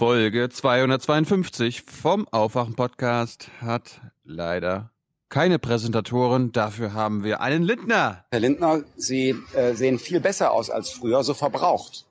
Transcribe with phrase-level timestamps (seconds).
[0.00, 4.90] Folge 252 vom Aufwachen-Podcast hat leider
[5.28, 6.52] keine Präsentatoren.
[6.52, 8.24] Dafür haben wir einen Lindner.
[8.30, 12.06] Herr Lindner, Sie äh, sehen viel besser aus als früher, so verbraucht.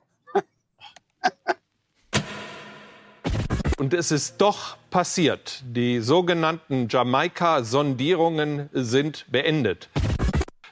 [3.76, 5.64] Und es ist doch passiert.
[5.66, 9.88] Die sogenannten Jamaika-Sondierungen sind beendet.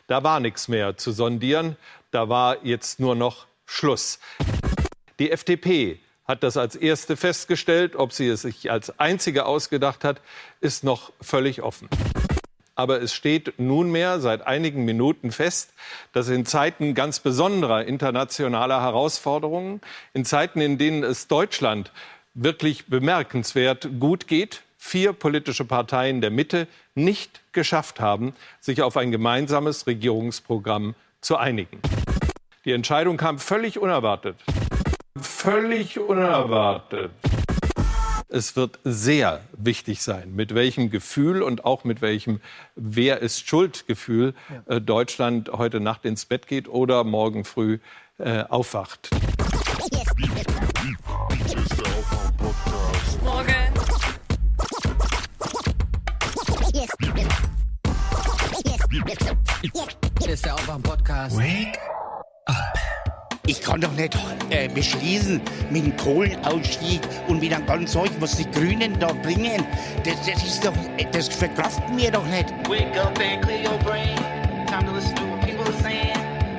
[0.06, 1.76] Da war nichts mehr zu sondieren.
[2.12, 4.20] Da war jetzt nur noch Schluss.
[5.18, 5.98] Die FDP
[6.28, 7.96] hat das als erste festgestellt.
[7.96, 10.20] Ob sie es sich als einzige ausgedacht hat,
[10.60, 11.88] ist noch völlig offen.
[12.76, 15.72] Aber es steht nunmehr seit einigen Minuten fest,
[16.12, 19.80] dass in Zeiten ganz besonderer internationaler Herausforderungen,
[20.12, 21.90] in Zeiten, in denen es Deutschland
[22.34, 29.10] wirklich bemerkenswert gut geht, vier politische Parteien der Mitte nicht geschafft haben, sich auf ein
[29.10, 31.80] gemeinsames Regierungsprogramm zu einigen.
[32.64, 34.36] Die Entscheidung kam völlig unerwartet.
[35.22, 37.10] Völlig unerwartet.
[38.28, 42.40] Es wird sehr wichtig sein, mit welchem Gefühl und auch mit welchem
[42.76, 44.34] Wer ist Schuldgefühl
[44.66, 47.78] äh, Deutschland heute Nacht ins Bett geht oder morgen früh
[48.18, 49.10] äh, aufwacht.
[53.24, 53.54] Morgen.
[60.20, 61.38] Hier ist der Aufwachen-Podcast.
[63.48, 64.14] Ich kann doch nicht
[64.50, 69.64] äh, beschließen mit dem Kohlenausstieg und mit dem ganzen Zeug, was die Grünen da bringen.
[70.04, 70.74] Das, das ist doch,
[71.12, 72.50] das verkraften wir doch nicht.
[72.68, 74.14] Wake up and clear your brain.
[74.66, 76.12] Time to listen to what people are saying.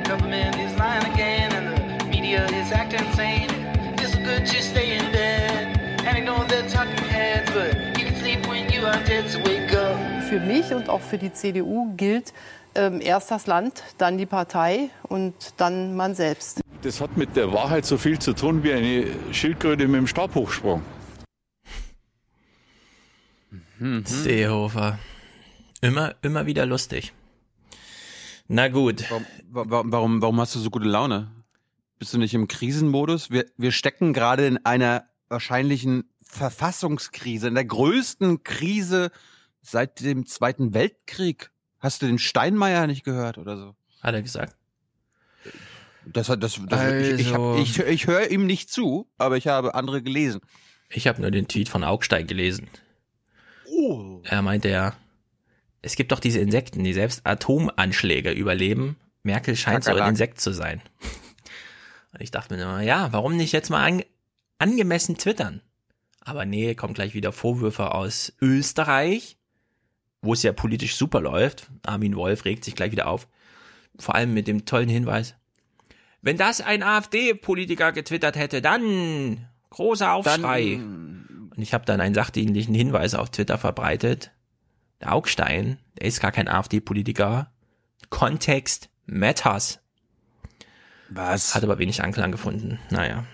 [0.04, 3.52] Government is lying again, and the media is acting insane.
[4.00, 8.48] It's good to stay in bed and ignore the talking heads, but you can sleep
[8.48, 9.30] when you are dead.
[9.30, 9.96] So wake up.
[10.28, 12.34] Für mich und auch für die CDU gilt
[12.74, 16.62] ähm, erst das Land, dann die Partei und dann man selbst.
[16.82, 20.82] Das hat mit der Wahrheit so viel zu tun wie eine Schildkröte mit dem Stabhochsprung.
[24.06, 24.98] Seehofer.
[25.82, 27.14] Immer, immer wieder lustig.
[28.48, 29.06] Na gut.
[29.10, 31.32] Warum, warum, warum, warum hast du so gute Laune?
[31.98, 33.30] Bist du nicht im Krisenmodus?
[33.30, 39.12] Wir, wir stecken gerade in einer wahrscheinlichen Verfassungskrise, in der größten Krise
[39.62, 41.52] seit dem Zweiten Weltkrieg.
[41.80, 43.76] Hast du den Steinmeier nicht gehört oder so?
[44.02, 44.59] Hat er gesagt.
[46.14, 49.48] Das das, das ich, ich, Also- hab- ich, ich höre ihm nicht zu, aber ich
[49.48, 50.42] habe andere gelesen.
[50.90, 52.68] Ich habe nur den Tweet von Augstein gelesen.
[53.68, 54.22] Oh.
[54.24, 54.96] Er meinte ja,
[55.82, 58.98] es gibt doch diese Insekten, die selbst Atomanschläge überleben.
[59.24, 60.10] Merkel scheint so ein.
[60.10, 60.82] Insekt zu sein.
[62.14, 64.04] Und ich dachte mir immer, ja, warum nicht jetzt mal an,
[64.58, 65.62] angemessen twittern?
[66.22, 69.38] Aber nee, kommt gleich wieder Vorwürfe aus Österreich,
[70.22, 71.70] wo es ja politisch super läuft.
[71.86, 73.28] Armin Wolf regt sich gleich wieder auf.
[74.00, 75.36] Vor allem mit dem tollen Hinweis.
[76.22, 80.76] Wenn das ein AfD-Politiker getwittert hätte, dann großer Aufschrei.
[80.76, 84.32] Dann, Und ich habe dann einen sachdienlichen Hinweis auf Twitter verbreitet.
[85.02, 87.52] Der Augstein, der ist gar kein AfD-Politiker.
[88.10, 89.80] Kontext matters.
[91.10, 91.56] was?
[91.56, 92.80] Hat aber wenig Anklang gefunden.
[92.90, 93.26] Naja.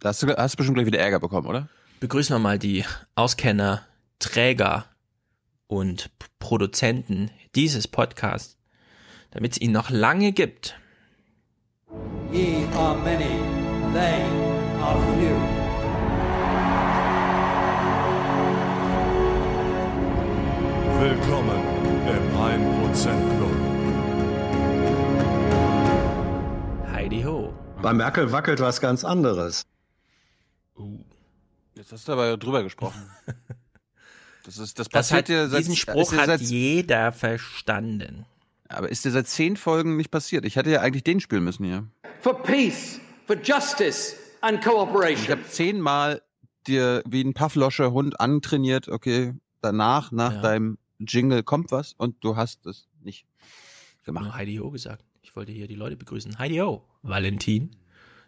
[0.00, 1.68] Da hast du hast bestimmt gleich wieder Ärger bekommen, oder?
[2.00, 2.84] Begrüßen wir mal die
[3.16, 3.84] Auskenner,
[4.20, 4.86] Träger
[5.66, 8.56] und Produzenten dieses Podcasts,
[9.32, 10.78] damit es ihn noch lange gibt.
[11.90, 13.40] Ye are many,
[13.94, 14.22] they
[14.82, 15.36] are few.
[21.00, 21.62] Willkommen
[22.06, 23.56] im 1% Club.
[26.92, 27.54] Heidi ho.
[27.80, 29.64] Bei Merkel wackelt was ganz anderes.
[31.74, 33.10] Jetzt hast du aber drüber gesprochen.
[34.44, 38.24] Das ist das Das passiert hat, dir seit, diesen Spruch hat seit, jeder verstanden.
[38.68, 40.44] Aber ist dir seit zehn Folgen nicht passiert?
[40.44, 41.86] Ich hätte ja eigentlich den spielen müssen hier.
[42.20, 45.28] For peace, for justice and Ich cooperation.
[45.38, 46.22] habe zehnmal
[46.66, 50.42] dir wie ein Pavloscher Hund antrainiert, okay, danach, nach Ja.
[50.42, 53.26] deinem Jingle kommt was und du hast es nicht
[54.02, 54.34] Ich habe gemacht.
[54.34, 55.04] Heidi Ho gesagt.
[55.22, 56.38] Ich wollte hier die Leute begrüßen.
[56.38, 57.70] Heidi Ho, Valentin.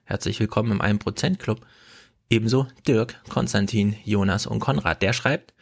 [0.04, 1.60] Herzlich willkommen im 1% Club.
[2.28, 5.02] Ebenso Dirk, Konstantin, Jonas und Konrad.
[5.02, 5.52] Der schreibt,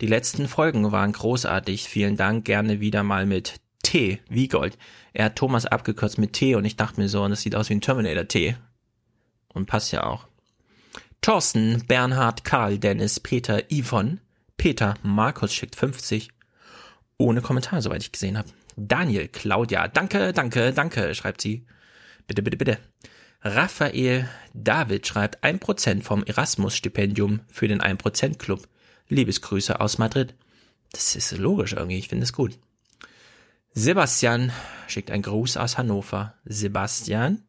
[0.00, 1.84] die letzten Folgen waren großartig.
[1.88, 2.44] Vielen Dank.
[2.44, 4.78] Gerne wieder mal mit T, wie Gold.
[5.12, 7.74] Er hat Thomas abgekürzt mit T und ich dachte mir so, das sieht aus wie
[7.74, 8.56] ein Terminator T.
[9.52, 10.26] Und passt ja auch.
[11.20, 14.18] Thorsten, Bernhard, Karl, Dennis, Peter, Yvonne,
[14.56, 16.30] Peter, Markus schickt 50.
[17.18, 18.48] Ohne Kommentar, soweit ich gesehen habe.
[18.76, 21.66] Daniel, Claudia, danke, danke, danke, schreibt sie.
[22.26, 22.78] Bitte, bitte, bitte.
[23.42, 28.68] Raphael David schreibt 1% vom Erasmus-Stipendium für den 1%-Club.
[29.08, 30.34] Liebesgrüße aus Madrid.
[30.92, 32.58] Das ist logisch irgendwie, ich finde es gut.
[33.72, 34.50] Sebastian
[34.88, 36.34] schickt einen Gruß aus Hannover.
[36.44, 37.44] Sebastian.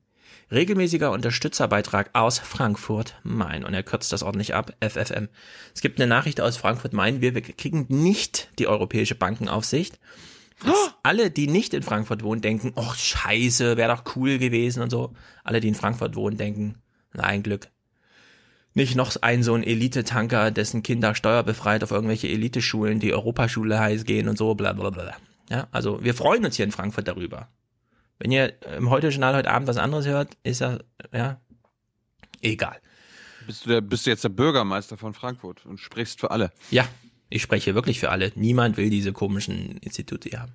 [0.51, 3.65] Regelmäßiger Unterstützerbeitrag aus Frankfurt Main.
[3.65, 4.75] Und er kürzt das ordentlich ab.
[4.81, 5.29] FFM.
[5.73, 7.21] Es gibt eine Nachricht aus Frankfurt Main.
[7.21, 9.99] Wir kriegen nicht die Europäische Bankenaufsicht.
[10.63, 14.91] Jetzt alle, die nicht in Frankfurt wohnen, denken, oh scheiße, wäre doch cool gewesen und
[14.91, 15.13] so.
[15.43, 16.75] Alle, die in Frankfurt wohnen, denken,
[17.13, 17.69] na ein Glück.
[18.75, 24.05] Nicht noch ein so ein Elite-Tanker, dessen Kinder steuerbefreit auf irgendwelche Eliteschulen, die Europaschule heiß
[24.05, 25.15] gehen und so, bla bla bla.
[25.51, 27.49] Ja, also wir freuen uns hier in Frankfurt darüber.
[28.19, 30.79] Wenn ihr im Heute-Journal heute Abend was anderes hört, ist ja,
[31.11, 31.41] ja,
[32.39, 32.77] egal.
[33.45, 36.53] Bist du, der, bist du jetzt der Bürgermeister von Frankfurt und sprichst für alle?
[36.69, 36.87] Ja,
[37.29, 38.31] ich spreche wirklich für alle.
[38.35, 40.53] Niemand will diese komischen Institute hier haben.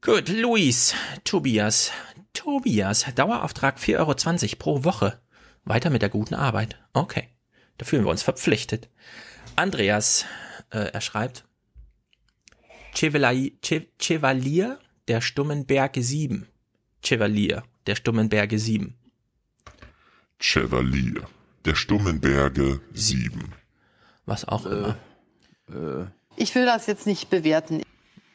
[0.00, 1.92] Gut, Luis, Tobias,
[2.32, 5.20] Tobias, Dauerauftrag 4,20 Euro pro Woche.
[5.64, 6.76] Weiter mit der guten Arbeit.
[6.92, 7.28] Okay,
[7.78, 8.88] da fühlen wir uns verpflichtet.
[9.54, 10.24] Andreas,
[10.70, 11.44] äh, er schreibt,
[12.94, 16.46] Chevalier, der stummen Berge 7.
[17.02, 18.94] Chevalier der stummen Berge 7.
[20.38, 21.28] Chevalier
[21.64, 23.52] der stummen Berge 7.
[24.26, 24.96] Was auch immer.
[25.68, 26.06] Äh,
[26.36, 27.82] Ich will das jetzt nicht bewerten.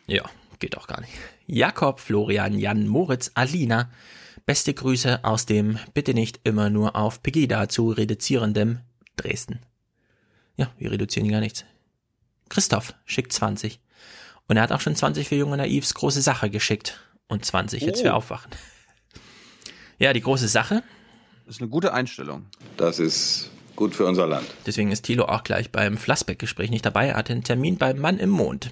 [0.07, 0.29] Ja,
[0.59, 1.13] geht auch gar nicht.
[1.47, 3.89] Jakob, Florian, Jan, Moritz, Alina.
[4.45, 8.79] Beste Grüße aus dem bitte nicht immer nur auf Pegida zu reduzierendem
[9.15, 9.59] Dresden.
[10.57, 11.65] Ja, wir reduzieren gar nichts.
[12.49, 13.79] Christoph schickt 20.
[14.49, 16.99] Und er hat auch schon 20 für junge Naivs große Sache geschickt.
[17.27, 18.15] Und 20 jetzt für Oh.
[18.15, 18.51] Aufwachen.
[19.99, 20.83] Ja, die große Sache.
[21.45, 22.47] Das ist eine gute Einstellung.
[22.75, 24.47] Das ist gut für unser Land.
[24.65, 27.07] Deswegen ist Thilo auch gleich beim Flassbeck-Gespräch nicht dabei.
[27.09, 28.71] Er hatte einen Termin beim Mann im Mond.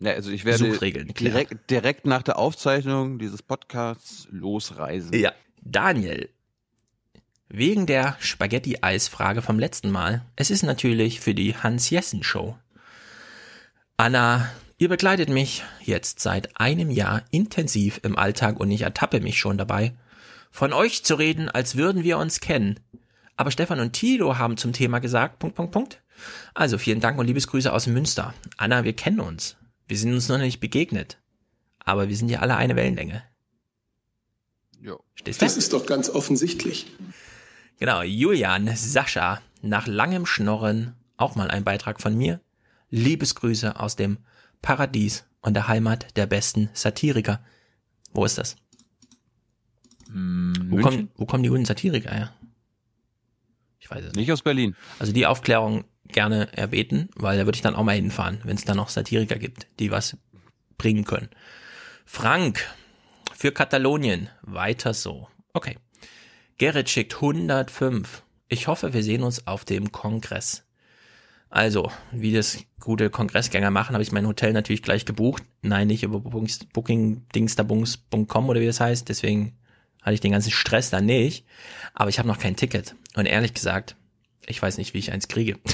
[0.00, 0.70] Ja, also ich werde
[1.18, 5.12] direkt, direkt nach der Aufzeichnung dieses Podcasts losreisen.
[5.12, 5.32] Ja.
[5.60, 6.28] Daniel.
[7.48, 10.24] Wegen der Spaghetti-Eis-Frage vom letzten Mal.
[10.36, 12.56] Es ist natürlich für die Hans-Jessen-Show.
[14.00, 14.48] Anna,
[14.78, 19.58] ihr begleitet mich jetzt seit einem Jahr intensiv im Alltag und ich ertappe mich schon
[19.58, 19.92] dabei,
[20.52, 22.78] von euch zu reden, als würden wir uns kennen.
[23.36, 26.00] Aber Stefan und Tilo haben zum Thema gesagt, Punkt, Punkt, Punkt.
[26.54, 28.34] Also vielen Dank und Liebesgrüße aus Münster.
[28.56, 29.56] Anna, wir kennen uns.
[29.88, 31.18] Wir sind uns noch nicht begegnet.
[31.80, 33.24] Aber wir sind ja alle eine Wellenlänge.
[34.80, 35.00] Jo.
[35.16, 35.44] Stehst du?
[35.44, 36.86] Das ist doch ganz offensichtlich.
[37.80, 42.40] Genau, Julian, Sascha, nach langem Schnorren, auch mal ein Beitrag von mir.
[42.90, 44.18] Liebesgrüße aus dem
[44.62, 47.44] Paradies und der Heimat der besten Satiriker.
[48.12, 48.56] Wo ist das?
[50.08, 50.82] Wo, München?
[50.82, 52.34] kommen, wo kommen die guten Satiriker her?
[53.78, 54.16] Ich weiß es nicht.
[54.16, 54.74] Nicht aus Berlin.
[54.98, 58.64] Also die Aufklärung gerne erbeten, weil da würde ich dann auch mal hinfahren, wenn es
[58.64, 60.16] da noch Satiriker gibt, die was
[60.78, 61.28] bringen können.
[62.04, 62.66] Frank,
[63.34, 65.28] für Katalonien, weiter so.
[65.52, 65.76] Okay.
[66.56, 68.22] Gerrit schickt 105.
[68.48, 70.64] Ich hoffe, wir sehen uns auf dem Kongress.
[71.50, 75.42] Also, wie das gute Kongressgänger machen, habe ich mein Hotel natürlich gleich gebucht.
[75.62, 79.08] Nein, nicht über bookingdingstabungs.com oder wie das heißt.
[79.08, 79.56] Deswegen
[80.02, 81.46] hatte ich den ganzen Stress da nicht.
[81.94, 82.94] Aber ich habe noch kein Ticket.
[83.16, 83.96] Und ehrlich gesagt,
[84.46, 85.58] ich weiß nicht, wie ich eins kriege.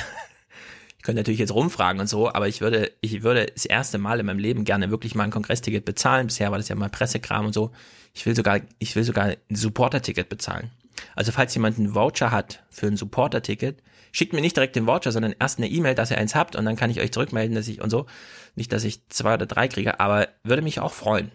[0.96, 4.20] Ich könnte natürlich jetzt rumfragen und so, aber ich würde, ich würde das erste Mal
[4.20, 6.28] in meinem Leben gerne wirklich mal ein Kongressticket bezahlen.
[6.28, 7.72] Bisher war das ja mal Pressekram und so.
[8.14, 10.70] Ich will sogar, ich will sogar ein Supporter-Ticket bezahlen.
[11.14, 13.82] Also falls jemand einen Voucher hat für ein Supporter-Ticket,
[14.14, 16.64] schickt mir nicht direkt den Voucher, sondern erst eine E-Mail, dass ihr eins habt und
[16.64, 18.06] dann kann ich euch zurückmelden, dass ich und so.
[18.54, 21.32] Nicht, dass ich zwei oder drei kriege, aber würde mich auch freuen,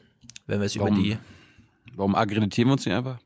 [0.47, 1.17] wenn wir es über die
[1.95, 3.19] Warum akkreditieren wir uns nicht einfach?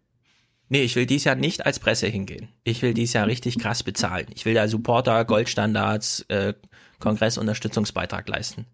[0.70, 2.48] Nee, ich will dies Jahr nicht als Presse hingehen.
[2.64, 4.26] Ich will dies Jahr richtig krass bezahlen.
[4.34, 6.56] Ich will da Supporter, Goldstandards, äh,
[7.00, 8.66] Kongressunterstützungsbeitrag leisten.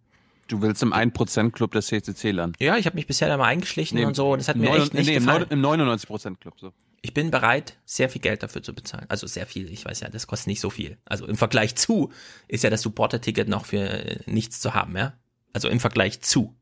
[0.47, 2.55] Du willst im 1%-Club des CCC landen.
[2.59, 4.69] Ja, ich habe mich bisher da mal eingeschlichen Nee, und so und es hat mir
[4.69, 5.45] neun- echt nicht nee, im gefallen.
[5.49, 6.71] Im 99%-Club so.
[7.01, 9.05] Ich bin bereit, sehr viel Geld dafür zu bezahlen.
[9.09, 10.97] Also sehr viel, ich weiß ja, das kostet nicht so viel.
[11.05, 12.11] Also im Vergleich zu
[12.47, 15.13] ist ja das Supporter-Ticket noch für äh, nichts zu haben, ja?
[15.53, 16.55] Also im Vergleich zu.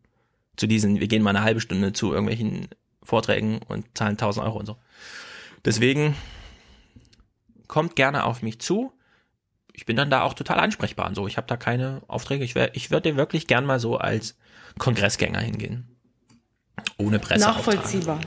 [0.55, 2.67] Zu diesen, wir gehen mal eine halbe Stunde zu irgendwelchen
[3.03, 4.77] Vorträgen und zahlen 1000 Euro und so.
[5.65, 6.15] Deswegen
[7.67, 8.93] kommt gerne auf mich zu.
[9.73, 11.27] Ich bin dann da auch total ansprechbar und so.
[11.27, 12.43] Ich habe da keine Aufträge.
[12.43, 14.37] Ich, wär, ich würde wirklich gern mal so als
[14.77, 15.95] Kongressgänger hingehen.
[16.97, 17.45] Ohne Presse.
[17.45, 18.19] Nachvollziehbar.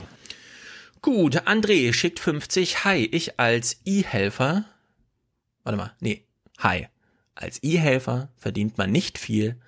[1.03, 2.85] Gut, André schickt 50.
[2.85, 4.65] Hi, ich als E-Helfer.
[5.63, 6.27] Warte mal, nee,
[6.59, 6.89] hi.
[7.33, 9.59] Als E-Helfer verdient man nicht viel,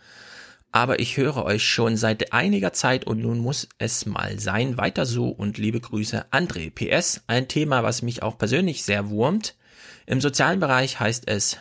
[0.72, 4.78] aber ich höre euch schon seit einiger Zeit und nun muss es mal sein.
[4.78, 6.70] Weiter so und liebe Grüße, André.
[6.70, 9.56] PS, ein Thema, was mich auch persönlich sehr wurmt.
[10.06, 11.58] Im sozialen Bereich heißt es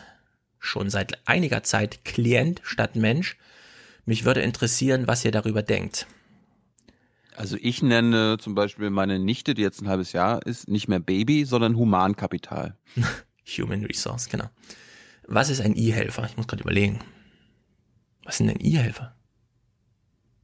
[0.59, 3.37] schon seit einiger Zeit Klient statt Mensch.
[4.05, 6.05] Mich würde interessieren, was ihr darüber denkt.
[7.35, 10.99] Also ich nenne zum Beispiel meine Nichte, die jetzt ein halbes Jahr ist, nicht mehr
[10.99, 12.77] Baby, sondern Humankapital.
[13.57, 14.49] Human Resource, genau.
[15.27, 16.25] Was ist ein E-Helfer?
[16.25, 16.99] Ich muss gerade überlegen.
[18.23, 19.15] Was sind denn E-Helfer?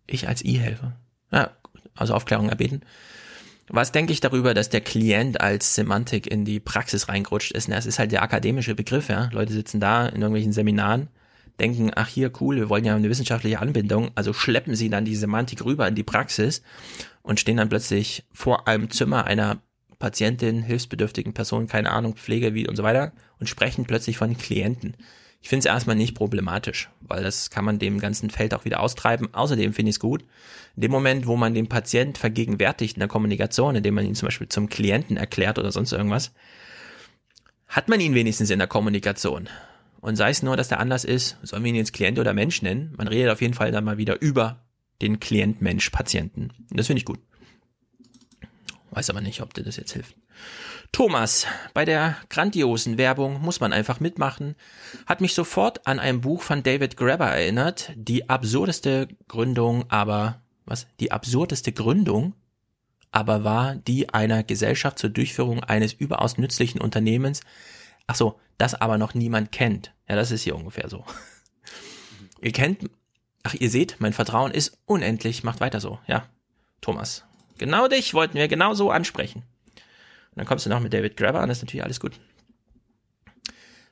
[0.07, 0.95] Ich als E-Helfer?
[1.31, 1.51] Ja,
[1.95, 2.81] also Aufklärung erbeten.
[3.67, 7.67] Was denke ich darüber, dass der Klient als Semantik in die Praxis reingerutscht ist?
[7.67, 9.29] Na, es ist halt der akademische Begriff, ja.
[9.31, 11.07] Leute sitzen da in irgendwelchen Seminaren,
[11.59, 15.15] denken, ach hier, cool, wir wollen ja eine wissenschaftliche Anbindung, also schleppen sie dann die
[15.15, 16.61] Semantik rüber in die Praxis
[17.21, 19.61] und stehen dann plötzlich vor einem Zimmer einer
[19.99, 24.95] Patientin, hilfsbedürftigen Person, keine Ahnung, Pflege wie und so weiter und sprechen plötzlich von Klienten.
[25.41, 28.81] Ich finde es erstmal nicht problematisch, weil das kann man dem ganzen Feld auch wieder
[28.81, 29.33] austreiben.
[29.33, 30.23] Außerdem finde ich es gut,
[30.75, 34.27] in dem Moment, wo man den Patient vergegenwärtigt in der Kommunikation, indem man ihn zum
[34.27, 36.33] Beispiel zum Klienten erklärt oder sonst irgendwas,
[37.67, 39.47] hat man ihn wenigstens in der Kommunikation.
[40.01, 42.61] Und sei es nur, dass der Anlass ist, sollen wir ihn jetzt Klient oder Mensch
[42.61, 44.63] nennen, man redet auf jeden Fall dann mal wieder über
[45.01, 46.51] den Klient-Mensch-Patienten.
[46.71, 47.19] Das finde ich gut.
[48.91, 50.15] Weiß aber nicht, ob dir das jetzt hilft.
[50.91, 54.55] Thomas, bei der grandiosen Werbung muss man einfach mitmachen,
[55.05, 60.87] hat mich sofort an ein Buch von David Graeber erinnert, die absurdeste Gründung, aber, was?
[60.99, 62.33] Die absurdeste Gründung,
[63.11, 67.41] aber war die einer Gesellschaft zur Durchführung eines überaus nützlichen Unternehmens.
[68.07, 69.93] Ach so, das aber noch niemand kennt.
[70.07, 71.05] Ja, das ist hier ungefähr so.
[72.41, 72.89] Ihr kennt,
[73.43, 75.99] ach, ihr seht, mein Vertrauen ist unendlich, macht weiter so.
[76.07, 76.25] Ja,
[76.81, 77.25] Thomas.
[77.57, 79.43] Genau dich wollten wir genau so ansprechen.
[80.31, 82.19] Und dann kommst du noch mit David Grabber an, das ist natürlich alles gut.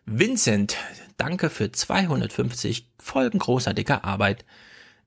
[0.06, 0.78] Vincent,
[1.18, 4.46] danke für 250 Folgen großer dicker Arbeit.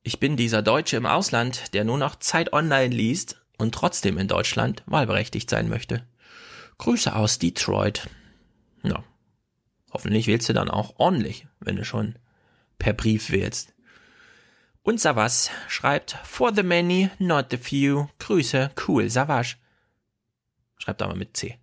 [0.03, 4.29] Ich bin dieser Deutsche im Ausland, der nur noch Zeit online liest und trotzdem in
[4.29, 6.05] Deutschland wahlberechtigt sein möchte.
[6.79, 8.09] Grüße aus Detroit.
[8.83, 9.05] Ja.
[9.93, 12.19] Hoffentlich wählst du dann auch ordentlich, wenn du schon
[12.79, 13.75] per Brief wählst.
[14.83, 18.09] Und Savas schreibt, for the many, not the few.
[18.19, 19.57] Grüße, cool, Savas.
[20.79, 21.59] Schreibt aber mit C.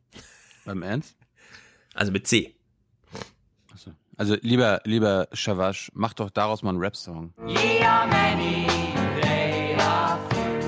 [0.66, 1.18] Beim Ernst?
[1.96, 2.56] Also mit C.
[3.74, 3.92] Achso.
[4.18, 7.34] Also lieber, lieber Shavash, mach doch daraus mal einen Rap-Song.
[7.48, 8.68] Ye are many,
[9.22, 10.60] they are few.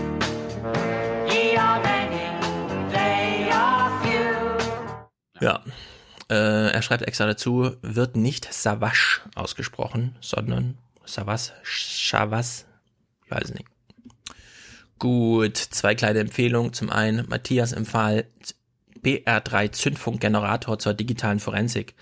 [1.31, 5.45] Ye are many, they are few.
[5.45, 5.63] Ja.
[6.29, 12.65] Äh, er schreibt extra dazu, wird nicht Savasch ausgesprochen, sondern Savas, Shavas,
[13.25, 13.65] ich weiß nicht.
[14.99, 16.73] Gut, zwei kleine Empfehlungen.
[16.73, 18.25] Zum einen, Matthias empfahl
[19.01, 21.95] BR3 Zündfunkgenerator zur digitalen Forensik.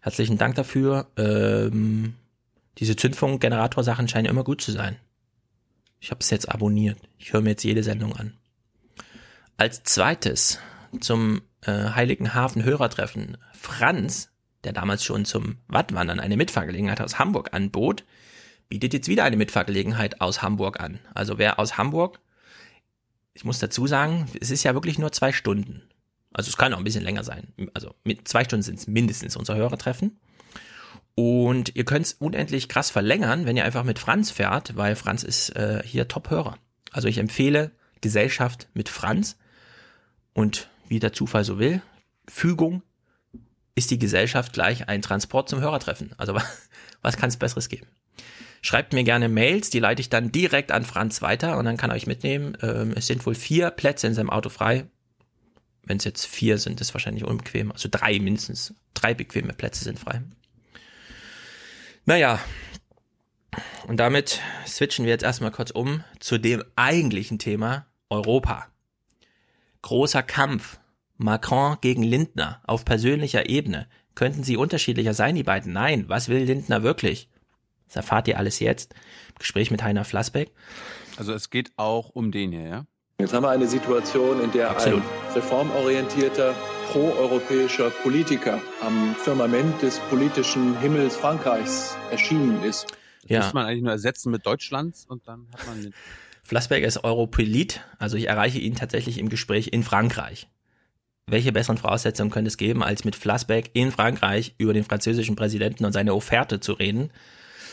[0.00, 1.08] Herzlichen Dank dafür.
[1.16, 2.14] Ähm,
[2.78, 4.96] diese Zündfunkgenerator-Sachen scheinen immer gut zu sein.
[6.00, 6.98] Ich habe es jetzt abonniert.
[7.18, 8.34] Ich höre mir jetzt jede Sendung an.
[9.56, 10.58] Als zweites
[11.00, 13.36] zum äh, Heiligen Hafen Hörertreffen.
[13.52, 14.30] Franz,
[14.64, 18.04] der damals schon zum Wattwandern eine Mitfahrgelegenheit aus Hamburg anbot,
[18.68, 21.00] bietet jetzt wieder eine Mitfahrgelegenheit aus Hamburg an.
[21.14, 22.20] Also wer aus Hamburg,
[23.34, 25.82] ich muss dazu sagen, es ist ja wirklich nur zwei Stunden.
[26.32, 27.52] Also es kann auch ein bisschen länger sein.
[27.74, 30.18] Also mit zwei Stunden sind es mindestens unser Hörertreffen.
[31.14, 35.24] Und ihr könnt es unendlich krass verlängern, wenn ihr einfach mit Franz fährt, weil Franz
[35.24, 36.58] ist äh, hier Top-Hörer.
[36.92, 39.36] Also ich empfehle Gesellschaft mit Franz.
[40.32, 41.82] Und wie der Zufall so will,
[42.28, 42.82] Fügung
[43.74, 46.12] ist die Gesellschaft gleich ein Transport zum Hörertreffen.
[46.18, 46.34] Also
[47.02, 47.86] was kann es Besseres geben?
[48.60, 51.90] Schreibt mir gerne Mails, die leite ich dann direkt an Franz weiter und dann kann
[51.90, 52.56] er euch mitnehmen.
[52.60, 54.86] Ähm, es sind wohl vier Plätze in seinem Auto frei.
[55.84, 57.70] Wenn es jetzt vier sind, ist wahrscheinlich unbequem.
[57.70, 58.74] Also drei mindestens.
[58.94, 60.22] Drei bequeme Plätze sind frei.
[62.04, 62.40] Naja.
[63.86, 68.66] Und damit switchen wir jetzt erstmal kurz um zu dem eigentlichen Thema Europa.
[69.88, 70.78] Großer Kampf.
[71.16, 73.88] Macron gegen Lindner auf persönlicher Ebene.
[74.14, 75.72] Könnten sie unterschiedlicher sein, die beiden?
[75.72, 76.04] Nein.
[76.08, 77.30] Was will Lindner wirklich?
[77.86, 78.92] Das erfahrt ihr alles jetzt.
[79.30, 80.52] Im Gespräch mit Heiner Flassbeck.
[81.16, 82.84] Also es geht auch um den hier, ja?
[83.18, 85.00] Jetzt haben wir eine Situation, in der Absolut.
[85.00, 86.54] ein reformorientierter,
[86.92, 92.88] proeuropäischer Politiker am Firmament des politischen Himmels Frankreichs erschienen ist.
[93.22, 93.38] Das Ja.
[93.40, 95.94] muss man eigentlich nur ersetzen mit Deutschlands und dann hat man
[96.48, 100.48] Flassbeck ist Europolit, also ich erreiche ihn tatsächlich im Gespräch in Frankreich.
[101.26, 105.84] Welche besseren Voraussetzungen könnte es geben, als mit Flassbeck in Frankreich über den französischen Präsidenten
[105.84, 107.10] und seine Offerte zu reden?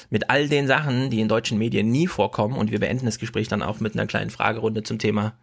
[0.09, 3.47] Mit all den Sachen, die in deutschen Medien nie vorkommen und wir beenden das Gespräch
[3.47, 5.37] dann auch mit einer kleinen Fragerunde zum Thema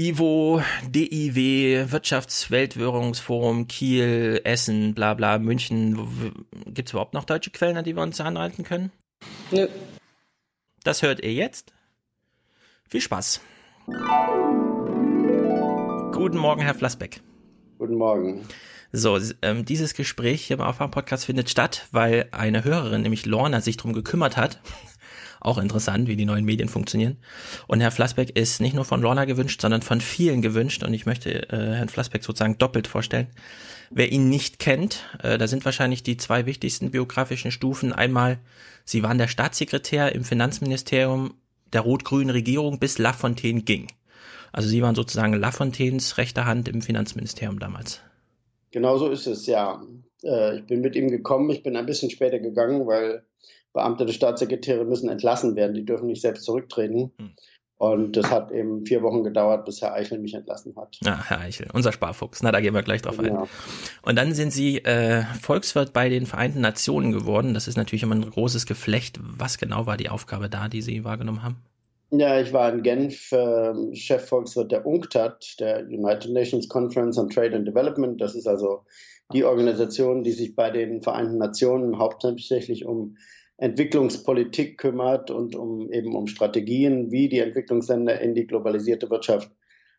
[0.00, 6.32] IWO, DIW, Wirtschaftsweltwährungsforum, Kiel, Essen, bla bla, München.
[6.68, 8.90] Gibt es überhaupt noch deutsche Quellen, an die wir uns anhalten können?
[9.50, 9.68] Nö.
[10.84, 11.74] Das hört ihr jetzt.
[12.92, 13.40] Viel Spaß.
[16.12, 17.22] Guten Morgen, Herr Flassbeck.
[17.78, 18.42] Guten Morgen.
[18.92, 23.78] So, ähm, dieses Gespräch hier im Aufwärm-Podcast findet statt, weil eine Hörerin, nämlich Lorna, sich
[23.78, 24.60] drum gekümmert hat.
[25.40, 27.16] Auch interessant, wie die neuen Medien funktionieren.
[27.66, 30.84] Und Herr Flassbeck ist nicht nur von Lorna gewünscht, sondern von vielen gewünscht.
[30.84, 33.28] Und ich möchte äh, Herrn Flassbeck sozusagen doppelt vorstellen.
[33.88, 37.94] Wer ihn nicht kennt, äh, da sind wahrscheinlich die zwei wichtigsten biografischen Stufen.
[37.94, 38.38] Einmal,
[38.84, 41.32] Sie waren der Staatssekretär im Finanzministerium
[41.72, 43.88] der rot-grünen Regierung bis Lafontaine ging.
[44.52, 48.00] Also Sie waren sozusagen Lafontaines rechte Hand im Finanzministerium damals.
[48.70, 49.82] Genau so ist es, ja.
[50.22, 53.24] Äh, ich bin mit ihm gekommen, ich bin ein bisschen später gegangen, weil
[53.72, 57.12] beamtete Staatssekretäre müssen entlassen werden, die dürfen nicht selbst zurücktreten.
[57.18, 57.32] Hm.
[57.82, 60.98] Und das hat eben vier Wochen gedauert, bis Herr Eichel mich entlassen hat.
[61.04, 62.40] Ja, Herr Eichel, unser Sparfuchs.
[62.40, 63.42] Na, da gehen wir gleich drauf genau.
[63.42, 63.48] ein.
[64.02, 67.54] Und dann sind Sie äh, Volkswirt bei den Vereinten Nationen geworden.
[67.54, 69.18] Das ist natürlich immer ein großes Geflecht.
[69.20, 71.56] Was genau war die Aufgabe da, die Sie wahrgenommen haben?
[72.12, 77.56] Ja, ich war in Genf äh, Chefvolkswirt der UNCTAD, der United Nations Conference on Trade
[77.56, 78.20] and Development.
[78.20, 78.84] Das ist also
[79.32, 83.16] die Organisation, die sich bei den Vereinten Nationen hauptsächlich um
[83.62, 89.52] Entwicklungspolitik kümmert und um eben um Strategien, wie die Entwicklungsländer in die globalisierte Wirtschaft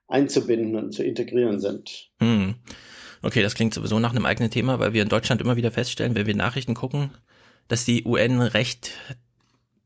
[0.09, 2.11] einzubinden und zu integrieren sind.
[2.19, 2.55] Hm.
[3.21, 6.13] Okay, das klingt sowieso nach einem eigenen Thema, weil wir in Deutschland immer wieder feststellen,
[6.13, 7.11] wenn wir Nachrichten gucken,
[7.69, 8.91] dass die UN recht,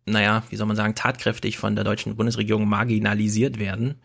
[0.07, 4.01] naja, wie soll man sagen, tatkräftig von der deutschen Bundesregierung marginalisiert werden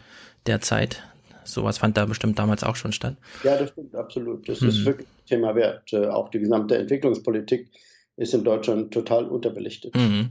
[0.47, 1.02] derzeit.
[1.45, 3.17] Sowas fand da bestimmt damals auch schon statt.
[3.43, 4.47] Ja, das stimmt, absolut.
[4.47, 4.69] Das hm.
[4.69, 5.95] ist wirklich Thema wert.
[5.95, 7.71] Äh, auch die gesamte Entwicklungspolitik
[8.16, 9.95] ist in Deutschland total unterbelichtet.
[9.95, 10.31] Mhm.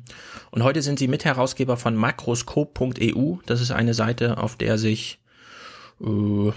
[0.52, 3.38] Und heute sind Sie Mitherausgeber von makroskop.eu.
[3.46, 5.20] Das ist eine Seite, auf der sich,
[6.00, 6.52] äh,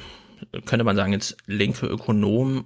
[0.66, 2.64] könnte man sagen, jetzt linke Ökonomen,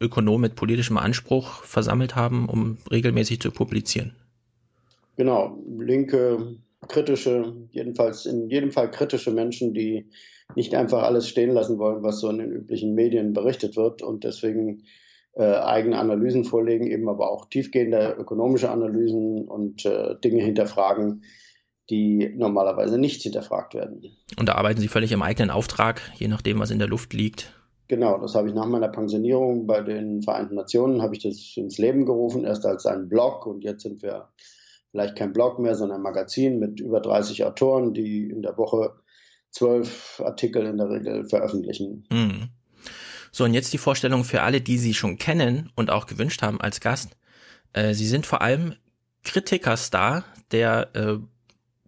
[0.00, 4.16] Ökonomen mit politischem Anspruch versammelt haben, um regelmäßig zu publizieren.
[5.16, 6.56] Genau, linke,
[6.88, 10.10] kritische, jedenfalls in jedem Fall kritische Menschen, die
[10.56, 14.24] nicht einfach alles stehen lassen wollen, was so in den üblichen Medien berichtet wird und
[14.24, 14.82] deswegen
[15.34, 21.24] äh, eigene Analysen vorlegen, eben aber auch tiefgehende ökonomische Analysen und äh, Dinge hinterfragen,
[21.90, 24.02] die normalerweise nicht hinterfragt werden.
[24.38, 27.52] Und da arbeiten Sie völlig im eigenen Auftrag, je nachdem, was in der Luft liegt.
[27.88, 31.78] Genau, das habe ich nach meiner Pensionierung bei den Vereinten Nationen, habe ich das ins
[31.78, 34.28] Leben gerufen, erst als einen Blog und jetzt sind wir
[34.90, 38.94] vielleicht kein Blog mehr, sondern ein Magazin mit über 30 Autoren, die in der Woche
[39.50, 42.06] zwölf Artikel in der Regel veröffentlichen.
[42.10, 42.48] Mhm.
[43.32, 46.60] So, und jetzt die Vorstellung für alle, die Sie schon kennen und auch gewünscht haben
[46.60, 47.16] als Gast.
[47.72, 48.74] Äh, Sie sind vor allem
[49.24, 51.18] Kritikerstar der äh,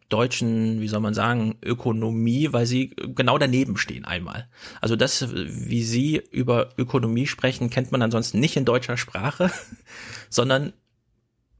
[0.09, 4.49] deutschen, wie soll man sagen, Ökonomie, weil sie genau daneben stehen einmal.
[4.81, 9.51] Also das, wie Sie über Ökonomie sprechen, kennt man ansonsten nicht in deutscher Sprache,
[10.31, 10.73] sondern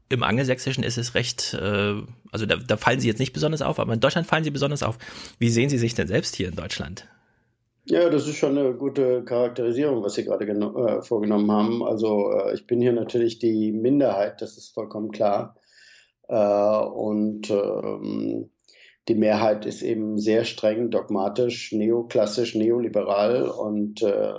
[0.07, 1.95] im Angelsächsischen ist es recht, äh,
[2.31, 4.83] also da, da fallen Sie jetzt nicht besonders auf, aber in Deutschland fallen Sie besonders
[4.83, 4.99] auf.
[5.39, 7.07] Wie sehen Sie sich denn selbst hier in Deutschland?
[7.87, 11.83] Ja, das ist schon eine gute Charakterisierung, was Sie gerade äh, vorgenommen haben.
[11.83, 15.55] Also äh, ich bin hier natürlich die Minderheit, das ist vollkommen klar.
[16.27, 18.49] Äh, und ähm,
[19.07, 24.33] die Mehrheit ist eben sehr streng, dogmatisch, neoklassisch, neoliberal und äh,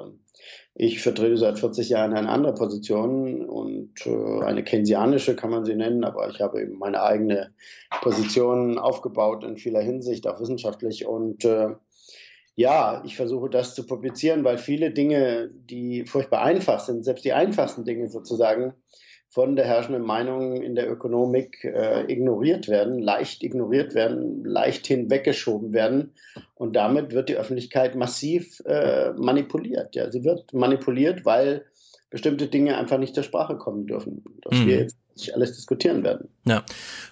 [0.75, 5.77] ich vertrete seit 40 Jahren eine andere Position und äh, eine keynesianische kann man sie
[5.77, 7.55] nennen, aber ich habe eben meine eigene
[8.03, 11.77] Position aufgebaut in vieler Hinsicht, auch wissenschaftlich und äh,
[12.57, 17.35] ja, ich versuche das zu publizieren, weil viele Dinge, die furchtbar einfach sind, selbst die
[17.35, 18.73] einfachsten Dinge sozusagen,
[19.29, 25.75] von der herrschenden Meinung in der Ökonomik äh, ignoriert werden, leicht ignoriert werden, leicht hinweggeschoben
[25.75, 26.14] werden.
[26.55, 29.95] Und damit wird die Öffentlichkeit massiv äh, manipuliert.
[29.95, 31.66] Ja, sie wird manipuliert, weil
[32.09, 34.25] bestimmte Dinge einfach nicht zur Sprache kommen dürfen.
[34.40, 34.66] Das mhm.
[34.66, 36.31] wir jetzt nicht alles diskutieren werden.
[36.47, 36.64] Ja,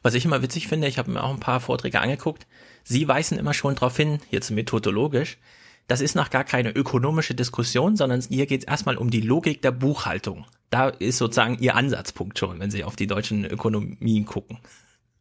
[0.02, 2.46] was ich immer witzig finde, ich habe mir auch ein paar Vorträge angeguckt,
[2.84, 5.38] Sie weisen immer schon darauf hin, jetzt methodologisch,
[5.86, 9.60] das ist noch gar keine ökonomische Diskussion, sondern hier geht es erstmal um die Logik
[9.60, 10.46] der Buchhaltung.
[10.70, 14.58] Da ist sozusagen Ihr Ansatzpunkt schon, wenn Sie auf die deutschen Ökonomien gucken.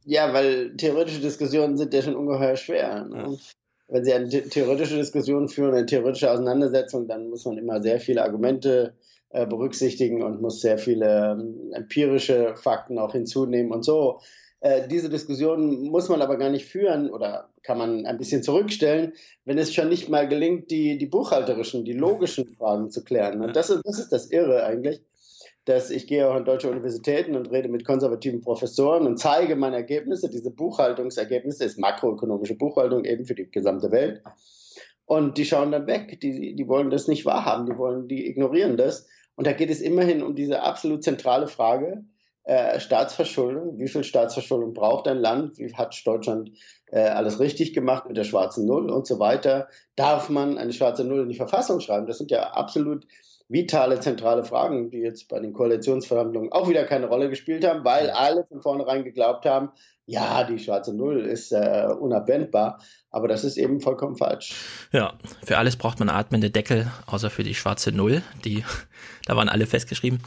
[0.05, 3.05] Ja, weil theoretische Diskussionen sind ja schon ungeheuer schwer.
[3.05, 3.17] Ne?
[3.17, 3.37] Ja.
[3.89, 8.23] Wenn Sie eine theoretische Diskussion führen, eine theoretische Auseinandersetzung, dann muss man immer sehr viele
[8.23, 8.95] Argumente
[9.29, 14.21] äh, berücksichtigen und muss sehr viele ähm, empirische Fakten auch hinzunehmen und so.
[14.63, 19.11] Äh, diese Diskussion muss man aber gar nicht führen oder kann man ein bisschen zurückstellen,
[19.43, 23.43] wenn es schon nicht mal gelingt, die, die buchhalterischen, die logischen Fragen zu klären.
[23.43, 25.01] Und das, das ist das Irre eigentlich,
[25.65, 29.75] dass ich gehe auch an deutsche Universitäten und rede mit konservativen Professoren und zeige meine
[29.75, 30.29] Ergebnisse.
[30.29, 34.23] Diese Buchhaltungsergebnisse ist makroökonomische Buchhaltung eben für die gesamte Welt.
[35.05, 38.77] Und die schauen dann weg, die, die wollen das nicht wahrhaben, die wollen, die ignorieren
[38.77, 39.07] das.
[39.35, 42.05] Und da geht es immerhin um diese absolut zentrale Frage,
[42.43, 46.51] äh, Staatsverschuldung, wie viel Staatsverschuldung braucht ein Land, wie hat Deutschland
[46.87, 49.67] äh, alles richtig gemacht mit der schwarzen Null und so weiter.
[49.95, 52.05] Darf man eine schwarze Null in die Verfassung schreiben?
[52.05, 53.07] Das sind ja absolut
[53.49, 58.09] vitale, zentrale Fragen, die jetzt bei den Koalitionsverhandlungen auch wieder keine Rolle gespielt haben, weil
[58.09, 59.69] alle von vornherein geglaubt haben,
[60.05, 62.79] ja, die schwarze Null ist äh, unabwendbar,
[63.09, 64.53] aber das ist eben vollkommen falsch.
[64.91, 65.13] Ja,
[65.45, 68.65] für alles braucht man atmende Deckel, außer für die schwarze Null, die,
[69.25, 70.19] da waren alle festgeschrieben.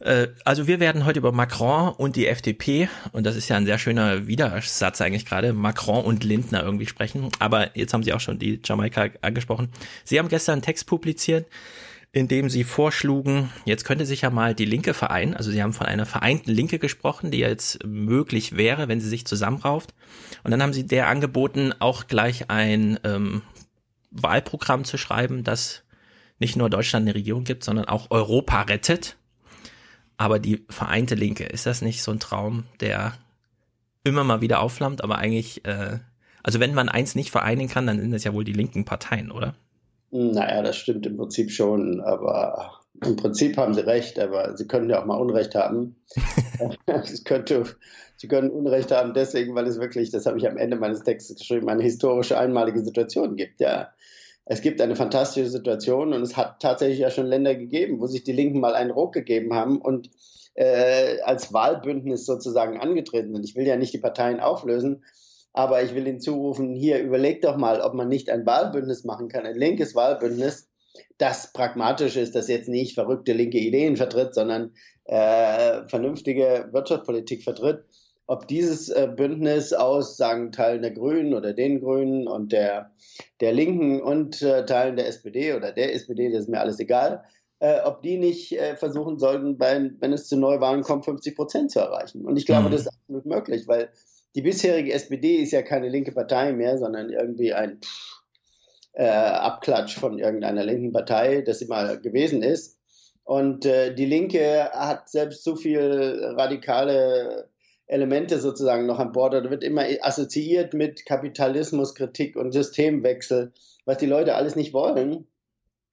[0.00, 3.66] Äh, also wir werden heute über Macron und die FDP, und das ist ja ein
[3.66, 7.30] sehr schöner Widersatz eigentlich gerade, Macron und Lindner irgendwie sprechen.
[7.38, 9.68] Aber jetzt haben Sie auch schon die Jamaika angesprochen.
[10.04, 11.46] Sie haben gestern einen Text publiziert,
[12.12, 15.34] in dem Sie vorschlugen, jetzt könnte sich ja mal die Linke vereinen.
[15.34, 19.26] Also Sie haben von einer vereinten Linke gesprochen, die jetzt möglich wäre, wenn sie sich
[19.26, 19.92] zusammenrauft.
[20.42, 23.42] Und dann haben Sie der angeboten, auch gleich ein ähm,
[24.10, 25.82] Wahlprogramm zu schreiben, das
[26.38, 29.16] nicht nur Deutschland eine Regierung gibt, sondern auch Europa rettet.
[30.16, 33.14] Aber die vereinte Linke, ist das nicht so ein Traum, der
[34.04, 35.98] immer mal wieder aufflammt, aber eigentlich, äh,
[36.42, 39.30] also wenn man eins nicht vereinen kann, dann sind das ja wohl die linken Parteien,
[39.30, 39.54] oder?
[40.10, 44.88] Naja, das stimmt im Prinzip schon, aber im Prinzip haben Sie recht, aber Sie können
[44.88, 45.96] ja auch mal Unrecht haben.
[46.86, 47.64] es könnte,
[48.16, 51.36] Sie können Unrecht haben deswegen, weil es wirklich, das habe ich am Ende meines Textes
[51.36, 53.60] geschrieben, eine historische einmalige Situation gibt.
[53.60, 53.90] Ja,
[54.48, 58.22] es gibt eine fantastische Situation und es hat tatsächlich ja schon Länder gegeben, wo sich
[58.22, 60.08] die Linken mal einen Ruck gegeben haben und
[60.54, 63.44] äh, als Wahlbündnis sozusagen angetreten sind.
[63.44, 65.04] Ich will ja nicht die Parteien auflösen,
[65.52, 69.28] aber ich will Ihnen zurufen, hier überlegt doch mal, ob man nicht ein Wahlbündnis machen
[69.28, 70.68] kann, ein linkes Wahlbündnis,
[71.18, 74.74] das pragmatisch ist, das jetzt nicht verrückte linke Ideen vertritt, sondern
[75.06, 77.84] äh, vernünftige Wirtschaftspolitik vertritt
[78.26, 82.90] ob dieses äh, Bündnis aus, sagen Teilen der Grünen oder den Grünen und der,
[83.40, 87.24] der Linken und äh, Teilen der SPD oder der SPD, das ist mir alles egal,
[87.60, 91.70] äh, ob die nicht äh, versuchen sollten, bei, wenn es zu Neuwahlen kommt, 50 Prozent
[91.70, 92.24] zu erreichen.
[92.24, 92.72] Und ich glaube, mhm.
[92.72, 93.90] das ist absolut möglich, weil
[94.34, 97.80] die bisherige SPD ist ja keine linke Partei mehr, sondern irgendwie ein
[98.92, 102.78] äh, Abklatsch von irgendeiner linken Partei, das immer gewesen ist.
[103.24, 107.48] Und äh, die Linke hat selbst so viel radikale
[107.86, 113.52] Elemente sozusagen noch an Bord oder wird immer assoziiert mit Kapitalismuskritik und Systemwechsel,
[113.84, 115.26] was die Leute alles nicht wollen.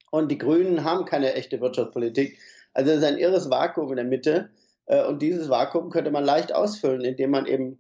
[0.10, 2.38] Und die Grünen haben keine echte Wirtschaftspolitik.
[2.74, 4.50] Also es ist ein irres Vakuum in der Mitte.
[4.86, 7.80] Äh, und dieses Vakuum könnte man leicht ausfüllen, indem man eben,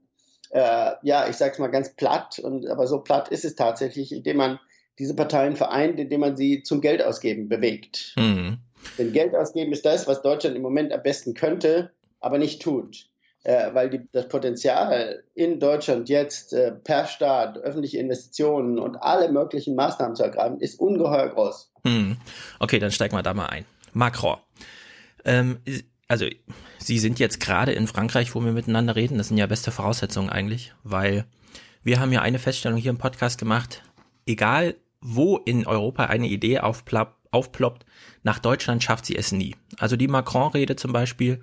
[0.52, 4.12] äh, ja, ich sage es mal ganz platt, und, aber so platt ist es tatsächlich,
[4.12, 4.60] indem man
[5.00, 8.14] diese Parteien vereint, indem man sie zum Geldausgeben bewegt.
[8.18, 8.60] Mhm.
[9.00, 13.10] Denn Geld ausgeben ist das, was Deutschland im Moment am besten könnte, aber nicht tut
[13.44, 19.32] äh, weil die, das Potenzial in Deutschland jetzt äh, per Staat öffentliche Investitionen und alle
[19.32, 21.72] möglichen Maßnahmen zu ergreifen, ist ungeheuer groß.
[21.86, 22.18] Hm.
[22.60, 23.66] Okay, dann steigen wir da mal ein.
[23.94, 24.38] Macron.
[25.26, 25.60] Ähm,
[26.08, 26.26] also
[26.80, 29.18] Sie sind jetzt gerade in Frankreich, wo wir miteinander reden.
[29.18, 31.26] Das sind ja beste Voraussetzungen eigentlich, weil
[31.84, 33.84] wir haben ja eine Feststellung hier im Podcast gemacht.
[34.26, 37.86] Egal, wo in Europa eine Idee aufploppt, aufploppt,
[38.24, 39.56] nach Deutschland schafft sie es nie.
[39.78, 41.42] Also die Macron-Rede zum Beispiel,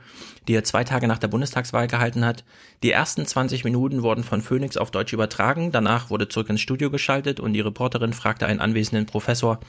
[0.49, 2.45] die er zwei Tage nach der Bundestagswahl gehalten hat,
[2.83, 6.91] die ersten 20 Minuten wurden von Phoenix auf Deutsch übertragen, danach wurde zurück ins Studio
[6.91, 9.61] geschaltet und die Reporterin fragte einen anwesenden Professor,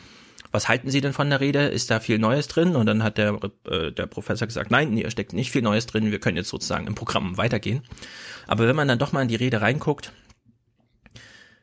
[0.51, 1.67] was halten Sie denn von der Rede?
[1.67, 2.75] Ist da viel Neues drin?
[2.75, 6.11] Und dann hat der, äh, der Professor gesagt, nein, hier steckt nicht viel Neues drin,
[6.11, 7.83] wir können jetzt sozusagen im Programm weitergehen.
[8.47, 10.11] Aber wenn man dann doch mal in die Rede reinguckt,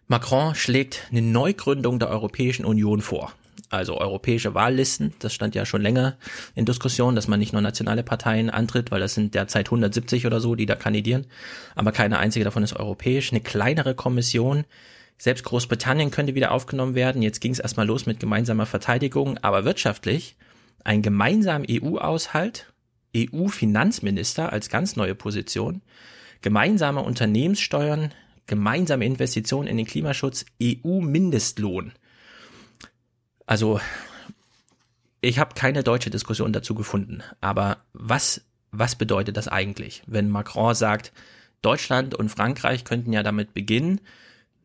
[0.07, 3.33] Macron schlägt eine Neugründung der Europäischen Union vor
[3.71, 5.14] also europäische Wahllisten.
[5.18, 6.16] Das stand ja schon länger
[6.55, 10.40] in Diskussion, dass man nicht nur nationale Parteien antritt, weil das sind derzeit 170 oder
[10.40, 11.27] so, die da kandidieren.
[11.75, 13.33] Aber keine einzige davon ist europäisch.
[13.33, 14.64] Eine kleinere Kommission.
[15.18, 17.23] Selbst Großbritannien könnte wieder aufgenommen werden.
[17.23, 20.37] Jetzt ging es erstmal los mit gemeinsamer Verteidigung, aber wirtschaftlich
[20.85, 22.73] ein gemeinsamer EU-Aushalt,
[23.16, 25.83] EU-Finanzminister als ganz neue Position,
[26.40, 28.12] gemeinsame Unternehmenssteuern,
[28.47, 31.92] gemeinsame Investitionen in den Klimaschutz, EU-Mindestlohn.
[33.48, 33.80] Also
[35.22, 40.74] ich habe keine deutsche Diskussion dazu gefunden, aber was, was bedeutet das eigentlich, wenn Macron
[40.74, 41.14] sagt,
[41.62, 44.02] Deutschland und Frankreich könnten ja damit beginnen,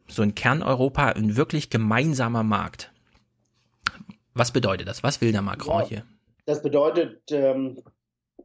[0.09, 2.91] so ein Kerneuropa, ein wirklich gemeinsamer Markt.
[4.33, 5.01] Was bedeutet das?
[5.01, 6.05] Was will der Macron ja, hier?
[6.45, 7.81] Das bedeutet, ähm,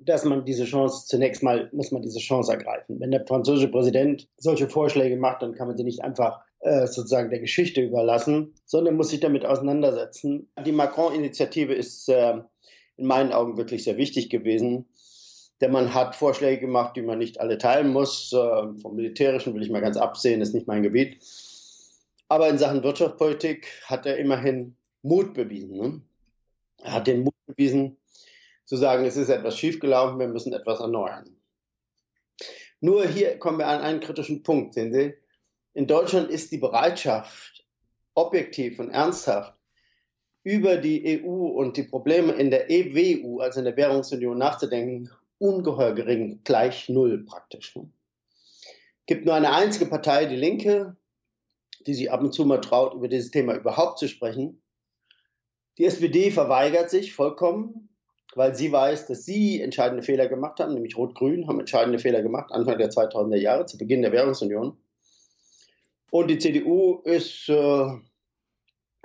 [0.01, 3.01] dass man diese Chance, zunächst mal muss man diese Chance ergreifen.
[3.01, 7.31] Wenn der französische Präsident solche Vorschläge macht, dann kann man sie nicht einfach äh, sozusagen
[7.31, 10.49] der Geschichte überlassen, sondern muss sich damit auseinandersetzen.
[10.65, 12.41] Die Macron-Initiative ist äh,
[12.97, 14.87] in meinen Augen wirklich sehr wichtig gewesen,
[15.61, 18.33] denn man hat Vorschläge gemacht, die man nicht alle teilen muss.
[18.33, 21.19] Äh, vom Militärischen will ich mal ganz absehen, ist nicht mein Gebiet.
[22.29, 25.79] Aber in Sachen Wirtschaftspolitik hat er immerhin Mut bewiesen.
[25.79, 26.03] Ne?
[26.83, 27.98] Er hat den Mut bewiesen,
[28.69, 31.37] zu sagen, es ist etwas schiefgelaufen, wir müssen etwas erneuern.
[32.81, 35.15] Nur hier kommen wir an einen kritischen Punkt, sehen Sie
[35.79, 37.65] in Deutschland ist die Bereitschaft,
[38.15, 39.55] objektiv und ernsthaft
[40.43, 45.95] über die EU und die Probleme in der EWU, also in der Währungsunion, nachzudenken, ungeheuer
[45.95, 47.77] gering, gleich null praktisch.
[47.77, 50.97] Es gibt nur eine einzige Partei, die Linke,
[51.87, 54.61] die sich ab und zu mal traut, über dieses Thema überhaupt zu sprechen.
[55.79, 57.88] Die SPD verweigert sich vollkommen.
[58.35, 62.53] Weil sie weiß, dass sie entscheidende Fehler gemacht haben, nämlich Rot-Grün haben entscheidende Fehler gemacht,
[62.53, 64.77] Anfang der 2000er Jahre, zu Beginn der Währungsunion.
[66.11, 67.87] Und die CDU ist, äh,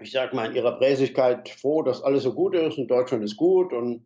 [0.02, 3.38] ich sage mal, in ihrer Bräsigkeit froh, dass alles so gut ist und Deutschland ist
[3.38, 4.06] gut und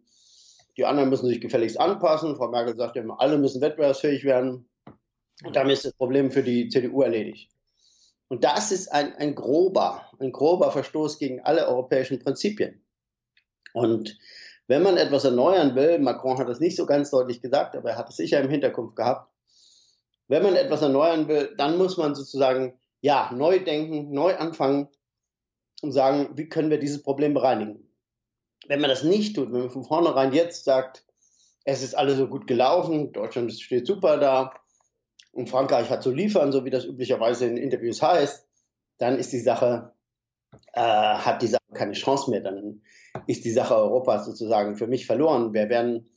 [0.78, 2.36] die anderen müssen sich gefälligst anpassen.
[2.36, 4.70] Frau Merkel sagt immer, alle müssen wettbewerbsfähig werden.
[5.44, 7.50] Und damit ist das Problem für die CDU erledigt.
[8.30, 12.84] Und das ist ein, ein grober, ein grober Verstoß gegen alle europäischen Prinzipien.
[13.74, 14.18] Und
[14.68, 17.98] wenn man etwas erneuern will, Macron hat das nicht so ganz deutlich gesagt, aber er
[17.98, 19.32] hat es sicher im Hinterkopf gehabt,
[20.28, 24.90] wenn man etwas erneuern will, dann muss man sozusagen, ja, neu denken, neu anfangen
[25.82, 27.90] und sagen, wie können wir dieses Problem bereinigen.
[28.68, 31.06] Wenn man das nicht tut, wenn man von vornherein jetzt sagt,
[31.64, 34.54] es ist alles so gut gelaufen, Deutschland steht super da
[35.32, 38.46] und Frankreich hat zu liefern, so wie das üblicherweise in Interviews heißt,
[38.98, 39.94] dann ist die Sache,
[40.74, 42.42] äh, hat die Sache keine Chance mehr.
[42.42, 42.82] Dann
[43.28, 45.54] ist die Sache Europas sozusagen für mich verloren.
[45.54, 46.10] Wir werden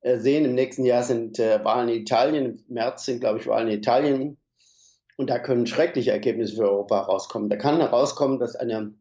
[0.00, 3.46] äh, sehen, im nächsten Jahr sind äh, Wahlen in Italien, im März sind, glaube ich,
[3.46, 4.38] Wahlen in Italien.
[5.16, 7.48] Und da können schreckliche Ergebnisse für Europa rauskommen.
[7.48, 8.94] Da kann herauskommen, dass eine,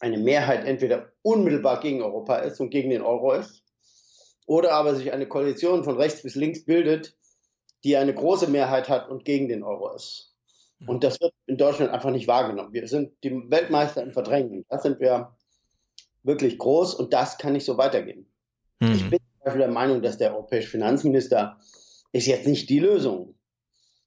[0.00, 3.62] eine Mehrheit entweder unmittelbar gegen Europa ist und gegen den Euro ist,
[4.46, 7.16] oder aber sich eine Koalition von rechts bis links bildet,
[7.82, 10.33] die eine große Mehrheit hat und gegen den Euro ist.
[10.86, 12.72] Und das wird in Deutschland einfach nicht wahrgenommen.
[12.72, 14.64] Wir sind die Weltmeister im Verdrängen.
[14.68, 15.34] Da sind wir
[16.22, 18.26] wirklich groß und das kann nicht so weitergehen.
[18.80, 18.92] Mhm.
[18.92, 21.58] Ich bin der Meinung, dass der europäische Finanzminister
[22.12, 23.34] ist jetzt nicht die Lösung.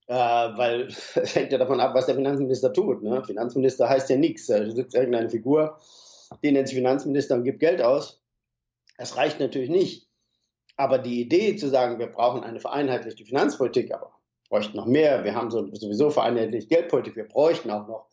[0.07, 3.03] Äh, weil es hängt ja davon ab, was der Finanzminister tut.
[3.03, 3.23] Ne?
[3.23, 4.47] Finanzminister heißt ja nichts.
[4.47, 5.77] Da sitzt irgendeine Figur,
[6.43, 8.21] die nennt sich Finanzminister und gibt Geld aus.
[8.97, 10.07] Das reicht natürlich nicht.
[10.77, 14.16] Aber die Idee zu sagen, wir brauchen eine vereinheitlichte Finanzpolitik, aber
[14.49, 15.23] bräuchten noch mehr.
[15.23, 17.15] Wir haben sowieso vereinheitlichte Geldpolitik.
[17.15, 18.07] Wir bräuchten auch noch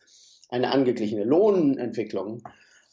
[0.48, 2.42] eine angeglichene Lohnentwicklung.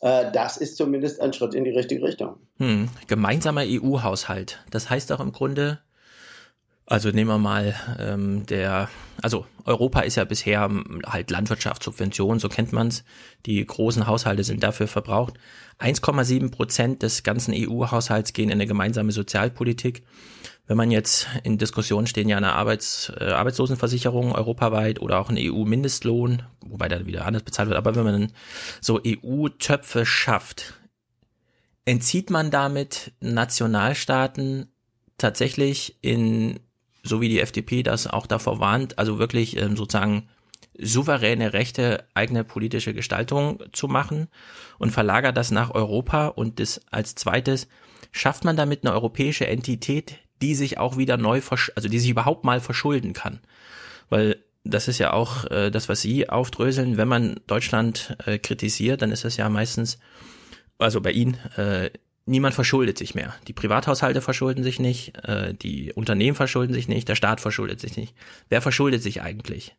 [0.01, 2.38] Äh, das ist zumindest ein Schritt in die richtige Richtung.
[2.58, 2.89] Hm.
[3.08, 4.63] Gemeinsamer EU-Haushalt.
[4.71, 5.80] Das heißt auch im Grunde,
[6.91, 8.89] also nehmen wir mal ähm, der,
[9.21, 10.69] also Europa ist ja bisher
[11.06, 13.06] halt Landwirtschaftssubventionen, so kennt man's.
[13.45, 15.36] Die großen Haushalte sind dafür verbraucht.
[15.80, 20.04] 1,7 Prozent des ganzen EU-Haushalts gehen in eine gemeinsame Sozialpolitik.
[20.67, 25.38] Wenn man jetzt in Diskussionen stehen ja eine Arbeits, äh, Arbeitslosenversicherung europaweit oder auch ein
[25.39, 28.34] EU-Mindestlohn, wobei da wieder anders bezahlt wird, aber wenn man
[28.82, 30.73] so EU-Töpfe schafft,
[31.86, 34.67] entzieht man damit Nationalstaaten
[35.17, 36.60] tatsächlich in,
[37.03, 40.29] so wie die FDP das auch davor warnt, also wirklich ähm, sozusagen
[40.77, 44.27] souveräne Rechte, eigene politische Gestaltung zu machen
[44.77, 47.67] und verlagert das nach Europa und das als zweites
[48.11, 51.41] schafft man damit eine europäische Entität, die sich auch wieder neu,
[51.75, 53.39] also die sich überhaupt mal verschulden kann.
[54.09, 56.97] Weil das ist ja auch äh, das, was Sie aufdröseln.
[56.97, 59.99] Wenn man Deutschland äh, kritisiert, dann ist das ja meistens,
[60.77, 61.89] also bei Ihnen, äh,
[62.25, 63.34] niemand verschuldet sich mehr.
[63.47, 67.97] Die Privathaushalte verschulden sich nicht, äh, die Unternehmen verschulden sich nicht, der Staat verschuldet sich
[67.97, 68.15] nicht.
[68.49, 69.75] Wer verschuldet sich eigentlich?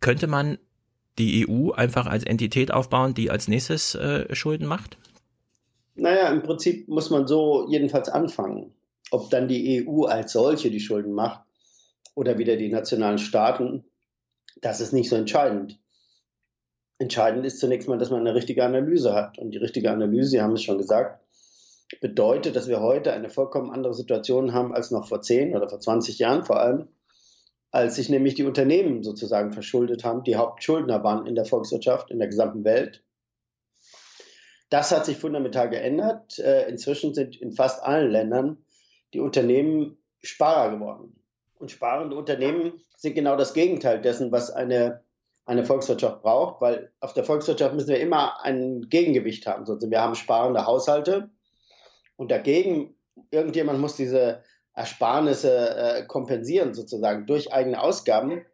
[0.00, 0.58] Könnte man
[1.18, 4.96] die EU einfach als Entität aufbauen, die als nächstes äh, Schulden macht?
[5.96, 8.72] Naja, im Prinzip muss man so jedenfalls anfangen.
[9.10, 11.42] Ob dann die EU als solche die Schulden macht
[12.14, 13.84] oder wieder die nationalen Staaten,
[14.60, 15.78] das ist nicht so entscheidend.
[16.98, 19.38] Entscheidend ist zunächst mal, dass man eine richtige Analyse hat.
[19.38, 21.20] Und die richtige Analyse, Sie haben es schon gesagt,
[22.00, 25.80] bedeutet, dass wir heute eine vollkommen andere Situation haben als noch vor 10 oder vor
[25.80, 26.88] 20 Jahren vor allem,
[27.70, 32.18] als sich nämlich die Unternehmen sozusagen verschuldet haben, die Hauptschuldner waren in der Volkswirtschaft, in
[32.18, 33.04] der gesamten Welt.
[34.70, 36.38] Das hat sich fundamental geändert.
[36.38, 38.58] Äh, inzwischen sind in fast allen Ländern
[39.14, 41.14] die Unternehmen Sparer geworden.
[41.54, 45.02] Und sparende Unternehmen sind genau das Gegenteil dessen, was eine,
[45.48, 49.66] eine Volkswirtschaft braucht, weil auf der Volkswirtschaft müssen wir immer ein Gegengewicht haben.
[49.66, 51.30] Also wir haben sparende Haushalte
[52.16, 52.94] und dagegen,
[53.30, 54.42] irgendjemand muss diese
[54.74, 58.44] Ersparnisse äh, kompensieren, sozusagen durch eigene Ausgaben.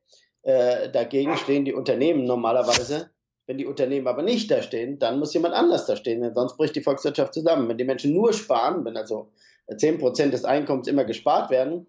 [0.42, 3.10] Äh, dagegen stehen die Unternehmen normalerweise.
[3.46, 6.56] Wenn die Unternehmen aber nicht da stehen, dann muss jemand anders da stehen, denn sonst
[6.56, 7.68] bricht die Volkswirtschaft zusammen.
[7.68, 9.32] Wenn die Menschen nur sparen, wenn also
[9.76, 11.88] 10 Prozent des Einkommens immer gespart werden,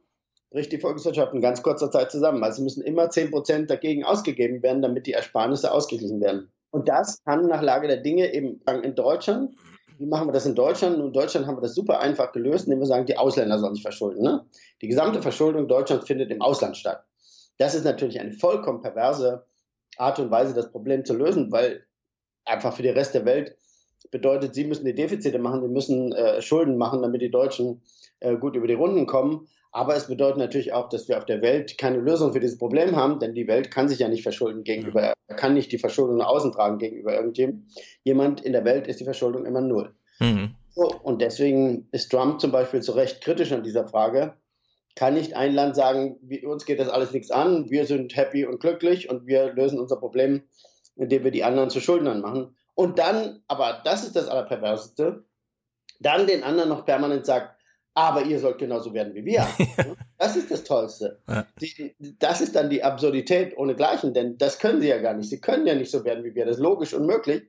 [0.52, 2.44] bricht die Volkswirtschaft in ganz kurzer Zeit zusammen.
[2.44, 6.52] Also müssen immer 10 Prozent dagegen ausgegeben werden, damit die Ersparnisse ausgeglichen werden.
[6.72, 9.56] Und das kann nach Lage der Dinge eben in Deutschland.
[9.98, 11.00] Wie machen wir das in Deutschland?
[11.00, 13.84] In Deutschland haben wir das super einfach gelöst, indem wir sagen, die Ausländer sollen sich
[13.84, 14.24] verschulden.
[14.24, 14.46] Ne?
[14.82, 17.06] Die gesamte Verschuldung Deutschlands findet im Ausland statt.
[17.58, 19.46] Das ist natürlich eine vollkommen perverse
[19.98, 21.86] Art und Weise, das Problem zu lösen, weil
[22.44, 23.56] einfach für den Rest der Welt
[24.16, 27.82] bedeutet, sie müssen die Defizite machen, sie müssen äh, Schulden machen, damit die Deutschen
[28.22, 29.46] äh, gut über die Runden kommen.
[29.74, 32.96] Aber es bedeutet natürlich auch, dass wir auf der Welt keine Lösung für dieses Problem
[32.96, 36.28] haben, denn die Welt kann sich ja nicht verschulden gegenüber, kann nicht die Verschuldung nach
[36.28, 37.68] außen tragen gegenüber irgendjemandem.
[38.06, 39.94] Jemand in der Welt ist die Verschuldung immer null.
[40.22, 40.56] Mhm.
[40.70, 44.36] So, und deswegen ist Trump zum Beispiel zu Recht kritisch an dieser Frage.
[44.96, 48.46] Kann nicht ein Land sagen, wie, uns geht das alles nichts an, wir sind happy
[48.46, 50.44] und glücklich und wir lösen unser Problem,
[50.96, 52.56] indem wir die anderen zu Schuldnern machen.
[52.76, 55.24] Und dann, aber das ist das Allerperverseste,
[56.00, 57.56] dann den anderen noch permanent sagt,
[57.94, 59.48] aber ihr sollt genauso werden wie wir.
[60.18, 61.20] Das ist das Tollste.
[61.28, 61.46] Ja.
[61.60, 65.30] Die, das ist dann die Absurdität ohnegleichen, denn das können sie ja gar nicht.
[65.30, 66.46] Sie können ja nicht so werden wie wir.
[66.46, 67.44] Das ist logisch unmöglich.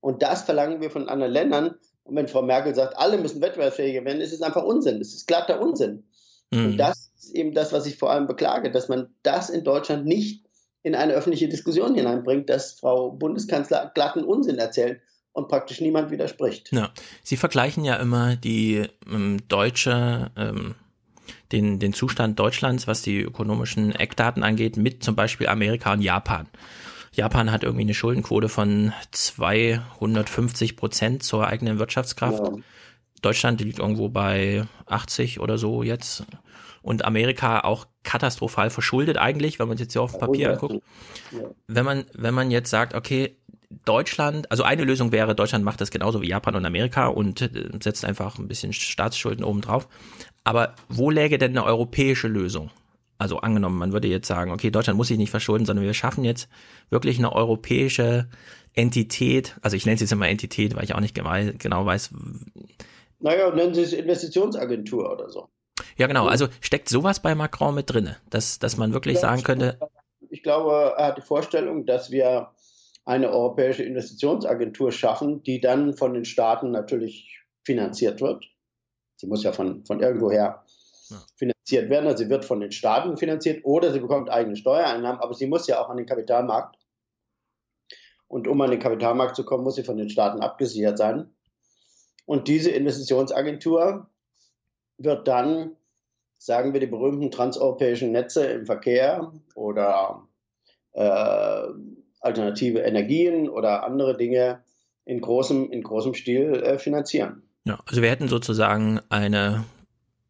[0.00, 1.74] Und das verlangen wir von anderen Ländern.
[2.04, 5.00] Und wenn Frau Merkel sagt, alle müssen wettbewerbsfähiger werden, ist es einfach Unsinn.
[5.00, 6.08] Das ist glatter Unsinn.
[6.50, 6.64] Mhm.
[6.64, 10.06] Und das ist eben das, was ich vor allem beklage, dass man das in Deutschland
[10.06, 10.47] nicht
[10.82, 15.00] in eine öffentliche Diskussion hineinbringt, dass Frau Bundeskanzler glatten Unsinn erzählt
[15.32, 16.72] und praktisch niemand widerspricht.
[16.72, 16.90] Ja,
[17.22, 20.74] Sie vergleichen ja immer die ähm, deutsche, ähm,
[21.52, 26.48] den, den Zustand Deutschlands, was die ökonomischen Eckdaten angeht, mit zum Beispiel Amerika und Japan.
[27.12, 32.38] Japan hat irgendwie eine Schuldenquote von 250 Prozent zur eigenen Wirtschaftskraft.
[32.38, 32.52] Ja.
[33.22, 36.24] Deutschland liegt irgendwo bei 80 oder so jetzt.
[36.88, 40.82] Und Amerika auch katastrophal verschuldet eigentlich, wenn man es jetzt hier auf dem Papier anguckt.
[41.66, 43.36] Wenn man, wenn man jetzt sagt, okay,
[43.84, 47.50] Deutschland, also eine Lösung wäre, Deutschland macht das genauso wie Japan und Amerika und äh,
[47.82, 49.86] setzt einfach ein bisschen Staatsschulden oben drauf.
[50.44, 52.70] Aber wo läge denn eine europäische Lösung?
[53.18, 56.24] Also angenommen, man würde jetzt sagen, okay, Deutschland muss sich nicht verschulden, sondern wir schaffen
[56.24, 56.48] jetzt
[56.88, 58.30] wirklich eine europäische
[58.72, 59.56] Entität.
[59.60, 62.12] Also ich nenne es jetzt immer Entität, weil ich auch nicht genau weiß.
[63.20, 65.50] Naja, nennen Sie es Investitionsagentur oder so.
[65.96, 66.26] Ja, genau.
[66.26, 69.78] Also steckt sowas bei Macron mit drinne, dass, dass man wirklich sagen könnte,
[70.30, 72.50] Ich glaube, er hat die Vorstellung, dass wir
[73.04, 78.44] eine europäische Investitionsagentur schaffen, die dann von den Staaten natürlich finanziert wird.
[79.16, 80.64] Sie muss ja von, von irgendwoher
[81.36, 82.06] finanziert werden.
[82.06, 85.66] Also sie wird von den Staaten finanziert oder sie bekommt eigene Steuereinnahmen, aber sie muss
[85.66, 86.76] ja auch an den Kapitalmarkt.
[88.26, 91.34] Und um an den Kapitalmarkt zu kommen, muss sie von den Staaten abgesichert sein.
[92.26, 94.10] Und diese Investitionsagentur
[94.98, 95.72] wird dann,
[96.36, 100.28] sagen wir, die berühmten transeuropäischen Netze im Verkehr oder
[100.92, 101.62] äh,
[102.20, 104.62] alternative Energien oder andere Dinge
[105.04, 107.42] in großem, in großem Stil äh, finanzieren.
[107.64, 109.64] Ja, also wir hätten sozusagen eine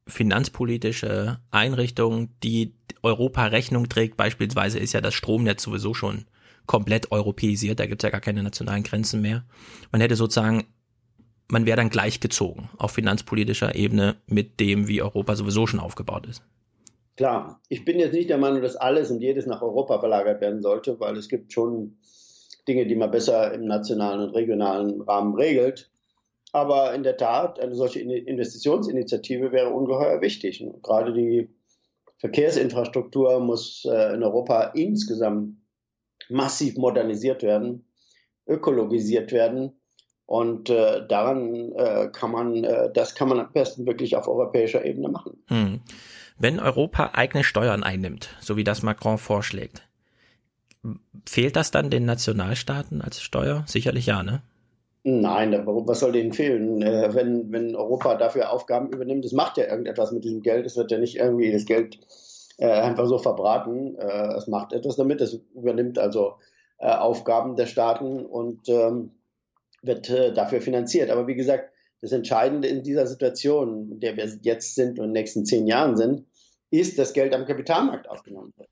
[0.07, 4.17] finanzpolitische Einrichtung, die Europa Rechnung trägt.
[4.17, 6.25] Beispielsweise ist ja das Stromnetz sowieso schon
[6.67, 7.81] komplett europäisiert.
[7.81, 9.45] Da gibt es ja gar keine nationalen Grenzen mehr.
[9.93, 10.65] Man hätte sozusagen,
[11.51, 16.43] man wäre dann gleichgezogen auf finanzpolitischer Ebene mit dem, wie Europa sowieso schon aufgebaut ist.
[17.17, 20.63] Klar, ich bin jetzt nicht der Meinung, dass alles und jedes nach Europa verlagert werden
[20.63, 21.97] sollte, weil es gibt schon
[22.69, 25.91] Dinge, die man besser im nationalen und regionalen Rahmen regelt.
[26.53, 30.65] Aber in der Tat, eine solche In- Investitionsinitiative wäre ungeheuer wichtig.
[30.83, 31.49] Gerade die
[32.19, 35.57] Verkehrsinfrastruktur muss äh, in Europa insgesamt
[36.29, 37.87] massiv modernisiert werden,
[38.47, 39.78] ökologisiert werden.
[40.29, 44.85] Und äh, daran äh, kann man, äh, das kann man am besten wirklich auf europäischer
[44.85, 45.43] Ebene machen.
[45.47, 45.81] Hm.
[46.37, 49.89] Wenn Europa eigene Steuern einnimmt, so wie das Macron vorschlägt,
[51.25, 53.65] fehlt das dann den Nationalstaaten als Steuer?
[53.67, 54.43] Sicherlich ja, ne?
[55.03, 56.83] Nein, was soll denen fehlen?
[56.83, 60.67] Äh, wenn, wenn Europa dafür Aufgaben übernimmt, das macht ja irgendetwas mit diesem Geld.
[60.67, 62.01] Es wird ja nicht irgendwie das Geld
[62.59, 63.97] äh, einfach so verbraten.
[63.97, 65.23] Äh, es macht etwas damit.
[65.23, 66.35] Es übernimmt also
[66.77, 69.13] äh, Aufgaben der Staaten und ähm,
[69.89, 71.11] wird äh, dafür finanziert.
[71.11, 75.11] Aber wie gesagt, das Entscheidende in dieser Situation, in der wir jetzt sind und in
[75.11, 76.27] den nächsten zehn Jahren sind,
[76.71, 78.69] ist, dass Geld am Kapitalmarkt aufgenommen wird.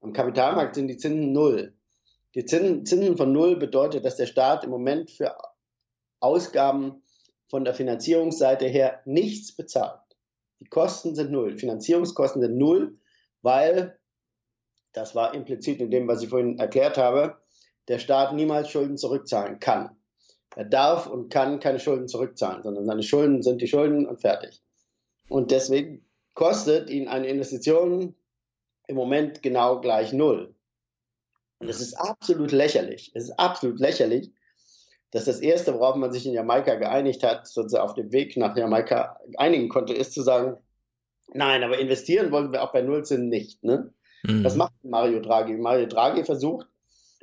[0.00, 1.74] Am Kapitalmarkt sind die Zinsen null.
[2.34, 5.36] Die Zinsen, Zinsen von null bedeutet, dass der Staat im Moment für
[6.18, 7.02] Ausgaben
[7.48, 10.00] von der Finanzierungsseite her nichts bezahlt.
[10.60, 12.98] Die Kosten sind null, Finanzierungskosten sind null,
[13.42, 13.98] weil,
[14.92, 17.36] das war implizit in dem, was ich vorhin erklärt habe,
[17.88, 19.96] der Staat niemals Schulden zurückzahlen kann.
[20.56, 24.62] Er darf und kann keine Schulden zurückzahlen, sondern seine Schulden sind die Schulden und fertig.
[25.28, 28.14] Und deswegen kostet ihn eine Investition
[28.86, 30.54] im Moment genau gleich null.
[31.58, 33.10] Und es ist absolut lächerlich.
[33.14, 34.30] Es ist absolut lächerlich,
[35.10, 38.56] dass das Erste, worauf man sich in Jamaika geeinigt hat, sozusagen auf dem Weg nach
[38.56, 40.56] Jamaika einigen konnte, ist zu sagen,
[41.32, 43.62] nein, aber investieren wollen wir auch bei Nullzinsen nicht.
[43.64, 43.92] Ne?
[44.24, 44.44] Mhm.
[44.44, 45.56] Was macht Mario Draghi?
[45.56, 46.66] Mario Draghi versucht,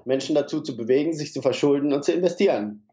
[0.06, 2.88] Menschen dazu zu bewegen, sich zu verschulden und zu investieren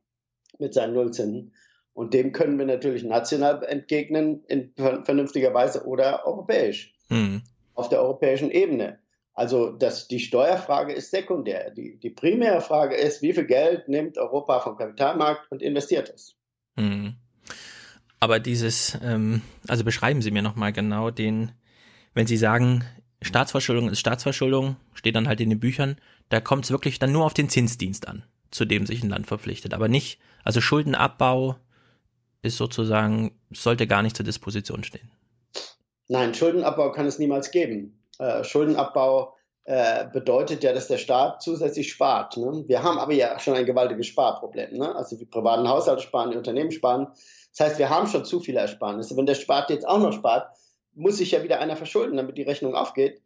[0.58, 1.52] mit seinen Nullzinsen.
[1.94, 7.42] Und dem können wir natürlich national entgegnen in ver- vernünftiger Weise oder europäisch, Hm.
[7.74, 8.98] auf der europäischen Ebene.
[9.34, 11.70] Also das, die Steuerfrage ist sekundär.
[11.70, 16.34] Die, die primäre Frage ist, wie viel Geld nimmt Europa vom Kapitalmarkt und investiert es?
[16.76, 17.14] Hm.
[18.20, 21.52] Aber dieses, ähm, also beschreiben Sie mir nochmal genau den,
[22.14, 22.84] wenn Sie sagen,
[23.22, 25.96] Staatsverschuldung ist Staatsverschuldung, steht dann halt in den Büchern,
[26.28, 29.26] da kommt es wirklich dann nur auf den Zinsdienst an, zu dem sich ein Land
[29.26, 31.56] verpflichtet, aber nicht, also Schuldenabbau
[32.42, 35.10] ist sozusagen, sollte gar nicht zur Disposition stehen.
[36.08, 38.02] Nein, Schuldenabbau kann es niemals geben.
[38.18, 39.34] Äh, Schuldenabbau
[39.64, 42.38] äh, bedeutet ja, dass der Staat zusätzlich spart.
[42.38, 42.64] Ne?
[42.66, 44.78] Wir haben aber ja schon ein gewaltiges Sparproblem.
[44.78, 44.96] Ne?
[44.96, 47.08] Also die privaten Haushalte sparen, die Unternehmen sparen.
[47.54, 49.16] Das heißt, wir haben schon zu viele Ersparnisse.
[49.16, 50.56] Wenn der Staat jetzt auch noch spart,
[50.94, 53.20] muss sich ja wieder einer verschulden, damit die Rechnung aufgeht.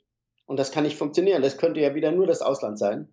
[0.47, 1.43] Und das kann nicht funktionieren.
[1.43, 3.09] Das könnte ja wieder nur das Ausland sein.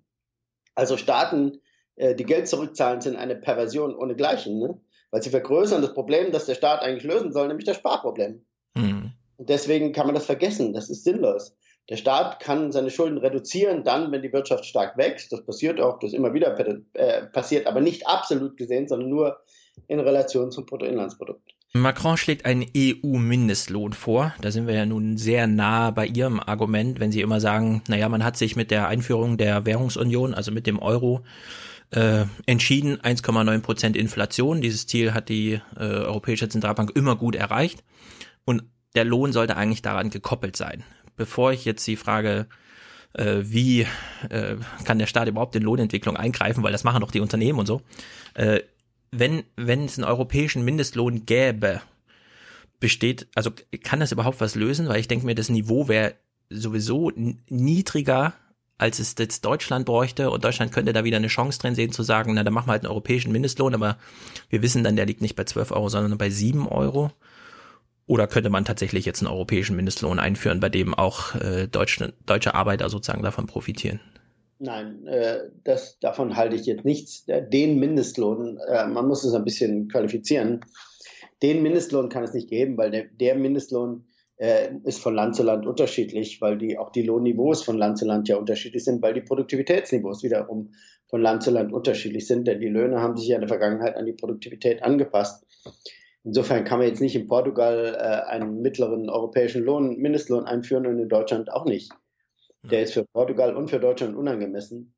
[0.73, 1.61] Also Staaten,
[1.99, 4.57] äh, die Geld zurückzahlen, sind eine Perversion ohnegleichen.
[4.57, 4.79] Ne?
[5.11, 8.45] Weil sie vergrößern das Problem, das der Staat eigentlich lösen soll, nämlich das Sparproblem.
[8.75, 9.11] Mhm.
[9.37, 10.73] Und deswegen kann man das vergessen.
[10.73, 11.55] Das ist sinnlos.
[11.89, 15.31] Der Staat kann seine Schulden reduzieren, dann, wenn die Wirtschaft stark wächst.
[15.31, 16.57] Das passiert auch, das immer wieder
[16.93, 19.39] äh, passiert, aber nicht absolut gesehen, sondern nur
[19.87, 21.55] in Relation zum Bruttoinlandsprodukt.
[21.73, 24.33] Macron schlägt einen EU-Mindestlohn vor.
[24.41, 28.07] Da sind wir ja nun sehr nah bei Ihrem Argument, wenn Sie immer sagen, naja,
[28.07, 31.23] man hat sich mit der Einführung der Währungsunion, also mit dem Euro,
[31.91, 34.61] äh, entschieden, 1,9 Prozent Inflation.
[34.61, 37.83] Dieses Ziel hat die äh, Europäische Zentralbank immer gut erreicht.
[38.45, 38.63] Und
[38.95, 40.83] der Lohn sollte eigentlich daran gekoppelt sein.
[41.15, 42.47] Bevor ich jetzt die Frage,
[43.13, 43.87] äh, wie
[44.29, 47.65] äh, kann der Staat überhaupt in Lohnentwicklung eingreifen, weil das machen doch die Unternehmen und
[47.65, 47.81] so,
[48.35, 48.61] äh,
[49.11, 51.81] wenn, wenn es einen europäischen Mindestlohn gäbe,
[52.79, 53.51] besteht, also
[53.83, 54.87] kann das überhaupt was lösen?
[54.87, 56.15] Weil ich denke mir, das Niveau wäre
[56.49, 58.33] sowieso niedriger,
[58.79, 62.01] als es jetzt Deutschland bräuchte und Deutschland könnte da wieder eine Chance drin sehen zu
[62.01, 63.97] sagen, na, dann machen wir halt einen europäischen Mindestlohn, aber
[64.49, 67.11] wir wissen dann, der liegt nicht bei 12 Euro, sondern bei 7 Euro.
[68.07, 72.55] Oder könnte man tatsächlich jetzt einen europäischen Mindestlohn einführen, bei dem auch äh, deutsche, deutsche
[72.55, 73.99] Arbeiter sozusagen davon profitieren?
[74.57, 77.25] Nein, äh, das, davon halte ich jetzt nichts.
[77.27, 80.61] Den Mindestlohn, äh, man muss es ein bisschen qualifizieren.
[81.43, 84.05] Den Mindestlohn kann es nicht geben, weil der, der Mindestlohn
[84.39, 88.05] äh, ist von Land zu Land unterschiedlich, weil die, auch die Lohnniveaus von Land zu
[88.05, 90.71] Land ja unterschiedlich sind, weil die Produktivitätsniveaus wiederum
[91.07, 93.97] von Land zu Land unterschiedlich sind, denn die Löhne haben sich ja in der Vergangenheit
[93.97, 95.45] an die Produktivität angepasst.
[96.23, 100.99] Insofern kann man jetzt nicht in Portugal äh, einen mittleren europäischen Lohn, Mindestlohn einführen und
[100.99, 101.91] in Deutschland auch nicht.
[102.63, 104.93] Der ist für Portugal und für Deutschland unangemessen.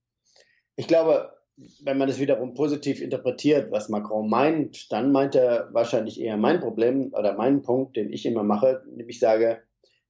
[0.76, 6.20] Ich glaube, wenn man das wiederum positiv interpretiert, was Macron meint, dann meint er wahrscheinlich
[6.20, 9.62] eher mein Problem oder meinen Punkt, den ich immer mache, nämlich sage,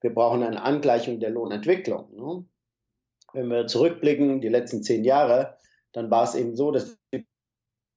[0.01, 2.15] wir brauchen eine Angleichung der Lohnentwicklung.
[2.15, 2.45] Ne?
[3.33, 5.57] Wenn wir zurückblicken, die letzten zehn Jahre,
[5.93, 7.25] dann war es eben so, dass die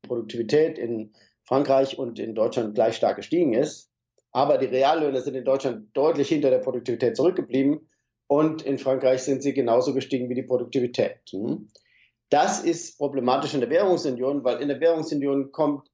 [0.03, 1.13] Produktivität in
[1.45, 3.91] Frankreich und in Deutschland gleich stark gestiegen ist.
[4.33, 7.89] Aber die Reallöhne sind in Deutschland deutlich hinter der Produktivität zurückgeblieben
[8.27, 11.21] und in Frankreich sind sie genauso gestiegen wie die Produktivität.
[11.31, 11.69] Hm?
[12.35, 15.89] Das ist problematisch in der Währungsunion, weil in der Währungsunion kommt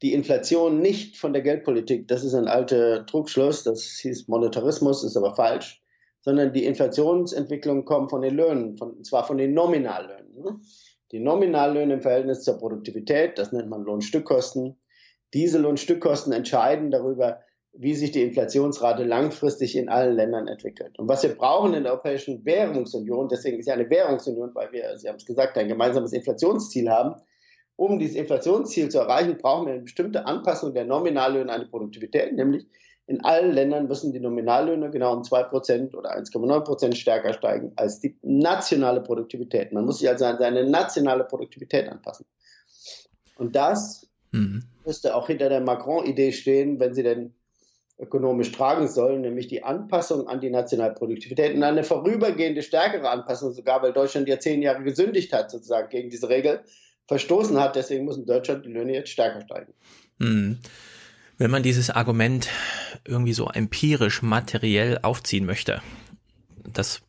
[0.00, 2.06] die Inflation nicht von der Geldpolitik.
[2.06, 5.82] Das ist ein alter Trugschluss, das hieß Monetarismus, ist aber falsch,
[6.20, 10.44] sondern die Inflationsentwicklung kommt von den Löhnen, von, und zwar von den Nominallöhnen.
[10.44, 10.60] Hm?
[11.10, 14.80] Die Nominallöhne im Verhältnis zur Produktivität, das nennt man Lohnstückkosten.
[15.34, 17.40] Diese Lohnstückkosten entscheiden darüber,
[17.74, 20.98] wie sich die Inflationsrate langfristig in allen Ländern entwickelt.
[20.98, 24.98] Und was wir brauchen in der Europäischen Währungsunion, deswegen ist ja eine Währungsunion, weil wir,
[24.98, 27.14] Sie haben es gesagt, ein gemeinsames Inflationsziel haben.
[27.76, 32.34] Um dieses Inflationsziel zu erreichen, brauchen wir eine bestimmte Anpassung der Nominallöhne an die Produktivität,
[32.34, 32.66] nämlich
[33.06, 38.16] in allen Ländern müssen die Nominallöhne genau um 2% oder 1,9% stärker steigen als die
[38.22, 39.72] nationale Produktivität.
[39.72, 42.26] Man muss sich also an seine nationale Produktivität anpassen.
[43.36, 44.64] Und das mhm.
[44.84, 47.34] müsste auch hinter der Macron-Idee stehen, wenn sie denn
[47.98, 53.52] ökonomisch tragen sollen, nämlich die Anpassung an die nationale Produktivität und eine vorübergehende stärkere Anpassung,
[53.52, 56.60] sogar weil Deutschland ja zehn Jahre gesündigt hat, sozusagen gegen diese Regel,
[57.06, 57.76] verstoßen hat.
[57.76, 59.72] Deswegen muss in Deutschland die Löhne jetzt stärker steigen.
[60.18, 60.58] Hm.
[61.38, 62.48] Wenn man dieses Argument
[63.06, 65.82] irgendwie so empirisch, materiell aufziehen möchte,
[66.72, 67.02] das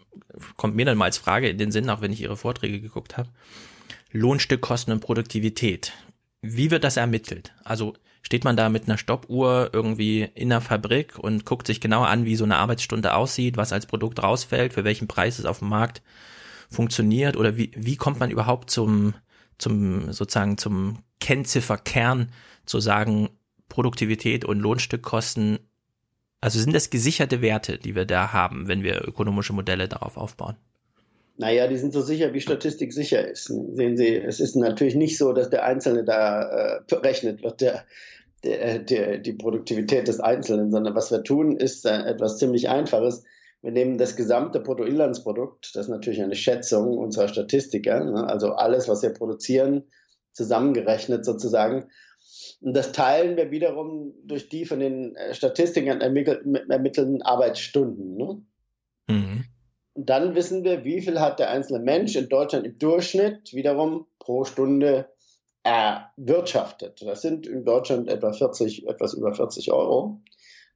[0.58, 3.18] kommt mir dann mal als Frage in den Sinn, auch wenn ich Ihre Vorträge geguckt
[3.18, 3.30] habe.
[4.12, 5.94] Lohnstückkosten und Produktivität.
[6.42, 7.54] Wie wird das ermittelt?
[7.64, 7.94] Also
[8.24, 12.26] steht man da mit einer Stoppuhr irgendwie in der Fabrik und guckt sich genau an,
[12.26, 15.70] wie so eine Arbeitsstunde aussieht, was als Produkt rausfällt, für welchen Preis es auf dem
[15.70, 16.02] Markt
[16.70, 19.14] funktioniert oder wie, wie kommt man überhaupt zum,
[19.58, 22.32] zum, sozusagen zum Kennzifferkern
[22.66, 23.30] zu sagen,
[23.70, 25.60] Produktivität und Lohnstückkosten,
[26.42, 30.56] also sind das gesicherte Werte, die wir da haben, wenn wir ökonomische Modelle darauf aufbauen?
[31.36, 33.46] Naja, die sind so sicher, wie Statistik sicher ist.
[33.46, 37.86] Sehen Sie, es ist natürlich nicht so, dass der Einzelne da äh, berechnet wird, der,
[38.44, 43.24] der, der, die Produktivität des Einzelnen, sondern was wir tun, ist äh, etwas ziemlich Einfaches.
[43.62, 48.88] Wir nehmen das gesamte Bruttoinlandsprodukt, das ist natürlich eine Schätzung unserer Statistiker, ne, also alles,
[48.88, 49.84] was wir produzieren,
[50.34, 51.90] zusammengerechnet sozusagen.
[52.62, 58.18] Und das teilen wir wiederum durch die von den äh, Statistikern ermittelten Arbeitsstunden.
[58.18, 58.42] Ne?
[59.08, 59.46] Mhm.
[59.94, 64.08] Und dann wissen wir, wie viel hat der einzelne Mensch in Deutschland im Durchschnitt wiederum
[64.20, 65.10] pro Stunde
[65.64, 67.02] erwirtschaftet.
[67.06, 70.22] Das sind in Deutschland etwa 40, etwas über 40 Euro.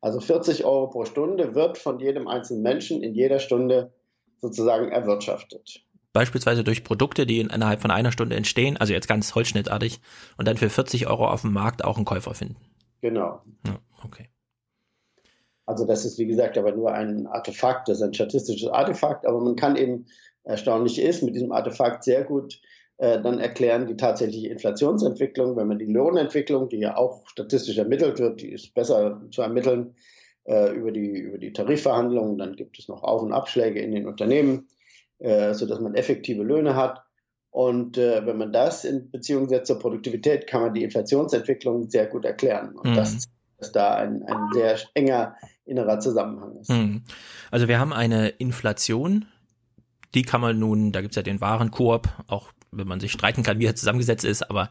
[0.01, 3.91] Also 40 Euro pro Stunde wird von jedem einzelnen Menschen in jeder Stunde
[4.39, 5.83] sozusagen erwirtschaftet.
[6.13, 9.99] Beispielsweise durch Produkte, die innerhalb von einer Stunde entstehen, also jetzt ganz holzschnittartig,
[10.37, 12.57] und dann für 40 Euro auf dem Markt auch einen Käufer finden.
[13.01, 13.41] Genau.
[13.65, 14.29] Ja, okay.
[15.67, 19.39] Also das ist, wie gesagt, aber nur ein Artefakt, das ist ein statistisches Artefakt, aber
[19.39, 20.07] man kann eben,
[20.43, 22.61] erstaunlich ist, mit diesem Artefakt sehr gut
[22.99, 28.17] äh, dann erklären die tatsächliche Inflationsentwicklung, wenn man die Lohnentwicklung, die ja auch statistisch ermittelt
[28.17, 29.95] wird, die ist besser zu ermitteln
[30.45, 34.07] äh, über, die, über die Tarifverhandlungen, dann gibt es noch Auf- und Abschläge in den
[34.07, 34.67] Unternehmen,
[35.19, 37.03] äh, sodass man effektive Löhne hat.
[37.51, 42.07] Und äh, wenn man das in Beziehung setzt zur Produktivität, kann man die Inflationsentwicklung sehr
[42.07, 42.75] gut erklären.
[42.75, 42.95] Und Mhm.
[42.95, 43.27] das
[43.59, 45.35] dass da ein, ein sehr enger
[45.67, 46.69] innerer Zusammenhang ist.
[46.69, 47.03] Hm.
[47.51, 49.25] Also wir haben eine Inflation,
[50.13, 53.59] die kann man nun, da gibt's ja den Warenkorb, auch wenn man sich streiten kann,
[53.59, 54.69] wie er zusammengesetzt ist, aber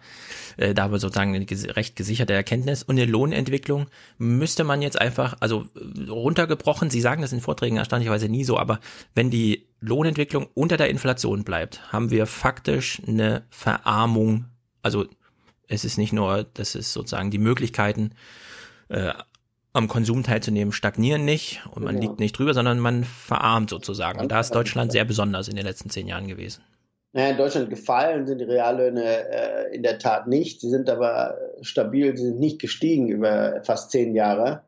[0.56, 2.82] äh, da haben wir sozusagen eine recht gesicherte Erkenntnis.
[2.82, 3.86] Und eine Lohnentwicklung
[4.18, 5.66] müsste man jetzt einfach, also
[6.08, 8.80] runtergebrochen, Sie sagen das in Vorträgen erstaunlicherweise nie so, aber
[9.14, 14.46] wenn die Lohnentwicklung unter der Inflation bleibt, haben wir faktisch eine Verarmung.
[14.82, 15.06] Also
[15.68, 18.12] es ist nicht nur, dass es sozusagen die Möglichkeiten
[18.88, 19.12] äh,
[19.76, 22.08] am Konsum teilzunehmen stagnieren nicht und man Genau.
[22.08, 24.20] liegt nicht drüber, sondern man verarmt sozusagen.
[24.20, 26.62] Und da ist Deutschland sehr besonders in den letzten zehn Jahren gewesen.
[27.12, 30.60] Naja, in Deutschland gefallen sind die Reallöhne äh, in der Tat nicht.
[30.60, 34.62] Sie sind aber stabil, sie sind nicht gestiegen über fast zehn Jahre.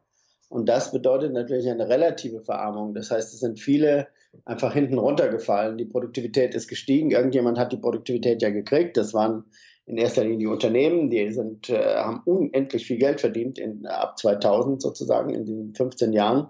[0.48, 2.94] Und das bedeutet natürlich eine relative Verarmung.
[2.94, 4.08] Das heißt, es sind viele
[4.46, 5.76] einfach hinten runtergefallen.
[5.76, 7.10] Die Produktivität ist gestiegen.
[7.10, 8.96] Irgendjemand hat die Produktivität ja gekriegt.
[8.96, 9.44] Das waren
[9.88, 11.10] in erster Linie die Unternehmen.
[11.10, 16.12] Die sind, äh, haben unendlich viel Geld verdient in, ab 2000 sozusagen, in den 15
[16.12, 16.48] Jahren.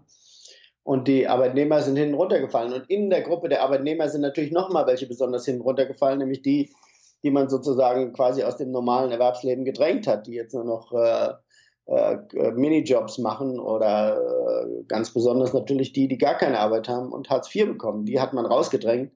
[0.83, 2.73] Und die Arbeitnehmer sind hinten runtergefallen.
[2.73, 6.71] Und in der Gruppe der Arbeitnehmer sind natürlich nochmal welche besonders hinten runtergefallen, nämlich die,
[7.23, 11.35] die man sozusagen quasi aus dem normalen Erwerbsleben gedrängt hat, die jetzt nur noch äh,
[11.89, 17.31] äh, Minijobs machen oder äh, ganz besonders natürlich die, die gar keine Arbeit haben und
[17.31, 18.05] Hartz IV bekommen.
[18.05, 19.13] Die hat man rausgedrängt,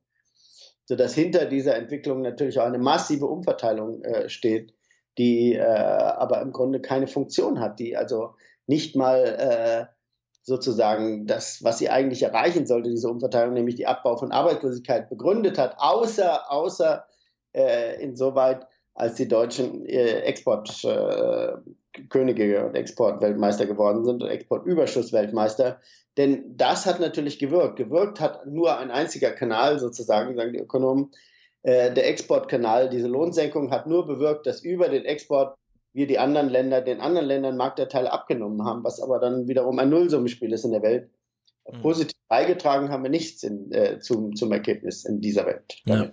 [0.92, 4.74] sodass hinter dieser Entwicklung natürlich auch eine massive Umverteilung äh, steht,
[5.16, 8.34] die äh, aber im Grunde keine Funktion hat, die also
[8.66, 9.86] nicht mal äh,
[10.42, 15.56] sozusagen das, was sie eigentlich erreichen sollte, diese Umverteilung, nämlich die Abbau von Arbeitslosigkeit begründet
[15.56, 17.06] hat, außer, außer
[17.54, 21.70] äh, insoweit, als die Deutschen äh, Exportkönige äh,
[22.08, 25.80] Könige und Exportweltmeister geworden sind und Exportüberschussweltmeister.
[26.16, 27.76] Denn das hat natürlich gewirkt.
[27.76, 31.10] Gewirkt hat nur ein einziger Kanal sozusagen, sagen die Ökonomen.
[31.62, 35.56] Äh, der Exportkanal, diese Lohnsenkung hat nur bewirkt, dass über den Export
[35.92, 39.90] wir die anderen Länder, den anderen Ländern Marktanteile abgenommen haben, was aber dann wiederum ein
[39.90, 41.10] Nullsummenspiel ist in der Welt.
[41.80, 45.76] Positiv beigetragen haben wir nichts in, äh, zum, zum Ergebnis in dieser Welt.
[45.84, 46.10] Ja.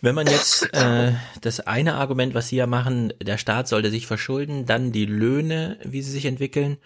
[0.00, 4.06] Wenn man jetzt äh, das eine Argument, was Sie ja machen, der Staat sollte sich
[4.06, 6.76] verschulden, dann die Löhne, wie sie sich entwickeln.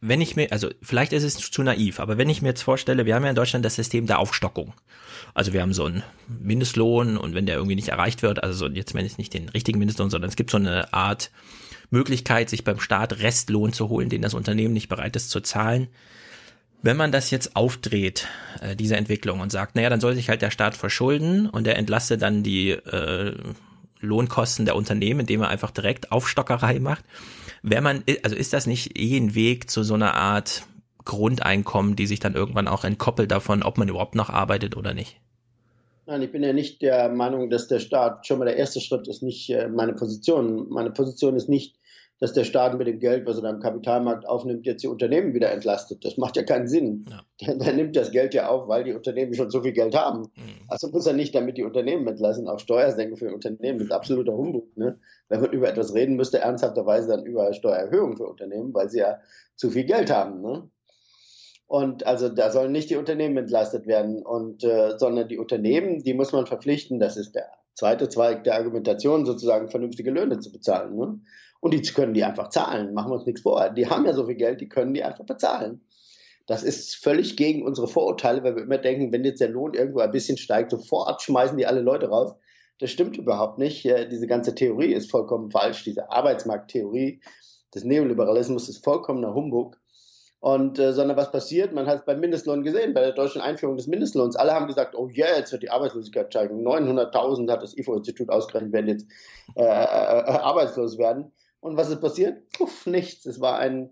[0.00, 3.06] Wenn ich mir, also vielleicht ist es zu naiv, aber wenn ich mir jetzt vorstelle,
[3.06, 4.74] wir haben ja in Deutschland das System der Aufstockung.
[5.34, 8.72] Also wir haben so einen Mindestlohn und wenn der irgendwie nicht erreicht wird, also so
[8.72, 11.30] jetzt meine ich nicht den richtigen Mindestlohn, sondern es gibt so eine Art
[11.90, 15.88] Möglichkeit, sich beim Staat Restlohn zu holen, den das Unternehmen nicht bereit ist zu zahlen.
[16.86, 18.28] Wenn man das jetzt aufdreht,
[18.62, 21.76] äh, diese Entwicklung, und sagt, naja, dann soll sich halt der Staat verschulden und er
[21.76, 23.34] entlastet dann die äh,
[23.98, 27.04] Lohnkosten der Unternehmen, indem er einfach direkt Aufstockerei macht.
[27.60, 30.62] Wenn man, also ist das nicht eh ein Weg zu so einer Art
[31.04, 35.16] Grundeinkommen, die sich dann irgendwann auch entkoppelt davon, ob man überhaupt noch arbeitet oder nicht?
[36.06, 39.08] Nein, ich bin ja nicht der Meinung, dass der Staat schon mal der erste Schritt
[39.08, 40.68] ist, nicht äh, meine Position.
[40.68, 41.74] Meine Position ist nicht,
[42.18, 45.34] dass der Staat mit dem Geld, was er da im Kapitalmarkt aufnimmt, jetzt die Unternehmen
[45.34, 46.04] wieder entlastet.
[46.04, 47.04] Das macht ja keinen Sinn.
[47.42, 50.32] Der, der nimmt das Geld ja auf, weil die Unternehmen schon so viel Geld haben.
[50.68, 52.48] Also muss er nicht damit die Unternehmen entlassen.
[52.48, 54.74] Auch Steuersenken für Unternehmen ist absoluter Humbug.
[54.74, 54.98] Ne?
[55.28, 59.18] Wenn man über etwas reden müsste, ernsthafterweise dann über Steuererhöhungen für Unternehmen, weil sie ja
[59.54, 60.40] zu viel Geld haben.
[60.40, 60.70] Ne?
[61.66, 66.14] Und also da sollen nicht die Unternehmen entlastet werden, und, äh, sondern die Unternehmen, die
[66.14, 70.96] muss man verpflichten, das ist der zweite Zweig der Argumentation, sozusagen vernünftige Löhne zu bezahlen.
[70.96, 71.20] Ne?
[71.66, 73.70] Und die können die einfach zahlen, machen wir uns nichts vor.
[73.70, 75.80] Die haben ja so viel Geld, die können die einfach bezahlen.
[76.46, 79.98] Das ist völlig gegen unsere Vorurteile, weil wir immer denken, wenn jetzt der Lohn irgendwo
[79.98, 82.36] ein bisschen steigt, sofort schmeißen die alle Leute raus.
[82.78, 83.84] Das stimmt überhaupt nicht.
[83.84, 85.82] Äh, Diese ganze Theorie ist vollkommen falsch.
[85.82, 87.20] Diese Arbeitsmarkttheorie
[87.74, 89.76] des Neoliberalismus ist vollkommener Humbug.
[90.38, 91.72] Und äh, sondern was passiert?
[91.72, 94.36] Man hat es beim Mindestlohn gesehen, bei der deutschen Einführung des Mindestlohns.
[94.36, 96.64] Alle haben gesagt, oh yeah, jetzt wird die Arbeitslosigkeit steigen.
[96.64, 99.06] 900.000 hat das IFO-Institut ausgerechnet, werden jetzt
[99.56, 101.32] äh, äh, arbeitslos werden.
[101.66, 102.48] Und was ist passiert?
[102.52, 103.26] Puff, nichts.
[103.26, 103.90] Es war ein,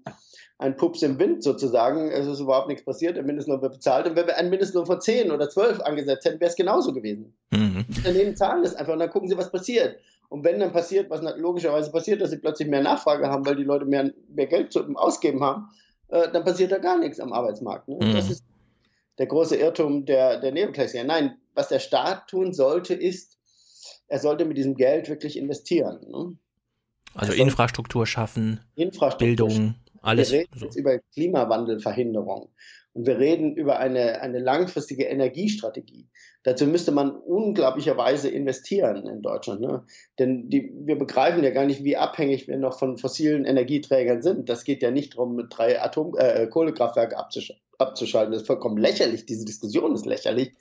[0.59, 2.09] ein Pups im Wind sozusagen.
[2.13, 4.07] Es ist überhaupt nichts passiert, der Mindestlohn wird bezahlt.
[4.07, 7.37] Und wenn wir einen Mindestlohn von 10 oder 12 angesetzt hätten, wäre es genauso gewesen.
[7.51, 7.85] Mhm.
[7.89, 9.99] Die Unternehmen zahlen das einfach und dann gucken sie, was passiert.
[10.29, 13.65] Und wenn dann passiert, was logischerweise passiert, dass sie plötzlich mehr Nachfrage haben, weil die
[13.65, 15.69] Leute mehr, mehr Geld zum Ausgeben haben,
[16.09, 17.89] äh, dann passiert da gar nichts am Arbeitsmarkt.
[17.89, 17.97] Ne?
[17.97, 18.15] Mhm.
[18.15, 18.45] Das ist
[19.19, 21.03] der große Irrtum der, der Neoklassiker.
[21.03, 23.37] Nein, was der Staat tun sollte, ist,
[24.07, 25.99] er sollte mit diesem Geld wirklich investieren.
[26.09, 26.37] Ne?
[27.15, 30.33] Also Also- Infrastruktur schaffen, Infrastruktur Bildung, alles.
[30.33, 30.65] Wir reden So.
[30.67, 32.49] jetzt über Klimawandelverhinderung
[32.93, 36.09] und wir reden über eine, eine langfristige Energiestrategie.
[36.43, 39.63] Dazu müsste man unglaublicherweise investieren in Deutschland.
[39.63, 39.85] Ne?
[40.19, 44.49] Denn die, wir begreifen ja gar nicht, wie abhängig wir noch von fossilen Energieträgern sind.
[44.51, 48.33] Das geht ja nicht darum, mit drei Atom äh, Kohlekraftwerke abzusch abzuschalten.
[48.33, 49.27] Das ist vollkommen lächerlich.
[49.27, 50.53] Diese Diskussion ist lächerlich.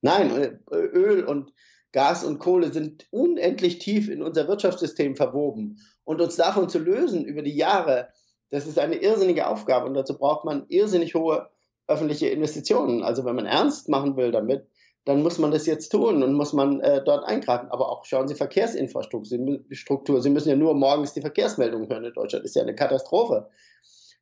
[0.00, 0.30] Nein,
[0.70, 1.52] äh, Öl und
[1.96, 5.78] Gas und Kohle sind unendlich tief in unser Wirtschaftssystem verwoben.
[6.04, 8.10] Und uns davon zu lösen über die Jahre,
[8.50, 11.48] das ist eine irrsinnige Aufgabe und dazu braucht man irrsinnig hohe
[11.86, 13.02] öffentliche Investitionen.
[13.02, 14.66] Also wenn man ernst machen will damit,
[15.06, 17.70] dann muss man das jetzt tun und muss man äh, dort eingreifen.
[17.70, 20.20] Aber auch schauen Sie Verkehrsinfrastruktur.
[20.20, 22.44] Sie, müssen ja nur morgens die Verkehrsmeldungen hören in Deutschland.
[22.44, 23.48] Das ist ja eine Katastrophe.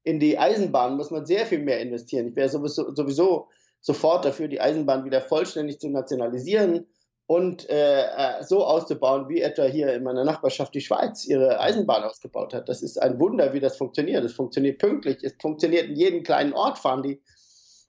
[0.05, 2.29] In die Eisenbahn muss man sehr viel mehr investieren.
[2.29, 3.49] Ich wäre sowieso, sowieso
[3.81, 6.87] sofort dafür, die Eisenbahn wieder vollständig zu nationalisieren
[7.27, 12.05] und äh, äh, so auszubauen, wie etwa hier in meiner Nachbarschaft die Schweiz ihre Eisenbahn
[12.05, 12.69] ausgebaut hat.
[12.69, 14.25] Das ist ein Wunder, wie das funktioniert.
[14.25, 17.23] Es funktioniert pünktlich, es funktioniert in jedem kleinen Ort, fahren die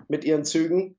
[0.08, 0.98] mit ihren Zügen.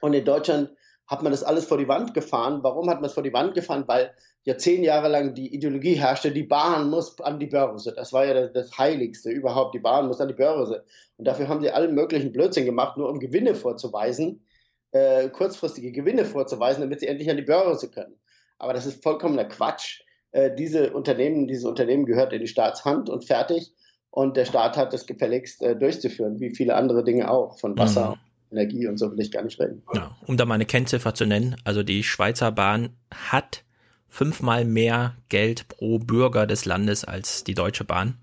[0.00, 0.70] Und in Deutschland
[1.06, 2.60] hat man das alles vor die Wand gefahren.
[2.62, 3.84] Warum hat man es vor die Wand gefahren?
[3.86, 4.12] Weil
[4.44, 7.92] ja zehn Jahre lang die Ideologie herrschte, die Bahn muss an die Börse.
[7.94, 9.74] Das war ja das, das Heiligste überhaupt.
[9.74, 10.84] Die Bahn muss an die Börse.
[11.16, 14.44] Und dafür haben sie allen möglichen Blödsinn gemacht, nur um Gewinne vorzuweisen,
[14.92, 18.14] äh, kurzfristige Gewinne vorzuweisen, damit sie endlich an die Börse können.
[18.58, 20.02] Aber das ist vollkommener Quatsch.
[20.30, 23.72] Äh, diese Unternehmen, dieses Unternehmen gehört in die Staatshand und fertig.
[24.10, 28.18] Und der Staat hat das gefälligst äh, durchzuführen, wie viele andere Dinge auch, von Wasser,
[28.50, 29.82] Energie und so will ich gar nicht reden.
[29.94, 33.64] Ja, um da mal eine Kennziffer zu nennen, also die Schweizer Bahn hat
[34.08, 38.18] fünfmal mehr Geld pro Bürger des Landes als die Deutsche Bahn.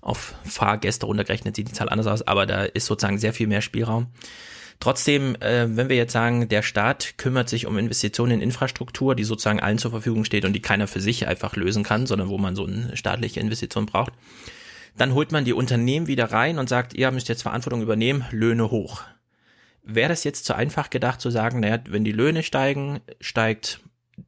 [0.00, 3.60] Auf Fahrgäste runtergerechnet sieht die Zahl anders aus, aber da ist sozusagen sehr viel mehr
[3.60, 4.08] Spielraum.
[4.80, 9.24] Trotzdem, äh, wenn wir jetzt sagen, der Staat kümmert sich um Investitionen in Infrastruktur, die
[9.24, 12.38] sozusagen allen zur Verfügung steht und die keiner für sich einfach lösen kann, sondern wo
[12.38, 14.14] man so eine staatliche Investition braucht,
[14.96, 18.70] dann holt man die Unternehmen wieder rein und sagt, ihr müsst jetzt Verantwortung übernehmen, Löhne
[18.70, 19.02] hoch.
[19.82, 23.80] Wäre das jetzt zu einfach gedacht zu sagen, naja, wenn die Löhne steigen, steigt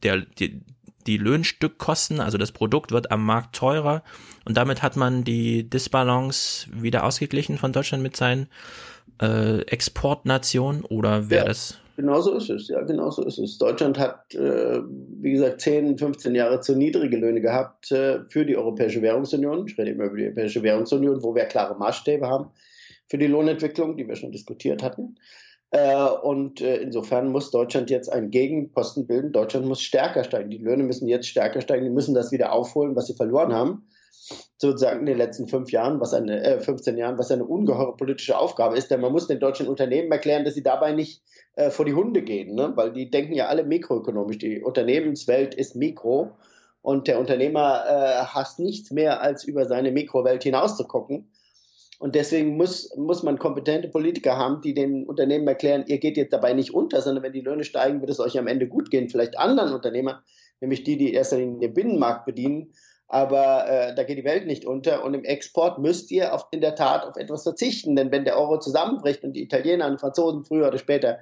[0.03, 0.61] der, die,
[1.07, 4.03] die Löhnstückkosten, also das Produkt wird am Markt teurer
[4.44, 8.48] und damit hat man die Disbalance wieder ausgeglichen von Deutschland mit seinen
[9.20, 11.48] äh, Exportnationen oder wäre Ja.
[11.48, 13.59] das Genau so ist es, ja, genau so ist es.
[13.59, 14.80] Deutschland hat, äh,
[15.20, 19.66] wie gesagt, 10, 15 Jahre zu niedrige Löhne gehabt äh, für die Europäische Währungsunion.
[19.66, 22.46] Ich rede immer über die Europäische Währungsunion, wo wir klare Maßstäbe haben
[23.09, 25.16] für die Lohnentwicklung, die wir schon diskutiert hatten.
[25.73, 29.33] Äh, und äh, insofern muss Deutschland jetzt einen Gegenposten bilden.
[29.33, 30.51] Deutschland muss stärker steigen.
[30.51, 31.85] Die Löhne müssen jetzt stärker steigen.
[31.85, 33.89] Die müssen das wieder aufholen, was sie verloren haben.
[34.59, 38.37] Sozusagen in den letzten fünf Jahren, was eine, äh, 15 Jahren, was eine ungeheure politische
[38.37, 38.91] Aufgabe ist.
[38.91, 41.23] Denn man muss den deutschen Unternehmen erklären, dass sie dabei nicht
[41.57, 42.73] äh, vor die Hunde gehen, ne?
[42.77, 44.39] weil die denken ja alle mikroökonomisch.
[44.39, 46.33] Die Unternehmenswelt ist Mikro
[46.83, 51.32] und der Unternehmer äh, hasst nichts mehr, als über seine Mikrowelt hinauszugucken.
[52.03, 56.32] Und deswegen muss, muss man kompetente Politiker haben, die den Unternehmen erklären, ihr geht jetzt
[56.32, 59.09] dabei nicht unter, sondern wenn die Löhne steigen, wird es euch am Ende gut gehen.
[59.09, 60.18] Vielleicht anderen Unternehmern,
[60.61, 62.72] nämlich die, die in erster Linie den Binnenmarkt bedienen.
[63.07, 65.05] Aber äh, da geht die Welt nicht unter.
[65.05, 67.94] Und im Export müsst ihr auf, in der Tat auf etwas verzichten.
[67.94, 71.20] Denn wenn der Euro zusammenbricht und die Italiener und Franzosen früher oder später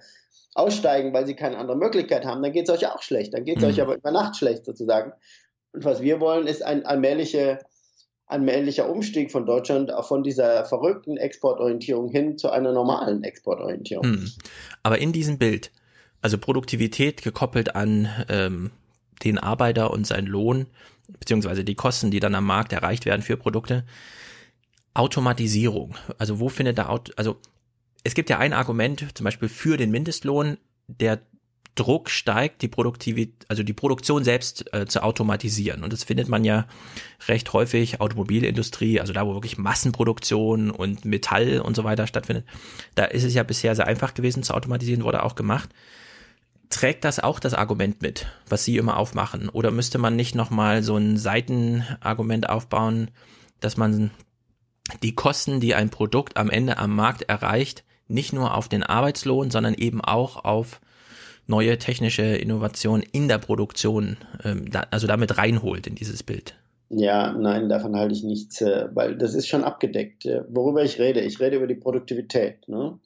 [0.55, 3.35] aussteigen, weil sie keine andere Möglichkeit haben, dann geht es euch auch schlecht.
[3.35, 3.69] Dann geht es Mhm.
[3.69, 5.13] euch aber über Nacht schlecht sozusagen.
[5.75, 7.59] Und was wir wollen, ist ein allmähliche
[8.31, 14.05] allmählicher Umstieg von Deutschland auch von dieser verrückten Exportorientierung hin zu einer normalen Exportorientierung.
[14.05, 14.33] Hm.
[14.83, 15.71] Aber in diesem Bild,
[16.23, 18.71] also Produktivität gekoppelt an ähm,
[19.25, 20.67] den Arbeiter und seinen Lohn,
[21.19, 23.85] beziehungsweise die Kosten, die dann am Markt erreicht werden für Produkte,
[24.95, 25.95] Automatisierung.
[26.19, 27.37] Also wo findet da, also
[28.05, 31.21] es gibt ja ein Argument, zum Beispiel für den Mindestlohn, der
[31.81, 35.83] Druck steigt, die Produktivität, also die Produktion selbst äh, zu automatisieren.
[35.83, 36.67] Und das findet man ja
[37.27, 42.45] recht häufig, Automobilindustrie, also da, wo wirklich Massenproduktion und Metall und so weiter stattfindet.
[42.97, 45.71] Da ist es ja bisher sehr einfach gewesen zu automatisieren, wurde auch gemacht.
[46.69, 49.49] Trägt das auch das Argument mit, was Sie immer aufmachen?
[49.49, 53.11] Oder müsste man nicht nochmal so ein Seitenargument aufbauen,
[53.61, 54.11] dass man
[55.03, 59.51] die Kosten, die ein Produkt am Ende am Markt erreicht, nicht nur auf den Arbeitslohn,
[59.51, 60.83] sondern eben auch auf
[61.51, 66.55] neue technische Innovationen in der Produktion, ähm, da, also damit reinholt in dieses Bild.
[66.89, 70.27] Ja, nein, davon halte ich nichts, äh, weil das ist schon abgedeckt.
[70.27, 72.67] Äh, Worüber ich rede, ich rede über die Produktivität.
[72.69, 72.99] Ne?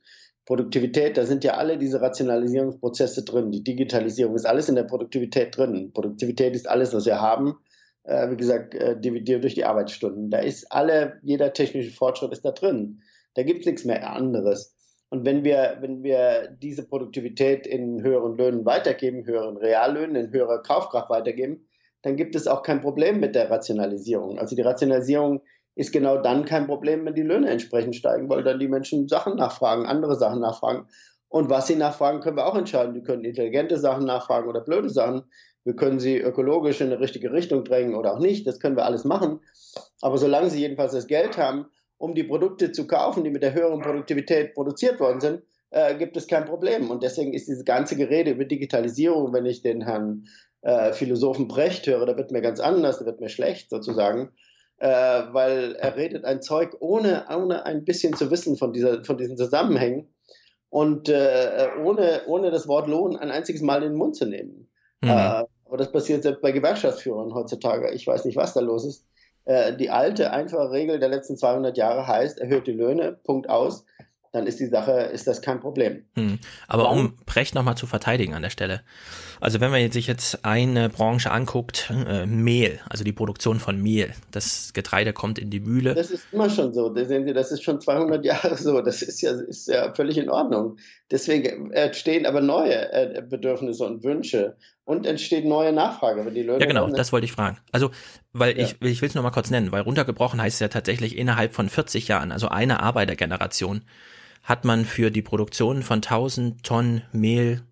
[0.47, 3.51] Produktivität, da sind ja alle diese Rationalisierungsprozesse drin.
[3.51, 5.91] Die Digitalisierung ist alles in der Produktivität drin.
[5.93, 7.57] Produktivität ist alles, was wir haben.
[8.05, 8.75] Äh, wie gesagt,
[9.05, 10.31] dividiert durch die Arbeitsstunden.
[10.31, 13.03] Da ist alle, jeder technische Fortschritt ist da drin.
[13.35, 14.75] Da gibt es nichts mehr anderes.
[15.15, 20.61] Und wenn wir, wenn wir diese Produktivität in höheren Löhnen weitergeben, höheren Reallöhnen, in höherer
[20.61, 21.69] Kaufkraft weitergeben,
[22.03, 24.41] dann gibt es auch kein Problem mit der Rationalisierung.
[24.41, 25.41] Also die Rationalisierung
[25.77, 29.37] ist genau dann kein Problem, wenn die Löhne entsprechend steigen, weil dann die Menschen Sachen
[29.37, 30.89] nachfragen, andere Sachen nachfragen.
[31.29, 32.95] Und was sie nachfragen, können wir auch entscheiden.
[32.95, 35.23] Die können intelligente Sachen nachfragen oder blöde Sachen.
[35.63, 38.49] Wir können sie ökologisch in eine richtige Richtung drängen oder auch nicht.
[38.49, 39.39] Das können wir alles machen.
[40.01, 41.67] Aber solange sie jedenfalls das Geld haben,
[42.05, 46.19] um die Produkte zu kaufen, die mit der höheren Produktivität produziert worden sind, äh, gibt
[46.19, 46.91] es kein Problem.
[46.91, 50.27] Und deswegen ist diese ganze Gerede über Digitalisierung, wenn ich den Herrn
[50.61, 54.33] äh, Philosophen Brecht höre, da wird mir ganz anders, da wird mir schlecht sozusagen,
[54.77, 59.17] äh, weil er redet ein Zeug, ohne, ohne ein bisschen zu wissen von, dieser, von
[59.17, 60.09] diesen Zusammenhängen
[60.69, 64.69] und äh, ohne, ohne das Wort Lohn ein einziges Mal in den Mund zu nehmen.
[65.01, 65.09] Mhm.
[65.09, 67.93] Äh, aber das passiert selbst bei Gewerkschaftsführern heutzutage.
[67.93, 69.07] Ich weiß nicht, was da los ist.
[69.45, 73.85] Äh, die alte, einfache Regel der letzten 200 Jahre heißt, erhöht die Löhne, Punkt aus
[74.35, 76.05] dann ist die Sache, ist das kein Problem.
[76.17, 76.41] Hm.
[76.67, 78.81] Aber um Brecht nochmal zu verteidigen an der Stelle.
[79.41, 84.13] Also wenn man sich jetzt eine Branche anguckt, äh, Mehl, also die Produktion von Mehl,
[84.33, 85.95] das Getreide kommt in die Mühle.
[85.95, 86.89] Das ist immer schon so.
[86.89, 88.81] Das sehen Sie, das ist schon 200 Jahre so.
[88.81, 90.79] Das ist ja, ist ja völlig in Ordnung.
[91.13, 96.25] Deswegen entstehen aber neue äh, Bedürfnisse und Wünsche und entsteht neue Nachfrage.
[96.25, 97.59] Wenn die Leute ja, genau, das wollte ich fragen.
[97.73, 97.91] Also,
[98.33, 98.65] weil ja.
[98.65, 101.55] ich, ich will es nur mal kurz nennen, weil runtergebrochen heißt es ja tatsächlich innerhalb
[101.55, 103.83] von 40 Jahren, also eine Arbeitergeneration,
[104.43, 107.63] hat man für die Produktion von 1000 Tonnen Mehl,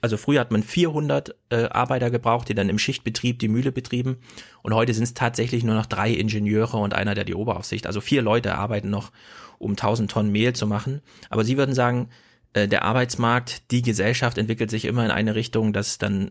[0.00, 4.18] also früher hat man 400 äh, Arbeiter gebraucht, die dann im Schichtbetrieb die Mühle betrieben
[4.62, 8.00] und heute sind es tatsächlich nur noch drei Ingenieure und einer, der die Oberaufsicht, also
[8.00, 9.10] vier Leute arbeiten noch,
[9.58, 11.02] um 1000 Tonnen Mehl zu machen.
[11.30, 12.08] Aber Sie würden sagen,
[12.54, 16.30] äh, der Arbeitsmarkt, die Gesellschaft entwickelt sich immer in eine Richtung, dass dann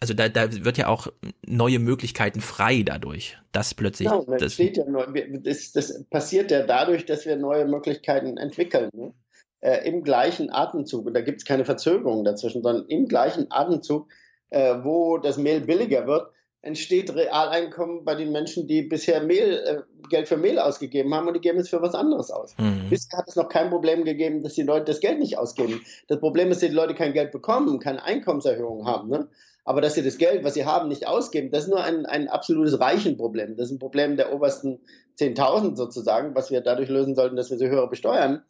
[0.00, 1.06] also da, da wird ja auch
[1.46, 4.08] neue Möglichkeiten frei dadurch, dass plötzlich.
[4.08, 5.06] Ja, das, steht ja neu,
[5.40, 8.90] das, das, passiert ja dadurch, dass wir neue Möglichkeiten entwickeln.
[8.92, 9.14] Ne?
[9.60, 14.08] Äh, Im gleichen Atemzug, und da gibt es keine Verzögerung dazwischen, sondern im gleichen Atemzug,
[14.50, 16.30] äh, wo das Mehl billiger wird,
[16.64, 21.34] entsteht Realeinkommen bei den Menschen, die bisher Mehl, äh, Geld für Mehl ausgegeben haben und
[21.34, 22.54] die geben es für was anderes aus.
[22.58, 22.88] Mhm.
[22.90, 25.82] Bisher hat es noch kein Problem gegeben, dass die Leute das Geld nicht ausgeben.
[26.08, 29.10] Das Problem ist, dass die Leute kein Geld bekommen, keine Einkommenserhöhung haben.
[29.10, 29.28] Ne?
[29.64, 32.28] Aber dass sie das Geld, was sie haben, nicht ausgeben, das ist nur ein, ein
[32.28, 33.56] absolutes Reichenproblem.
[33.56, 34.80] Das ist ein Problem der obersten
[35.18, 38.42] 10.000 sozusagen, was wir dadurch lösen sollten, dass wir sie höher besteuern.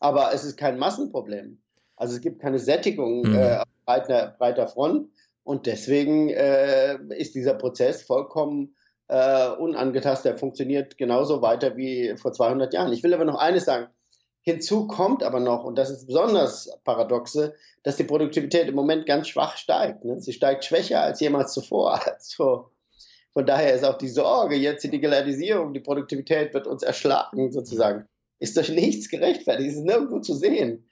[0.00, 1.58] Aber es ist kein Massenproblem.
[1.96, 3.34] Also es gibt keine Sättigung mhm.
[3.34, 5.08] äh, auf breiter, breiter Front.
[5.48, 8.76] Und deswegen äh, ist dieser Prozess vollkommen
[9.08, 10.32] äh, unangetastet.
[10.32, 12.92] Er funktioniert genauso weiter wie vor 200 Jahren.
[12.92, 13.86] Ich will aber noch eines sagen.
[14.42, 19.28] Hinzu kommt aber noch, und das ist besonders paradoxe, dass die Produktivität im Moment ganz
[19.28, 20.04] schwach steigt.
[20.04, 20.20] Ne?
[20.20, 21.98] Sie steigt schwächer als jemals zuvor.
[22.04, 22.68] Also
[23.32, 28.06] von daher ist auch die Sorge, jetzt die Digitalisierung, die Produktivität wird uns erschlagen sozusagen,
[28.38, 30.90] ist durch nichts gerechtfertigt, ist nirgendwo zu sehen.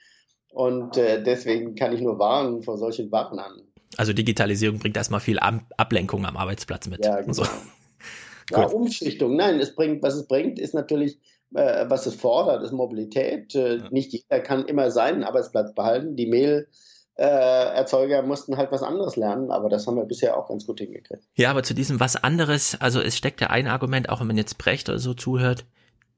[0.48, 3.65] Und äh, deswegen kann ich nur warnen vor solchen Warnern.
[3.96, 7.04] Also Digitalisierung bringt erstmal viel Ablenkung am Arbeitsplatz mit.
[7.04, 7.32] Ja, genau.
[7.32, 7.44] So.
[8.50, 9.36] Ja, Umschichtung.
[9.36, 11.18] Nein, es bringt, was es bringt, ist natürlich
[11.54, 13.54] äh, was es fordert, ist Mobilität.
[13.54, 13.88] Äh, ja.
[13.90, 16.16] Nicht jeder kann immer seinen Arbeitsplatz behalten.
[16.16, 20.66] Die Mehlerzeuger äh, mussten halt was anderes lernen, aber das haben wir bisher auch ganz
[20.66, 21.22] gut hingekriegt.
[21.36, 24.36] Ja, aber zu diesem was anderes, also es steckt ja ein Argument, auch wenn man
[24.36, 25.64] jetzt Brecht oder so zuhört,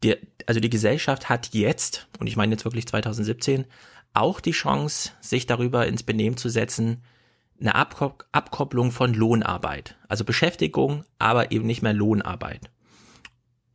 [0.02, 0.16] die,
[0.46, 3.64] also die Gesellschaft hat jetzt, und ich meine jetzt wirklich 2017,
[4.14, 7.02] auch die Chance, sich darüber ins Benehmen zu setzen,
[7.60, 9.96] eine Abkopplung von Lohnarbeit.
[10.08, 12.70] Also Beschäftigung, aber eben nicht mehr Lohnarbeit.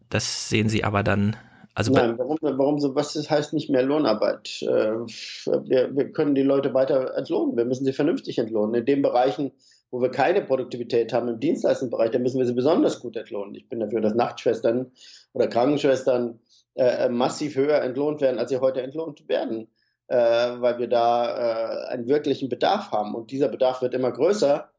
[0.09, 1.35] Das sehen Sie aber dann.
[1.75, 4.61] Also Nein, warum, warum so, was heißt nicht mehr Lohnarbeit?
[4.61, 7.57] Äh, wir, wir können die Leute weiter entlohnen.
[7.57, 8.75] Wir müssen sie vernünftig entlohnen.
[8.75, 9.51] In den Bereichen,
[9.89, 13.55] wo wir keine Produktivität haben, im Dienstleistungsbereich, da müssen wir sie besonders gut entlohnen.
[13.55, 14.91] Ich bin dafür, dass Nachtschwestern
[15.33, 16.39] oder Krankenschwestern
[16.75, 19.67] äh, massiv höher entlohnt werden, als sie heute entlohnt werden,
[20.13, 23.15] äh, weil wir da äh, einen wirklichen Bedarf haben.
[23.15, 24.69] Und dieser Bedarf wird immer größer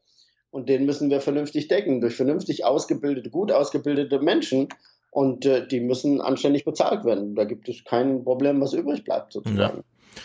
[0.53, 4.69] und den müssen wir vernünftig decken durch vernünftig ausgebildete, gut ausgebildete Menschen
[5.11, 7.35] und äh, die müssen anständig bezahlt werden.
[7.35, 9.79] Da gibt es kein Problem, was übrig bleibt sozusagen.
[9.79, 10.21] Ja.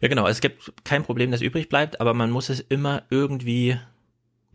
[0.00, 0.28] ja, genau.
[0.28, 3.76] Es gibt kein Problem, das übrig bleibt, aber man muss es immer irgendwie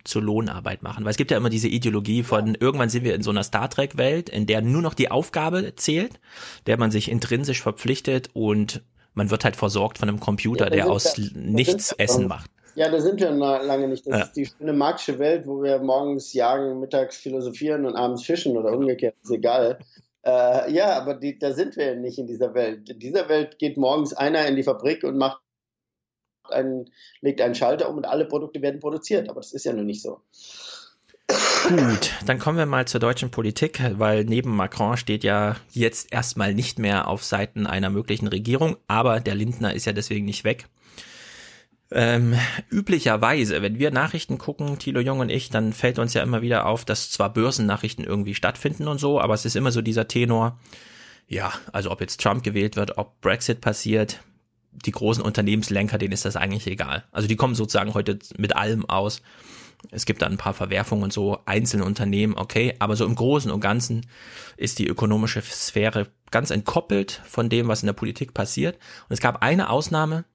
[0.05, 1.03] zur Lohnarbeit machen.
[1.03, 3.69] Weil es gibt ja immer diese Ideologie von, irgendwann sind wir in so einer Star
[3.69, 6.21] Trek-Welt, in der nur noch die Aufgabe zählt,
[6.65, 8.83] der man sich intrinsisch verpflichtet und
[9.17, 12.49] man wird halt versorgt von einem Computer, ja, der aus nichts Essen macht.
[12.75, 14.05] Ja, da sind wir noch lange nicht.
[14.05, 14.23] Das Ja.
[14.25, 18.71] ist die schöne marxische Welt, wo wir morgens jagen, mittags philosophieren und abends fischen oder
[18.71, 19.79] umgekehrt, ist egal.
[20.23, 22.87] Äh, ja, aber die, da sind wir nicht in dieser Welt.
[22.89, 25.41] In dieser Welt geht morgens einer in die Fabrik und macht
[26.49, 26.91] einen,
[27.21, 29.29] legt einen Schalter um und alle Produkte werden produziert.
[29.29, 30.21] Aber das ist ja nun nicht so.
[31.27, 36.53] Gut, dann kommen wir mal zur deutschen Politik, weil neben Macron steht ja jetzt erstmal
[36.53, 40.67] nicht mehr auf Seiten einer möglichen Regierung, aber der Lindner ist ja deswegen nicht weg.
[41.91, 42.35] Ähm,
[42.69, 46.65] üblicherweise, wenn wir Nachrichten gucken, Thilo Jung und ich, dann fällt uns ja immer wieder
[46.65, 50.59] auf, dass zwar Börsennachrichten irgendwie stattfinden und so, aber es ist immer so dieser Tenor,
[51.27, 54.21] ja, also ob jetzt Trump gewählt wird, ob Brexit passiert,
[54.71, 57.03] die großen Unternehmenslenker, denen ist das eigentlich egal.
[57.11, 59.21] Also die kommen sozusagen heute mit allem aus.
[59.91, 63.51] Es gibt da ein paar Verwerfungen und so, einzelne Unternehmen, okay, aber so im Großen
[63.51, 64.07] und Ganzen
[64.57, 68.75] ist die ökonomische Sphäre ganz entkoppelt von dem, was in der Politik passiert.
[69.07, 70.25] Und es gab eine Ausnahme,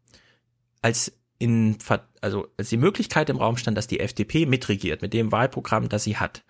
[0.80, 1.76] als in,
[2.20, 6.04] also als die Möglichkeit im Raum stand, dass die FDP mitregiert mit dem Wahlprogramm, das
[6.04, 6.44] sie hat,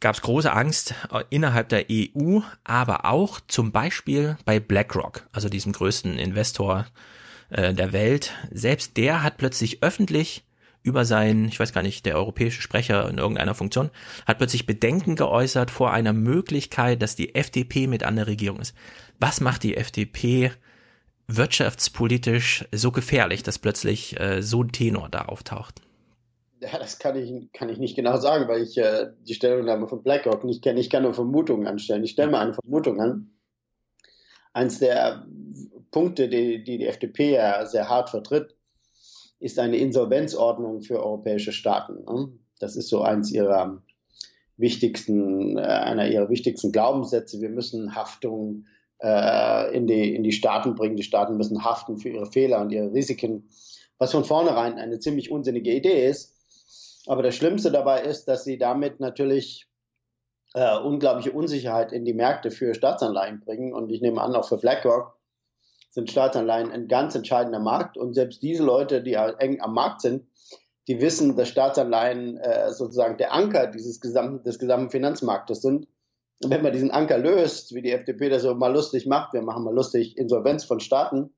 [0.00, 5.48] gab es große Angst äh, innerhalb der EU, aber auch zum Beispiel bei BlackRock, also
[5.48, 6.86] diesem größten Investor
[7.48, 8.32] äh, der Welt.
[8.50, 10.45] Selbst der hat plötzlich öffentlich
[10.86, 13.90] über seinen, ich weiß gar nicht, der europäische Sprecher in irgendeiner Funktion,
[14.24, 18.74] hat plötzlich Bedenken geäußert vor einer Möglichkeit, dass die FDP mit an der Regierung ist.
[19.18, 20.52] Was macht die FDP
[21.26, 25.82] wirtschaftspolitisch so gefährlich, dass plötzlich äh, so ein Tenor da auftaucht?
[26.60, 30.04] Ja, das kann ich, kann ich nicht genau sagen, weil ich äh, die Stellungnahme von
[30.04, 30.78] BlackRock nicht kenne.
[30.78, 32.04] Ich kann nur Vermutungen anstellen.
[32.04, 33.32] Ich stelle mal eine Vermutung an.
[34.52, 35.26] Eins der
[35.90, 38.55] Punkte, die die, die FDP ja sehr hart vertritt,
[39.38, 42.04] ist eine Insolvenzordnung für europäische Staaten.
[42.04, 42.28] Ne?
[42.58, 43.82] Das ist so eins ihrer
[44.56, 47.40] wichtigsten, äh, einer ihrer wichtigsten Glaubenssätze.
[47.40, 48.64] Wir müssen Haftung
[49.02, 50.96] äh, in, die, in die Staaten bringen.
[50.96, 53.48] Die Staaten müssen haften für ihre Fehler und ihre Risiken,
[53.98, 56.34] was von vornherein eine ziemlich unsinnige Idee ist.
[57.06, 59.68] Aber das Schlimmste dabei ist, dass sie damit natürlich
[60.54, 63.72] äh, unglaubliche Unsicherheit in die Märkte für Staatsanleihen bringen.
[63.72, 65.15] Und ich nehme an, auch für BlackRock
[65.96, 67.96] sind Staatsanleihen ein ganz entscheidender Markt.
[67.96, 70.26] Und selbst diese Leute, die eng am Markt sind,
[70.88, 75.88] die wissen, dass Staatsanleihen äh, sozusagen der Anker dieses gesamten, des gesamten Finanzmarktes sind.
[76.44, 79.40] Und wenn man diesen Anker löst, wie die FDP das so mal lustig macht, wir
[79.40, 81.30] machen mal lustig Insolvenz von Staaten,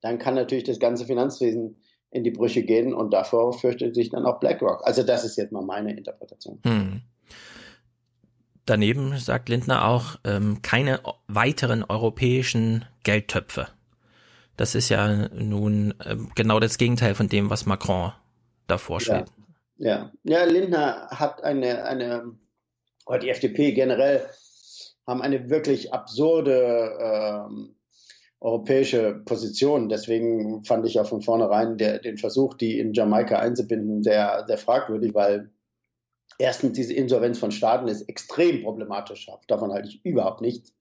[0.00, 1.80] dann kann natürlich das ganze Finanzwesen
[2.10, 4.84] in die Brüche gehen und davor fürchtet sich dann auch BlackRock.
[4.84, 6.58] Also das ist jetzt mal meine Interpretation.
[6.64, 7.02] Hm.
[8.66, 13.68] Daneben sagt Lindner auch ähm, keine weiteren europäischen Geldtöpfe.
[14.56, 18.12] Das ist ja nun ähm, genau das Gegenteil von dem, was Macron
[18.66, 19.30] da vorschlägt.
[19.78, 22.32] Ja, ja Lindner hat eine, eine,
[23.06, 24.26] oder die FDP generell
[25.06, 27.76] haben eine wirklich absurde ähm,
[28.40, 29.88] europäische Position.
[29.88, 34.58] Deswegen fand ich auch von vornherein der, den Versuch, die in Jamaika einzubinden, sehr, sehr
[34.58, 35.50] fragwürdig, weil
[36.38, 39.28] erstens diese Insolvenz von Staaten ist extrem problematisch.
[39.48, 40.72] Davon halte ich überhaupt nichts.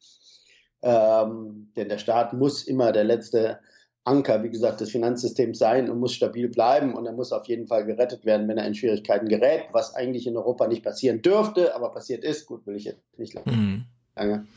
[0.82, 3.60] Ähm, denn der Staat muss immer der letzte
[4.04, 7.68] Anker, wie gesagt, des Finanzsystems sein und muss stabil bleiben und er muss auf jeden
[7.68, 11.74] Fall gerettet werden, wenn er in Schwierigkeiten gerät, was eigentlich in Europa nicht passieren dürfte,
[11.74, 12.46] aber passiert ist.
[12.46, 13.86] Gut, will ich jetzt nicht lange, Mhm.
[14.16, 14.48] lange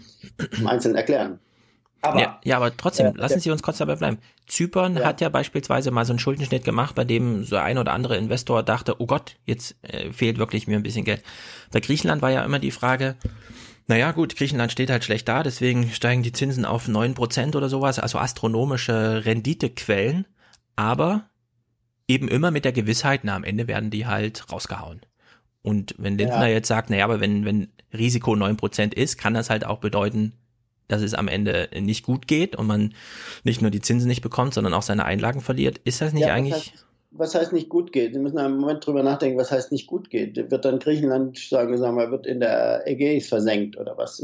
[0.58, 1.40] im Einzelnen erklären.
[2.00, 4.18] Aber, ja, ja, aber trotzdem, äh, lassen Sie uns kurz dabei bleiben.
[4.46, 5.04] Zypern Ja.
[5.04, 8.62] hat ja beispielsweise mal so einen Schuldenschnitt gemacht, bei dem so ein oder andere Investor
[8.62, 11.22] dachte, oh Gott, jetzt äh, fehlt wirklich mir ein bisschen Geld.
[11.72, 13.16] Bei Griechenland war ja immer die Frage,
[13.88, 17.98] naja gut, Griechenland steht halt schlecht da, deswegen steigen die Zinsen auf 9% oder sowas,
[17.98, 20.26] also astronomische Renditequellen,
[20.76, 21.24] aber
[22.06, 25.00] eben immer mit der Gewissheit, na am Ende werden die halt rausgehauen.
[25.62, 26.54] Und wenn Lindner Ja.
[26.54, 30.32] jetzt sagt, naja, aber wenn, wenn Risiko 9% ist, kann das halt auch bedeuten,
[30.88, 32.94] dass es am Ende nicht gut geht und man
[33.44, 35.80] nicht nur die Zinsen nicht bekommt, sondern auch seine Einlagen verliert.
[35.84, 36.54] Ist das nicht Ja, was eigentlich?
[36.54, 38.12] heißt- Was heißt nicht gut geht?
[38.12, 40.36] Sie müssen einen Moment drüber nachdenken, was heißt nicht gut geht.
[40.50, 44.20] Wird dann Griechenland sagen, wir, wird in der Ägäis versenkt oder was?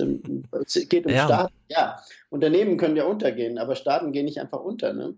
[0.67, 1.25] Es geht um Ja.
[1.25, 1.55] Staaten.
[1.69, 1.97] Ja,
[2.29, 4.93] Unternehmen können ja untergehen, aber Staaten gehen nicht einfach unter.
[4.93, 5.15] Ne?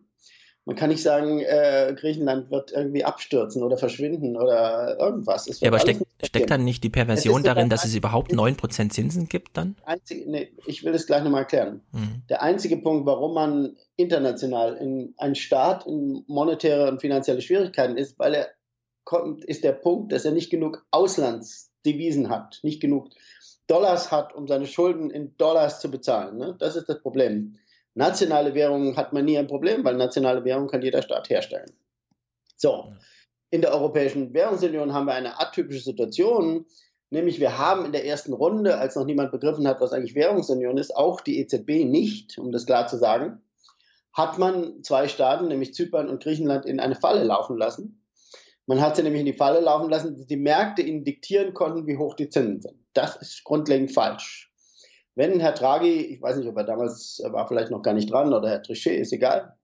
[0.67, 5.61] Man kann nicht sagen, äh, Griechenland wird irgendwie abstürzen oder verschwinden oder irgendwas.
[5.61, 8.91] Ja, aber alles steckt, dann nicht die Perversion ja darin, das dass es überhaupt 9%
[8.91, 9.77] Zinsen gibt dann?
[9.85, 11.83] einzige, nee, ich will es gleich nochmal erklären.
[11.93, 12.23] Mhm.
[12.29, 18.19] Der einzige Punkt, warum man international in ein Staat in monetäre und finanzielle Schwierigkeiten ist,
[18.19, 18.49] weil er
[19.05, 23.11] kommt, ist der Punkt, dass er nicht genug Auslandsdevisen hat, nicht genug
[23.69, 26.39] Dollars hat, um seine Schulden in Dollars zu bezahlen.
[26.39, 26.57] Ne?
[26.59, 27.57] Das ist das Problem.
[27.97, 31.73] Nationale Währungen hat man nie ein Problem, weil nationale Währung kann jeder Staat herstellen.
[32.55, 32.93] So,
[33.49, 36.67] in der Europäischen Währungsunion haben wir eine atypische Situation,
[37.09, 40.77] nämlich wir haben in der ersten Runde, als noch niemand begriffen hat, was eigentlich Währungsunion
[40.77, 43.41] ist, auch die EZB nicht, um das klar zu sagen,
[44.13, 48.05] hat man zwei Staaten, nämlich Zypern und Griechenland, in eine Falle laufen lassen.
[48.67, 51.87] Man hat sie nämlich in die Falle laufen lassen, dass die Märkte ihnen diktieren konnten,
[51.87, 52.79] wie hoch die Zinsen sind.
[52.93, 54.46] Das ist grundlegend falsch.
[55.17, 58.11] Wenn Herr Draghi, ich weiß nicht, ob er damals er war vielleicht noch gar nicht
[58.11, 59.57] dran oder Herr Trichet, ist egal,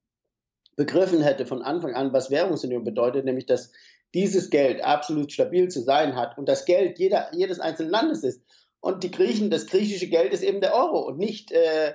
[0.77, 3.71] begriffen hätte von Anfang an, was Währungsunion bedeutet, nämlich dass
[4.15, 8.43] dieses Geld absolut stabil zu sein hat und das Geld jeder, jedes einzelnen Landes ist.
[8.81, 11.95] Und die Griechen, das griechische Geld ist eben der Euro und nicht äh,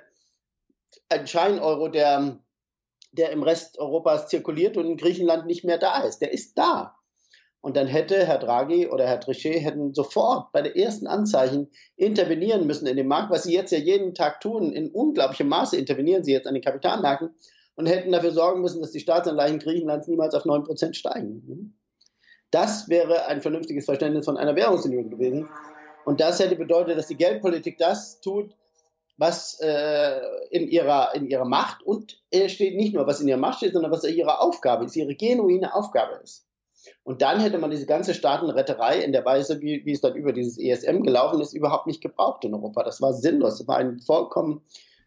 [1.09, 2.39] ein Schein-Euro, der,
[3.11, 6.19] der im Rest Europas zirkuliert und in Griechenland nicht mehr da ist.
[6.19, 6.96] Der ist da.
[7.61, 12.67] Und dann hätte Herr Draghi oder Herr Trichet hätten sofort bei den ersten Anzeichen intervenieren
[12.67, 14.71] müssen in den Markt, was sie jetzt ja jeden Tag tun.
[14.71, 17.31] In unglaublichem Maße intervenieren sie jetzt an den Kapitalmärkten
[17.75, 21.75] und hätten dafür sorgen müssen, dass die Staatsanleihen Griechenlands niemals auf 9% steigen.
[22.51, 25.49] Das wäre ein vernünftiges Verständnis von einer Währungsunion gewesen.
[26.05, 28.55] Und das hätte bedeutet, dass die Geldpolitik das tut,
[29.17, 33.39] was äh, in, ihrer, in ihrer Macht und er steht nicht nur, was in ihrer
[33.39, 36.46] Macht steht, sondern was ihre Aufgabe ist, ihre genuine Aufgabe ist.
[37.07, 40.33] Und dann hätte man diese ganze Staatenretterei in der Weise, wie, wie es dann über
[40.33, 42.83] dieses ESM gelaufen ist, überhaupt nicht gebraucht in Europa.
[42.83, 43.59] Das war sinnlos.
[43.59, 44.59] Das war ein vollkommen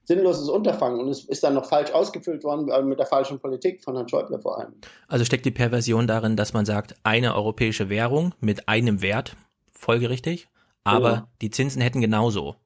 [0.04, 3.96] sinnloses Unterfangen und es ist dann noch falsch ausgefüllt worden mit der falschen Politik von
[3.96, 4.72] Herrn Schäuble vor allem.
[5.08, 9.36] Also steckt die Perversion darin, dass man sagt, eine europäische Währung mit einem Wert,
[9.70, 10.48] folgerichtig,
[10.84, 11.28] aber ja.
[11.42, 12.56] die Zinsen hätten genauso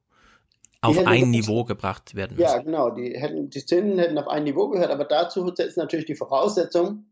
[0.80, 2.48] auf ein Niveau gebracht werden müssen.
[2.48, 2.90] Ja, genau.
[2.90, 7.06] Die, hätten, die Zinsen hätten auf ein Niveau gehört, aber dazu ist natürlich die Voraussetzung,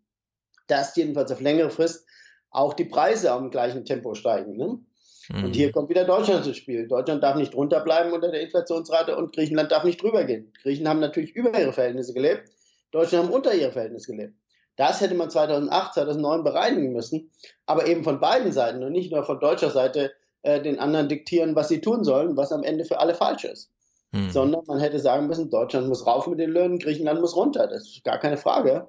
[0.67, 2.07] dass jedenfalls auf längere Frist
[2.51, 4.57] auch die Preise am gleichen Tempo steigen.
[4.57, 4.79] Ne?
[5.29, 5.45] Mhm.
[5.45, 6.87] Und hier kommt wieder Deutschland ins Spiel.
[6.89, 10.53] Deutschland darf nicht drunter bleiben unter der Inflationsrate und Griechenland darf nicht drüber gehen.
[10.63, 12.51] Griechen haben natürlich über ihre Verhältnisse gelebt,
[12.91, 14.35] Deutschland haben unter ihre Verhältnisse gelebt.
[14.77, 17.31] Das hätte man 2008, 2009 bereinigen müssen,
[17.67, 21.55] aber eben von beiden Seiten und nicht nur von deutscher Seite äh, den anderen diktieren,
[21.55, 23.71] was sie tun sollen, was am Ende für alle falsch ist.
[24.13, 24.31] Mhm.
[24.31, 27.67] Sondern man hätte sagen müssen, Deutschland muss rauf mit den Löhnen, Griechenland muss runter.
[27.67, 28.89] Das ist gar keine Frage.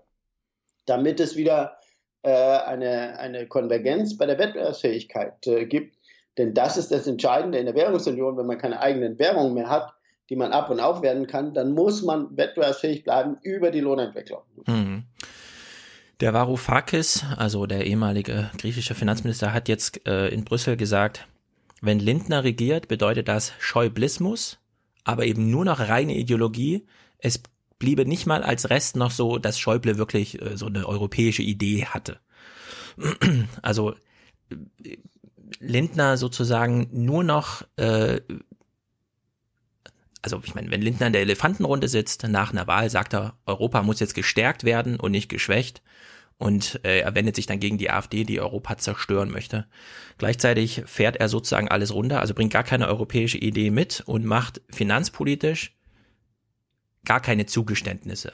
[0.85, 1.77] Damit es wieder
[2.23, 5.97] äh, eine, eine Konvergenz bei der Wettbewerbsfähigkeit äh, gibt.
[6.37, 9.93] Denn das ist das Entscheidende in der Währungsunion, wenn man keine eigenen Währungen mehr hat,
[10.29, 14.41] die man ab und aufwerten kann, dann muss man wettbewerbsfähig bleiben über die Lohnentwicklung.
[14.65, 15.03] Mhm.
[16.21, 21.27] Der Varoufakis, also der ehemalige griechische Finanzminister, hat jetzt äh, in Brüssel gesagt,
[21.81, 24.59] wenn Lindner regiert, bedeutet das Schäublismus,
[25.03, 26.87] aber eben nur noch reine Ideologie.
[27.17, 27.43] Es
[27.83, 31.85] bliebe nicht mal als Rest noch so, dass Schäuble wirklich äh, so eine europäische Idee
[31.85, 32.19] hatte.
[33.61, 33.93] also
[35.59, 38.21] Lindner sozusagen nur noch äh,
[40.21, 43.83] also ich meine, wenn Lindner in der Elefantenrunde sitzt, nach einer Wahl sagt er, Europa
[43.83, 45.81] muss jetzt gestärkt werden und nicht geschwächt.
[46.37, 49.67] Und äh, er wendet sich dann gegen die AfD, die Europa zerstören möchte.
[50.17, 54.61] Gleichzeitig fährt er sozusagen alles runter, also bringt gar keine europäische Idee mit und macht
[54.69, 55.75] finanzpolitisch
[57.05, 58.33] gar keine Zugeständnisse.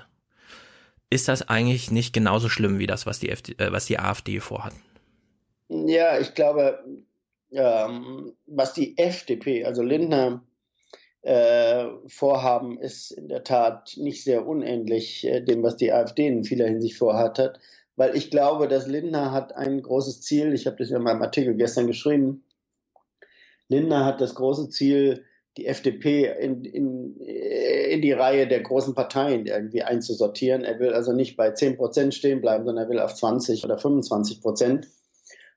[1.09, 4.39] Ist das eigentlich nicht genauso schlimm wie das, was die, FD, äh, was die AfD
[4.39, 4.73] vorhat?
[5.67, 6.83] Ja, ich glaube,
[7.51, 10.43] ähm, was die FDP, also Lindner,
[11.21, 16.43] äh, vorhaben, ist in der Tat nicht sehr unähnlich äh, dem, was die AfD in
[16.43, 17.59] vieler Hinsicht vorhat hat.
[17.95, 21.55] Weil ich glaube, dass Lindner hat ein großes Ziel, ich habe das in meinem Artikel
[21.55, 22.43] gestern geschrieben,
[23.67, 25.25] Lindner hat das große Ziel,
[25.59, 30.63] die FDP in, in, äh, in die Reihe der großen Parteien irgendwie einzusortieren.
[30.63, 33.77] Er will also nicht bei 10 Prozent stehen bleiben, sondern er will auf 20 oder
[33.77, 34.87] 25 Prozent.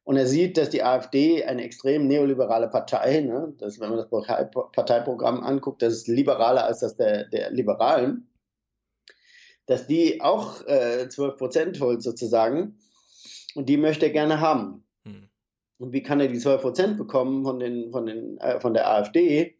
[0.05, 4.09] Und er sieht, dass die AfD eine extrem neoliberale Partei, ne, das, wenn man das
[4.73, 8.29] Parteiprogramm anguckt, das ist liberaler als das der, der Liberalen,
[9.67, 12.79] dass die auch äh, 12 Prozent holt sozusagen.
[13.55, 14.85] Und die möchte er gerne haben.
[15.05, 15.29] Hm.
[15.79, 18.91] Und wie kann er die 12 Prozent bekommen von, den, von, den, äh, von der
[18.91, 19.57] AfD?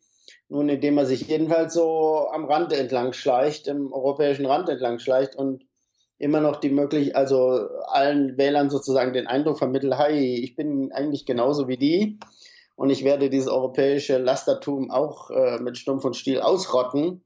[0.53, 5.35] Nun, indem er sich jedenfalls so am Rand entlang schleicht, im europäischen Rand entlang schleicht
[5.35, 5.65] und
[6.19, 11.25] immer noch die Möglichkeit, also allen Wählern sozusagen den Eindruck vermittelt, hi, ich bin eigentlich
[11.25, 12.19] genauso wie die
[12.77, 17.25] und ich werde dieses europäische Lastertum auch äh, mit Stumpf und Stiel ausrotten.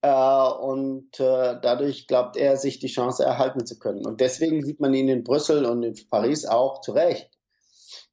[0.00, 4.06] Äh, und äh, dadurch glaubt er, sich die Chance erhalten zu können.
[4.06, 7.29] Und deswegen sieht man ihn in Brüssel und in Paris auch zu Recht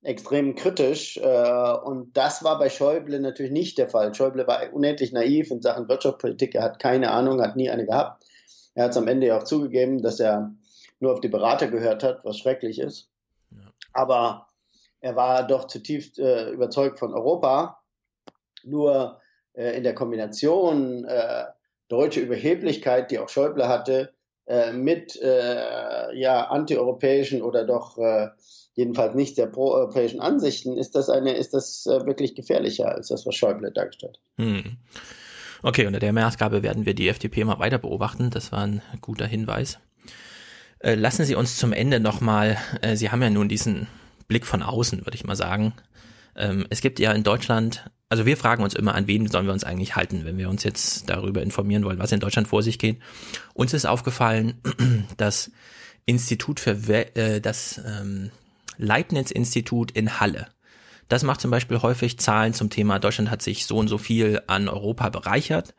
[0.07, 1.17] extrem kritisch.
[1.17, 4.13] Äh, und das war bei Schäuble natürlich nicht der Fall.
[4.15, 6.55] Schäuble war unendlich naiv in Sachen Wirtschaftspolitik.
[6.55, 8.25] Er hat keine Ahnung, hat nie eine gehabt.
[8.73, 10.55] Er hat es am Ende ja auch zugegeben, dass er
[10.99, 13.09] nur auf die Berater gehört hat, was schrecklich ist.
[13.51, 13.57] Ja.
[13.93, 14.47] Aber
[15.01, 17.81] er war doch zutiefst äh, überzeugt von Europa.
[18.63, 19.19] Nur
[19.53, 21.45] äh, in der Kombination äh,
[21.89, 24.13] deutsche Überheblichkeit, die auch Schäuble hatte,
[24.47, 28.29] äh, mit äh, ja, antieuropäischen oder doch äh,
[28.73, 33.35] jedenfalls nicht sehr proeuropäischen Ansichten, ist das eine, ist das wirklich gefährlicher als das, was
[33.35, 34.45] Schäuble dargestellt hat.
[34.45, 34.77] Hm.
[35.63, 38.29] Okay, unter der Maßgabe werden wir die FDP mal weiter beobachten.
[38.29, 39.79] Das war ein guter Hinweis.
[40.79, 43.87] Äh, lassen Sie uns zum Ende nochmal, äh, Sie haben ja nun diesen
[44.27, 45.73] Blick von außen, würde ich mal sagen.
[46.35, 49.53] Ähm, es gibt ja in Deutschland, also wir fragen uns immer, an wen sollen wir
[49.53, 52.79] uns eigentlich halten, wenn wir uns jetzt darüber informieren wollen, was in Deutschland vor sich
[52.79, 52.99] geht.
[53.53, 54.61] Uns ist aufgefallen,
[55.17, 55.51] das
[56.05, 56.77] Institut für,
[57.15, 58.31] äh, das ähm,
[58.77, 60.47] Leibniz-Institut in Halle
[61.09, 64.41] das macht zum Beispiel häufig Zahlen zum Thema, Deutschland hat sich so und so viel
[64.47, 65.73] an Europa bereichert.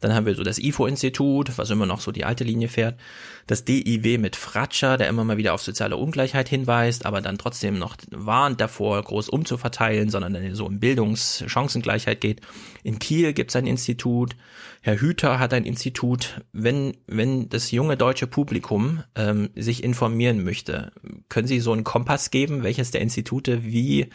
[0.00, 2.98] Dann haben wir so das IFO-Institut, was immer noch so die alte Linie fährt.
[3.46, 7.78] Das DIW mit Fratscher, der immer mal wieder auf soziale Ungleichheit hinweist, aber dann trotzdem
[7.78, 12.40] noch warnt davor, groß umzuverteilen, sondern dann so um Bildungschancengleichheit geht.
[12.82, 14.36] In Kiel gibt es ein Institut.
[14.80, 16.42] Herr Hüter hat ein Institut.
[16.52, 20.92] Wenn, wenn das junge deutsche Publikum ähm, sich informieren möchte,
[21.28, 24.10] können Sie so einen Kompass geben, welches der Institute wie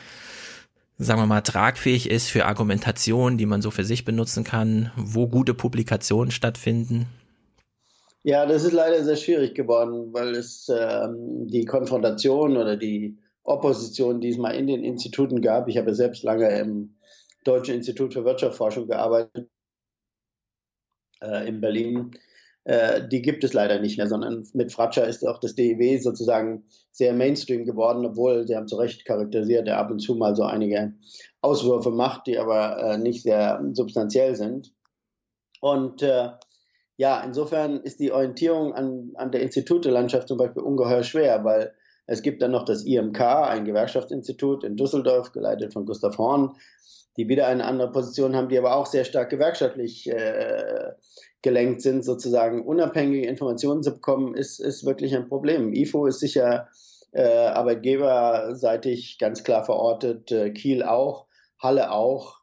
[1.00, 5.28] sagen wir mal, tragfähig ist für Argumentationen, die man so für sich benutzen kann, wo
[5.28, 7.08] gute Publikationen stattfinden?
[8.24, 14.20] Ja, das ist leider sehr schwierig geworden, weil es ähm, die Konfrontation oder die Opposition,
[14.20, 16.96] die es mal in den Instituten gab, ich habe selbst lange im
[17.46, 19.50] Deutschen Institut für Wirtschaftsforschung gearbeitet,
[21.22, 22.12] äh, in Berlin,
[22.70, 26.66] äh, die gibt es leider nicht mehr, sondern mit Fratscher ist auch das DIW sozusagen
[26.92, 30.44] sehr Mainstream geworden, obwohl, Sie haben zu Recht charakterisiert, er ab und zu mal so
[30.44, 30.94] einige
[31.42, 34.72] Auswürfe macht, die aber äh, nicht sehr substanziell sind.
[35.62, 36.30] Und äh,
[36.96, 41.74] ja, insofern ist die Orientierung an, an der Institutelandschaft zum Beispiel ungeheuer schwer, weil
[42.06, 46.56] es gibt dann noch das IMK, ein Gewerkschaftsinstitut in Düsseldorf, geleitet von Gustav Horn,
[47.18, 50.92] die wieder eine andere Position haben, die aber auch sehr stark gewerkschaftlich äh,
[51.42, 55.74] gelenkt sind, sozusagen unabhängige Informationen zu bekommen, ist, ist wirklich ein Problem.
[55.74, 56.68] IFO ist sicher
[57.12, 61.28] äh, arbeitgeberseitig ganz klar verortet, äh, Kiel auch,
[61.58, 62.40] Halle auch.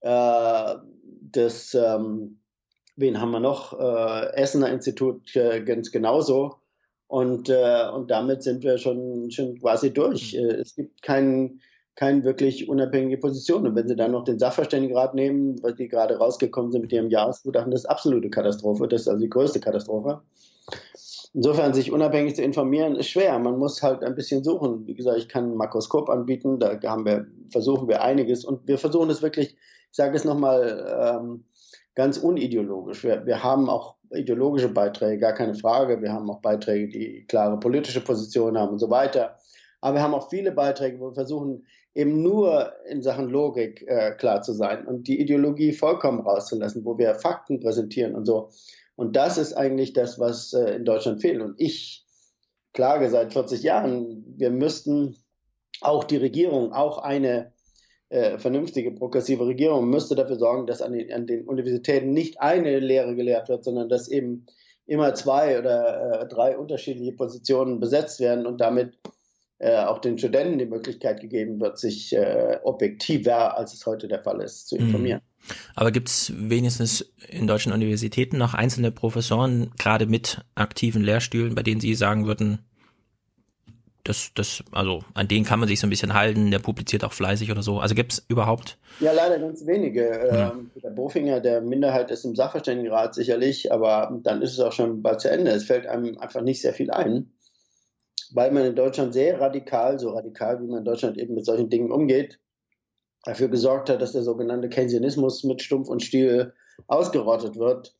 [0.00, 0.74] Äh,
[1.32, 2.40] das, ähm,
[2.96, 3.78] wen haben wir noch?
[3.78, 6.56] Äh, Essener Institut äh, ganz genauso.
[7.08, 10.34] Und, äh, und damit sind wir schon, schon quasi durch.
[10.34, 10.50] Mhm.
[10.50, 11.60] es gibt keinen
[11.96, 13.66] keine wirklich unabhängige Position.
[13.66, 17.08] Und wenn Sie dann noch den Sachverständigenrat nehmen, was die gerade rausgekommen sind mit ihrem
[17.08, 18.86] Jahresgutachten, das ist absolute Katastrophe.
[18.86, 20.20] Das ist also die größte Katastrophe.
[21.32, 23.38] Insofern sich unabhängig zu informieren, ist schwer.
[23.38, 24.86] Man muss halt ein bisschen suchen.
[24.86, 28.44] Wie gesagt, ich kann ein Makroskop anbieten, da haben wir, versuchen wir einiges.
[28.44, 29.56] Und wir versuchen es wirklich,
[29.90, 31.44] ich sage es nochmal ähm,
[31.94, 33.04] ganz unideologisch.
[33.04, 36.00] Wir, wir haben auch ideologische Beiträge, gar keine Frage.
[36.00, 39.36] Wir haben auch Beiträge, die klare politische Positionen haben und so weiter.
[39.80, 41.66] Aber wir haben auch viele Beiträge, wo wir versuchen,
[41.96, 46.98] eben nur in Sachen Logik äh, klar zu sein und die Ideologie vollkommen rauszulassen, wo
[46.98, 48.50] wir Fakten präsentieren und so.
[48.96, 51.40] Und das ist eigentlich das, was äh, in Deutschland fehlt.
[51.40, 52.04] Und ich
[52.74, 55.16] klage seit 40 Jahren, wir müssten
[55.80, 57.52] auch die Regierung, auch eine
[58.10, 62.78] äh, vernünftige, progressive Regierung, müsste dafür sorgen, dass an den, an den, Universitäten nicht eine
[62.78, 64.44] Lehre gelehrt wird, sondern dass eben
[64.86, 68.98] immer zwei oder äh, drei unterschiedliche Positionen besetzt werden und damit
[69.58, 74.22] äh, auch den Studenten die Möglichkeit gegeben wird, sich äh, objektiver, als es heute der
[74.22, 74.82] Fall ist, zu mhm.
[74.82, 75.20] informieren.
[75.74, 81.62] Aber gibt es wenigstens in deutschen Universitäten noch einzelne Professoren, gerade mit aktiven Lehrstühlen, bei
[81.62, 82.58] denen Sie sagen würden,
[84.04, 87.12] das, das, also an denen kann man sich so ein bisschen halten, der publiziert auch
[87.12, 87.80] fleißig oder so.
[87.80, 88.78] Also gibt es überhaupt?
[89.00, 90.28] Ja, leider ganz wenige.
[90.32, 90.52] Ja.
[90.52, 95.02] Ähm, der Bofinger, der Minderheit ist im Sachverständigenrat sicherlich, aber dann ist es auch schon
[95.02, 95.50] bald zu Ende.
[95.50, 97.32] Es fällt einem einfach nicht sehr viel ein
[98.34, 101.70] weil man in Deutschland sehr radikal, so radikal wie man in Deutschland eben mit solchen
[101.70, 102.38] Dingen umgeht,
[103.24, 106.54] dafür gesorgt hat, dass der sogenannte Keynesianismus mit Stumpf und Stiel
[106.86, 107.94] ausgerottet wird,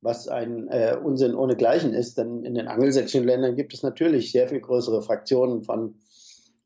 [0.00, 2.16] was ein äh, Unsinn ohnegleichen ist.
[2.18, 5.96] Denn in den angelsächsischen Ländern gibt es natürlich sehr viel größere Fraktionen von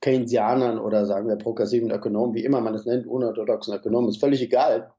[0.01, 4.43] Keynesianern oder sagen wir progressiven Ökonomen, wie immer man es nennt, unorthodoxen Ökonomen, ist völlig
[4.43, 4.93] egal.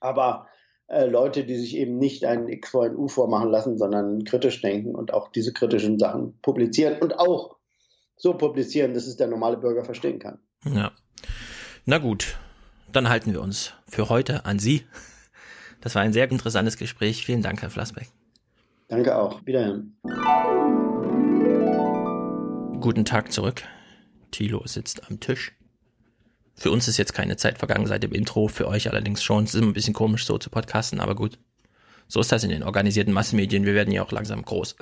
[0.00, 0.46] Aber
[0.92, 4.60] äh, Leute, die sich eben nicht einen X vor ein U vormachen lassen, sondern kritisch
[4.60, 7.56] denken und auch diese kritischen Sachen publizieren und auch
[8.16, 10.38] so publizieren, dass es der normale Bürger verstehen kann.
[10.64, 10.92] Ja.
[11.86, 12.36] Na gut,
[12.92, 14.82] dann halten wir uns für heute an Sie.
[15.80, 17.24] Das war ein sehr interessantes Gespräch.
[17.24, 18.08] Vielen Dank, Herr Flassbeck.
[18.88, 19.44] Danke auch.
[19.46, 19.96] Wiederhören.
[22.80, 23.62] Guten Tag zurück.
[24.30, 25.52] Thilo sitzt am Tisch.
[26.54, 29.44] Für uns ist jetzt keine Zeit vergangen seit dem Intro, für euch allerdings schon.
[29.44, 31.38] Es ist immer ein bisschen komisch so zu podcasten, aber gut.
[32.08, 33.64] So ist das in den organisierten Massenmedien.
[33.64, 34.76] Wir werden ja auch langsam groß.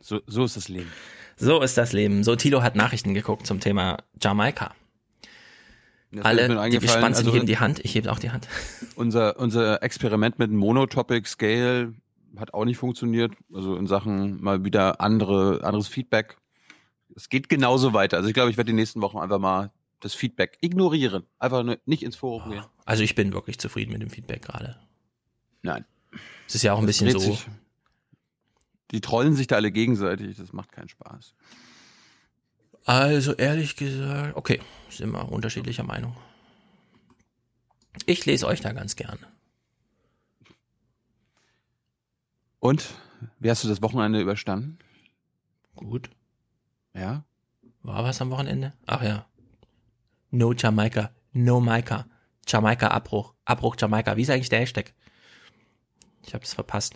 [0.00, 0.90] so, so ist das Leben.
[1.36, 2.24] So ist das Leben.
[2.24, 4.74] So, Tilo hat Nachrichten geguckt zum Thema Jamaika.
[6.22, 7.84] Alle, die gespannt sind, also heben die Hand.
[7.84, 8.48] Ich hebe auch die Hand.
[8.96, 11.92] Unser, unser Experiment mit Monotopic Scale
[12.38, 13.32] hat auch nicht funktioniert.
[13.52, 16.38] Also in Sachen mal wieder andere, anderes Feedback.
[17.14, 18.16] Es geht genauso weiter.
[18.16, 19.70] Also ich glaube, ich werde die nächsten Wochen einfach mal
[20.00, 21.24] das Feedback ignorieren.
[21.38, 22.64] Einfach nicht ins Forum gehen.
[22.84, 24.78] Also ich bin wirklich zufrieden mit dem Feedback gerade.
[25.62, 25.84] Nein.
[26.46, 27.18] Es ist ja auch ein Das bisschen so.
[27.18, 27.46] sich-
[28.92, 31.34] Die trollen sich da alle gegenseitig, das macht keinen Spaß.
[32.84, 34.60] Also ehrlich gesagt, okay,
[34.90, 36.16] sind wir unterschiedlicher Meinung.
[38.04, 39.18] Ich lese euch da ganz gern.
[42.60, 42.86] Und
[43.38, 44.78] wie hast du das Wochenende überstanden?
[45.74, 46.10] Gut.
[46.94, 47.24] Ja?
[47.82, 48.72] War was am Wochenende?
[48.86, 49.26] Ach ja.
[50.30, 51.10] No Jamaika.
[51.32, 52.06] No Maika.
[52.46, 53.34] Jamaika Abbruch.
[53.44, 54.16] Abbruch Jamaika.
[54.16, 54.92] Wie ist eigentlich der Hashtag?
[56.26, 56.94] Ich hab's verpasst.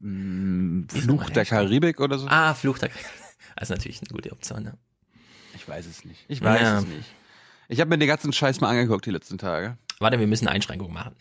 [0.00, 1.58] Mm, Fluch der Hashtag?
[1.58, 2.26] Karibik oder so?
[2.28, 2.90] Ah, Fluch der
[3.56, 4.78] Das ist natürlich eine gute Option, ne?
[5.54, 6.24] Ich weiß es nicht.
[6.28, 6.78] Ich weiß Ja.
[6.78, 7.08] es nicht.
[7.68, 9.76] Ich habe mir den ganzen Scheiß mal angeguckt die letzten Tage.
[9.98, 11.14] Warte, wir müssen Einschränkungen machen.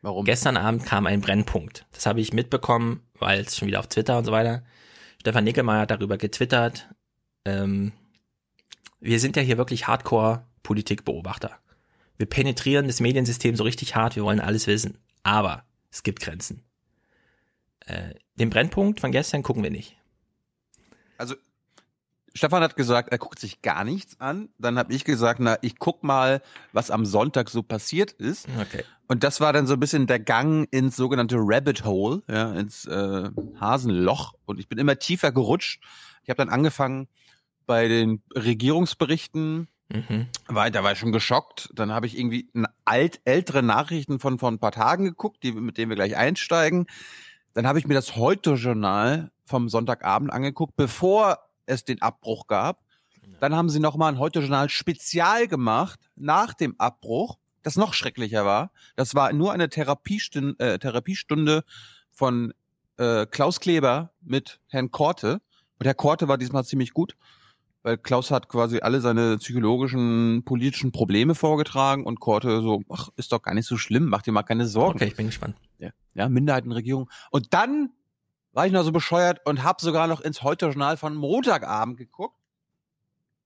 [0.00, 0.24] Warum?
[0.24, 1.86] Gestern Abend kam ein Brennpunkt.
[1.92, 4.62] Das habe ich mitbekommen, weil es schon wieder auf Twitter und so weiter.
[5.20, 6.88] Stefan Nickelmeier hat darüber getwittert.
[7.44, 7.92] Ähm,
[9.02, 11.50] wir sind ja hier wirklich Hardcore-Politikbeobachter.
[12.18, 14.96] Wir penetrieren das Mediensystem so richtig hart, wir wollen alles wissen.
[15.24, 16.62] Aber es gibt Grenzen.
[17.86, 19.96] Äh, den Brennpunkt von gestern gucken wir nicht.
[21.18, 21.34] Also
[22.32, 24.50] Stefan hat gesagt, er guckt sich gar nichts an.
[24.58, 26.40] Dann habe ich gesagt, na, ich guck mal,
[26.72, 28.46] was am Sonntag so passiert ist.
[28.60, 28.84] Okay.
[29.08, 32.86] Und das war dann so ein bisschen der Gang ins sogenannte Rabbit Hole, ja, ins
[32.86, 33.30] äh,
[33.60, 34.34] Hasenloch.
[34.46, 35.82] Und ich bin immer tiefer gerutscht.
[36.22, 37.08] Ich habe dann angefangen
[37.66, 40.28] bei den Regierungsberichten, Mhm.
[40.46, 41.68] war, da war ich schon geschockt.
[41.74, 42.48] Dann habe ich irgendwie
[42.86, 46.86] alt, ältere Nachrichten von vor ein paar Tagen geguckt, die, mit denen wir gleich einsteigen.
[47.52, 52.80] Dann habe ich mir das Heute-Journal vom Sonntagabend angeguckt, bevor es den Abbruch gab.
[53.40, 58.70] Dann haben sie nochmal ein Heute-Journal Spezial gemacht nach dem Abbruch, das noch schrecklicher war.
[58.96, 61.64] Das war nur eine Therapiestunde, äh, Therapiestunde
[62.10, 62.54] von
[62.96, 65.42] äh, Klaus Kleber mit Herrn Korte.
[65.78, 67.16] Und Herr Korte war diesmal ziemlich gut,
[67.82, 73.32] weil Klaus hat quasi alle seine psychologischen, politischen Probleme vorgetragen und Korte so, ach, ist
[73.32, 74.96] doch gar nicht so schlimm, mach dir mal keine Sorgen.
[74.96, 75.56] Okay, ich bin gespannt.
[75.78, 77.10] Ja, ja Minderheitenregierung.
[77.30, 77.90] Und dann
[78.52, 82.36] war ich noch so bescheuert und habe sogar noch ins Heute-Journal von Montagabend geguckt.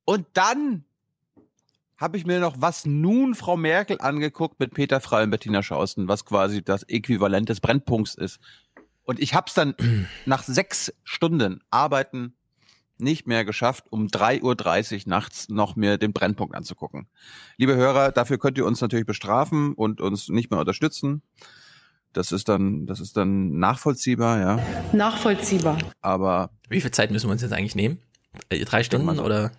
[0.05, 0.85] Und dann
[1.97, 6.09] habe ich mir noch was nun Frau Merkel angeguckt mit Peter Frey und Bettina Schausten,
[6.09, 8.39] was quasi das Äquivalent des Brennpunkts ist.
[9.05, 9.75] Und ich habe es dann
[10.27, 12.35] nach sechs Stunden Arbeiten
[12.99, 17.07] nicht mehr geschafft, um 3.30 Uhr nachts noch mir den Brennpunkt anzugucken.
[17.57, 21.23] Liebe Hörer, dafür könnt ihr uns natürlich bestrafen und uns nicht mehr unterstützen.
[22.13, 24.59] Das ist dann, das ist dann nachvollziehbar, ja.
[24.93, 25.79] Nachvollziehbar.
[26.01, 27.99] Aber Wie viel Zeit müssen wir uns jetzt eigentlich nehmen?
[28.49, 29.23] Äh, drei Stunden so.
[29.23, 29.53] oder?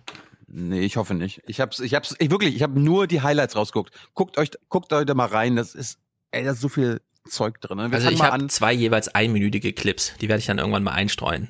[0.48, 1.42] nee, ich hoffe nicht.
[1.46, 3.92] Ich hab's, ich hab's, ich wirklich, ich habe nur die Highlights rausgeguckt.
[4.14, 5.56] Guckt euch, guckt euch da mal rein.
[5.56, 5.98] Das ist,
[6.32, 7.78] ey, da ist so viel Zeug drin.
[7.78, 7.90] ne?
[7.90, 10.14] Wir Also ich habe zwei jeweils einminütige Clips.
[10.20, 11.48] Die werde ich dann irgendwann mal einstreuen.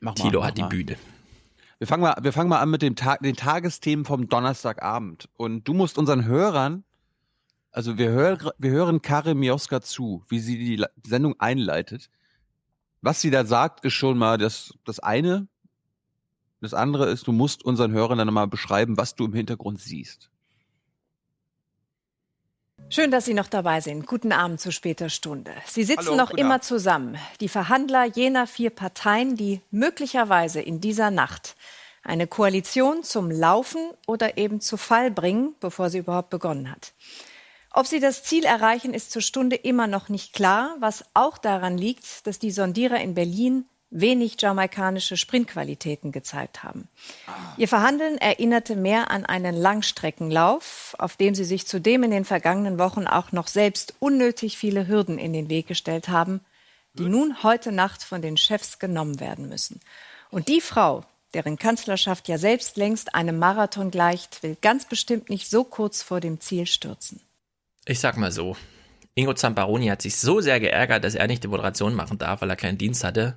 [0.00, 0.68] Mach mal, Tilo mach hat die mal.
[0.68, 0.96] Bühne.
[1.78, 5.28] Wir fangen mal, wir fangen mal an mit dem Tag, den Tagesthemen vom Donnerstagabend.
[5.36, 6.84] Und du musst unseren Hörern,
[7.70, 12.10] also wir hören, wir hören Karin Mioska zu, wie sie die Sendung einleitet.
[13.00, 15.46] Was sie da sagt, ist schon mal das, das eine.
[16.60, 20.30] Das andere ist, du musst unseren Hörern dann nochmal beschreiben, was du im Hintergrund siehst.
[22.90, 24.06] Schön, dass Sie noch dabei sind.
[24.06, 25.52] Guten Abend zu später Stunde.
[25.66, 26.64] Sie sitzen Hallo, noch immer Abend.
[26.64, 27.18] zusammen.
[27.40, 31.54] Die Verhandler jener vier Parteien, die möglicherweise in dieser Nacht
[32.02, 36.94] eine Koalition zum Laufen oder eben zu Fall bringen, bevor sie überhaupt begonnen hat.
[37.72, 41.76] Ob sie das Ziel erreichen, ist zur Stunde immer noch nicht klar, was auch daran
[41.76, 46.88] liegt, dass die Sondierer in Berlin wenig jamaikanische Sprintqualitäten gezeigt haben.
[47.56, 52.78] Ihr Verhandeln erinnerte mehr an einen Langstreckenlauf, auf dem sie sich zudem in den vergangenen
[52.78, 56.40] Wochen auch noch selbst unnötig viele Hürden in den Weg gestellt haben,
[56.94, 59.80] die nun heute Nacht von den Chefs genommen werden müssen.
[60.30, 65.48] Und die Frau, deren Kanzlerschaft ja selbst längst einem Marathon gleicht, will ganz bestimmt nicht
[65.48, 67.20] so kurz vor dem Ziel stürzen.
[67.86, 68.56] Ich sag mal so.
[69.14, 72.50] Ingo Zamparoni hat sich so sehr geärgert, dass er nicht die Moderation machen darf, weil
[72.50, 73.36] er keinen Dienst hatte.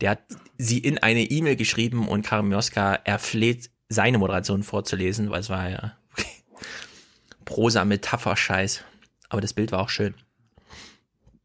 [0.00, 0.20] Der hat
[0.58, 5.70] sie in eine E-Mail geschrieben und Karim Joska erfleht, seine Moderation vorzulesen, weil es war
[5.70, 5.96] ja
[7.44, 8.84] Prosa, Metapher, Scheiß.
[9.28, 10.14] Aber das Bild war auch schön.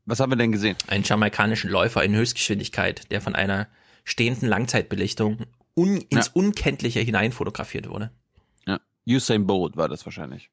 [0.06, 0.76] Was haben wir denn gesehen?
[0.88, 3.68] Einen jamaikanischen Läufer in Höchstgeschwindigkeit, der von einer
[4.04, 5.46] stehenden Langzeitbelichtung
[5.76, 6.32] un ins Ja.
[6.34, 8.12] Unkenntliche hinein fotografiert wurde.
[8.66, 8.80] Ja.
[9.08, 10.50] Usain Bolt war das wahrscheinlich.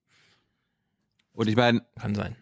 [1.32, 2.36] Und ich meine, Kann sein.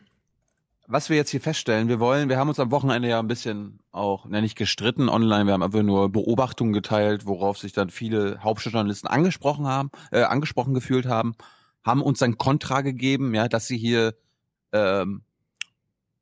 [0.89, 3.81] Was wir jetzt hier feststellen, wir wollen, wir haben uns am Wochenende ja ein bisschen
[3.93, 8.43] auch, ne, nicht gestritten online, wir haben einfach nur Beobachtungen geteilt, worauf sich dann viele
[8.43, 11.35] Hauptstadtjournalisten angesprochen haben, äh, angesprochen gefühlt haben,
[11.85, 14.15] haben uns dann Kontra gegeben, ja, dass sie hier,
[14.73, 15.23] ähm,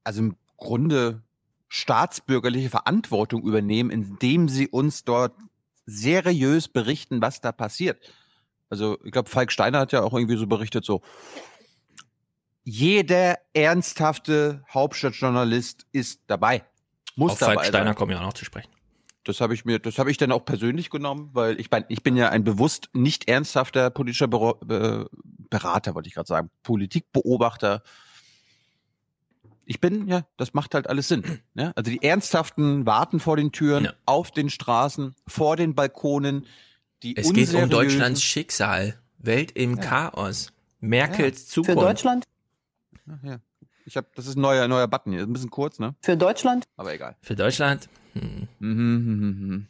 [0.03, 1.23] also im Grunde
[1.69, 5.35] staatsbürgerliche Verantwortung übernehmen, indem sie uns dort
[5.87, 7.99] seriös berichten, was da passiert.
[8.71, 11.03] Also ich glaube, Falk Steiner hat ja auch irgendwie so berichtet, so,
[12.65, 16.65] jeder ernsthafte Hauptstadtjournalist ist dabei.
[17.15, 17.95] Muss Auf dabei Falk Steiner sein.
[17.95, 18.71] kommen ja auch noch zu sprechen.
[19.25, 22.03] Das habe ich mir, das habe ich dann auch persönlich genommen, weil ich mein, ich
[22.03, 25.09] bin ja ein bewusst nicht ernsthafter politischer Bero Be
[25.51, 27.83] Berater, wollte ich gerade sagen, Politikbeobachter.
[29.67, 31.41] Ich bin, ja, das macht halt alles Sinn.
[31.55, 31.73] Ja?
[31.77, 36.47] Also die Ernsthaften warten vor den Türen, auf den Straßen, vor den Balkonen.
[37.03, 39.01] Die Es geht um Deutschlands Schicksal.
[39.19, 40.53] Welt im Chaos.
[40.81, 41.83] Merkels Für Zukunft.
[41.83, 42.25] Deutschland?
[43.07, 43.39] Ja, ja.
[43.87, 45.21] Ich habe, das ist ein neuer, neuer Button hier.
[45.21, 45.95] Ist ein bisschen kurz, ne?
[46.01, 46.65] Für Deutschland?
[46.77, 47.17] Aber egal.
[47.21, 47.89] Für Deutschland?
[48.15, 48.49] Hm.
[48.59, 49.67] Mhm, mhm, mhm.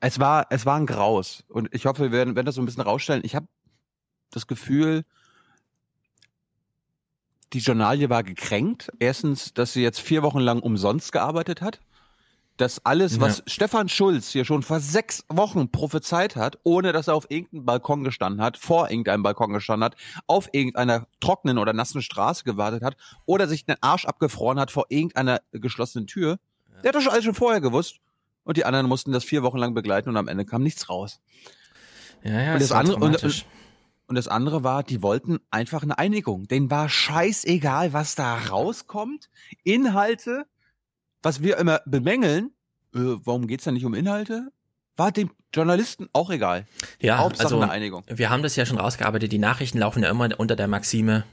[0.00, 1.44] Es war, es war ein Graus.
[1.48, 3.22] Und ich hoffe, wir werden, werden das so ein bisschen rausstellen.
[3.24, 3.46] Ich habe
[4.30, 5.04] das Gefühl,
[7.54, 8.92] die Journalie war gekränkt.
[8.98, 11.80] Erstens, dass sie jetzt vier Wochen lang umsonst gearbeitet hat.
[12.56, 13.44] Dass alles, was Ja.
[13.48, 18.04] Stefan Schulz hier schon vor sechs Wochen prophezeit hat, ohne dass er auf irgendeinem Balkon
[18.04, 19.96] gestanden hat, vor irgendeinem Balkon gestanden hat,
[20.28, 24.86] auf irgendeiner trockenen oder nassen Straße gewartet hat oder sich den Arsch abgefroren hat vor
[24.88, 26.38] irgendeiner geschlossenen Tür,
[26.82, 27.96] der hat das schon alles schon vorher gewusst.
[28.44, 31.20] Und die anderen mussten das vier Wochen lang begleiten und am Ende kam nichts raus.
[32.22, 33.46] Ja, ja, und, das war andere, und,
[34.06, 36.46] und das andere war, die wollten einfach eine Einigung.
[36.46, 39.30] Denen war scheißegal, was da rauskommt.
[39.62, 40.46] Inhalte,
[41.24, 42.52] was wir immer bemängeln,
[42.94, 44.52] äh, warum geht's da nicht um Inhalte?
[44.96, 46.66] War dem Journalisten auch egal.
[47.00, 48.04] Ja, Hauptsache also eine Einigung.
[48.06, 49.32] wir haben das ja schon rausgearbeitet.
[49.32, 51.24] Die Nachrichten laufen ja immer unter der Maxime,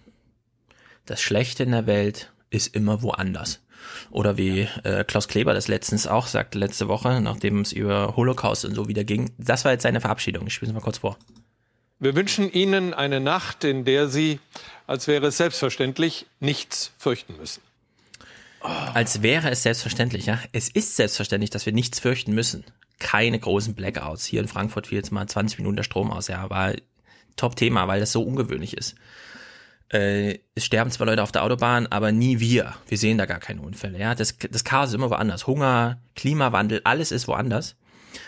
[1.05, 3.61] das Schlechte in der Welt ist immer woanders.
[4.11, 8.65] Oder wie äh, Klaus Kleber das letztens auch sagte, letzte Woche, nachdem es über Holocaust
[8.65, 9.31] und so wieder ging.
[9.38, 10.47] Das war jetzt seine Verabschiedung.
[10.47, 11.18] Ich spiele es mal kurz vor.
[11.99, 14.39] Wir wünschen Ihnen eine Nacht, in der Sie,
[14.88, 17.61] als wäre es selbstverständlich, nichts fürchten müssen.
[18.63, 20.39] Als wäre es selbstverständlich, ja.
[20.51, 22.63] Es ist selbstverständlich, dass wir nichts fürchten müssen.
[22.99, 24.25] Keine großen Blackouts.
[24.25, 26.73] Hier in Frankfurt fiel jetzt mal 20 Minuten der Strom aus, ja, war
[27.35, 28.95] Top-Thema, weil das so ungewöhnlich ist.
[29.89, 32.75] Äh, es sterben zwar Leute auf der Autobahn, aber nie wir.
[32.88, 34.15] Wir sehen da gar keine Unfälle, ja.
[34.15, 35.47] Das, das Chaos ist immer woanders.
[35.47, 37.75] Hunger, Klimawandel, alles ist woanders.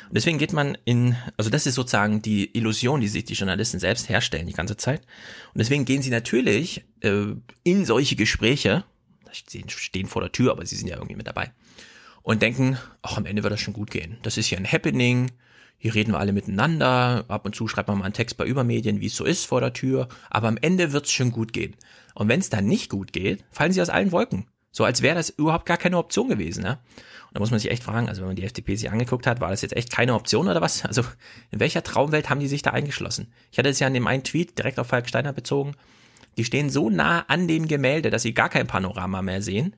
[0.08, 3.80] Und deswegen geht man in, also das ist sozusagen die Illusion, die sich die Journalisten
[3.80, 5.02] selbst herstellen die ganze Zeit.
[5.54, 7.34] Und deswegen gehen sie natürlich äh,
[7.64, 8.84] in solche Gespräche,
[9.34, 11.52] stehen vor der Tür, aber sie sind ja irgendwie mit dabei,
[12.22, 14.18] und denken, ach, am Ende wird das schon gut gehen.
[14.24, 15.32] Das ist hier ein Happening,
[15.78, 19.02] hier reden wir alle miteinander, ab und zu schreibt man mal einen Text bei Übermedien,
[19.02, 21.76] wie es so ist vor der Tür, aber am Ende wird's schon gut gehen.
[22.16, 24.46] Und wenn es dann nicht gut geht, fallen sie aus allen Wolken.
[24.72, 26.64] So als wäre das überhaupt gar keine Option gewesen.
[26.64, 26.74] Ja?
[26.74, 29.40] Und da muss man sich echt fragen, also wenn man die FDP sich angeguckt hat,
[29.40, 30.84] war das jetzt echt keine Option oder was?
[30.86, 31.04] Also
[31.52, 33.32] in welcher Traumwelt haben die sich da eingeschlossen?
[33.52, 35.76] Ich hatte es ja in dem einen Tweet direkt auf Falk Steiner bezogen.
[36.38, 39.76] Die stehen so nah an dem Gemälde, dass sie gar kein Panorama mehr sehen.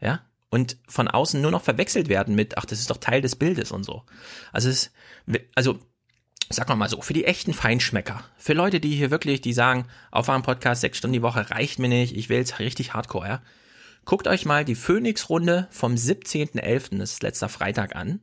[0.00, 0.20] Ja,
[0.50, 3.72] und von außen nur noch verwechselt werden mit, ach, das ist doch Teil des Bildes
[3.72, 4.04] und so.
[4.52, 4.92] Also es,
[5.54, 5.78] also
[6.48, 10.80] sag mal so, für die echten Feinschmecker, für Leute, die hier wirklich, die sagen, Aufwärm-Podcast,
[10.80, 13.42] sechs Stunden die Woche reicht mir nicht, ich will's richtig hardcore, ja.
[14.04, 18.20] Guckt euch mal die Phoenix-Runde vom 17.11., das ist letzter Freitag an.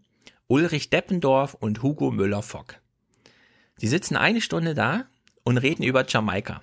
[0.48, 2.76] Ulrich Deppendorf und Hugo Müller-Fock.
[3.82, 5.06] Die sitzen eine Stunde da
[5.44, 6.62] und reden über Jamaika.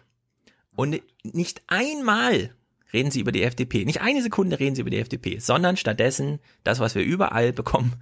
[0.80, 2.54] Und nicht einmal
[2.94, 3.84] reden sie über die FDP.
[3.84, 7.96] Nicht eine Sekunde reden sie über die FDP, sondern stattdessen das, was wir überall bekommen.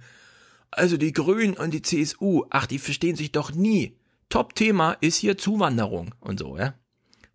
[0.71, 3.97] Also die Grünen und die CSU, ach, die verstehen sich doch nie.
[4.29, 6.73] Top-Thema ist hier Zuwanderung und so, ja.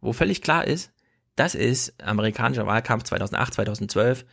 [0.01, 0.93] Wo völlig klar ist,
[1.37, 4.25] das ist amerikanischer Wahlkampf 2008, 2012.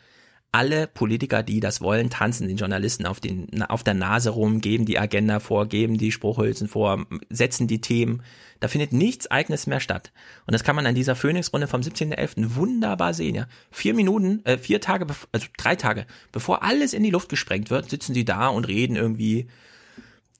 [0.53, 4.86] Alle Politiker, die das wollen, tanzen den Journalisten auf, den, auf der Nase rum, geben
[4.86, 8.22] die Agenda vor, geben die Spruchhülsen vor, setzen die Themen.
[8.60, 10.11] Da findet nichts Eigenes mehr statt.
[10.45, 12.56] Und das kann man an dieser Phoenix-Runde vom 17.11.
[12.56, 13.36] wunderbar sehen.
[13.36, 13.48] Ja?
[13.72, 17.90] Vier Minuten, äh, vier Tage, also drei Tage, bevor alles in die Luft gesprengt wird,
[17.90, 19.48] sitzen sie da und reden irgendwie.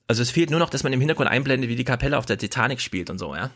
[0.08, 2.36] Also es fehlt nur noch, dass man im Hintergrund einblendet, wie die Kapelle auf der
[2.36, 3.50] Titanic spielt und so, ja.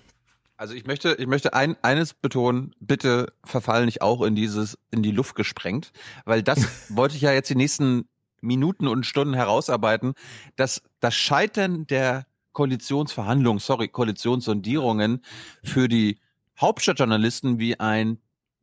[0.56, 5.02] Also ich möchte, ich möchte ein, eines betonen, bitte verfall nicht auch in dieses, in
[5.02, 5.92] die Luft gesprengt,
[6.24, 8.08] weil das wollte ich ja jetzt die nächsten
[8.40, 10.14] Minuten und Stunden herausarbeiten,
[10.56, 15.22] dass das Scheitern der Koalitionsverhandlungen, sorry, Koalitionssondierungen
[15.62, 16.20] für die
[16.58, 18.18] Hauptstadtjournalisten wie ein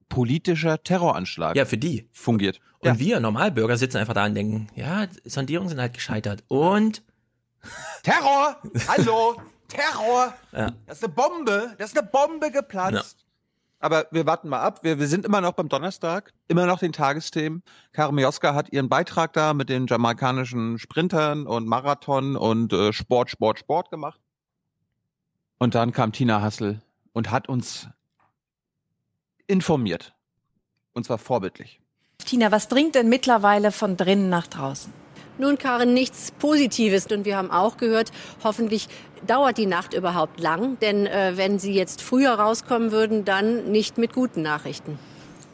[0.09, 2.59] politischer Terroranschlag ja, für die fungiert.
[2.79, 2.99] Und ja.
[2.99, 6.43] wir Normalbürger sitzen einfach da und denken, ja, Sondierungen sind halt gescheitert.
[6.47, 7.03] Und
[8.01, 8.57] Terror!
[8.87, 9.37] Hallo!
[9.73, 10.33] Terror!
[10.51, 10.71] Ja.
[10.85, 11.75] Das ist eine Bombe!
[11.77, 13.17] Das ist eine Bombe geplatzt!
[13.19, 13.23] Ja.
[13.79, 14.79] Aber wir warten mal ab.
[14.83, 17.63] Wir, wir sind immer noch beim Donnerstag, immer noch den Tagesthemen.
[17.91, 23.29] Karin Mioska hat ihren Beitrag da mit den jamaikanischen Sprintern und Marathon und äh, Sport,
[23.29, 24.21] Sport, Sport gemacht.
[25.57, 26.81] Und dann kam Tina Hassel
[27.11, 27.89] und hat uns
[29.47, 30.13] informiert.
[30.93, 31.81] Und zwar vorbildlich.
[32.19, 35.02] Tina, was dringt denn mittlerweile von drinnen nach draußen?
[35.37, 37.07] Nun, Karin, nichts Positives.
[37.07, 38.11] Und wir haben auch gehört,
[38.43, 38.87] hoffentlich
[39.25, 40.77] dauert die Nacht überhaupt lang.
[40.79, 44.99] Denn äh, wenn Sie jetzt früher rauskommen würden, dann nicht mit guten Nachrichten.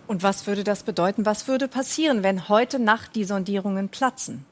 [0.07, 1.25] Und was würde das bedeuten?
[1.25, 4.45] Was würde passieren, wenn heute Nacht die Sondierungen platzen?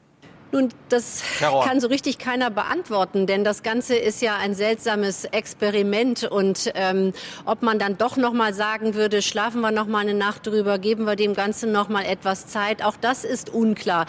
[0.50, 1.62] Nun, das Terror.
[1.62, 6.24] kann so richtig keiner beantworten, denn das Ganze ist ja ein seltsames Experiment.
[6.24, 7.12] Und ähm,
[7.44, 10.78] ob man dann doch noch mal sagen würde, schlafen wir noch mal eine Nacht drüber,
[10.78, 14.06] geben wir dem Ganzen noch mal etwas Zeit, auch das ist unklar.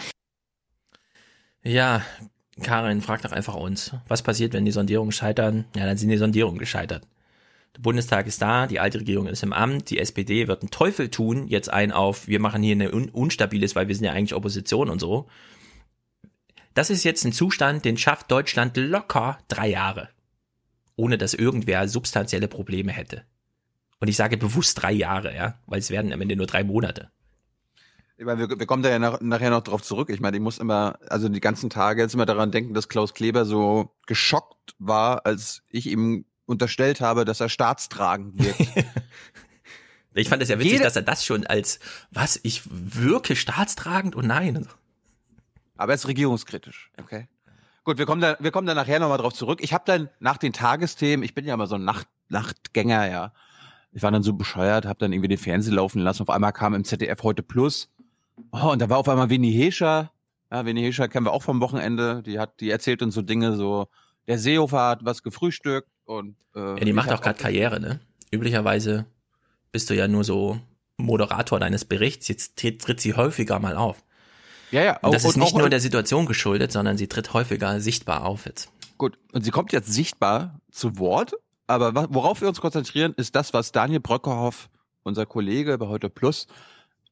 [1.62, 2.02] Ja,
[2.62, 3.92] Karin, frag doch einfach uns.
[4.08, 5.66] Was passiert, wenn die Sondierungen scheitern?
[5.76, 7.06] Ja, dann sind die Sondierungen gescheitert.
[7.76, 11.08] Der Bundestag ist da, die alte Regierung ist im Amt, die SPD wird einen Teufel
[11.08, 14.34] tun, jetzt ein auf, wir machen hier eine un Unstabiles, weil wir sind ja eigentlich
[14.34, 15.28] Opposition und so.
[16.74, 20.08] Das ist jetzt ein Zustand, den schafft Deutschland locker drei Jahre.
[20.96, 23.22] Ohne dass irgendwer substanzielle Probleme hätte.
[24.00, 27.10] Und ich sage bewusst drei Jahre, ja, weil es werden am Ende nur drei Monate.
[28.20, 30.10] Ich meine, wir, wir kommen da ja nach, nachher noch drauf zurück.
[30.10, 33.14] Ich meine, ich muss immer, also die ganzen Tage jetzt immer daran denken, dass Klaus
[33.14, 38.60] Kleber so geschockt war, als ich ihm unterstellt habe, dass er staatstragend wirkt.
[40.12, 41.78] Ich fand es ja witzig, Jede- dass er das schon als,
[42.10, 44.16] was, ich wirke staatstragend?
[44.16, 44.66] Oh nein.
[45.76, 47.28] Aber er ist regierungskritisch, okay?
[47.84, 49.60] Gut, wir kommen da, wir kommen da nachher nochmal drauf zurück.
[49.62, 53.32] Ich habe dann nach den Tagesthemen, ich bin ja immer so ein Nacht, Nachtgänger, ja.
[53.92, 56.22] Ich war dann so bescheuert, habe dann irgendwie den Fernseher laufen lassen.
[56.22, 57.88] Auf einmal kam im ZDF heute Plus.
[58.52, 60.12] Oh, und da war auf einmal Winnie Hescher.
[60.50, 62.22] Ja, Winnie Hescher kennen wir auch vom Wochenende.
[62.22, 63.88] Die hat, die erzählt uns so Dinge, so
[64.26, 68.00] der Seehofer hat was gefrühstückt und äh, Ja, die macht auch gerade Karriere, ne?
[68.30, 69.06] Üblicherweise
[69.72, 70.58] bist du ja nur so
[70.96, 72.28] Moderator deines Berichts.
[72.28, 74.02] Jetzt tritt, sie häufiger mal auf.
[74.70, 74.98] Ja, ja.
[74.98, 78.46] Und das ist und nicht nur der Situation geschuldet, sondern sie tritt häufiger sichtbar auf
[78.46, 78.70] jetzt.
[78.98, 81.32] Gut, und sie kommt jetzt sichtbar zu Wort,
[81.66, 84.68] aber worauf wir uns konzentrieren, ist das, was Daniel Bröckerhoff,
[85.02, 86.46] unser Kollege bei Heute Plus,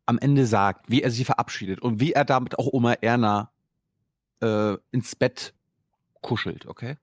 [0.08, 3.50] am Ende sagt, wie er sie verabschiedet und wie er damit auch Oma Erna
[4.40, 5.52] äh, ins Bett
[6.22, 6.96] kuschelt, okay?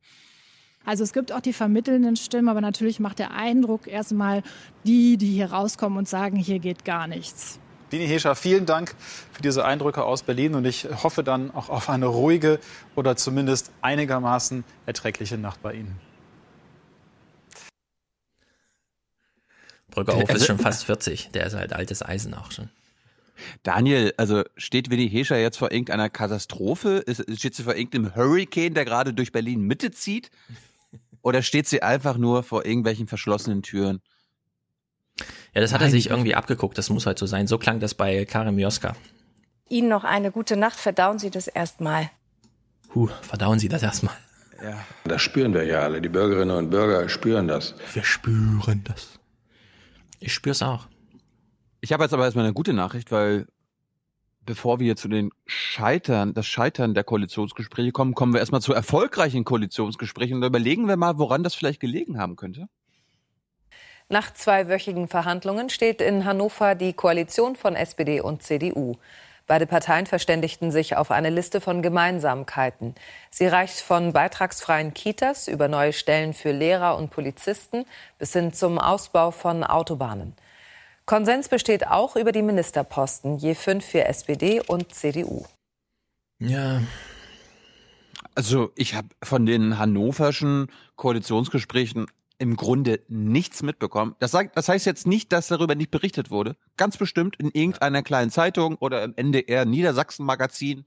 [0.86, 4.42] Also es gibt auch die vermittelnden Stimmen, aber natürlich macht der Eindruck erstmal
[4.86, 7.60] die, die hier rauskommen und sagen, hier geht gar nichts.
[7.92, 8.96] Dini Hescher, vielen Dank
[9.32, 12.60] für diese Eindrücke aus Berlin und ich hoffe dann auch auf eine ruhige
[12.96, 16.00] oder zumindest einigermaßen erträgliche Nacht bei Ihnen.
[19.92, 21.30] Brückerhof Also- ist schon fast 40.
[21.34, 22.70] Der ist halt altes Eisen auch schon.
[23.64, 26.98] Daniel, also steht Winnie Hescher jetzt vor irgendeiner Katastrophe?
[26.98, 30.32] Ist, steht sie vor irgendeinem Hurricane, der gerade durch Berlin Mitte zieht?
[31.22, 34.02] Oder steht sie einfach nur vor irgendwelchen verschlossenen Türen?
[35.54, 36.78] Ja, das hat er Meine sich irgendwie abgeguckt.
[36.78, 37.48] Das muss halt so sein.
[37.48, 38.96] So klang das bei Karim Joska.
[39.70, 40.78] Ihnen noch eine gute Nacht.
[40.78, 42.12] Verdauen Sie das erstmal.
[42.94, 44.16] Huh, verdauen Sie das erstmal.
[44.62, 44.86] Ja.
[45.04, 46.02] Das spüren wir ja alle.
[46.02, 47.76] Die Bürgerinnen und Bürger spüren das.
[47.94, 49.20] Wir spüren das.
[50.20, 50.88] Ich spür's auch.
[51.86, 53.46] Ich habe jetzt aber erstmal eine gute Nachricht, weil
[54.44, 59.44] bevor wir zu den Scheitern, das Scheitern der Koalitionsgespräche kommen, kommen wir erstmal zu erfolgreichen
[59.44, 62.70] Koalitionsgesprächen und überlegen wir mal, woran das vielleicht gelegen haben könnte.
[64.10, 68.96] Nach zweiwöchigen Verhandlungen steht in Hannover die Koalition von SPD und CDU.
[69.46, 72.96] Beide Parteien verständigten sich auf eine Liste von Gemeinsamkeiten.
[73.30, 77.86] Sie reicht von beitragsfreien Kitas über neue Stellen für Lehrer und Polizisten
[78.18, 80.34] bis hin zum Ausbau von Autobahnen.
[81.06, 85.46] Konsens besteht auch über die Ministerposten, je fünf für SPD und CDU.
[86.40, 86.82] Ja.
[88.34, 92.08] Also ich habe von den hannoverschen Koalitionsgesprächen
[92.38, 94.16] im Grunde nichts mitbekommen.
[94.20, 96.58] Das, sagt, das heißt jetzt nicht, dass darüber nicht berichtet wurde.
[96.76, 100.86] Ganz bestimmt in irgendeiner kleinen Zeitung oder im NDR Niedersachsen Magazin.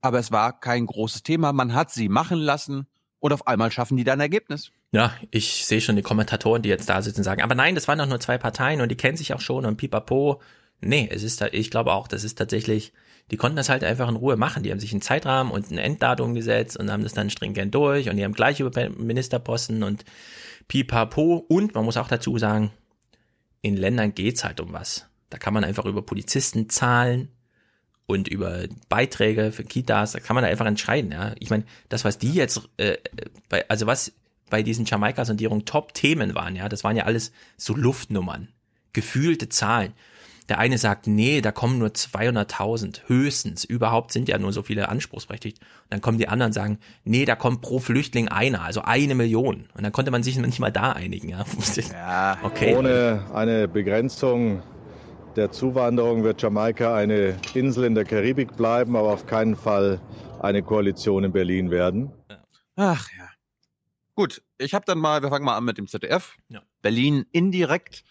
[0.00, 1.52] Aber es war kein großes Thema.
[1.52, 2.86] Man hat sie machen lassen
[3.20, 4.72] und auf einmal schaffen die dann ein Ergebnis.
[4.90, 7.98] Ja, ich sehe schon die Kommentatoren, die jetzt da sitzen, sagen, aber nein, das waren
[7.98, 10.40] doch nur zwei Parteien und die kennen sich auch schon und pipapo.
[10.80, 12.92] Nee, es ist, da- ich glaube auch, das ist tatsächlich,
[13.30, 14.62] die konnten das halt einfach in Ruhe machen.
[14.62, 18.08] Die haben sich einen Zeitrahmen und ein Enddatum gesetzt und haben das dann stringent durch
[18.08, 20.04] und die haben gleich über Ministerposten und
[20.68, 21.44] pipapo.
[21.48, 22.70] Und man muss auch dazu sagen,
[23.60, 25.06] in Ländern geht's halt um was.
[25.28, 27.28] Da kann man einfach über Polizisten zahlen
[28.06, 31.34] und über Beiträge für Kitas, da kann man da einfach entscheiden, ja.
[31.40, 32.96] Ich meine, das, was die jetzt, äh,
[33.50, 34.12] bei, also was
[34.50, 38.48] bei diesen Jamaika-Sondierungen Top-Themen waren, ja, das waren ja alles so Luftnummern,
[38.92, 39.92] gefühlte Zahlen.
[40.48, 43.64] Der eine sagt, nee, da kommen nur 200.000, höchstens.
[43.64, 45.58] Überhaupt sind ja nur so viele anspruchsberechtigt.
[45.60, 49.14] Und dann kommen die anderen und sagen, nee, da kommt pro Flüchtling einer, also eine
[49.14, 49.68] Million.
[49.74, 51.44] Und dann konnte man sich nicht mal da einigen, ja.
[51.92, 52.74] Ja, okay.
[52.74, 54.62] Ohne eine Begrenzung
[55.36, 60.00] der Zuwanderung wird Jamaika eine Insel in der Karibik bleiben, aber auf keinen Fall
[60.40, 62.10] eine Koalition in Berlin werden.
[62.76, 63.28] Ach ja.
[64.18, 66.34] Gut, ich habe dann mal, wir fangen mal an mit dem ZDF.
[66.48, 66.60] Ja.
[66.82, 68.02] Berlin indirekt.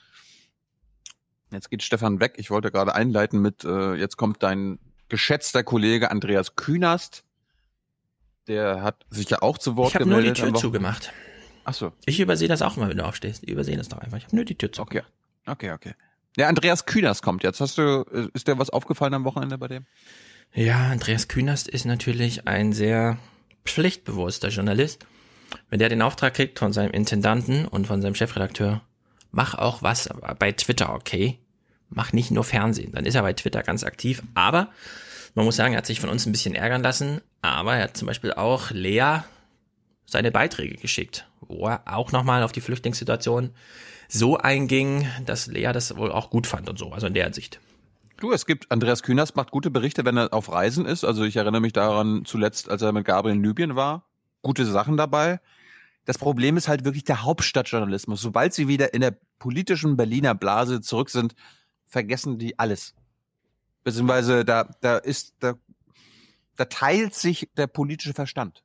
[1.52, 2.36] Jetzt geht Stefan weg.
[2.38, 4.80] Ich wollte gerade einleiten mit, äh, jetzt kommt dein
[5.10, 7.26] geschätzter Kollege Andreas Künast.
[8.48, 10.54] Der hat sich ja auch zu Wort Ich habe nur die gemeldet.
[10.54, 11.12] Tür zugemacht.
[11.66, 11.92] Ach so.
[12.06, 13.46] Ich übersehe das auch immer, wenn du aufstehst.
[13.46, 14.18] Die übersehen das doch einfach.
[14.18, 15.12] Ich habe nur die Tür zugemacht.
[15.46, 15.94] Okay, okay.
[16.38, 17.60] Der Andreas Künast kommt jetzt.
[17.60, 18.04] Hast du,
[18.34, 19.86] ist dir was aufgefallen am Wochenende bei dem?
[20.54, 23.18] Ja, Andreas Künast ist natürlich ein sehr
[23.66, 25.06] pflichtbewusster Journalist.
[25.70, 28.82] Wenn der den Auftrag kriegt von seinem Intendanten und von seinem Chefredakteur,
[29.32, 30.10] mach auch was
[30.40, 31.40] bei Twitter, okay?
[31.90, 32.92] Mach nicht nur Fernsehen.
[32.92, 34.22] Dann ist er bei Twitter ganz aktiv.
[34.36, 34.70] Aber
[35.36, 37.22] man muss sagen, er hat sich von uns ein bisschen ärgern lassen.
[37.42, 39.20] Aber er hat zum Beispiel auch Lea
[40.06, 43.52] seine Beiträge geschickt, wo er auch nochmal auf die Flüchtlingssituation
[44.10, 46.92] so einging, dass Lea das wohl auch gut fand und so.
[46.92, 47.60] Also in der Hinsicht.
[48.18, 51.04] Du, es gibt, Andreas Künast macht gute Berichte, wenn er auf Reisen ist.
[51.04, 54.07] Also ich erinnere mich daran zuletzt, als er mit Gabriel in Libyen war.
[54.48, 55.42] Gute Sachen dabei.
[56.06, 58.22] Das Problem ist halt wirklich der Hauptstadtjournalismus.
[58.22, 61.36] Sobald sie wieder in der politischen Berliner Blase zurück sind,
[61.86, 62.96] vergessen die alles.
[63.84, 65.56] Beziehungsweise da, da ist, da,
[66.56, 68.64] da teilt sich der politische Verstand.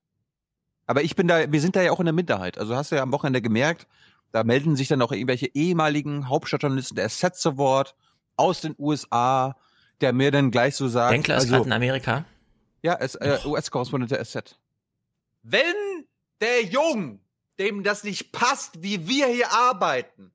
[0.86, 2.58] Aber ich bin da, wir sind da ja auch in der Minderheit.
[2.58, 3.88] Also hast du ja am Wochenende gemerkt,
[4.30, 7.96] da melden sich dann auch irgendwelche ehemaligen Hauptstadtjournalisten der SZ zu Wort
[8.36, 9.56] aus den USA,
[10.00, 11.12] der mir dann gleich so sagt.
[11.12, 12.24] Denkler ist also, gerade in Amerika.
[12.82, 14.58] Ja, äh, US-Korrespondent der SZ.
[15.42, 15.74] Wenn
[16.40, 17.20] der Jung,
[17.58, 20.32] dem das nicht passt, wie wir hier arbeiten,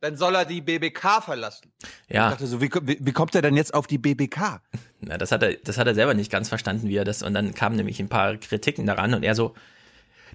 [0.00, 1.72] dann soll er die BBK verlassen.
[2.08, 2.28] Ja.
[2.28, 4.60] Ich dachte so, wie, wie, wie kommt er denn jetzt auf die BBK?
[5.00, 7.32] Na, das hat er, das hat er selber nicht ganz verstanden, wie er das, und
[7.32, 9.54] dann kamen nämlich ein paar Kritiken daran und er so,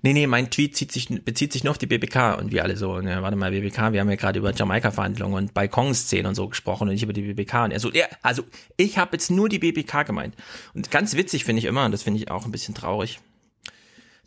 [0.01, 2.77] nee, nee, mein Tweet zieht sich, bezieht sich nur auf die BBK und wir alle
[2.77, 6.47] so, ne, warte mal, BBK, wir haben ja gerade über Jamaika-Verhandlungen und Balkonszenen und so
[6.47, 8.43] gesprochen und nicht über die BBK und er so, ja, also
[8.75, 10.35] ich habe jetzt nur die BBK gemeint.
[10.73, 13.19] Und ganz witzig finde ich immer, und das finde ich auch ein bisschen traurig,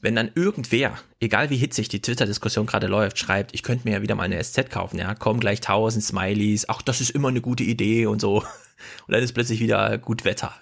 [0.02, 4.02] wenn dann irgendwer, egal wie hitzig die Twitter-Diskussion gerade läuft, schreibt, ich könnte mir ja
[4.02, 7.40] wieder mal eine SZ kaufen, ja, kommen gleich tausend Smileys, ach, das ist immer eine
[7.40, 8.38] gute Idee und so.
[9.06, 10.52] Und dann ist plötzlich wieder gut Wetter.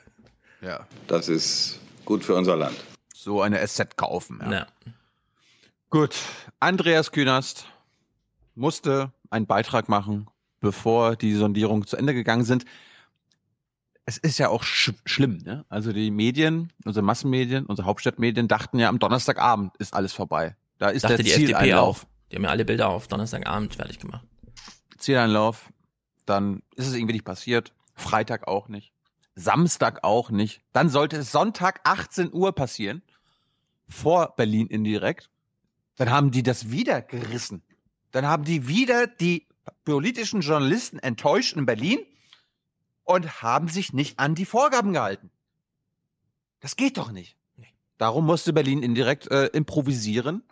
[0.61, 0.87] Ja.
[1.07, 2.77] Das ist gut für unser Land.
[3.15, 4.41] So eine SZ kaufen.
[4.43, 4.53] Ja.
[4.53, 4.67] Ja.
[5.89, 6.17] Gut,
[6.61, 7.67] Andreas Künast
[8.55, 10.29] musste einen Beitrag machen,
[10.61, 12.67] bevor die Sondierungen zu Ende gegangen sind.
[14.11, 15.65] Es ist ja auch sch schlimm, ne?
[15.69, 20.57] Also die Medien, unsere Massenmedien, unsere Hauptstadtmedien dachten ja am Donnerstagabend ist alles vorbei.
[20.78, 22.03] Da ist Dachte der die FDP Zieleinlauf.
[22.03, 22.09] auch.
[22.28, 24.27] Die haben ja alle Bilder auf Donnerstagabend fertig gemacht.
[24.99, 25.73] Zieleinlauf,
[26.27, 27.73] dann ist es irgendwie nicht passiert.
[27.95, 28.93] Freitag auch nicht.
[29.37, 30.61] Samstag auch nicht.
[30.73, 33.03] Dann sollte es Sonntag 18 Uhr passieren.
[33.87, 35.31] Vor Berlin indirekt.
[35.95, 37.62] Dann haben die das wieder gerissen.
[38.11, 39.47] Dann haben die wieder die
[39.85, 42.01] politischen Journalisten enttäuscht in Berlin
[43.11, 45.31] und haben sich nicht an die Vorgaben gehalten.
[46.61, 47.37] Das geht doch nicht.
[47.99, 50.43] Darum musste Berlin indirekt äh, improvisieren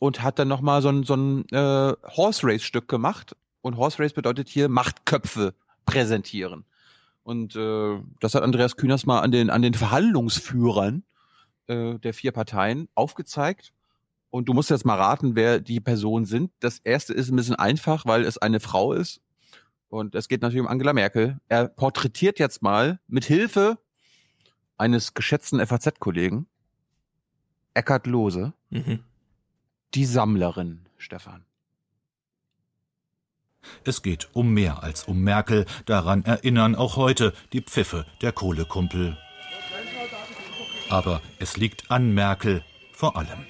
[0.00, 3.36] und hat dann nochmal so ein, so ein äh, Horse Race Stück gemacht.
[3.60, 5.54] Und Horse Race bedeutet hier Machtköpfe
[5.86, 6.64] präsentieren.
[7.22, 11.04] Und äh, das hat Andreas Kühners mal an den, an den Verhandlungsführern
[11.68, 13.72] äh, der vier Parteien aufgezeigt.
[14.30, 16.50] Und du musst jetzt mal raten, wer die Personen sind.
[16.58, 19.20] Das erste ist ein bisschen einfach, weil es eine Frau ist.
[19.92, 21.38] Und es geht natürlich um Angela Merkel.
[21.50, 23.76] Er porträtiert jetzt mal mit Hilfe
[24.78, 26.46] eines geschätzten FAZ-Kollegen,
[27.74, 29.00] Eckhard Lohse, Mhm.
[29.92, 31.44] die Sammlerin, Stefan.
[33.84, 35.66] Es geht um mehr als um Merkel.
[35.84, 39.18] Daran erinnern auch heute die Pfiffe der Kohlekumpel.
[40.88, 42.64] Aber es liegt an Merkel
[42.94, 43.44] vor allem.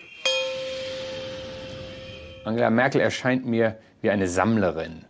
[2.44, 5.05] Angela Merkel erscheint mir wie eine Sammlerin.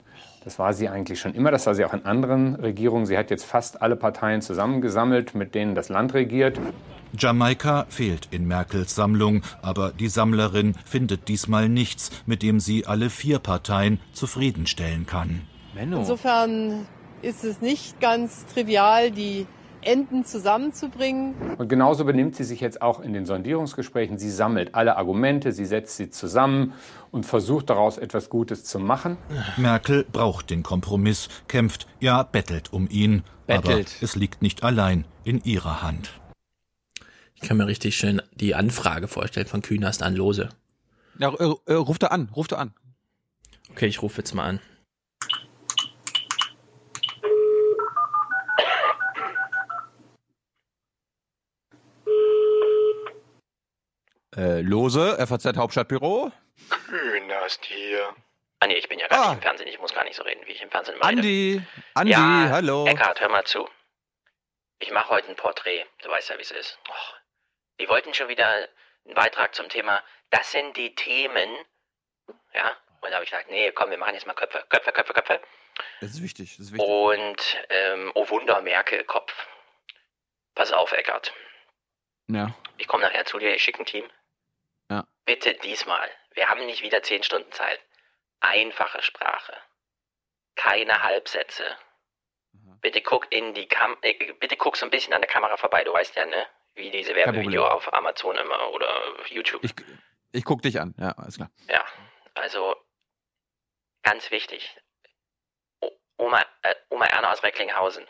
[0.45, 3.07] Das war sie eigentlich schon immer, das war sie auch in anderen Regierungen.
[3.07, 6.59] Sie hat jetzt fast alle Parteien zusammengesammelt, mit denen das Land regiert.
[7.17, 13.11] Jamaika fehlt in Merkels Sammlung, aber die Sammlerin findet diesmal nichts, mit dem sie alle
[13.11, 15.43] vier Parteien zufriedenstellen kann.
[15.77, 16.87] Insofern
[17.21, 19.47] ist es nicht ganz trivial, die
[19.83, 21.35] Enden zusammenzubringen.
[21.59, 24.19] Und genauso benimmt sie sich jetzt auch in den Sondierungsgesprächen.
[24.19, 26.75] Sie sammelt alle Argumente, sie setzt sie zusammen
[27.11, 29.17] und versucht daraus etwas Gutes zu machen.
[29.57, 33.23] Merkel braucht den Kompromiss, kämpft, ja bettelt um ihn.
[33.47, 33.97] Aber Bettelt.
[34.01, 36.11] es liegt nicht allein in ihrer Hand.
[37.35, 40.49] Ich kann mir richtig schön die Anfrage vorstellen von Künast an Lose.
[41.19, 42.73] Ja, äh, äh, ruft er an, ruft er an.
[43.71, 44.61] Okay, ich rufe jetzt mal an.
[54.37, 56.33] Äh, Lose, FAZ Hauptstadtbüro.
[56.89, 58.15] Künast hier.
[58.61, 60.41] Ah nee, ich bin ja gar nicht im Fernsehen, ich muss gar nicht so reden,
[60.47, 61.07] wie ich im Fernsehen rede.
[61.07, 61.63] Andi,
[61.95, 62.87] Andi, ja, hallo.
[62.87, 63.69] Eckhard, hör mal zu.
[64.79, 66.79] Ich mache heute ein Porträt, du weißt ja, wie es ist.
[66.89, 67.15] Och,
[67.81, 68.49] die wollten schon wieder
[69.05, 71.51] einen Beitrag zum Thema, das sind die Themen.
[72.55, 75.13] Ja, und da habe ich gesagt, nee, komm, wir machen jetzt mal Köpfe, Köpfe, Köpfe,
[75.13, 75.41] Köpfe.
[76.01, 76.89] Das ist wichtig, das ist wichtig.
[76.89, 79.35] Und, ähm, oh Wunder, Merkel, Kopf.
[80.55, 81.33] Pass auf, Eckart.
[82.29, 82.55] Ja.
[82.79, 84.09] Ich komme nachher zu dir, ich schicke ein Team.
[85.25, 86.11] Bitte diesmal.
[86.35, 87.81] Wir haben nicht wieder zehn Stunden Zeit.
[88.41, 89.57] Einfache Sprache.
[90.57, 91.65] Keine Halbsätze.
[92.81, 95.85] Bitte guck in die Kam äh, bitte guck so ein bisschen an der Kamera vorbei,
[95.85, 96.47] du weißt ja, ne?
[96.75, 99.63] Wie diese Werbevideo auf Amazon immer oder YouTube.
[99.63, 99.73] Ich,
[100.33, 101.51] ich guck dich an, ja, alles klar.
[101.69, 101.85] Ja,
[102.35, 102.77] also
[104.03, 104.77] ganz wichtig.
[105.81, 108.07] O Oma, äh, Oma Erna aus Recklinghausen,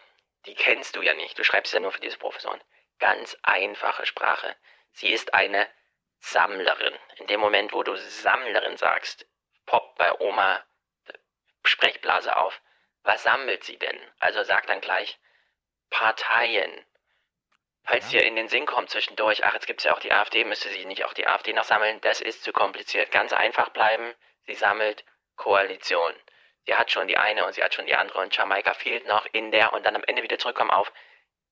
[0.47, 1.39] die kennst du ja nicht.
[1.39, 2.61] Du schreibst ja nur für diese Professoren.
[2.99, 4.57] Ganz einfache Sprache.
[4.93, 5.69] Sie ist eine
[6.23, 6.97] Sammlerin.
[7.17, 9.27] In dem Moment, wo du Sammlerin sagst,
[9.67, 10.65] poppt bei Oma
[11.65, 12.61] Sprechblase auf.
[13.03, 13.99] Was sammelt sie denn?
[14.21, 15.19] Also sag dann gleich
[15.91, 16.87] Parteien.
[17.85, 20.69] Falls dir in den Sinn kommt zwischendurch, ach, jetzt gibt's ja auch die AfD, müsste
[20.69, 23.11] sie nicht auch die AfD noch sammeln, das ist zu kompliziert.
[23.11, 24.15] Ganz einfach bleiben,
[24.47, 25.05] sie sammelt
[25.35, 26.15] Koalition.
[26.67, 29.27] Sie hat schon die eine und sie hat schon die andere und Jamaika fehlt noch
[29.33, 30.93] in der und dann am Ende wieder zurückkommen auf,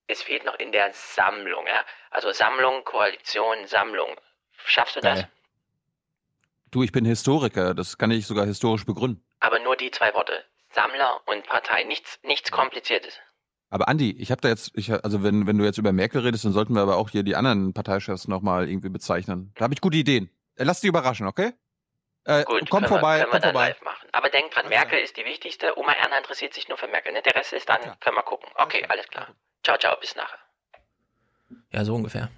[0.07, 1.85] es fehlt noch in der Sammlung, ja.
[2.11, 4.17] Also Sammlung, Koalition, Sammlung.
[4.65, 5.21] Schaffst du das?
[5.21, 5.29] Geil.
[6.71, 9.25] Du, ich bin Historiker, das kann ich sogar historisch begründen.
[9.41, 10.45] Aber nur die zwei Worte.
[10.73, 11.83] Sammler und Partei.
[11.85, 13.15] Nichts, nichts Kompliziertes.
[13.71, 16.45] Aber Andi, ich habe da jetzt, ich, also wenn, wenn du jetzt über Merkel redest,
[16.45, 19.53] dann sollten wir aber auch hier die anderen Parteichefs nochmal irgendwie bezeichnen.
[19.57, 20.31] Da habe ich gute Ideen.
[20.57, 21.53] Äh, Lass dich überraschen, okay?
[22.25, 23.69] Äh, Gut, komm können vorbei, wir, können wir komm dann vorbei.
[23.69, 24.09] live machen.
[24.13, 25.77] Aber denk dran, Merkel ist die wichtigste.
[25.79, 27.13] Oma Erna interessiert sich nur für Merkel.
[27.13, 27.23] Ne?
[27.23, 28.49] Der Rest ist dann, können wir gucken.
[28.57, 29.29] Okay, alles klar.
[29.65, 30.39] Ciao, ciao, bis nachher.
[31.73, 32.29] Ja, so ungefähr.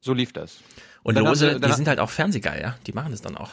[0.00, 0.62] So lief das.
[1.02, 2.78] Und Dann Lose, sie- die sind halt auch fernsehgeil, ja.
[2.86, 3.50] Die machen das dann auch.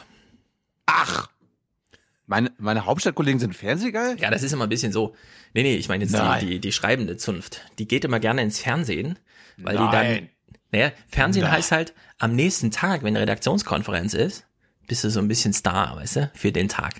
[2.26, 4.16] Meine, meine Hauptstadtkollegen sind Fernsehgeil?
[4.20, 5.16] Ja, das ist immer ein bisschen so.
[5.52, 7.62] Nee, nee, ich meine jetzt die, die, die schreibende Zunft.
[7.78, 9.18] Die geht immer gerne ins Fernsehen,
[9.56, 9.90] weil die Nein.
[10.16, 10.28] dann.
[10.72, 11.52] Naja, Fernsehen Nein.
[11.52, 14.46] heißt halt, am nächsten Tag, wenn eine Redaktionskonferenz ist,
[14.86, 16.94] bist du so ein bisschen Star, weißt du, für den Tag.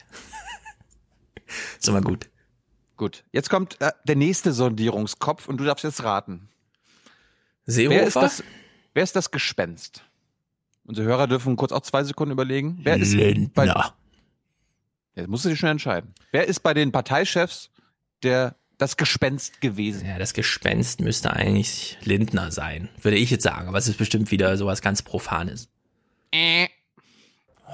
[1.78, 2.28] ist immer gut.
[2.96, 6.48] Gut, jetzt kommt äh, der nächste Sondierungskopf und du darfst jetzt raten.
[7.66, 7.96] Seehofer?
[7.96, 8.44] Wer ist das,
[8.94, 10.04] wer ist das Gespenst?
[10.90, 12.80] Unsere Hörer dürfen kurz auch zwei Sekunden überlegen.
[12.82, 13.30] Wer ist bei,
[13.64, 13.94] Lindner.
[15.14, 16.12] Jetzt musst du dich schnell entscheiden.
[16.32, 17.70] Wer ist bei den Parteichefs
[18.24, 20.04] der das Gespenst gewesen?
[20.04, 23.68] Ja, das Gespenst müsste eigentlich Lindner sein, würde ich jetzt sagen.
[23.68, 25.68] Aber es ist bestimmt wieder sowas ganz Profanes.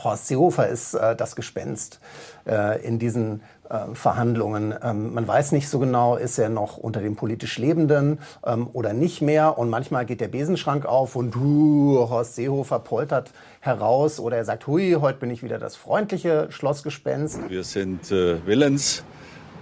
[0.04, 2.00] Horst Seehofer ist äh, das Gespenst
[2.46, 3.44] äh, in diesen äh,
[3.94, 4.74] Verhandlungen.
[4.82, 8.92] Ähm, man weiß nicht so genau, ist er noch unter den politisch Lebenden ähm, oder
[8.92, 9.58] nicht mehr.
[9.58, 14.66] Und manchmal geht der Besenschrank auf und uh, Horst Seehofer poltert heraus oder er sagt,
[14.66, 17.48] hui, heute bin ich wieder das freundliche Schlossgespenst.
[17.48, 19.02] Wir sind äh, willens,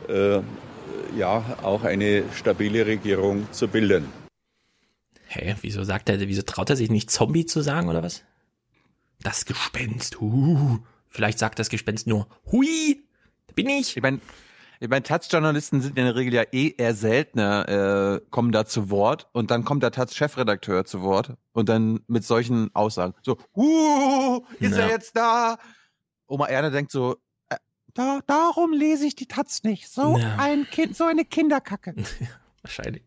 [0.09, 0.41] äh,
[1.17, 4.07] ja, auch eine stabile Regierung zu bilden.
[5.27, 8.23] Hä, wieso sagt er, wieso traut er sich nicht Zombie zu sagen oder was?
[9.23, 10.79] Das Gespenst, huh.
[11.09, 13.04] Vielleicht sagt das Gespenst nur, hui,
[13.55, 13.97] bin ich.
[13.97, 14.21] Ich meine,
[14.81, 18.91] ich mein, Taz-Journalisten sind in der Regel ja eh eher seltener, äh, kommen da zu
[18.91, 23.15] Wort und dann kommt der Taz-Chefredakteur zu Wort und dann mit solchen Aussagen.
[23.23, 24.83] So, huh, ist Ja.
[24.85, 25.57] er jetzt da?
[26.27, 27.17] Oma Erna denkt so,
[27.49, 27.57] äh,
[27.95, 29.89] da, darum lese ich die Taz nicht.
[29.91, 30.37] So Ja.
[30.39, 31.95] ein Kind, so eine Kinderkacke.
[32.63, 33.05] Wahrscheinlich.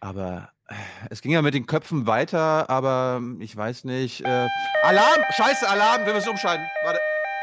[0.00, 0.74] Aber äh,
[1.10, 4.20] es ging ja mit den Köpfen weiter, aber ich weiß nicht.
[4.20, 4.46] Äh,
[4.82, 5.22] Alarm!
[5.34, 6.04] Scheiße, Alarm!
[6.06, 6.66] Wir müssen umschalten.
[6.84, 7.00] Warte.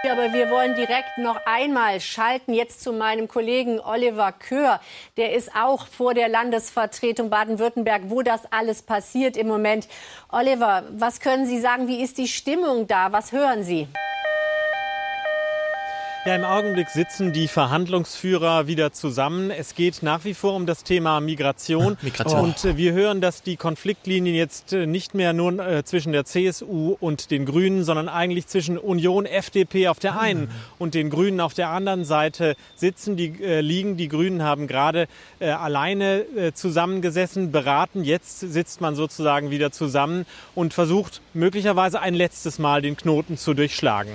[0.09, 4.79] Aber wir wollen direkt noch einmal schalten jetzt zu meinem Kollegen Oliver Köhr.
[5.15, 9.87] Der ist auch vor der Landesvertretung Baden-Württemberg, wo das alles passiert im Moment.
[10.29, 11.87] Oliver, was können Sie sagen?
[11.87, 13.11] Wie ist die Stimmung da?
[13.11, 13.87] Was hören Sie?
[16.23, 19.49] Ja, im Augenblick sitzen die Verhandlungsführer wieder zusammen.
[19.49, 21.97] Es geht nach wie vor um das Thema Migration.
[22.03, 22.39] Migration.
[22.41, 26.23] Und äh, wir hören, dass die Konfliktlinien jetzt äh, nicht mehr nur äh, zwischen der
[26.23, 31.39] CSU und den Grünen, sondern eigentlich zwischen Union, FDP auf der einen und den Grünen
[31.39, 33.17] auf der anderen Seite sitzen.
[33.17, 33.97] Die äh, liegen.
[33.97, 35.07] Die Grünen haben gerade
[35.39, 38.03] äh, alleine äh, zusammengesessen, beraten.
[38.03, 43.55] Jetzt sitzt man sozusagen wieder zusammen und versucht möglicherweise ein letztes Mal den Knoten zu
[43.55, 44.11] durchschlagen.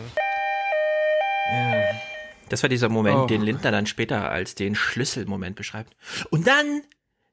[2.49, 3.27] Das war dieser Moment, Oh.
[3.27, 5.97] den Lindner dann später als den Schlüsselmoment beschreibt.
[6.31, 6.83] Und dann,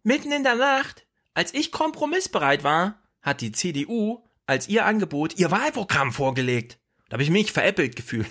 [0.03, 5.51] mitten in der Nacht, als ich kompromissbereit war, hat die CDU als ihr Angebot ihr
[5.51, 6.77] Wahlprogramm vorgelegt.
[7.09, 8.27] Da habe ich mich veräppelt gefühlt.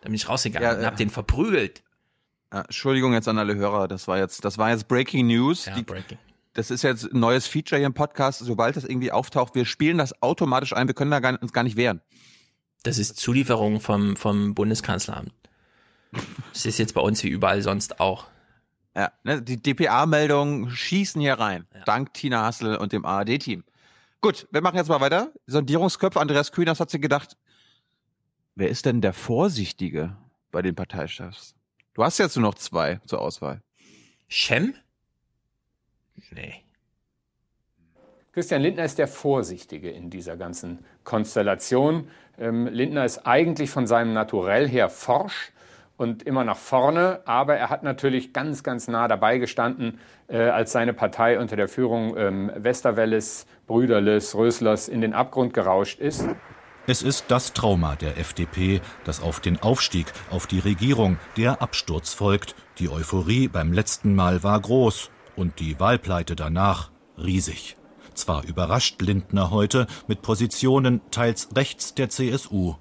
[0.00, 1.82] Da bin ich rausgegangen Ja, und äh, hab den verprügelt.
[2.50, 5.64] Äh, Entschuldigung jetzt an alle Hörer, das war jetzt, das war jetzt Breaking News.
[5.66, 6.18] Ja, Die- Breaking.
[6.52, 8.38] Das ist jetzt ein neues Feature hier im Podcast.
[8.40, 10.86] Sobald das irgendwie auftaucht, wir spielen das automatisch ein.
[10.86, 12.00] Wir können da gar, uns gar nicht wehren.
[12.84, 15.32] Das ist Zulieferung vom, vom Bundeskanzleramt.
[16.52, 18.26] Das ist jetzt bei uns wie überall sonst auch.
[18.94, 21.66] Ja, ne, die DPA-Meldungen schießen hier rein.
[21.86, 23.64] Dank Tina Hassel und dem ARD-Team.
[24.20, 25.32] Gut, wir machen jetzt mal weiter.
[25.46, 26.20] Sondierungsköpfe.
[26.20, 27.36] Andreas Kühners hat sich gedacht,
[28.54, 30.16] wer ist denn der Vorsichtige
[30.52, 31.54] bei den Parteichefs?
[31.94, 33.62] Du hast jetzt nur noch zwei zur Auswahl.
[34.28, 34.74] Schem?
[36.30, 36.64] Nee.
[38.34, 42.08] Christian Lindner ist der Vorsichtige in dieser ganzen Konstellation.
[42.38, 45.52] Ähm, Lindner ist eigentlich von seinem Naturell her forsch
[45.96, 50.72] und immer nach vorne, aber er hat natürlich ganz, ganz nah dabei gestanden, äh, als
[50.72, 56.26] seine Partei unter der Führung ähm, Westerwelles, Brüderles, Röslers in den Abgrund gerauscht ist.
[56.86, 62.12] Es ist das Trauma der FDP, dass auf den Aufstieg, auf die Regierung der Absturz
[62.12, 62.54] folgt.
[62.78, 67.76] Die Euphorie beim letzten Mal war groß und die Wahlpleite danach riesig.
[68.14, 72.74] Zwar überrascht Lindner heute mit Positionen teils rechts der CSU.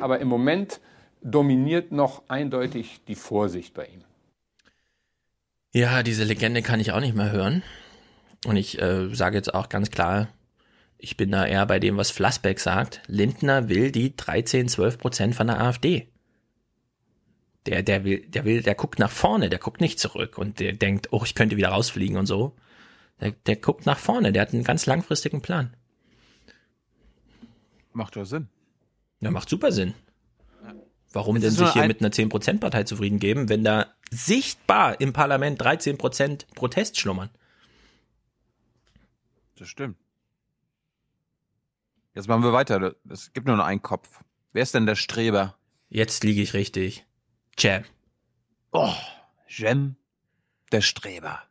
[0.00, 0.80] Aber im Moment
[1.22, 4.04] dominiert noch eindeutig die Vorsicht bei ihm.
[5.72, 7.62] Ja, diese Legende kann ich auch nicht mehr hören.
[8.46, 10.28] Und ich äh, sage jetzt auch ganz klar,
[10.98, 13.02] ich bin da eher bei dem, was Flassbeck sagt.
[13.06, 16.08] Lindner will die 13, 12 Prozent von der AfD.
[17.66, 20.72] Der, der will, der will, der guckt nach vorne, der guckt nicht zurück und der
[20.72, 22.54] denkt, oh, ich könnte wieder rausfliegen und so.
[23.20, 25.74] Der, der guckt nach vorne, der hat einen ganz langfristigen Plan.
[27.92, 28.48] Macht doch Sinn.
[29.20, 29.94] Ja, macht super Sinn.
[31.12, 36.54] Warum denn sich hier mit einer 10%-Partei zufrieden geben, wenn da sichtbar im Parlament 13%
[36.54, 37.30] Protest schlummern?
[39.56, 39.96] Das stimmt.
[42.14, 42.94] Jetzt machen wir weiter.
[43.08, 44.22] Es gibt nur noch einen Kopf.
[44.52, 45.56] Wer ist denn der Streber?
[45.88, 47.06] Jetzt liege ich richtig.
[47.58, 47.84] Cem.
[48.72, 48.94] Oh,
[49.48, 49.96] Cem,
[50.72, 51.42] der Streber.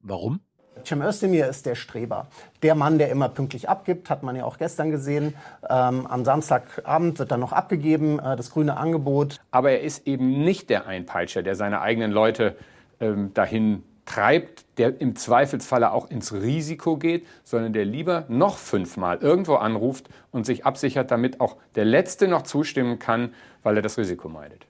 [0.00, 0.40] Warum?
[0.84, 2.26] Cem Özdemir ist der Streber.
[2.62, 5.34] Der Mann, der immer pünktlich abgibt, hat man ja auch gestern gesehen.
[5.68, 9.40] Ähm, am Samstagabend wird dann noch abgegeben, äh, das grüne Angebot.
[9.50, 12.56] Aber er ist eben nicht der Einpeitscher, der seine eigenen Leute
[13.00, 19.18] ähm, dahin treibt, der im Zweifelsfalle auch ins Risiko geht, sondern der lieber noch fünfmal
[19.18, 23.98] irgendwo anruft und sich absichert, damit auch der Letzte noch zustimmen kann, weil er das
[23.98, 24.66] Risiko meidet.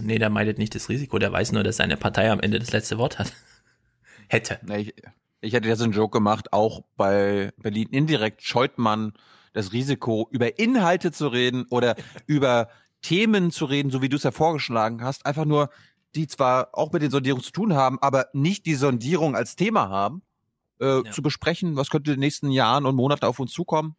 [0.00, 2.72] Nee, der meidet nicht das Risiko, der weiß nur, dass seine Partei am Ende das
[2.72, 3.32] letzte Wort hat
[4.28, 4.60] hätte.
[4.76, 4.94] Ich,
[5.40, 9.12] ich hätte jetzt einen Joke gemacht, auch bei Berlin indirekt scheut man
[9.52, 11.96] das Risiko, über Inhalte zu reden oder
[12.26, 12.68] über
[13.02, 15.70] Themen zu reden, so wie du es ja vorgeschlagen hast, einfach nur,
[16.14, 19.88] die zwar auch mit den Sondierungen zu tun haben, aber nicht die Sondierung als Thema
[19.88, 20.22] haben,
[20.80, 21.10] äh, ja.
[21.10, 23.96] zu besprechen, was könnte in den nächsten Jahren und Monaten auf uns zukommen.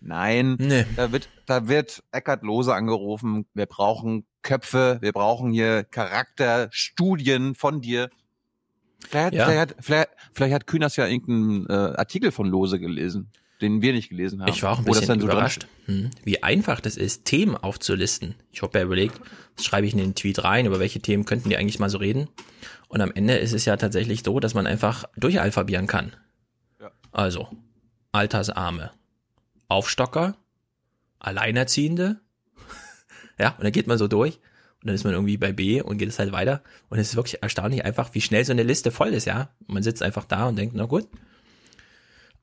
[0.00, 0.86] Nein, nee.
[0.96, 3.46] da wird, da wird Eckart Lose angerufen.
[3.52, 8.08] Wir brauchen Köpfe, wir brauchen hier Charakterstudien von dir.
[9.08, 9.44] Vielleicht, ja.
[9.46, 13.92] vielleicht, hat, vielleicht, vielleicht hat Kühners ja irgendeinen äh, Artikel von Lose gelesen, den wir
[13.92, 14.50] nicht gelesen haben.
[14.50, 18.34] Ich war auch ein bisschen so überrascht, hm, wie einfach das ist, Themen aufzulisten.
[18.52, 19.20] Ich habe ja überlegt,
[19.56, 21.98] was schreibe ich in den Tweet rein, über welche Themen könnten die eigentlich mal so
[21.98, 22.28] reden.
[22.88, 26.14] Und am Ende ist es ja tatsächlich so, dass man einfach durchalphabieren kann.
[26.80, 26.90] Ja.
[27.12, 27.48] Also,
[28.12, 28.90] Altersarme,
[29.68, 30.36] Aufstocker,
[31.18, 32.20] Alleinerziehende.
[33.38, 34.40] ja, und dann geht man so durch.
[34.82, 36.62] Und dann ist man irgendwie bei B und geht es halt weiter.
[36.88, 39.50] Und es ist wirklich erstaunlich einfach, wie schnell so eine Liste voll ist, ja.
[39.66, 41.06] Man sitzt einfach da und denkt, na gut.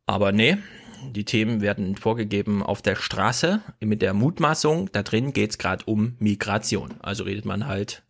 [0.06, 0.58] Aber nee,
[1.12, 6.16] die Themen werden vorgegeben auf der Straße mit der Mutmaßung, da drin geht's gerade um
[6.20, 6.96] Migration.
[7.02, 8.04] Also redet man halt,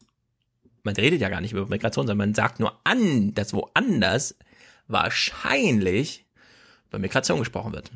[0.84, 4.36] man redet ja gar nicht über Migration, sondern man sagt nur an, dass woanders
[4.88, 6.26] wahrscheinlich
[6.90, 7.91] über Migration gesprochen wird.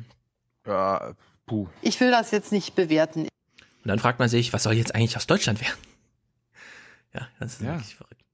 [0.66, 1.14] Ja,
[1.46, 1.68] puh.
[1.80, 3.22] Ich will das jetzt nicht bewerten.
[3.22, 5.91] Und dann fragt man sich, was soll jetzt eigentlich aus Deutschland werden?
[7.14, 7.74] Ja, das ist ja.
[7.74, 8.24] wirklich verrückt.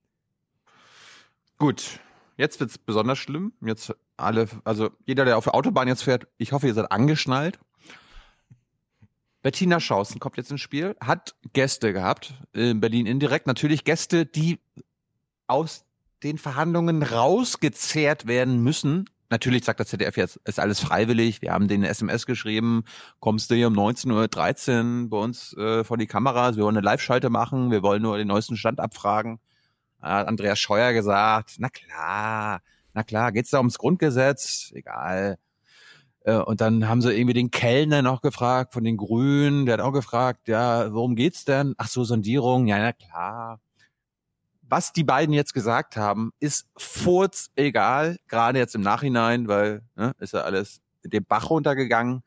[1.59, 2.01] Gut,
[2.37, 3.53] jetzt wird's besonders schlimm.
[3.61, 7.59] Jetzt alle, also jeder, der auf der Autobahn jetzt fährt, ich hoffe, ihr seid angeschnallt.
[9.43, 13.47] Bettina Schausen kommt jetzt ins Spiel, hat Gäste gehabt in Berlin indirekt.
[13.47, 14.59] Natürlich Gäste, die
[15.47, 15.85] aus
[16.23, 21.43] den Verhandlungen rausgezehrt werden müssen, Natürlich sagt das ZDF jetzt, ist alles freiwillig.
[21.43, 22.85] Wir haben den SMS geschrieben,
[23.21, 26.85] kommst du hier um 19.13 Uhr bei uns äh, vor die Kameras, wir wollen eine
[26.85, 29.39] Live-Schalte machen, wir wollen nur den neuesten Stand abfragen.
[30.01, 32.61] Hat Andreas Scheuer gesagt, na klar,
[32.95, 34.73] na klar, geht's da ums Grundgesetz?
[34.75, 35.39] Egal.
[36.25, 39.81] Äh, und dann haben sie irgendwie den Kellner noch gefragt von den Grünen, der hat
[39.83, 41.75] auch gefragt, ja, worum geht's denn?
[41.79, 43.61] Ach so, Sondierung, ja, na klar
[44.69, 50.15] was die beiden jetzt gesagt haben, ist furz egal, gerade jetzt im Nachhinein, weil ne,
[50.19, 52.23] ist ja alles den Bach runtergegangen.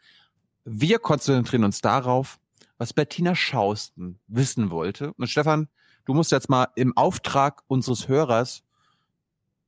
[0.65, 2.39] Wir konzentrieren uns darauf,
[2.77, 5.13] was Bettina Schausten wissen wollte.
[5.13, 5.67] Und Stefan,
[6.05, 8.63] du musst jetzt mal im Auftrag unseres Hörers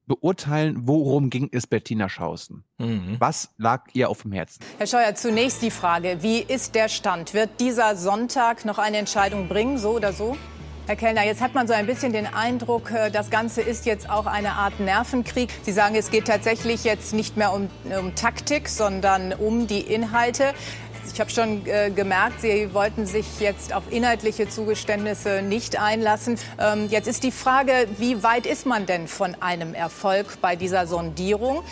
[0.06, 2.64] beurteilen, worum ging es Bettina Schausten?
[2.78, 3.16] Mhm.
[3.20, 4.62] Was lag ihr auf dem Herzen?
[4.78, 7.34] Herr Scheuer, zunächst die Frage, wie ist der Stand?
[7.34, 10.38] Wird dieser Sonntag noch eine Entscheidung bringen, so oder so?
[10.86, 14.10] Herr Kellner, jetzt hat man so ein bisschen den Eindruck, äh, das Ganze ist jetzt
[14.10, 15.50] auch eine Art Nervenkrieg.
[15.64, 20.54] Sie sagen, es geht tatsächlich jetzt nicht mehr um, um Taktik, sondern um die Inhalte.
[21.14, 26.38] Ich habe schon äh, gemerkt, Sie wollten sich jetzt auf inhaltliche Zugeständnisse nicht einlassen.
[26.60, 30.86] Ähm, jetzt ist die Frage, wie weit ist man denn von einem Erfolg bei dieser
[30.86, 31.64] Sondierung?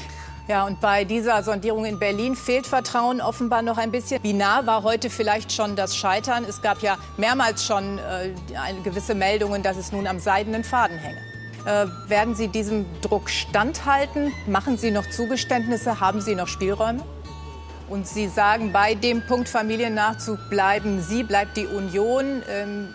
[0.51, 4.21] Ja, und bei dieser Sondierung in Berlin fehlt Vertrauen offenbar noch ein bisschen.
[4.21, 6.43] Wie nah war heute vielleicht schon das Scheitern?
[6.43, 8.33] Es gab ja mehrmals schon äh,
[8.83, 11.19] gewisse Meldungen, dass es nun am seidenen Faden hänge.
[11.63, 14.33] Äh, werden Sie diesem Druck standhalten?
[14.45, 16.01] Machen Sie noch Zugeständnisse?
[16.01, 17.01] Haben Sie noch Spielräume?
[17.87, 22.89] Und Sie sagen, bei dem Punkt Familiennachzug bleiben Sie, bleibt die Union ähm,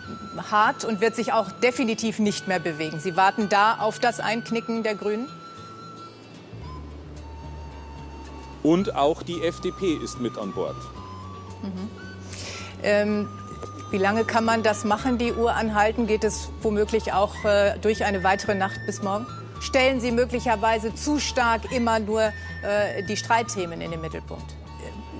[0.51, 2.99] hart und wird sich auch definitiv nicht mehr bewegen.
[2.99, 5.27] Sie warten da auf das Einknicken der Grünen?
[8.67, 10.75] Und auch die FDP ist mit an Bord.
[11.63, 11.89] Mhm.
[12.83, 13.29] Ähm,
[13.91, 16.05] wie lange kann man das machen, die Uhr anhalten?
[16.05, 19.25] Geht es womöglich auch äh, durch eine weitere Nacht bis morgen?
[19.61, 24.53] Stellen Sie möglicherweise zu stark immer nur äh, die Streitthemen in den Mittelpunkt?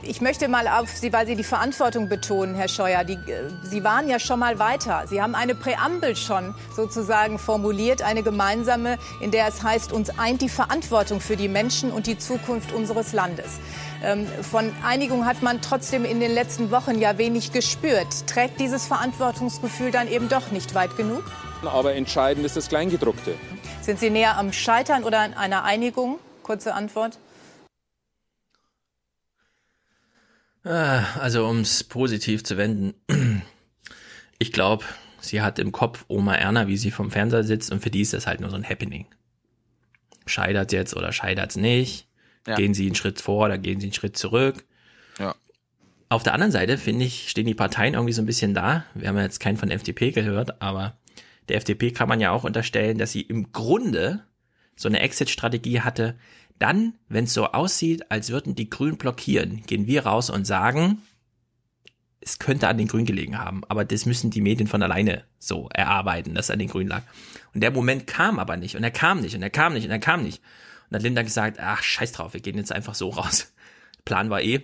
[0.09, 3.03] Ich möchte mal auf Sie, weil Sie die Verantwortung betonen, Herr Scheuer.
[3.03, 5.03] Die, äh, Sie waren ja schon mal weiter.
[5.05, 10.41] Sie haben eine Präambel schon sozusagen formuliert, eine gemeinsame, in der es heißt, uns eint
[10.41, 13.59] die Verantwortung für die Menschen und die Zukunft unseres Landes.
[14.01, 18.27] Ähm, von Einigung hat man trotzdem in den letzten Wochen ja wenig gespürt.
[18.27, 21.23] Trägt dieses Verantwortungsgefühl dann eben doch nicht weit genug?
[21.65, 23.35] Aber entscheidend ist das Kleingedruckte.
[23.81, 26.19] Sind Sie näher am Scheitern oder an einer Einigung?
[26.43, 27.17] Kurze Antwort.
[30.56, 32.93] Ah, also um es positiv zu wenden.
[34.39, 34.85] Ich glaube,
[35.19, 38.13] sie hat im Kopf Oma Erna, wie sie vom Fernseher sitzt und für die ist
[38.13, 39.07] das halt nur so ein Happening.
[40.27, 42.07] Scheitert jetzt oder scheitert es nicht?
[42.45, 42.53] Ja.
[42.53, 44.63] Gehen sie einen Schritt vor oder gehen sie einen Schritt zurück?
[45.17, 45.33] Ja.
[46.09, 48.85] Auf der anderen Seite, finde ich, stehen die Parteien irgendwie so ein bisschen da.
[48.93, 50.97] Wir haben ja jetzt keinen von der FDP gehört, aber
[51.49, 54.23] der FDP kann man ja auch unterstellen, dass sie im Grunde
[54.75, 56.15] so eine Exit-Strategie hatte.
[56.59, 61.01] Dann, wenn es so aussieht, als würden die Grünen blockieren, gehen wir raus und sagen,
[62.19, 65.69] es könnte an den Grünen gelegen haben, aber das müssen die Medien von alleine so
[65.73, 67.03] erarbeiten, dass es an den Grünen lag.
[67.53, 69.91] Und der Moment kam aber nicht und er kam nicht und er kam nicht und
[69.91, 70.39] er kam nicht.
[70.39, 73.53] Und dann hat Linda gesagt, ach, scheiß drauf, wir gehen jetzt einfach so raus.
[74.05, 74.63] Plan war eh,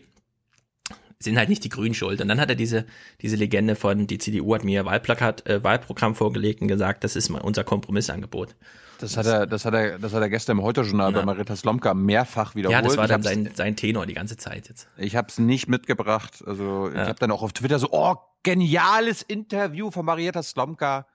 [1.20, 2.22] sind halt nicht die Grünen schuld.
[2.22, 2.86] Und dann hat er diese,
[3.22, 7.30] diese Legende von, die CDU hat mir Wahlplakat, äh, Wahlprogramm vorgelegt und gesagt, das ist
[7.30, 8.56] mal unser Kompromissangebot.
[9.04, 11.94] Das hat er, das hat er, das hat er gestern im Heute-Journal bei Marita Slomka
[11.94, 12.74] mehrfach wiederholt.
[12.74, 14.88] Ja, das war dann sein, sein Tenor die ganze Zeit jetzt.
[14.96, 16.42] Ich habe es nicht mitgebracht.
[16.48, 21.06] Also ich habe dann auch auf Twitter so, oh, geniales Interview von Marietta Slomka.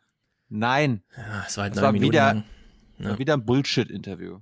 [0.50, 1.02] Nein.
[1.16, 2.44] Ja, es war halt Es neun war Minuten wieder,
[2.98, 4.40] war wieder ein Bullshit-Interview.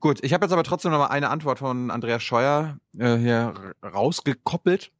[0.00, 3.54] Gut, ich habe jetzt aber trotzdem noch mal eine Antwort von Andreas Scheuer äh, hier
[3.82, 4.92] rausgekoppelt,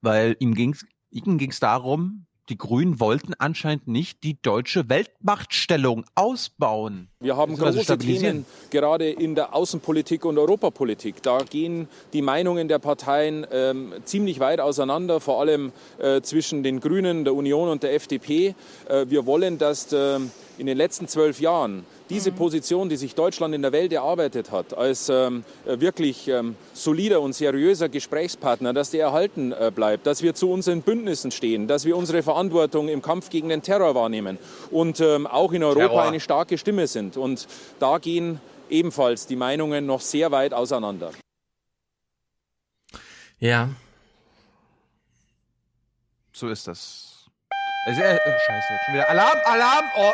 [0.00, 7.08] weil ihm ging's, ihm ging's darum, die Grünen wollten anscheinend nicht die deutsche Weltmachtstellung ausbauen.
[7.20, 11.22] Wir haben große Themen, gerade in der Außenpolitik und Europapolitik.
[11.22, 16.80] Da gehen die Meinungen der Parteien ähm, ziemlich weit auseinander, vor allem äh, zwischen den
[16.80, 18.54] Grünen, der Union und der FDP.
[18.88, 23.54] Äh, wir wollen, dass ähm, in den letzten zwölf Jahren diese Position, die sich Deutschland
[23.54, 28.90] in der Welt erarbeitet hat, als ähm, äh, wirklich ähm, solider und seriöser Gesprächspartner, dass
[28.90, 33.02] die erhalten äh, bleibt, dass wir zu unseren Bündnissen stehen, dass wir unsere Verantwortung im
[33.02, 34.38] Kampf gegen den Terror wahrnehmen
[34.70, 36.02] und ähm, auch in Europa Terror.
[36.02, 37.16] eine starke Stimme sind.
[37.16, 37.46] Und
[37.78, 41.12] da gehen ebenfalls die Meinungen noch sehr weit auseinander.
[43.38, 43.70] Ja.
[46.32, 47.26] So ist das.
[47.86, 49.84] Äh, äh, scheiße, jetzt schon wieder Alarm, Alarm.
[49.96, 50.12] Oh.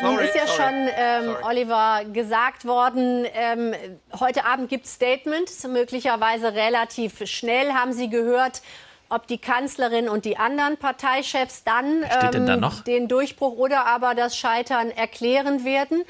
[0.00, 0.62] Nun Sorry, ist ja sorry.
[0.62, 3.74] schon, ähm, Oliver, gesagt worden, ähm,
[4.20, 7.72] heute Abend gibt es Statements, möglicherweise relativ schnell.
[7.72, 8.62] Haben Sie gehört,
[9.08, 12.84] ob die Kanzlerin und die anderen Parteichefs dann, da ähm, noch?
[12.84, 16.04] den Durchbruch oder aber das Scheitern erklären werden?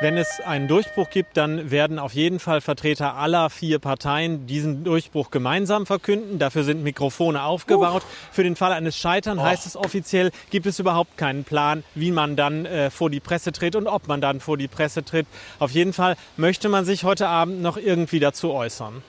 [0.00, 4.82] Wenn es einen Durchbruch gibt, dann werden auf jeden Fall Vertreter aller vier Parteien diesen
[4.82, 6.40] Durchbruch gemeinsam verkünden.
[6.40, 8.02] Dafür sind Mikrofone aufgebaut.
[8.32, 12.34] Für den Fall eines Scheitern heißt es offiziell, gibt es überhaupt keinen Plan, wie man
[12.34, 15.28] dann äh, vor die Presse tritt und ob man dann vor die Presse tritt.
[15.60, 19.02] Auf jeden Fall möchte man sich heute Abend noch irgendwie dazu äußern.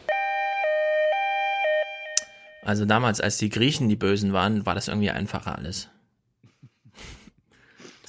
[2.64, 5.90] Also damals, als die Griechen die Bösen waren, war das irgendwie einfacher alles.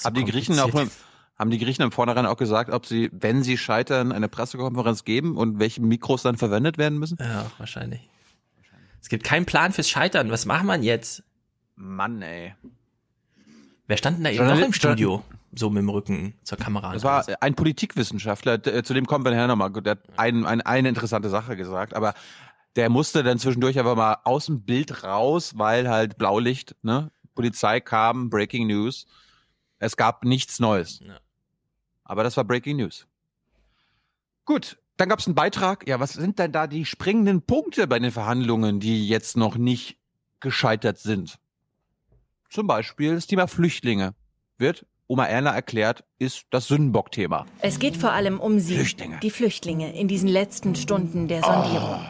[0.04, 1.05] Haben die Griechen auch kompliziert.
[1.38, 5.36] Haben die Griechen im Vornherein auch gesagt, ob sie, wenn sie scheitern, eine Pressekonferenz geben
[5.36, 7.18] und welche Mikros dann verwendet werden müssen?
[7.20, 8.08] Ja, wahrscheinlich.
[9.02, 10.30] Es gibt keinen Plan fürs Scheitern.
[10.30, 11.22] Was macht man jetzt?
[11.76, 12.54] Mann, ey.
[13.86, 15.22] Wer stand denn da eben noch im Studio?
[15.54, 16.92] So mit dem Rücken zur Kamera.
[16.92, 19.70] Das war ein Politikwissenschaftler, der- zu dem kommen wir nachher nochmal.
[19.72, 22.14] Der hat ein, ein, eine interessante Sache gesagt, aber
[22.74, 27.10] der musste dann zwischendurch einfach mal aus dem Bild raus, weil halt Blaulicht, ne?
[27.34, 29.06] Polizei kam, Breaking News.
[29.78, 31.00] Es gab nichts Neues.
[31.00, 31.18] Ja.
[32.06, 33.06] Aber das war Breaking News.
[34.44, 35.86] Gut, dann gab es einen Beitrag.
[35.86, 39.98] Ja, was sind denn da die springenden Punkte bei den Verhandlungen, die jetzt noch nicht
[40.40, 41.38] gescheitert sind?
[42.48, 44.14] Zum Beispiel das Thema Flüchtlinge
[44.56, 47.46] wird Oma Erna erklärt, ist das Sündenbock-Thema.
[47.60, 49.20] Es geht vor allem um sie, Flüchtlinge.
[49.20, 52.04] die Flüchtlinge, in diesen letzten Stunden der Sondierung.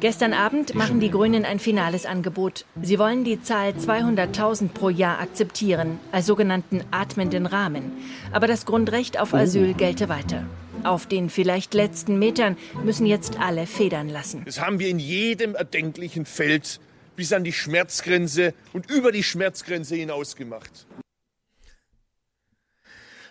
[0.00, 2.64] Gestern Abend machen die Grünen ein finales Angebot.
[2.82, 7.92] Sie wollen die Zahl 200.000 pro Jahr akzeptieren, als sogenannten atmenden Rahmen.
[8.32, 10.44] Aber das Grundrecht auf Asyl gelte weiter.
[10.84, 14.42] Auf den vielleicht letzten Metern müssen jetzt alle federn lassen.
[14.44, 16.80] Das haben wir in jedem erdenklichen Feld
[17.16, 20.86] bis an die Schmerzgrenze und über die Schmerzgrenze hinaus gemacht.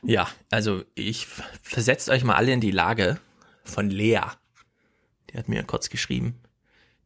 [0.03, 1.27] Ja, also ich
[1.61, 3.19] versetzt euch mal alle in die Lage
[3.63, 4.21] von Lea.
[5.35, 6.39] Die hat mir kurz geschrieben.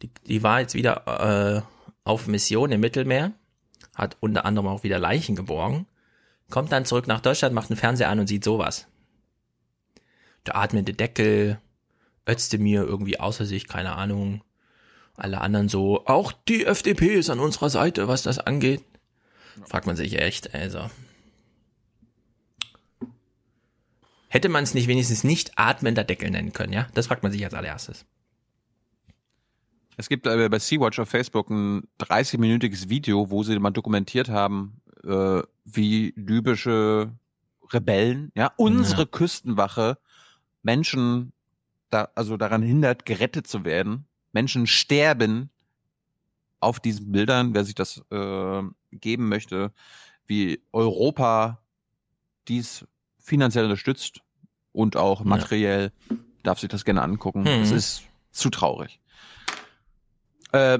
[0.03, 3.33] Die, die war jetzt wieder äh, auf Mission im Mittelmeer,
[3.95, 5.87] hat unter anderem auch wieder Leichen geborgen,
[6.51, 8.85] kommt dann zurück nach Deutschland, macht den Fernseher an und sieht sowas.
[10.45, 11.59] Der atmende Deckel,
[12.27, 14.43] Özdemir irgendwie außer sich, keine Ahnung.
[15.15, 18.83] Alle anderen so, auch die FDP ist an unserer Seite, was das angeht.
[19.65, 20.91] Fragt man sich echt, also.
[24.27, 26.87] Hätte man es nicht wenigstens nicht atmender Deckel nennen können, ja?
[26.93, 28.05] Das fragt man sich als allererstes.
[29.99, 34.79] Es gibt äh, bei Sea-Watch auf Facebook ein 30-minütiges Video, wo sie mal dokumentiert haben,
[35.03, 37.11] äh, wie libysche
[37.73, 39.07] Rebellen, ja, unsere Ja.
[39.07, 39.97] Küstenwache
[40.63, 41.33] Menschen
[41.89, 44.05] da, also daran hindert, gerettet zu werden.
[44.31, 45.49] Menschen sterben
[46.61, 48.61] auf diesen Bildern, wer sich das äh,
[48.93, 49.73] geben möchte,
[50.27, 51.59] wie Europa
[52.47, 52.85] dies
[53.19, 54.21] finanziell unterstützt
[54.71, 55.91] und auch materiell,
[56.43, 57.45] darf sich das gerne angucken.
[57.45, 57.63] Hm.
[57.63, 59.01] Es ist zu traurig.
[60.51, 60.79] Äh,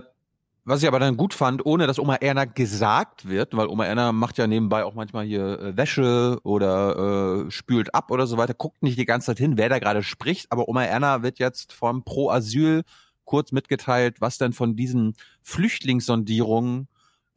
[0.65, 4.11] was ich aber dann gut fand, ohne dass Oma Erna gesagt wird, weil Oma Erna
[4.11, 8.53] macht ja nebenbei auch manchmal hier äh, Wäsche oder äh, spült ab oder so weiter,
[8.53, 11.73] guckt nicht die ganze Zeit hin, wer da gerade spricht, aber Oma Erna wird jetzt
[11.73, 12.83] vom Pro Asyl
[13.25, 16.87] kurz mitgeteilt, was denn von diesen Flüchtlingssondierungen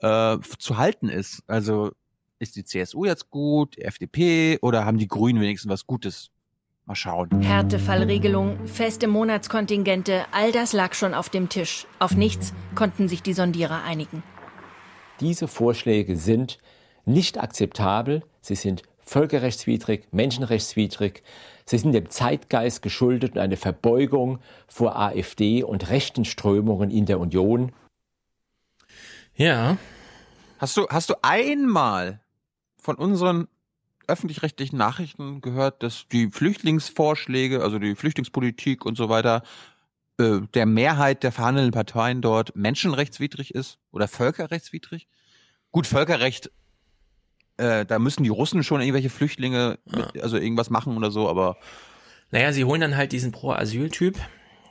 [0.01, 1.43] äh, zu halten ist.
[1.47, 1.93] Also
[2.39, 6.31] ist die CSU jetzt gut, die FDP oder haben die Grünen wenigstens was Gutes?
[6.87, 7.41] Mal schauen.
[7.41, 11.87] Härtefallregelung, feste Monatskontingente, all das lag schon auf dem Tisch.
[12.01, 14.25] Auf nichts konnten sich die Sondierer einigen.
[15.21, 16.59] Diese Vorschläge sind
[17.05, 21.23] nicht akzeptabel, sie sind völkerrechtswidrig, menschenrechtswidrig,
[21.65, 27.21] sie sind dem Zeitgeist geschuldet und eine Verbeugung vor AfD und rechten Strömungen in der
[27.21, 27.73] Union.
[29.35, 29.77] Ja.
[30.59, 32.21] Hast du, hast du einmal
[32.77, 33.49] von unseren
[34.07, 39.43] öffentlich-rechtlichen Nachrichten gehört, dass die Flüchtlingsvorschläge, also die Flüchtlingspolitik und so weiter,
[40.19, 45.09] äh, der Mehrheit der verhandelnden Parteien dort menschenrechtswidrig ist oder völkerrechtswidrig?
[45.71, 46.51] Gut, Völkerrecht,
[47.57, 51.57] äh, da müssen die Russen schon irgendwelche Flüchtlinge, mit, also irgendwas machen oder so, aber
[52.31, 54.19] Naja, sie holen dann halt diesen Pro-Asyl-Typ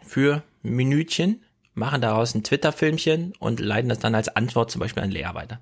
[0.04, 1.44] für Minütchen,
[1.74, 5.62] machen daraus ein Twitter-Filmchen und leiten das dann als Antwort zum Beispiel an Lea weiter.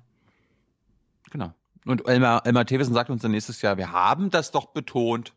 [1.30, 1.54] genau.
[1.86, 5.32] Und Elmar, Elmar Thewissen sagt uns dann nächstes Jahr, wir haben das doch betont.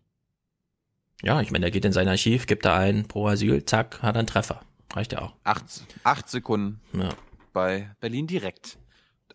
[1.22, 4.28] Ja, ich meine, der geht in sein Archiv, gibt da ein Pro-Asyl, zack, hat einen
[4.28, 4.62] Treffer.
[4.94, 5.34] Reicht ja auch.
[5.44, 5.64] Acht,
[6.04, 7.10] acht Sekunden Ja.
[7.54, 8.78] bei Berlin direkt.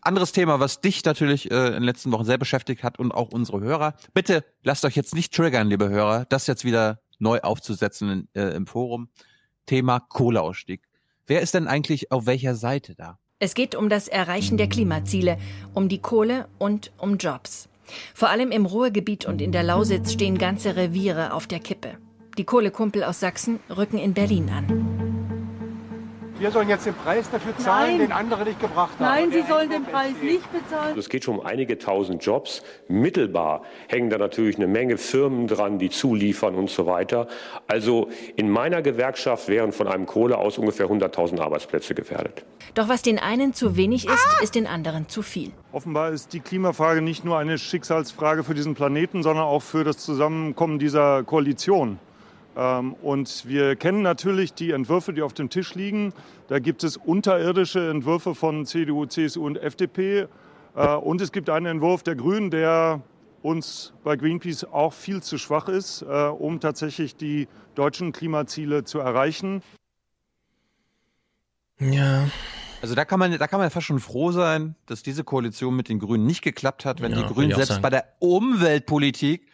[0.01, 3.29] Anderes Thema, was dich natürlich äh, in den letzten Wochen sehr beschäftigt hat und auch
[3.33, 3.95] unsere Hörer.
[4.13, 8.51] Bitte lasst euch jetzt nicht triggern, liebe Hörer, das jetzt wieder neu aufzusetzen in, äh,
[8.55, 9.09] im Forum.
[9.65, 10.87] Thema Kohleausstieg.
[11.27, 13.19] Wer ist denn eigentlich auf welcher Seite da?
[13.41, 15.37] Es geht um das Erreichen der Klimaziele,
[15.73, 17.69] um die Kohle und um Jobs.
[18.13, 21.97] Vor allem im Ruhrgebiet und in der Lausitz stehen ganze Reviere auf der Kippe.
[22.37, 25.08] Die Kohlekumpel aus Sachsen rücken in Berlin an.
[26.39, 27.99] Wir sollen jetzt den Preis dafür zahlen, Nein.
[27.99, 29.29] den andere nicht gebracht haben.
[29.29, 30.97] Nein, Sie sollen den Preis nicht bezahlen.
[30.97, 32.63] Es geht schon um einige tausend Jobs.
[32.87, 37.27] Mittelbar hängen da natürlich eine Menge Firmen dran, die zuliefern und so weiter.
[37.67, 38.07] Also
[38.37, 42.45] in meiner Gewerkschaft wären von einem Kohle aus ungefähr 100.000 Arbeitsplätze gefährdet.
[42.73, 45.51] Doch was den einen zu wenig ist, ist den anderen zu viel.
[45.73, 49.97] Offenbar ist die Klimafrage nicht nur eine Schicksalsfrage für diesen Planeten, sondern auch für das
[49.97, 51.99] Zusammenkommen dieser Koalition.
[52.55, 56.13] Ähm, Und wir kennen natürlich die Entwürfe, die auf dem Tisch liegen.
[56.47, 60.27] Da gibt es unterirdische Entwürfe von CDU, CSU und FDP.
[60.75, 63.01] Äh, Und es gibt einen Entwurf der Grünen, der
[63.41, 68.99] uns bei Greenpeace auch viel zu schwach ist, äh, um tatsächlich die deutschen Klimaziele zu
[68.99, 69.61] erreichen.
[71.79, 72.27] Ja.
[72.81, 75.89] Also da kann man, da kann man fast schon froh sein, dass diese Koalition mit
[75.89, 77.81] den Grünen nicht geklappt hat, wenn Ja, die Grünen selbst sagen.
[77.81, 79.48] bei der Umweltpolitik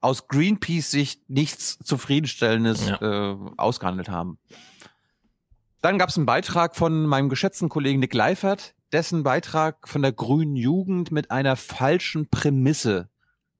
[0.00, 4.38] aus Greenpeace-Sicht nichts Zufriedenstellendes äh, ausgehandelt haben.
[5.80, 10.12] Dann gab es einen Beitrag von meinem geschätzten Kollegen Nick Leifert, dessen Beitrag von der
[10.12, 13.08] grünen Jugend mit einer falschen Prämisse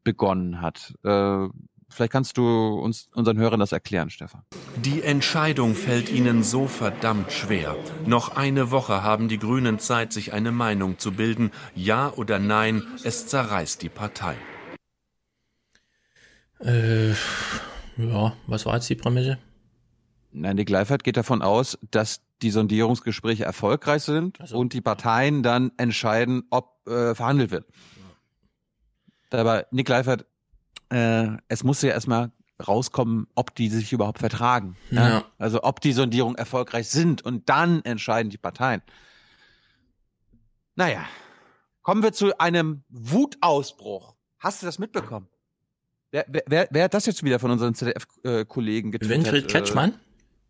[0.02, 0.94] begonnen hat.
[1.05, 1.48] Äh,
[1.89, 4.43] vielleicht kannst du uns unseren Hörern das erklären, Stefan.
[4.77, 7.77] Die Entscheidung fällt ihnen so verdammt schwer.
[8.06, 11.51] Noch eine Woche haben die Grünen Zeit, sich eine Meinung zu bilden.
[11.74, 14.36] Ja oder nein, es zerreißt die Partei.
[16.60, 19.39] Äh, ja, was war jetzt die Prämisse?
[20.30, 24.59] Nein, die Gleifert geht davon aus, dass die Sondierungsgespräche erfolgreich sind so.
[24.59, 27.66] und die Parteien dann entscheiden, ob äh, verhandelt wird.
[29.30, 30.26] Aber Nick Gleifert,
[30.90, 32.30] äh, es muss ja erstmal
[32.66, 34.76] rauskommen, ob die sich überhaupt vertragen.
[34.90, 35.24] Ja.
[35.39, 38.82] Also ob die Sondierungen erfolgreich sind und dann entscheiden die Parteien.
[40.74, 41.05] Naja,
[41.82, 44.16] kommen wir zu einem Wutausbruch.
[44.39, 45.28] Hast du das mitbekommen?
[46.10, 49.26] Wer, wer, wer, hat das jetzt wieder von unseren ZDF-Kollegen getwittert?
[49.26, 49.94] Winfried Kretschmann?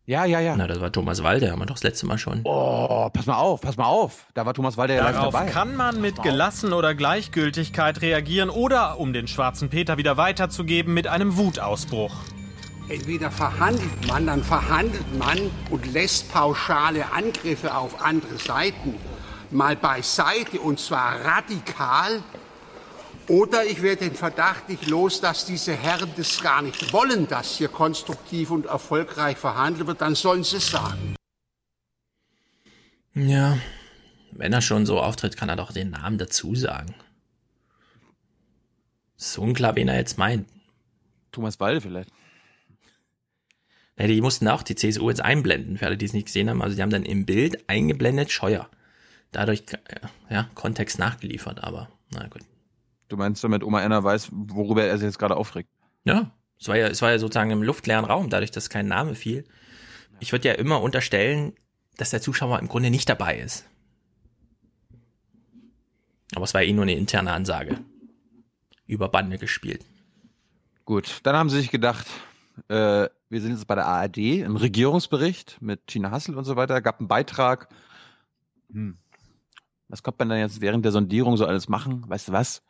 [0.05, 0.55] Ja, ja, ja.
[0.55, 2.41] Na, das war Thomas Walde, haben wir doch das letzte Mal schon.
[2.45, 4.25] Oh, pass mal auf, pass mal auf.
[4.33, 5.45] Da war Thomas Walder ja live dabei.
[5.47, 11.07] kann man mit Gelassen oder Gleichgültigkeit reagieren oder, um den schwarzen Peter wieder weiterzugeben, mit
[11.07, 12.15] einem Wutausbruch.
[12.87, 15.37] Entweder verhandelt man, dann verhandelt man
[15.69, 18.95] und lässt pauschale Angriffe auf andere Seiten
[19.51, 22.23] mal beiseite und zwar radikal.
[23.29, 27.57] Oder ich werde den Verdacht nicht los, dass diese Herren das gar nicht wollen, dass
[27.57, 31.15] hier konstruktiv und erfolgreich verhandelt wird, dann sollen sie es sagen.
[33.13, 33.59] Ja,
[34.31, 36.95] wenn er schon so auftritt, kann er doch den Namen dazu sagen.
[39.15, 40.47] Ist unklar, wen er jetzt meint.
[41.31, 42.09] Thomas Walde vielleicht.
[43.99, 46.63] Ja, die mussten auch die CSU jetzt einblenden, für alle, die es nicht gesehen haben.
[46.63, 48.69] Also die haben dann im Bild eingeblendet Scheuer.
[49.31, 52.41] Dadurch, äh, ja, Kontext nachgeliefert, aber na gut.
[53.09, 55.69] Du meinst damit, Oma Erna weiß, worüber er sich jetzt gerade aufregt?
[56.05, 59.15] Ja, es war ja, es war ja sozusagen im luftleeren Raum, dadurch, dass kein Name
[59.15, 59.45] fiel.
[60.19, 61.53] Ich würde ja immer unterstellen,
[61.97, 63.65] dass der Zuschauer im Grunde nicht dabei ist.
[66.35, 67.79] Aber es war eh nur eine interne Ansage.
[68.85, 69.85] Über Bande gespielt.
[70.85, 72.07] Gut, dann haben sie sich gedacht,
[72.67, 76.81] äh, wir sind jetzt bei der ARD, im Regierungsbericht mit Tina Hassel und so weiter,
[76.81, 77.69] gab einen Beitrag.
[78.71, 78.97] Hm.
[79.87, 82.07] Was kommt man dann jetzt während der Sondierung so alles machen?
[82.07, 82.63] Weißt du was?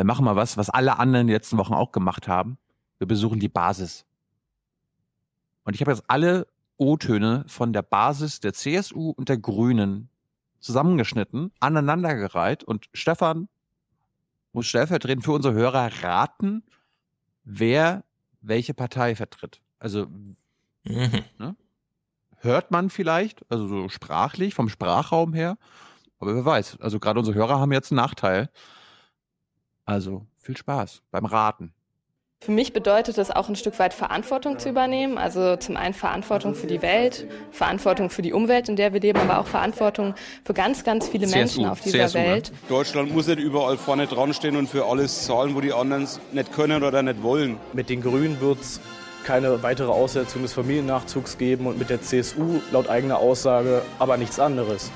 [0.00, 2.56] Wir machen mal was, was alle anderen die letzten Wochen auch gemacht haben.
[2.96, 4.06] Wir besuchen die Basis.
[5.64, 6.46] Und ich habe jetzt alle
[6.78, 10.08] O-Töne von der Basis der CSU und der Grünen
[10.58, 13.50] zusammengeschnitten, aneinandergereiht und Stefan
[14.54, 16.62] muss stellvertretend für unsere Hörer raten,
[17.44, 18.02] wer
[18.40, 19.60] welche Partei vertritt.
[19.78, 20.06] Also
[20.84, 21.24] Mhm.
[21.36, 21.56] ne?
[22.38, 25.58] hört man vielleicht, also so sprachlich, vom Sprachraum her,
[26.18, 26.78] aber wer weiß.
[26.80, 28.48] Also gerade unsere Hörer haben jetzt einen Nachteil.
[29.84, 31.72] Also viel Spaß beim Raten.
[32.42, 35.18] Für mich bedeutet das auch ein Stück weit Verantwortung zu übernehmen.
[35.18, 39.20] Also zum einen Verantwortung für die Welt, Verantwortung für die Umwelt, in der wir leben,
[39.20, 42.50] aber auch Verantwortung für ganz, ganz viele Menschen auf dieser Welt.
[42.70, 46.18] Deutschland muss nicht überall vorne dran stehen und für alles zahlen, wo die anderen es
[46.32, 47.58] nicht können oder nicht wollen.
[47.74, 48.80] Mit den Grünen wird es
[49.24, 54.40] keine weitere Aussetzung des Familiennachzugs geben und mit der CSU laut eigener Aussage aber nichts
[54.40, 54.90] anderes.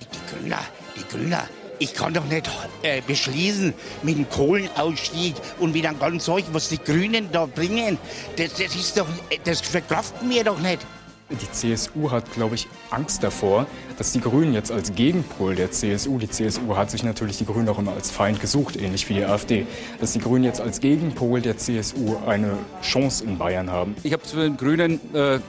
[0.00, 0.60] Die Grüner,
[0.96, 1.44] die Grüner,
[1.78, 2.50] ich kann doch nicht
[2.82, 7.98] äh, beschließen mit dem Kohlenausstieg und mit einem ganzen Zeug, was die Grünen da bringen.
[8.36, 9.06] Das, das ist doch,
[9.44, 10.86] das verkraften mir doch nicht.
[11.28, 13.66] Die CSU hat, glaube ich, Angst davor,
[13.98, 17.68] dass die Grünen jetzt als Gegenpol der CSU, die CSU hat sich natürlich die Grünen
[17.68, 19.66] auch immer als Feind gesucht, ähnlich wie die AfD,
[20.00, 23.96] dass die Grünen jetzt als Gegenpol der CSU eine Chance in Bayern haben.
[24.04, 25.40] Ich habe zu den Grünen, äh,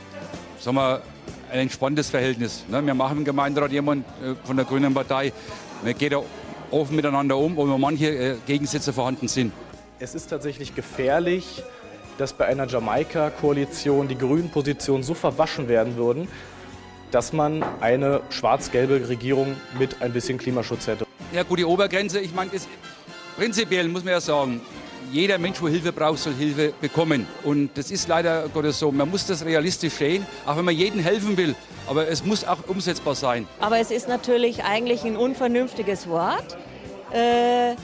[0.59, 1.03] sagen wir,
[1.51, 2.65] ein entspanntes Verhältnis.
[2.67, 2.83] Ne?
[2.85, 5.31] Wir machen im Gemeinderat jemand äh, von der Grünen Partei.
[5.83, 6.21] Wir gehen da
[6.71, 9.51] offen miteinander um, wo manche äh, Gegensätze vorhanden sind.
[9.99, 11.63] Es ist tatsächlich gefährlich,
[12.17, 16.27] dass bei einer Jamaika-Koalition die grünen Positionen so verwaschen werden würden,
[17.11, 21.05] dass man eine schwarz-gelbe Regierung mit ein bisschen Klimaschutz hätte.
[21.31, 22.67] Ja gut, die Obergrenze, ich meine, das-
[23.37, 24.61] prinzipiell muss man ja sagen,
[25.11, 27.27] jeder Mensch, wo Hilfe braucht, soll Hilfe bekommen.
[27.43, 28.91] Und das ist leider Gottes so.
[28.91, 31.55] Man muss das realistisch sehen, auch wenn man jedem helfen will.
[31.87, 33.47] Aber es muss auch umsetzbar sein.
[33.59, 36.57] Aber es ist natürlich eigentlich ein unvernünftiges Wort.
[37.11, 37.75] Äh,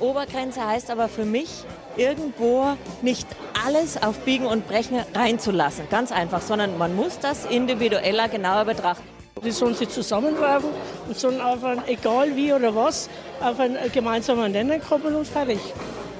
[0.00, 1.64] Obergrenze heißt aber für mich,
[1.96, 3.26] irgendwo nicht
[3.64, 5.88] alles auf Biegen und Brechen reinzulassen.
[5.90, 9.04] Ganz einfach, sondern man muss das individueller, genauer betrachten.
[9.44, 10.70] Die sollen sich zusammenwerfen
[11.06, 13.10] und sollen auf ein, egal wie oder was,
[13.40, 15.58] auf einen gemeinsamen Nenner kommen und fertig.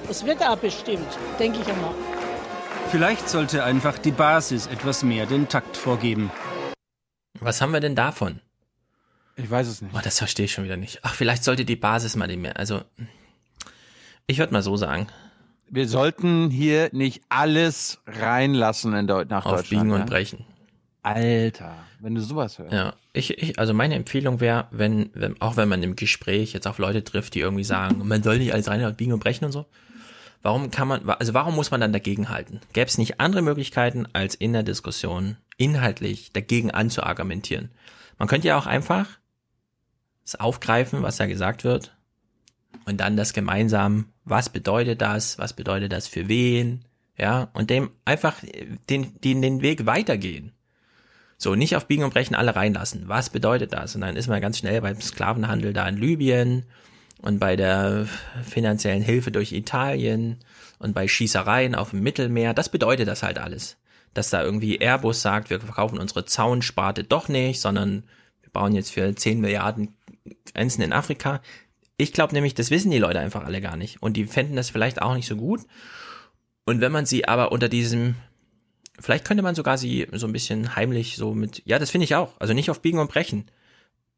[0.07, 1.07] Das wird auch bestimmt,
[1.39, 1.93] denke ich einmal.
[2.91, 6.31] Vielleicht sollte einfach die Basis etwas mehr den Takt vorgeben.
[7.39, 8.39] Was haben wir denn davon?
[9.35, 9.93] Ich weiß es nicht.
[9.95, 10.99] Oh, das verstehe ich schon wieder nicht.
[11.01, 12.57] Ach, vielleicht sollte die Basis mal die mehr.
[12.57, 12.81] Also,
[14.27, 15.07] ich würde mal so sagen.
[15.67, 19.69] Wir sollten hier nicht alles reinlassen in Deu nach Auf Deutschland.
[19.69, 20.05] Biegen und ne?
[20.05, 20.45] Brechen.
[21.01, 22.73] Alter, wenn du sowas hörst.
[22.73, 26.67] Ja, ich, ich, also meine Empfehlung wäre, wenn, wenn, auch wenn man im Gespräch jetzt
[26.67, 29.45] auf Leute trifft, die irgendwie sagen, man soll nicht alles rein und biegen und brechen
[29.45, 29.65] und so.
[30.45, 32.61] Warum kann man, also warum muss man dann dagegen halten?
[32.71, 37.71] Gäbe es nicht andere Möglichkeiten, als in der Diskussion inhaltlich dagegen anzuargumentieren?
[38.19, 39.07] Man könnte ja auch einfach
[40.23, 41.97] das aufgreifen, was da gesagt wird,
[42.85, 46.85] und dann das gemeinsam, was bedeutet das, was bedeutet das für wen,
[47.17, 48.35] ja, und dem einfach
[48.87, 50.51] den, den, den Weg weitergehen.
[51.39, 53.07] So, nicht auf Biegen und Brechen alle reinlassen.
[53.07, 53.95] Was bedeutet das?
[53.95, 56.65] Und dann ist man ganz schnell beim Sklavenhandel da in Libyen
[57.25, 58.07] und bei der
[58.43, 60.37] finanziellen Hilfe durch Italien
[60.77, 62.53] und bei Schießereien auf dem Mittelmeer.
[62.53, 63.77] Das bedeutet das halt alles.
[64.13, 68.03] Dass da irgendwie Airbus sagt, wir verkaufen unsere Zaunsparte doch nicht, sondern
[68.43, 69.95] wir bauen jetzt für 10 Milliarden
[70.53, 71.41] Grenzen in Afrika.
[71.97, 74.03] Ich glaube nämlich, das wissen die Leute einfach alle gar nicht.
[74.03, 75.61] Und die fänden das vielleicht auch nicht so gut.
[76.63, 78.13] Und wenn man sie aber unter diesem,
[78.99, 82.13] vielleicht könnte man sogar sie so ein bisschen heimlich so mit, ja, das finde ich
[82.13, 82.39] auch.
[82.39, 83.49] Also nicht auf Biegen und Brechen.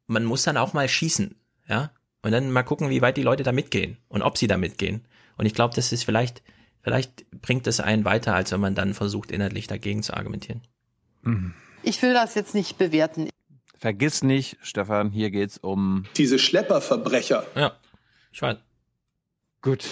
[0.08, 1.36] Man muss dann auch mal schießen,
[1.70, 1.92] ja.
[2.22, 5.06] Und dann mal gucken, wie weit die Leute da mitgehen und ob sie da mitgehen.
[5.38, 6.42] Und ich glaube, das ist vielleicht,
[6.82, 10.62] vielleicht bringt es einen weiter, als wenn man dann versucht, inhaltlich dagegen zu argumentieren.
[11.84, 13.30] Ich will das jetzt nicht bewerten.
[13.78, 17.46] Vergiss nicht, Stefan, hier geht's um Diese Schlepperverbrecher.
[17.56, 17.78] Ja,
[18.32, 18.58] ich weiß.
[19.62, 19.86] Gut.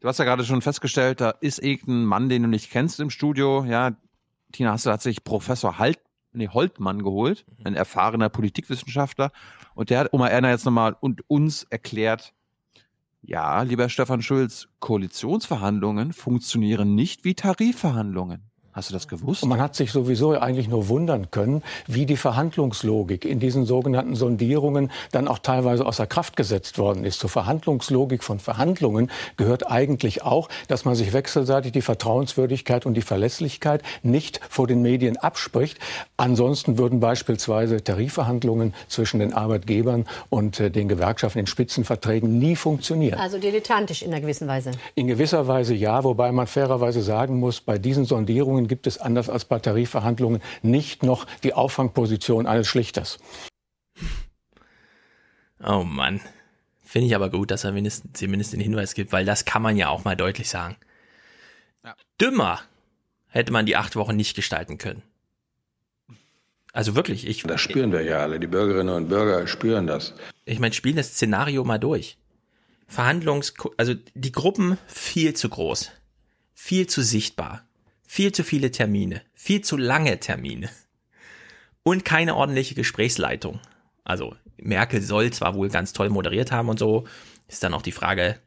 [0.00, 3.10] Du hast ja gerade schon festgestellt, da ist irgendein Mann, den du nicht kennst im
[3.10, 3.64] Studio.
[3.64, 3.96] Ja,
[4.52, 5.98] Tina Hassel hat sich Professor halt,
[6.32, 9.32] nee, Holtmann geholt, ein erfahrener Politikwissenschaftler.
[9.76, 12.32] Und der hat Oma Erna jetzt nochmal und uns erklärt,
[13.20, 18.50] ja, lieber Stefan Schulz, Koalitionsverhandlungen funktionieren nicht wie Tarifverhandlungen.
[18.76, 19.42] Hast du das gewusst?
[19.42, 24.16] Und man hat sich sowieso eigentlich nur wundern können, wie die Verhandlungslogik in diesen sogenannten
[24.16, 27.18] Sondierungen dann auch teilweise außer Kraft gesetzt worden ist.
[27.18, 33.00] Zur Verhandlungslogik von Verhandlungen gehört eigentlich auch, dass man sich wechselseitig die Vertrauenswürdigkeit und die
[33.00, 35.78] Verlässlichkeit nicht vor den Medien abspricht.
[36.18, 43.18] Ansonsten würden beispielsweise Tarifverhandlungen zwischen den Arbeitgebern und äh, den Gewerkschaften in Spitzenverträgen nie funktionieren.
[43.18, 44.72] Also dilettantisch in einer gewissen Weise.
[44.96, 49.28] In gewisser Weise ja, wobei man fairerweise sagen muss, bei diesen Sondierungen gibt es anders
[49.28, 53.18] als bei Tarifverhandlungen nicht noch die Auffangposition eines Schlichters.
[55.62, 56.20] Oh Mann.
[56.84, 59.76] Finde ich aber gut, dass er mindestens, zumindest den Hinweis gibt, weil das kann man
[59.76, 60.76] ja auch mal deutlich sagen.
[62.20, 62.60] Dümmer
[63.28, 65.02] hätte man die acht Wochen nicht gestalten können.
[66.72, 67.42] Also wirklich, ich.
[67.42, 68.38] Das spüren wir ja alle.
[68.38, 70.14] Die Bürgerinnen und Bürger spüren das.
[70.44, 72.18] Ich meine, spielen das Szenario mal durch.
[72.86, 75.90] Verhandlungs, also die Gruppen viel zu groß,
[76.54, 77.65] viel zu sichtbar,
[78.06, 80.70] viel zu viele Termine, viel zu lange Termine
[81.82, 83.60] und keine ordentliche Gesprächsleitung.
[84.04, 87.04] Also Merkel soll zwar wohl ganz toll moderiert haben und so,
[87.48, 88.38] ist dann auch die Frage,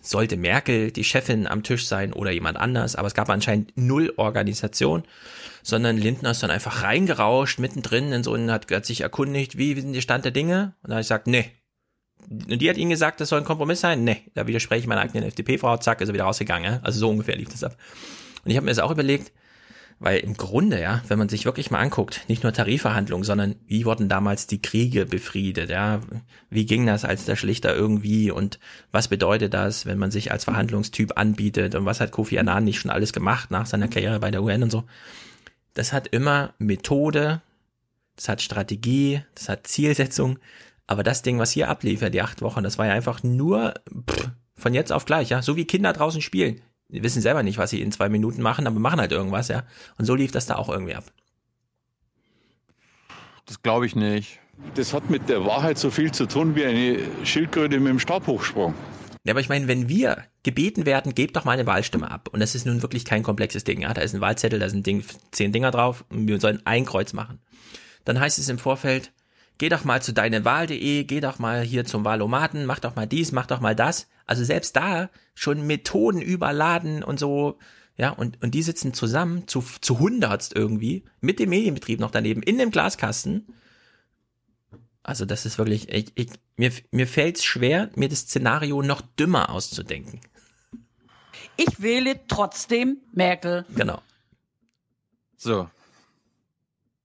[0.00, 4.12] sollte Merkel die Chefin am Tisch sein oder jemand anders, aber es gab anscheinend null
[4.16, 5.04] Organisation,
[5.62, 9.76] sondern Lindner ist dann einfach reingerauscht mittendrin in so und hat, hat sich erkundigt, wie,
[9.76, 10.74] wie sind die Stand der Dinge?
[10.82, 11.52] Und dann habe ich gesagt, nee.
[12.28, 14.04] Und die hat ihnen gesagt, das soll ein Kompromiss sein?
[14.04, 16.80] Nee, da widerspreche ich meiner eigenen FDP-Frau, zack, ist er wieder rausgegangen.
[16.82, 17.76] Also so ungefähr lief das ab.
[18.44, 19.32] Und ich habe mir das auch überlegt,
[20.02, 23.84] weil im Grunde, ja, wenn man sich wirklich mal anguckt, nicht nur Tarifverhandlungen, sondern wie
[23.84, 26.00] wurden damals die Kriege befriedet, ja,
[26.50, 28.58] wie ging das als der Schlichter irgendwie und
[28.90, 32.80] was bedeutet das, wenn man sich als Verhandlungstyp anbietet und was hat Kofi Annan nicht
[32.80, 34.82] schon alles gemacht nach seiner Karriere bei der UN und so.
[35.74, 37.40] Das hat immer Methode,
[38.16, 40.40] das hat Strategie, das hat Zielsetzung,
[40.88, 43.74] aber das Ding, was hier abliefert, die acht Wochen, das war ja einfach nur
[44.10, 46.60] pff, von jetzt auf gleich, ja, so wie Kinder draußen spielen
[46.92, 49.64] die wissen selber nicht, was sie in zwei Minuten machen, aber machen halt irgendwas, ja.
[49.98, 51.04] Und so lief das da auch irgendwie ab.
[53.46, 54.38] Das glaube ich nicht.
[54.74, 58.74] Das hat mit der Wahrheit so viel zu tun wie eine Schildkröte mit dem Stabhochsprung.
[59.24, 62.28] Ja, aber ich meine, wenn wir gebeten werden, gebt doch mal eine Wahlstimme ab.
[62.32, 63.82] Und das ist nun wirklich kein komplexes Ding.
[63.82, 66.84] Ja, da ist ein Wahlzettel, da sind Ding, zehn Dinger drauf und wir sollen ein
[66.84, 67.40] Kreuz machen.
[68.04, 69.12] Dann heißt es im Vorfeld,
[69.58, 73.32] geh doch mal zu deinewahl.de, geh doch mal hier zum Wahlomaten, mach doch mal dies,
[73.32, 74.08] mach doch mal das.
[74.26, 77.58] Also selbst da schon Methoden überladen und so,
[77.96, 82.42] ja, und, und die sitzen zusammen zu, zu hundertst irgendwie, mit dem Medienbetrieb noch daneben,
[82.42, 83.46] in dem Glaskasten.
[85.02, 89.00] Also das ist wirklich, ich, ich, mir, mir fällt es schwer, mir das Szenario noch
[89.00, 90.20] dümmer auszudenken.
[91.56, 93.64] Ich wähle trotzdem Merkel.
[93.74, 94.00] Genau.
[95.36, 95.68] So,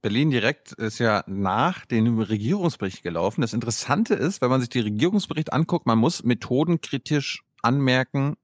[0.08, 3.42] Berlin direkt ist ja nach dem Regierungsbericht gelaufen.
[3.42, 8.38] Das Interessante ist, wenn man sich die Regierungsbericht anguckt, man muss methodenkritisch anmerken,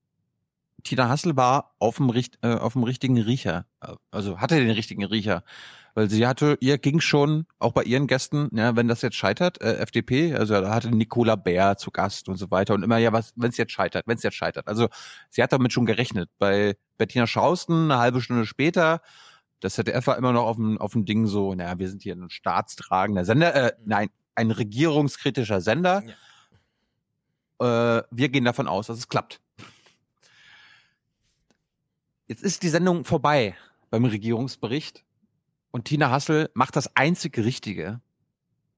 [0.84, 2.11] Tina Hassel war auf dem,
[2.41, 3.65] äh, auf dem richtigen Riecher.
[4.11, 5.45] Also hatte den richtigen Riecher.
[5.94, 9.61] Weil sie hatte, ihr ging schon, auch bei ihren Gästen, ja, wenn das jetzt scheitert,
[9.61, 13.14] äh, FDP, also da hatte Nicola Bär zu Gast und so weiter und immer, ja,
[13.14, 14.68] was, wenn es jetzt scheitert, wenn es jetzt scheitert.
[14.68, 14.90] Also
[15.30, 16.30] sie hat damit schon gerechnet.
[16.40, 18.99] Bei Bettina Schausten eine halbe Stunde später
[19.64, 22.15] das ZDF war immer noch auf dem, auf dem Ding so, naja, wir sind hier
[22.15, 23.84] ein staatstragender Sender, äh, mhm.
[23.85, 26.03] nein, ein regierungskritischer Sender.
[27.60, 27.99] Ja.
[27.99, 29.40] Äh, wir gehen davon aus, dass es klappt.
[32.27, 33.56] Jetzt ist die Sendung vorbei
[33.90, 35.06] beim Regierungsbericht
[35.72, 38.02] und Tina Hassel macht das einzig Richtige.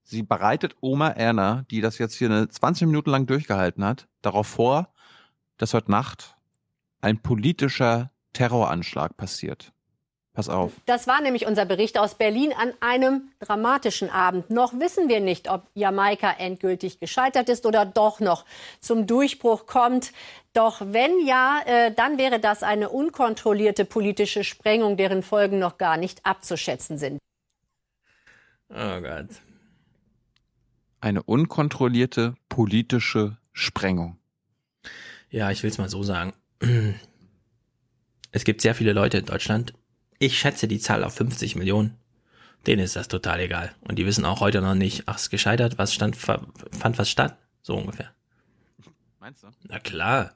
[0.04, 4.46] Sie bereitet Oma Erna, die das jetzt hier eine 20 Minuten lang durchgehalten hat, darauf
[4.46, 4.94] vor,
[5.58, 6.38] dass heute Nacht
[7.02, 9.75] ein politischer Terroranschlag passiert.
[10.36, 10.74] Pass auf.
[10.86, 14.50] Das war nämlich unser Bericht aus Berlin an einem dramatischen Abend.
[14.50, 18.44] Noch wissen wir nicht, ob Jamaika endgültig gescheitert ist oder doch noch
[18.82, 20.12] zum Durchbruch kommt.
[20.52, 25.96] Doch wenn ja, äh, dann wäre das eine unkontrollierte politische Sprengung, deren Folgen noch gar
[25.96, 27.18] nicht abzuschätzen sind.
[28.70, 29.30] Oh Gott.
[31.00, 34.18] Eine unkontrollierte politische Sprengung.
[35.30, 36.34] Ja, ich will es mal so sagen.
[38.32, 39.74] Es gibt sehr viele Leute in Deutschland,
[40.20, 41.98] ich schätze die Zahl auf 50 Millionen.
[42.68, 43.74] Denen ist das total egal.
[43.82, 47.38] Und die wissen auch heute noch nicht, ach, ist gescheitert, was stand, fand was statt?
[47.62, 48.12] So ungefähr.
[49.20, 49.48] Meinst du?
[49.68, 50.34] Na klar.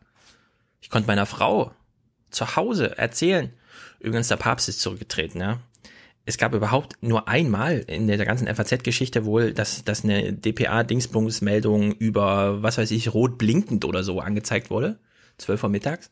[0.82, 1.72] Ich konnte meiner Frau
[2.30, 3.52] zu Hause erzählen.
[4.00, 5.60] Übrigens, der Papst ist zurückgetreten, ja.
[6.26, 12.62] Es gab überhaupt nur einmal in der ganzen FAZ-Geschichte wohl, dass, dass eine DPA-Dingsbums-Meldung über,
[12.62, 15.00] was weiß ich, rot blinkend oder so angezeigt wurde.
[15.40, 16.12] 12 Uhr mittags.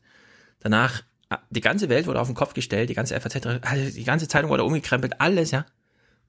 [0.58, 1.04] Danach
[1.50, 4.50] die ganze Welt wurde auf den Kopf gestellt, die ganze FAZ, also die ganze Zeitung
[4.50, 5.66] wurde umgekrempelt, alles, ja.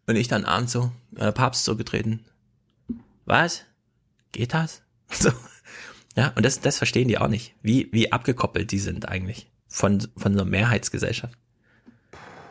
[0.07, 2.26] Und ich dann abends so, äh, Papst zurückgetreten.
[3.26, 3.65] Was?
[4.31, 4.81] Geht das?
[5.11, 5.31] So.
[6.15, 10.05] Ja, und das, das verstehen die auch nicht, wie, wie abgekoppelt die sind eigentlich von,
[10.17, 11.34] von so einer Mehrheitsgesellschaft.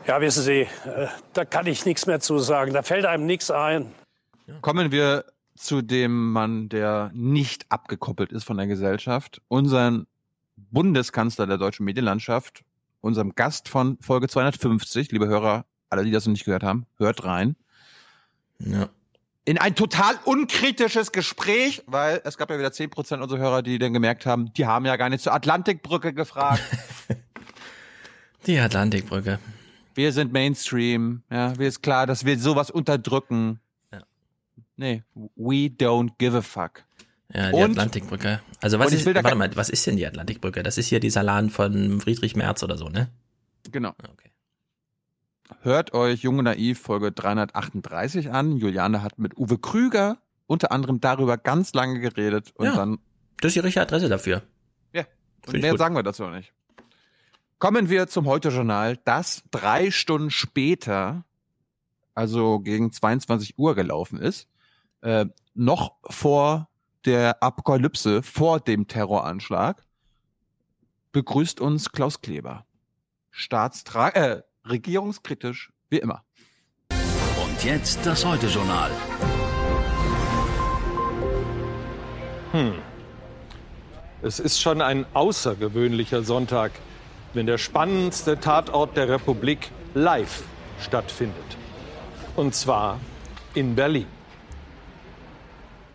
[0.07, 2.73] Ja, wissen Sie, äh, da kann ich nichts mehr zu sagen.
[2.73, 3.93] Da fällt einem nichts ein.
[4.63, 10.07] Kommen wir zu dem Mann, der nicht abgekoppelt ist von der Gesellschaft, unseren
[10.71, 12.65] Bundeskanzler der deutschen Medienlandschaft,
[13.01, 15.13] unserem Gast von Folge 250.
[15.13, 17.57] Liebe Hörer, alle, die das noch nicht gehört haben, hört rein.
[18.59, 18.89] Ja.
[19.45, 23.95] In ein total unkritisches Gespräch, weil es gab ja wieder 10% unserer Hörer, die dann
[23.95, 26.63] gemerkt haben, die haben ja gar nicht zur Atlantikbrücke gefragt.
[28.47, 29.39] die Atlantikbrücke.
[29.95, 33.59] Wir sind Mainstream, ja, mir ist klar, dass wir sowas unterdrücken.
[33.91, 34.03] Ja.
[34.77, 36.85] Nee, we don't give a fuck.
[37.33, 38.41] Ja, die und, Atlantikbrücke.
[38.61, 40.63] Also was ist, warte mal, was ist denn die Atlantikbrücke?
[40.63, 43.09] Das ist hier dieser Laden von Friedrich Merz oder so, ne?
[43.71, 43.91] Genau.
[43.91, 44.31] Ah, okay.
[45.61, 48.57] Hört euch Junge Naiv Folge 338 an.
[48.57, 52.99] Juliane hat mit Uwe Krüger unter anderem darüber ganz lange geredet und ja, dann.
[53.41, 54.43] Das ist die richtige Adresse dafür.
[54.93, 55.05] Ja.
[55.47, 56.53] Und mehr sagen wir dazu noch nicht.
[57.59, 61.25] Kommen wir zum Heute-Journal, das drei Stunden später,
[62.15, 64.49] also gegen 22 Uhr gelaufen ist,
[65.03, 66.68] äh, noch vor
[67.05, 69.85] der Apokalypse vor dem Terroranschlag
[71.13, 72.67] begrüßt uns Klaus Kleber.
[73.31, 76.25] Staatstra äh, regierungskritisch wie immer.
[76.91, 78.91] Und jetzt das Heute-Journal.
[82.53, 82.75] Hm.
[84.23, 86.73] Es ist schon ein außergewöhnlicher Sonntag,
[87.35, 90.43] wenn der spannendste Tatort der Republik live
[90.81, 91.57] stattfindet.
[92.35, 92.99] Und zwar
[93.55, 94.18] in Berlin.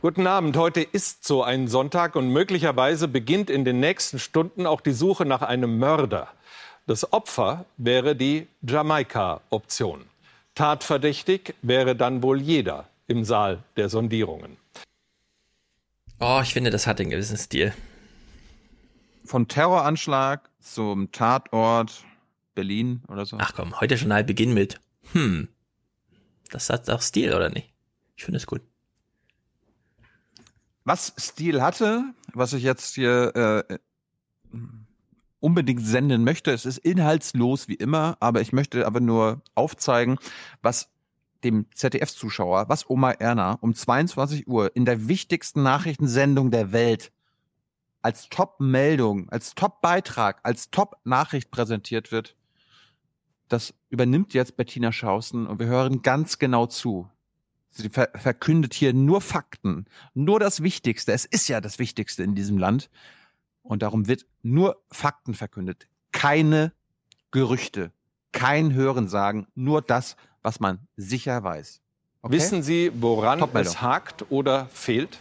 [0.04, 0.58] Guten Abend.
[0.58, 5.24] Heute ist so ein Sonntag und möglicherweise beginnt in den nächsten Stunden auch die Suche
[5.24, 6.28] nach einem Mörder.
[6.88, 10.04] Das Opfer wäre die Jamaika-Option.
[10.56, 14.58] Tatverdächtig wäre dann wohl jeder im Saal der Sondierungen.
[16.20, 17.74] Oh, ich finde, das hat den gewissen Stil.
[19.24, 22.04] Von Terroranschlag zum Tatort
[22.56, 23.38] Berlin oder so.
[23.40, 24.82] Ach komm, heute Journal beginnt mit
[25.14, 25.48] hm.
[26.52, 27.72] Das hat auch Stil, oder nicht?
[28.18, 28.60] Ich finde es gut.
[30.86, 32.04] Was Stil hatte,
[32.34, 33.78] was ich jetzt hier äh,
[35.40, 40.18] unbedingt senden möchte, es ist inhaltslos wie immer, aber ich möchte aber nur aufzeigen,
[40.62, 40.90] was
[41.44, 47.12] dem ZDF-Zuschauer, was Oma Erna um 22 Uhr in der wichtigsten Nachrichtensendung der Welt
[48.02, 52.36] als Top-Meldung, als Top-Beitrag, als Top-Nachricht präsentiert wird,
[53.48, 57.10] das übernimmt jetzt Bettina Schausen und wir hören ganz genau zu.
[57.76, 61.12] Sie ver verkündet hier nur Fakten, nur das Wichtigste.
[61.12, 62.90] Es ist ja das Wichtigste in diesem Land.
[63.64, 65.88] Und darum wird nur Fakten verkündet.
[66.12, 66.74] Keine
[67.32, 67.92] Gerüchte,
[68.32, 71.82] kein Hörensagen, nur das, was man sicher weiß.
[72.22, 72.36] Okay?
[72.36, 75.20] Wissen Sie, woran es hakt oder fehlt?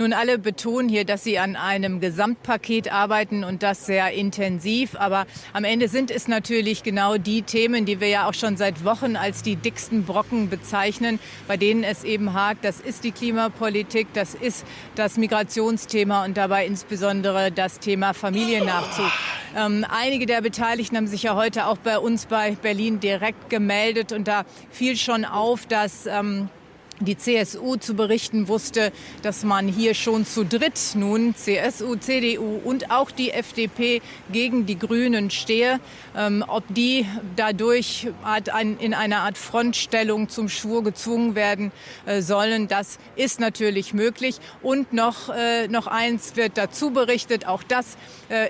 [0.00, 4.96] Nun, alle betonen hier, dass sie an einem Gesamtpaket arbeiten und das sehr intensiv.
[4.98, 8.82] Aber am Ende sind es natürlich genau die Themen, die wir ja auch schon seit
[8.82, 12.64] Wochen als die dicksten Brocken bezeichnen, bei denen es eben hakt.
[12.64, 14.64] Das ist die Klimapolitik, das ist
[14.94, 19.12] das Migrationsthema und dabei insbesondere das Thema Familiennachzug.
[19.54, 24.12] Ähm, einige der Beteiligten haben sich ja heute auch bei uns bei Berlin direkt gemeldet
[24.12, 26.48] und da fiel schon auf, dass ähm,
[27.00, 32.90] die CSU zu berichten wusste, dass man hier schon zu dritt nun CSU, CDU und
[32.90, 34.02] auch die FDP
[34.32, 35.80] gegen die Grünen stehe.
[36.16, 37.06] Ähm, ob die
[37.36, 38.08] dadurch
[38.78, 41.72] in einer Art Frontstellung zum Schwur gezwungen werden
[42.06, 44.36] äh, sollen, das ist natürlich möglich.
[44.62, 47.96] Und noch, äh, noch eins wird dazu berichtet, auch das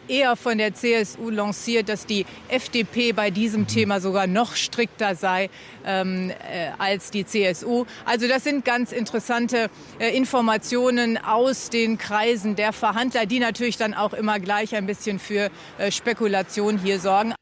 [0.09, 5.49] eher von der CSU lanciert, dass die FDP bei diesem Thema sogar noch strikter sei
[5.85, 7.87] ähm, äh, als die CSU.
[8.05, 13.95] Also das sind ganz interessante äh, Informationen aus den Kreisen der Verhandler, die natürlich dann
[13.95, 17.35] auch immer gleich ein bisschen für äh, Spekulation hier sorgen.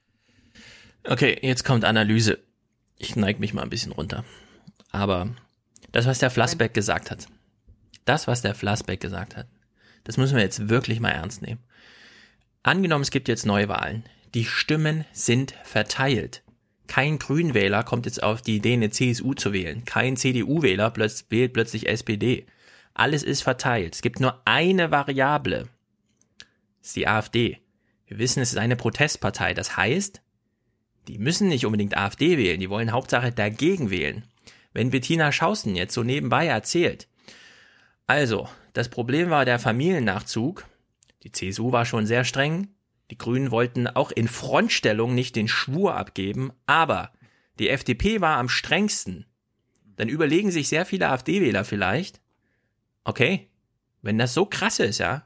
[1.05, 2.39] Okay, jetzt kommt Analyse.
[2.99, 4.25] Ich neige mich mal ein bisschen runter.
[4.91, 5.29] Aber
[5.93, 7.27] das, was der Flassbeck gesagt hat,
[8.05, 9.47] das, was der Flassbeck gesagt hat,
[10.05, 11.61] das müssen wir jetzt wirklich mal ernst nehmen.
[12.63, 14.05] Angenommen, es gibt jetzt Neuwahlen.
[14.35, 16.43] Die Stimmen sind verteilt.
[16.87, 19.85] Kein Grünwähler kommt jetzt auf die Idee, eine CSU zu wählen.
[19.85, 20.93] Kein CDU-Wähler
[21.29, 22.47] wählt plötzlich SPD.
[22.95, 23.95] Alles ist verteilt.
[23.95, 25.69] Es gibt nur eine Variable.
[26.81, 27.59] Das ist die AfD.
[28.07, 29.55] Wir wissen, es ist eine Protestpartei.
[29.55, 30.23] Das heißt,
[31.09, 32.61] die müssen nicht unbedingt AfD wählen.
[32.61, 34.25] Die wollen Hauptsache dagegen wählen.
[34.73, 37.09] Wenn Bettina Schausten jetzt so nebenbei erzählt,
[38.09, 40.65] also, das Problem war der Familiennachzug.
[41.23, 42.69] Die CSU war schon sehr streng.
[43.11, 47.13] Die Grünen wollten auch in Frontstellung nicht den Schwur abgeben, aber
[47.59, 49.27] die FDP war am strengsten.
[49.97, 52.21] Dann überlegen sich sehr viele AfD-Wähler vielleicht,
[53.05, 53.49] okay,
[54.03, 55.25] wenn das so krass ist, ja,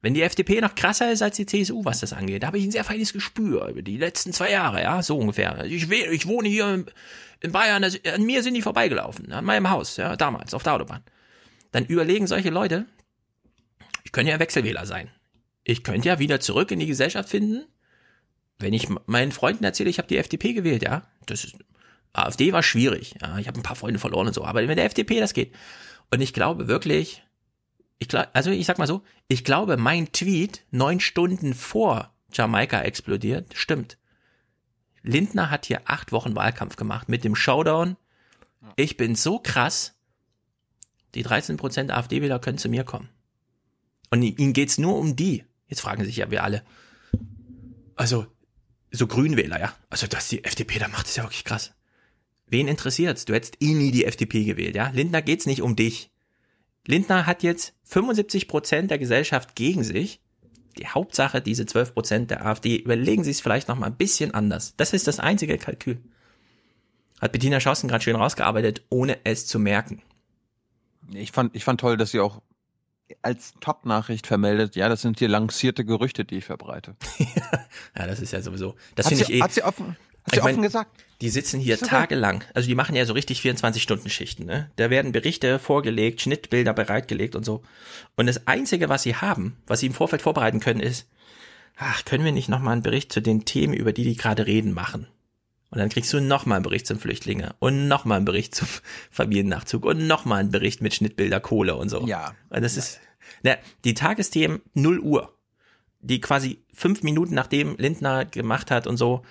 [0.00, 2.64] wenn die FDP noch krasser ist als die CSU, was das angeht, da habe ich
[2.64, 5.64] ein sehr feines Gespür über die letzten zwei Jahre, ja, so ungefähr.
[5.64, 6.84] Ich, ich wohne hier
[7.40, 11.02] in Bayern, an mir sind die vorbeigelaufen, an meinem Haus, ja, damals, auf der Autobahn.
[11.72, 12.86] Dann überlegen solche Leute,
[14.04, 15.10] ich könnte ja Wechselwähler sein
[15.64, 17.64] ich könnte ja wieder zurück in die Gesellschaft finden,
[18.58, 21.02] wenn ich meinen Freunden erzähle, ich habe die FDP gewählt, ja.
[21.26, 21.56] Das ist,
[22.12, 23.38] AfD war schwierig, ja.
[23.38, 25.52] Ich habe ein paar Freunde verloren und so, aber mit der FDP, das geht.
[26.10, 27.22] Und ich glaube wirklich,
[27.98, 32.80] ich glaube, also ich sag mal so, ich glaube, mein Tweet neun Stunden vor Jamaika
[32.82, 33.98] explodiert, stimmt.
[35.02, 37.96] Lindner hat hier acht Wochen Wahlkampf gemacht mit dem Showdown.
[38.76, 39.94] Ich bin so krass,
[41.14, 43.08] die 13% AfD-Wähler können zu mir kommen.
[44.10, 45.44] Und ihnen geht's nur um die.
[45.72, 46.62] Jetzt fragen sich ja wir alle.
[47.96, 48.26] Also,
[48.90, 49.74] so Grünwähler, ja.
[49.88, 51.72] Also, dass die FDP da macht, ist ja wirklich krass.
[52.46, 53.24] Wen interessiert's?
[53.24, 54.90] Du hättest eh nie die FDP gewählt, ja.
[54.90, 56.10] Lindner geht's nicht um dich.
[56.86, 60.20] Lindner hat jetzt 75 Prozent der Gesellschaft gegen sich.
[60.76, 64.34] Die Hauptsache, diese 12 Prozent der AfD, überlegen sie es vielleicht noch mal ein bisschen
[64.34, 64.74] anders.
[64.76, 66.02] Das ist das einzige Kalkül.
[67.18, 70.02] Hat Bettina Schausen gerade schön rausgearbeitet, ohne es zu merken.
[71.14, 72.42] Ich fand, ich fand toll, dass sie auch
[73.22, 76.96] als Top-Nachricht vermeldet, ja, das sind hier lancierte Gerüchte, die ich verbreite.
[77.98, 78.74] ja, das ist ja sowieso.
[78.94, 79.42] Das finde ich eh.
[79.42, 81.04] Hat sie offen, hat sie offen mein, gesagt?
[81.20, 82.44] Die sitzen hier tagelang.
[82.54, 84.44] Also die machen ja so richtig 24-Stunden-Schichten.
[84.44, 84.70] Ne?
[84.76, 87.62] Da werden Berichte vorgelegt, Schnittbilder bereitgelegt und so.
[88.16, 91.08] Und das Einzige, was sie haben, was sie im Vorfeld vorbereiten können, ist,
[91.76, 94.72] ach, können wir nicht nochmal einen Bericht zu den Themen, über die die gerade reden,
[94.72, 95.06] machen?
[95.72, 98.68] Und dann kriegst du nochmal einen Bericht zum Flüchtlinge und nochmal einen Bericht zum
[99.10, 102.06] Familiennachzug und nochmal einen Bericht mit Schnittbilder Kohle und so.
[102.06, 102.34] Ja.
[102.50, 103.00] Und das ist,
[103.42, 105.34] na, die Tagesthemen 0 Uhr,
[106.00, 109.22] die quasi fünf Minuten nachdem Lindner gemacht hat und so,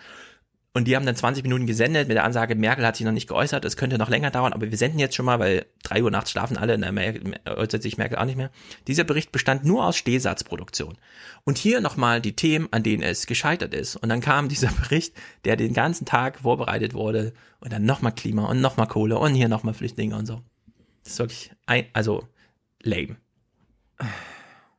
[0.73, 3.27] und die haben dann 20 Minuten gesendet mit der Ansage, Merkel hat sich noch nicht
[3.27, 6.11] geäußert, es könnte noch länger dauern, aber wir senden jetzt schon mal, weil drei Uhr
[6.11, 6.91] nachts schlafen alle, na,
[7.45, 8.51] äußert sich Merkel auch nicht mehr.
[8.87, 10.97] Dieser Bericht bestand nur aus Stehsatzproduktion.
[11.43, 13.97] Und hier nochmal die Themen, an denen es gescheitert ist.
[13.97, 18.45] Und dann kam dieser Bericht, der den ganzen Tag vorbereitet wurde und dann nochmal Klima
[18.45, 20.41] und nochmal Kohle und hier nochmal Flüchtlinge und so.
[21.03, 22.27] Das ist wirklich, ein, also,
[22.81, 23.17] lame.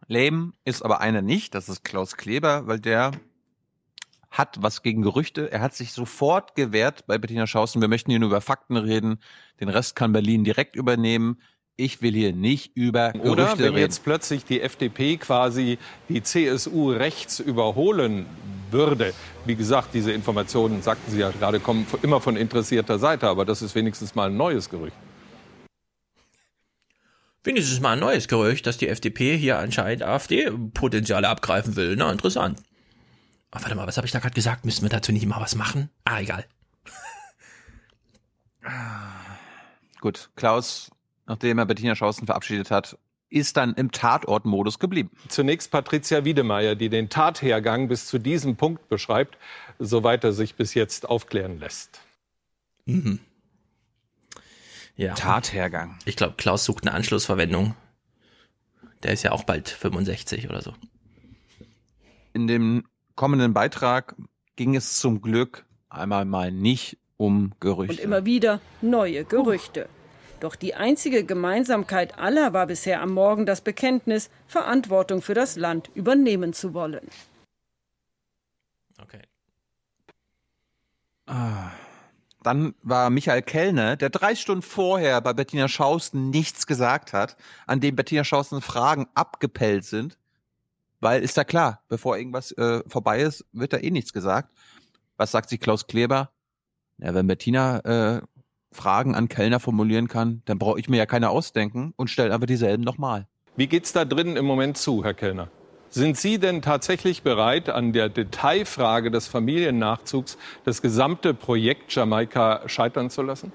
[0.08, 3.12] Lame ist aber einer nicht, das ist Klaus Kleber, weil der
[4.32, 5.52] hat was gegen Gerüchte.
[5.52, 7.80] Er hat sich sofort gewehrt bei Bettina Schausen.
[7.80, 9.18] Wir möchten hier nur über Fakten reden.
[9.60, 11.40] Den Rest kann Berlin direkt übernehmen.
[11.76, 13.78] Ich will hier nicht über Gerüchte Oder wenn reden.
[13.78, 15.78] jetzt plötzlich die FDP quasi
[16.08, 18.26] die CSU rechts überholen
[18.70, 19.12] würde.
[19.44, 23.60] Wie gesagt, diese Informationen, sagten Sie ja gerade, kommen immer von interessierter Seite, aber das
[23.60, 24.96] ist wenigstens mal ein neues Gerücht.
[27.44, 31.96] Wenigstens mal ein neues Gerücht, dass die FDP hier anscheinend AfD-Potenziale abgreifen will.
[31.96, 32.60] Na, interessant.
[33.54, 34.64] Oh, warte mal, was habe ich da gerade gesagt?
[34.64, 35.90] Müssen wir dazu nicht mal was machen?
[36.04, 36.46] Ah, egal.
[40.00, 40.90] Gut, Klaus,
[41.26, 42.96] nachdem er Bettina Schausen verabschiedet hat,
[43.28, 45.10] ist dann im Tatortmodus geblieben.
[45.28, 49.38] Zunächst Patricia Wiedemeyer, die den Tathergang bis zu diesem Punkt beschreibt,
[49.78, 52.00] soweit er sich bis jetzt aufklären lässt.
[52.84, 53.20] Mhm.
[54.96, 55.14] Ja.
[55.14, 55.98] Tathergang.
[56.04, 57.74] Ich glaube, Klaus sucht eine Anschlussverwendung.
[59.02, 60.74] Der ist ja auch bald 65 oder so.
[62.34, 62.84] In dem
[63.14, 64.16] kommenden Beitrag
[64.56, 67.94] ging es zum Glück einmal mal nicht um Gerüchte.
[67.94, 69.88] Und immer wieder neue Gerüchte.
[70.40, 75.90] Doch die einzige Gemeinsamkeit aller war bisher am Morgen das Bekenntnis, Verantwortung für das Land
[75.94, 77.08] übernehmen zu wollen.
[79.00, 79.22] Okay.
[81.26, 81.70] Ah.
[82.42, 87.36] Dann war Michael Kellner, der drei Stunden vorher bei Bettina Schausten nichts gesagt hat,
[87.68, 90.18] an dem Bettina Schausten Fragen abgepellt sind.
[91.02, 94.50] Weil ist da klar, bevor irgendwas äh, vorbei ist, wird da eh nichts gesagt.
[95.16, 96.30] Was sagt sich Klaus Kleber?
[96.98, 98.20] Ja, wenn Bettina äh,
[98.70, 102.46] Fragen an Kellner formulieren kann, dann brauche ich mir ja keine ausdenken und stelle einfach
[102.46, 103.26] dieselben nochmal.
[103.56, 105.48] Wie geht's da drinnen im Moment zu, Herr Kellner?
[105.90, 113.10] Sind Sie denn tatsächlich bereit, an der Detailfrage des Familiennachzugs das gesamte Projekt Jamaika scheitern
[113.10, 113.52] zu lassen?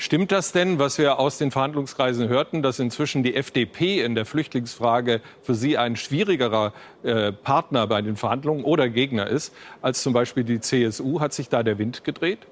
[0.00, 4.26] Stimmt das denn, was wir aus den Verhandlungskreisen hörten, dass inzwischen die FDP in der
[4.26, 6.72] Flüchtlingsfrage für Sie ein schwierigerer
[7.02, 9.52] äh, Partner bei den Verhandlungen oder Gegner ist
[9.82, 11.18] als zum Beispiel die CSU?
[11.18, 12.46] Hat sich da der Wind gedreht?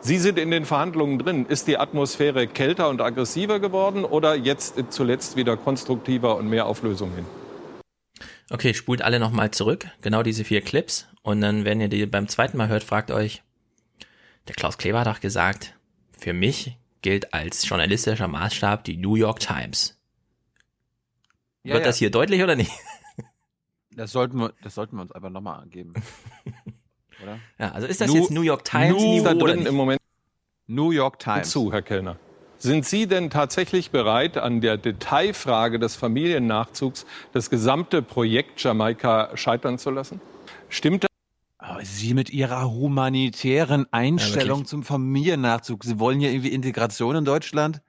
[0.00, 1.46] Sie sind in den Verhandlungen drin.
[1.46, 6.82] Ist die Atmosphäre kälter und aggressiver geworden oder jetzt zuletzt wieder konstruktiver und mehr auf
[6.82, 7.24] Lösungen hin?
[8.50, 11.06] Okay, spult alle nochmal zurück, genau diese vier Clips.
[11.22, 13.42] Und dann, wenn ihr die beim zweiten Mal hört, fragt euch,
[14.48, 15.76] der Klaus Kleber hat auch gesagt,
[16.18, 19.98] für mich gilt als journalistischer Maßstab die New York Times.
[21.62, 21.88] Ja, Wird ja.
[21.88, 22.72] das hier deutlich oder nicht?
[23.96, 25.92] Das sollten wir, das sollten wir uns einfach nochmal geben.
[27.22, 27.38] Oder?
[27.58, 29.68] Ja, also ist das jetzt New York Times Nu Niveau da oder drin nicht?
[29.68, 30.00] im Moment
[30.68, 31.50] New York Times.
[31.50, 32.16] zu, Herr Kellner.
[32.56, 39.78] Sind Sie denn tatsächlich bereit, an der Detailfrage des Familiennachzugs das gesamte Projekt Jamaika scheitern
[39.78, 40.20] zu lassen?
[40.68, 41.09] Stimmt das?
[41.80, 44.68] Aber Sie mit Ihrer humanitären Einstellung wirklich.
[44.68, 47.80] zum Familiennachzug, Sie wollen ja irgendwie Integration in Deutschland?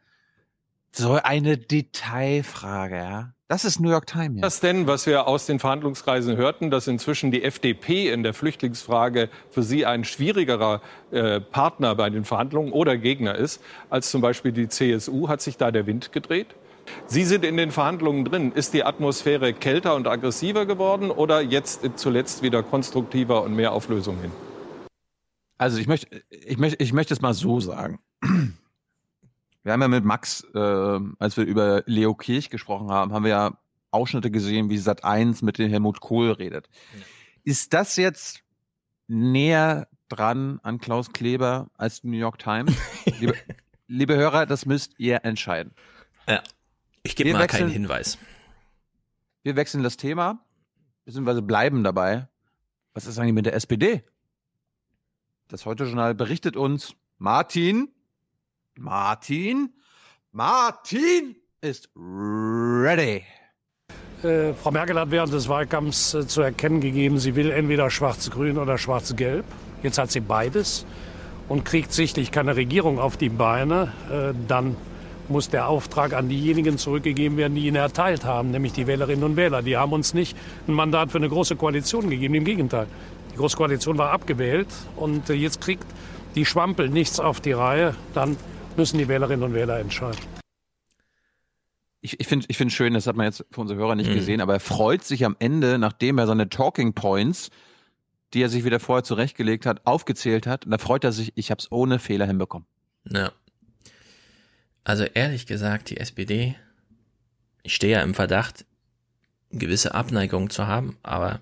[0.94, 3.34] So eine Detailfrage, ja.
[3.50, 4.38] Das ist New York Times.
[4.38, 4.42] Ja.
[4.44, 9.28] das denn, was wir aus den Verhandlungskreisen hörten, dass inzwischen die FDP in der Flüchtlingsfrage
[9.50, 10.82] für Sie ein schwierigerer
[11.12, 15.28] äh, Partner bei den Verhandlungen oder Gegner ist als zum Beispiel die CSU?
[15.28, 16.56] Hat sich da der Wind gedreht?
[17.08, 18.52] Sie sind in den Verhandlungen drin.
[18.52, 23.90] Ist die Atmosphäre kälter und aggressiver geworden oder jetzt zuletzt wieder konstruktiver und mehr auf
[23.90, 24.32] Lösungen hin?
[25.58, 28.00] Also ich möchte, ich möchte, ich möchte es mal so sagen.
[29.64, 33.30] Wir haben ja mit Max, äh, als wir über Leo Kirch gesprochen haben, haben wir
[33.30, 33.58] ja
[33.92, 36.68] Ausschnitte gesehen, wie Sat 1 mit dem Helmut Kohl redet.
[37.44, 38.42] Ist das jetzt
[39.08, 42.76] näher dran an Klaus Kleber als die New York Times?
[43.20, 43.36] liebe,
[43.88, 45.74] liebe Hörer, das müsst ihr entscheiden.
[46.28, 46.42] Ja.
[47.04, 48.18] Ich gebe mal wechseln- keinen Hinweis.
[49.44, 50.40] Wir wechseln das Thema,
[51.06, 52.28] beziehungsweise bleiben dabei.
[52.94, 54.04] Was ist eigentlich mit der SPD?
[55.48, 57.90] Das Heute-Journal berichtet uns, Martin,
[58.78, 59.74] Martin,
[60.32, 63.24] Martin ist ready.
[64.24, 68.58] Äh, Frau Merkel hat während des Wahlkampfs äh, zu erkennen gegeben, sie will entweder schwarz-grün
[68.58, 69.46] oder schwarz-gelb.
[69.84, 70.86] Jetzt hat sie beides
[71.50, 73.92] und kriegt sichtlich keine Regierung auf die Beine.
[74.12, 74.78] Äh, dann
[75.32, 79.36] muss der Auftrag an diejenigen zurückgegeben werden, die ihn erteilt haben, nämlich die Wählerinnen und
[79.36, 79.62] Wähler.
[79.62, 80.38] Die haben uns nicht
[80.68, 82.88] ein Mandat für eine große Koalition gegeben, im Gegenteil.
[83.34, 84.68] Die Große Koalition war abgewählt
[84.98, 85.86] und äh, jetzt kriegt
[86.36, 87.96] die Schwampel nichts auf die Reihe.
[88.14, 88.38] Dann
[88.78, 90.20] müssen die Wählerinnen und Wähler entscheiden.
[92.02, 94.16] Ich, ich finde ich find schön, das hat man jetzt für unsere Hörer nicht Mhm.
[94.16, 97.50] gesehen, aber er freut sich am Ende, nachdem er seine Talking Points,
[98.34, 100.66] die er sich wieder vorher zurechtgelegt hat, aufgezählt hat.
[100.66, 102.66] Und da freut er sich, ich habe es ohne Fehler hinbekommen.
[103.10, 103.32] Ja.
[104.84, 106.56] Also ehrlich gesagt, die SPD,
[107.64, 108.66] ich stehe ja im Verdacht,
[109.52, 111.40] gewisse Abneigung zu haben, aber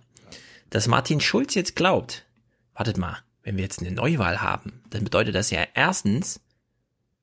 [0.69, 2.25] dass Martin Schulz jetzt glaubt,
[2.73, 6.39] wartet mal, wenn wir jetzt eine Neuwahl haben, dann bedeutet das ja erstens,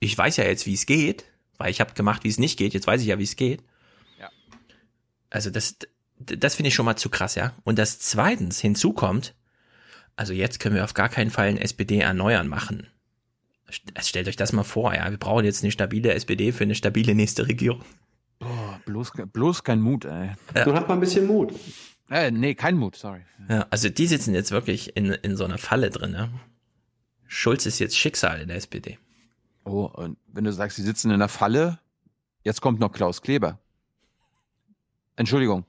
[0.00, 1.24] ich weiß ja jetzt, wie es geht,
[1.58, 3.62] weil ich habe gemacht, wie es nicht geht, jetzt weiß ich ja, wie es geht.
[4.18, 4.30] Ja.
[5.30, 5.76] Also das,
[6.18, 7.54] das finde ich schon mal zu krass, ja.
[7.64, 9.34] Und das zweitens hinzukommt,
[10.16, 12.88] also jetzt können wir auf gar keinen Fall ein SPD erneuern machen.
[13.70, 15.10] St- Stellt euch das mal vor, ja.
[15.10, 17.82] Wir brauchen jetzt eine stabile SPD für eine stabile nächste Regierung.
[18.38, 20.32] Boah, bloß, bloß kein Mut, ey.
[20.54, 20.66] Ja.
[20.74, 21.52] hat mal ein bisschen Mut.
[22.10, 23.22] Äh, nee, kein Mut, sorry.
[23.48, 26.30] Ja, also die sitzen jetzt wirklich in, in so einer Falle drin, ne?
[27.26, 28.98] Schulz ist jetzt Schicksal in der SPD.
[29.64, 31.80] Oh, und wenn du sagst, sie sitzen in der Falle,
[32.44, 33.58] jetzt kommt noch Klaus Kleber.
[35.16, 35.64] Entschuldigung.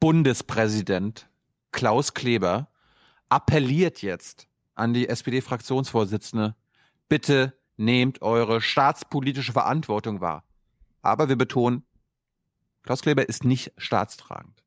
[0.00, 1.28] Bundespräsident
[1.72, 2.68] Klaus Kleber
[3.28, 6.54] appelliert jetzt an die SPD-Fraktionsvorsitzende,
[7.08, 10.44] bitte nehmt eure staatspolitische Verantwortung wahr.
[11.02, 11.84] Aber wir betonen,
[12.82, 14.62] Klaus Kleber ist nicht staatstragend.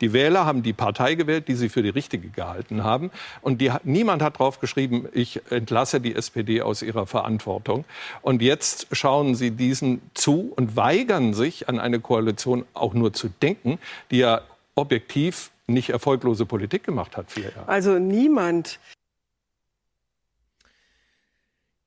[0.00, 3.10] Die Wähler haben die Partei gewählt, die sie für die richtige gehalten haben.
[3.42, 7.84] Und die, niemand hat drauf geschrieben, ich entlasse die SPD aus ihrer Verantwortung.
[8.22, 13.28] Und jetzt schauen sie diesen zu und weigern sich, an eine Koalition auch nur zu
[13.28, 13.78] denken,
[14.10, 14.40] die ja
[14.74, 17.68] objektiv nicht erfolglose Politik gemacht hat, vier Jahre.
[17.68, 18.80] Also niemand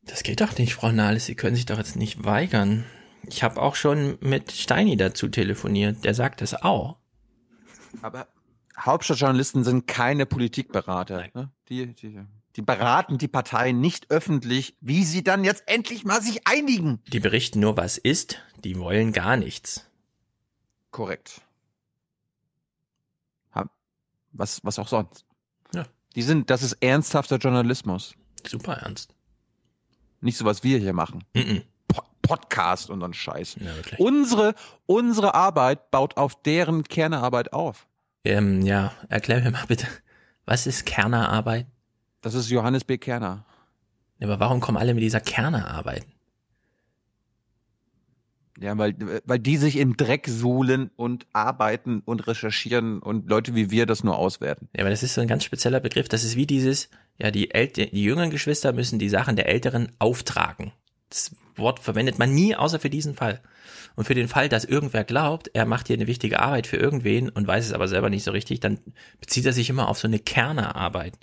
[0.06, 1.26] Das geht doch nicht, Frau Nahles.
[1.26, 2.86] Sie können sich doch jetzt nicht weigern.
[3.28, 6.04] Ich habe auch schon mit Steini dazu telefoniert.
[6.04, 6.98] Der sagt es auch.
[8.02, 8.28] Aber
[8.78, 11.30] Hauptstadtjournalisten sind keine Politikberater.
[11.34, 11.52] Ne?
[11.70, 12.20] Die, die,
[12.56, 17.02] die beraten die Parteien nicht öffentlich, wie sie dann jetzt endlich mal sich einigen.
[17.08, 18.40] Die berichten nur, was ist.
[18.64, 19.90] Die wollen gar nichts.
[20.92, 21.42] Korrekt.
[24.34, 25.26] Was, was auch sonst.
[25.74, 25.86] Ja.
[26.16, 28.16] Die sind, das ist ernsthafter Journalismus.
[28.46, 29.14] Super ernst.
[30.24, 31.24] Nicht so, was wir hier machen.
[31.34, 31.62] Mm -mm.
[31.88, 33.58] Po Podcast und so ein Scheiß.
[33.60, 33.72] Ja.
[33.98, 34.56] Unsere,
[34.86, 37.86] unsere Arbeit baut auf deren Kernearbeit auf.
[38.24, 39.88] Ähm, ja, erklär mir mal bitte,
[40.46, 41.68] was ist Kernerarbeit?
[42.22, 42.98] Das ist Johannes B.
[42.98, 43.46] Kerner.
[44.22, 46.06] Aber warum kommen alle mit dieser Kernerarbeit?
[48.60, 48.96] Ja, weil,
[49.26, 54.04] weil die sich im Dreck suhlen und arbeiten und recherchieren und Leute wie wir das
[54.04, 54.70] nur auswerten.
[54.76, 56.08] Ja, aber das ist so ein ganz spezieller Begriff.
[56.08, 59.92] Das ist wie dieses, ja, die, Älte, die jüngeren Geschwister müssen die Sachen der Älteren
[60.00, 60.74] auftragen.
[61.10, 63.42] Das Wort verwendet man nie, außer für diesen Fall.
[63.96, 67.30] Und für den Fall, dass irgendwer glaubt, er macht hier eine wichtige Arbeit für irgendwen
[67.30, 68.80] und weiß es aber selber nicht so richtig, dann
[69.20, 71.14] bezieht er sich immer auf so eine Kernerarbeit.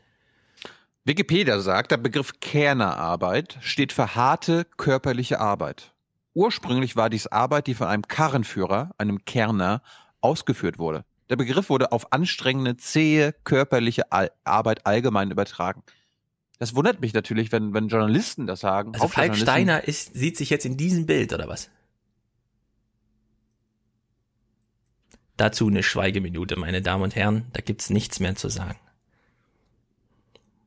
[1.04, 5.92] Wikipedia sagt, der Begriff Kernerarbeit steht für harte körperliche Arbeit.
[6.34, 9.82] Ursprünglich war dies Arbeit, die von einem Karrenführer, einem Kerner,
[10.20, 11.04] ausgeführt wurde.
[11.30, 15.84] Der Begriff wurde auf anstrengende, zähe, körperliche Al Arbeit allgemein übertragen.
[16.58, 18.92] Das wundert mich natürlich, wenn, wenn Journalisten das sagen.
[18.94, 21.70] Also Falk Steiner ist, sieht sich jetzt in diesem Bild, oder was?
[25.36, 27.46] Dazu eine Schweigeminute, meine Damen und Herren.
[27.52, 28.78] Da gibt's nichts mehr zu sagen.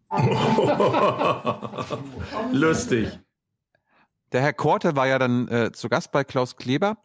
[2.54, 3.20] Lustig.
[4.32, 6.98] Der Herr Korte war ja dann äh, zu Gast bei Klaus Kleber.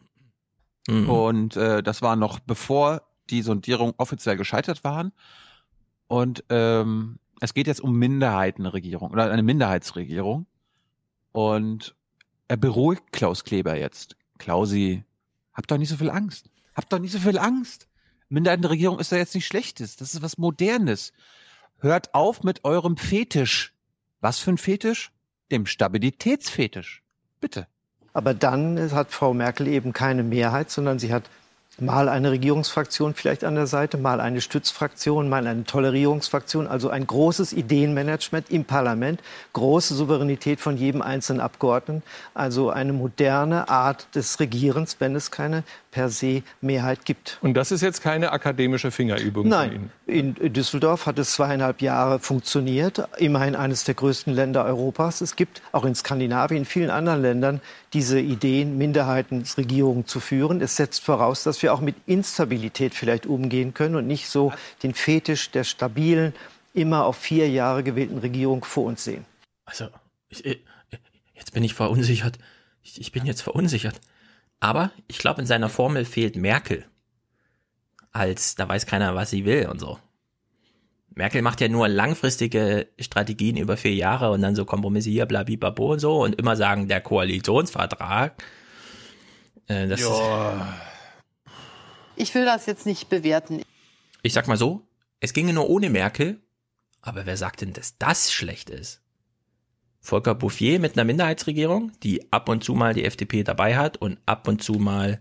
[0.87, 1.11] Mhm.
[1.11, 5.13] Und äh, das war noch bevor die Sondierung offiziell gescheitert waren.
[6.07, 10.47] Und ähm, es geht jetzt um Minderheitenregierung oder eine Minderheitsregierung.
[11.33, 11.95] Und
[12.49, 14.17] er beruhigt Klaus Kleber jetzt.
[14.39, 15.05] Klausi,
[15.53, 16.51] habt doch nicht so viel Angst.
[16.75, 17.89] Habt doch nicht so viel Angst.
[18.29, 19.97] Minderheitenregierung ist ja jetzt nicht Schlechtes.
[19.97, 21.13] Das ist was Modernes.
[21.79, 23.75] Hört auf mit eurem Fetisch.
[24.21, 25.13] Was für ein Fetisch?
[25.51, 27.03] Dem Stabilitätsfetisch.
[27.41, 27.67] Bitte.
[28.13, 31.31] Aber dann hat Frau Merkel eben keine Mehrheit, sondern sie hat
[31.81, 37.07] mal eine Regierungsfraktion vielleicht an der Seite, mal eine Stützfraktion, mal eine Tolerierungsfraktion, also ein
[37.07, 39.21] großes Ideenmanagement im Parlament,
[39.53, 42.03] große Souveränität von jedem einzelnen Abgeordneten,
[42.35, 45.63] also eine moderne Art des Regierens, wenn es keine
[45.99, 47.39] per se Mehrheit gibt.
[47.41, 53.09] Und das ist jetzt keine akademische Fingerübung Nein, in Düsseldorf hat es zweieinhalb Jahre funktioniert,
[53.19, 55.21] immerhin eines der größten Länder Europas.
[55.21, 57.61] Es gibt auch in Skandinavien, in vielen anderen Ländern
[57.95, 60.61] diese Ideen, Minderheitenregierungen zu führen.
[60.61, 64.53] Es setzt voraus, dass wir auch mit Instabilität vielleicht umgehen können und nicht so
[64.85, 66.33] den Fetisch der stabilen,
[66.75, 69.25] immer auf vier Jahre gewählten Regierung vor uns sehen.
[69.65, 69.89] Also,
[70.29, 70.45] ich,
[71.35, 72.39] jetzt bin ich verunsichert.
[72.85, 74.01] Ich, ich bin jetzt verunsichert.
[74.61, 76.85] Aber ich glaube, in seiner Formel fehlt Merkel.
[78.11, 79.99] Als, da weiß keiner, was sie will und so.
[81.15, 85.93] Merkel macht ja nur langfristige Strategien über vier Jahre und dann so Kompromisse hier, blabibabo
[85.93, 88.43] und so und immer sagen, der Koalitionsvertrag.
[89.67, 90.01] Äh, das.
[92.17, 93.63] Ich will das jetzt nicht bewerten.
[94.23, 94.87] Ich sag mal so,
[95.21, 96.41] es ginge nur ohne Merkel,
[97.01, 99.03] aber wer sagt denn, dass das schlecht ist?
[100.01, 104.19] Volker Bouffier mit einer Minderheitsregierung, die ab und zu mal die FDP dabei hat und
[104.27, 105.21] ab und zu mal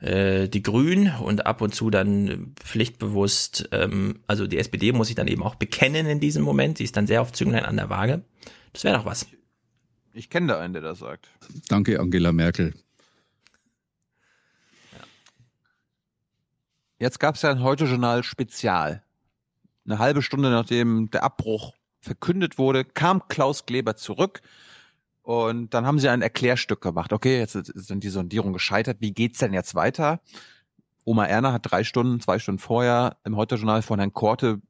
[0.00, 5.16] äh, die Grünen und ab und zu dann pflichtbewusst, ähm, also die SPD muss sich
[5.16, 7.90] dann eben auch bekennen in diesem Moment, sie ist dann sehr auf Zünglein an der
[7.90, 8.22] Waage.
[8.72, 9.26] Das wäre doch was.
[10.12, 11.28] Ich kenne da einen, der das sagt.
[11.68, 12.74] Danke, Angela Merkel.
[16.98, 19.02] Jetzt gab es ja ein Heute-Journal Spezial.
[19.86, 24.40] Eine halbe Stunde nachdem der Abbruch verkündet wurde, kam Klaus Kleber zurück
[25.22, 27.12] und dann haben sie ein Erklärstück gemacht.
[27.12, 28.98] Okay, jetzt sind die Sondierungen gescheitert.
[29.00, 30.20] Wie geht's denn jetzt weiter?
[31.04, 34.60] Oma Erna hat drei Stunden, zwei Stunden vorher im Heute-Journal von Herrn Korte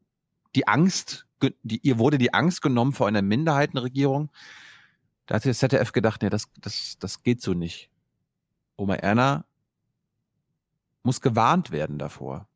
[0.54, 1.26] die Angst,
[1.62, 4.30] die, ihr wurde die Angst genommen vor einer Minderheitenregierung.
[5.26, 7.88] Da hat sich das ZDF gedacht, nee, das, das, das geht so nicht.
[8.76, 9.44] Oma Erna
[11.02, 12.48] muss gewarnt werden davor.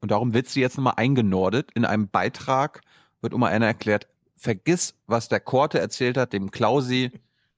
[0.00, 1.70] Und darum wird sie jetzt nochmal eingenordet.
[1.72, 2.82] In einem Beitrag
[3.20, 7.10] wird Oma Erna erklärt, vergiss, was der Korte erzählt hat, dem Klausi.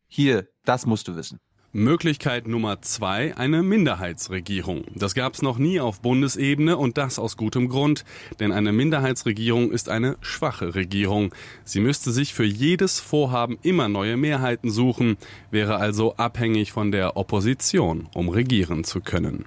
[0.07, 1.41] Hier, das musst du wissen.
[1.73, 4.87] Möglichkeit Nummer zwei, eine Minderheitsregierung.
[4.95, 8.07] Das gab es noch nie auf Bundesebene und das aus gutem Grund,
[8.41, 11.35] denn eine Minderheitsregierung ist eine schwache Regierung.
[11.65, 15.19] Sie müsste sich für jedes Vorhaben immer neue Mehrheiten suchen,
[15.51, 19.45] wäre also abhängig von der Opposition, um regieren zu können.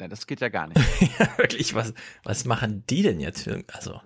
[0.00, 0.80] Ja, das geht ja gar nicht.
[1.18, 4.00] ja, wirklich, was, was machen die denn jetzt für, also.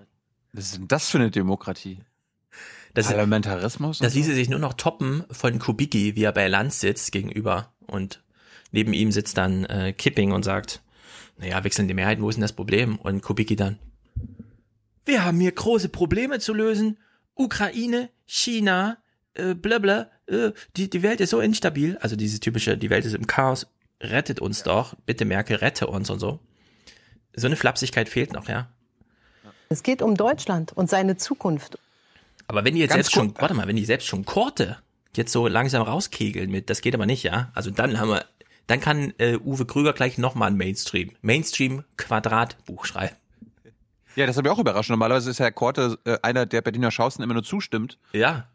[0.52, 2.00] Was ist denn das für eine Demokratie?
[2.94, 3.98] Das, Parlamentarismus?
[3.98, 8.22] das ließe sich nur noch toppen von Kubicki, wie er bei Lanz sitzt gegenüber und
[8.70, 10.82] neben ihm sitzt dann äh, Kipping und sagt,
[11.39, 12.97] naja, wechselnde Mehrheiten, wo ist denn das Problem?
[12.97, 13.78] Und Kubicki dann,
[15.06, 16.98] wir haben hier große Probleme zu lösen.
[17.34, 18.98] Ukraine, China,
[19.34, 21.97] äh, bla bla, äh, die, die Welt ist so instabil.
[21.98, 23.66] Also dieses typische, die Welt ist im Chaos,
[24.00, 26.40] rettet uns doch, bitte Merkel, rette uns und so.
[27.34, 28.70] So eine Flapsigkeit fehlt noch, ja.
[29.73, 31.78] Es geht um Deutschland und seine Zukunft.
[32.47, 34.76] Aber wenn die jetzt Ganz selbst schon, warte mal, wenn die selbst schon Korte
[35.17, 37.51] jetzt so langsam rauskegeln mit, das geht aber nicht, ja.
[37.55, 38.26] Also dann haben wir,
[38.67, 43.17] dann kann äh, Uwe Krüger gleich nochmal ein Mainstream, Mainstream Quadratbuch schreiben.
[44.15, 44.91] Ja, das hat mich auch überrascht.
[44.91, 47.99] Normalerweise ist Herr Korte äh, einer, der Berliner Schausten immer nur zustimmt.
[48.12, 48.49] Ja,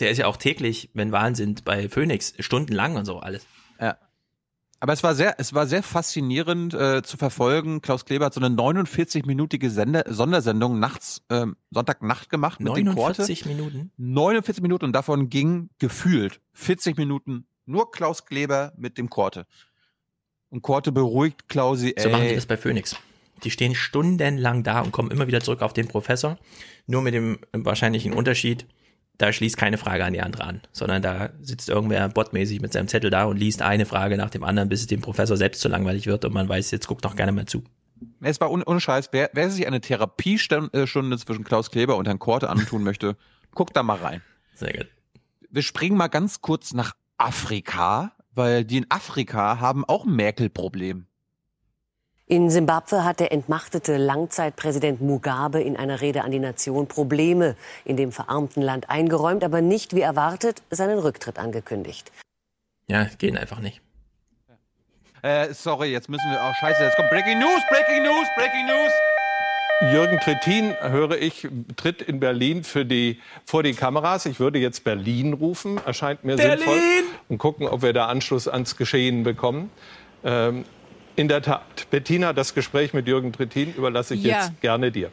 [0.00, 3.46] der ist ja auch täglich, wenn Wahlen sind, bei Phoenix, stundenlang und so alles.
[3.80, 3.96] Ja.
[4.80, 7.82] Aber es war sehr, es war sehr faszinierend äh, zu verfolgen.
[7.82, 13.22] Klaus Kleber hat so eine 49-minütige Sender Sondersendung nachts, ähm, Sonntagnacht gemacht mit dem Korte.
[13.22, 13.90] 49 Minuten?
[13.96, 19.46] 49 Minuten und davon ging gefühlt 40 Minuten nur Klaus Kleber mit dem Korte.
[20.48, 22.02] Und Korte beruhigt Klausi, ey.
[22.02, 22.96] So machen die das bei Phoenix.
[23.44, 26.38] Die stehen stundenlang da und kommen immer wieder zurück auf den Professor.
[26.86, 28.66] Nur mit dem wahrscheinlichen Unterschied,
[29.18, 32.88] da schließt keine Frage an die andere an, sondern da sitzt irgendwer botmäßig mit seinem
[32.88, 35.68] Zettel da und liest eine Frage nach dem anderen, bis es dem Professor selbst zu
[35.68, 37.64] langweilig wird und man weiß, jetzt guckt noch gerne mal zu.
[38.20, 39.08] Es war un ohne Scheiß.
[39.10, 43.16] Wer, wer sich eine Therapiestunde zwischen Klaus Kleber und Herrn Korte antun möchte,
[43.54, 44.22] guckt da mal rein.
[44.54, 44.86] Sehr gut.
[45.50, 51.06] Wir springen mal ganz kurz nach Afrika, weil die in Afrika haben auch ein Merkel-Problem.
[52.30, 57.96] In Simbabwe hat der entmachtete Langzeitpräsident Mugabe in einer Rede an die Nation Probleme in
[57.96, 62.12] dem verarmten Land eingeräumt, aber nicht wie erwartet seinen Rücktritt angekündigt.
[62.86, 63.80] Ja, gehen einfach nicht.
[65.22, 66.38] Äh, sorry, jetzt müssen wir.
[66.42, 68.92] Oh, scheiße, jetzt kommt Breaking News, Breaking News, Breaking News.
[69.90, 74.26] Jürgen Trittin, höre ich, tritt in Berlin für die, vor die Kameras.
[74.26, 76.58] Ich würde jetzt Berlin rufen, erscheint mir Berlin!
[76.58, 76.80] sinnvoll.
[77.28, 79.70] Und gucken, ob wir da Anschluss ans Geschehen bekommen.
[80.24, 80.64] Ähm,
[81.18, 84.36] in der Tat, Bettina, das Gespräch mit Jürgen Trittin überlasse ich Ja.
[84.38, 85.10] jetzt gerne dir.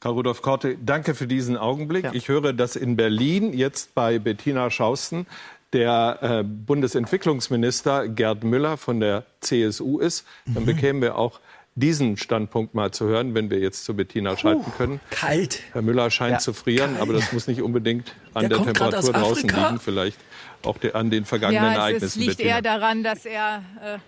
[0.00, 2.06] Karl Rudolf Korte, danke für diesen Augenblick.
[2.12, 5.26] Ich höre, dass in Berlin jetzt bei Bettina Schausten
[5.72, 10.24] der äh, Bundesentwicklungsminister Gerd Müller von der CSU ist.
[10.46, 11.40] Dann bekämen wir auch
[11.76, 15.00] diesen Standpunkt mal zu hören, wenn wir jetzt zu Bettina schalten können.
[15.10, 15.60] Kalt.
[15.72, 17.02] Herr Müller scheint Ja, zu frieren, kalt.
[17.02, 19.66] aber das muss nicht unbedingt an Der der, Temperatur draußen Afrika.
[19.68, 20.18] liegen, vielleicht
[20.64, 22.06] auch der, an den vergangenen Ja, es, Ereignissen.
[22.06, 22.56] es liegt Bettina.
[22.56, 23.98] eher daran, dass er äh,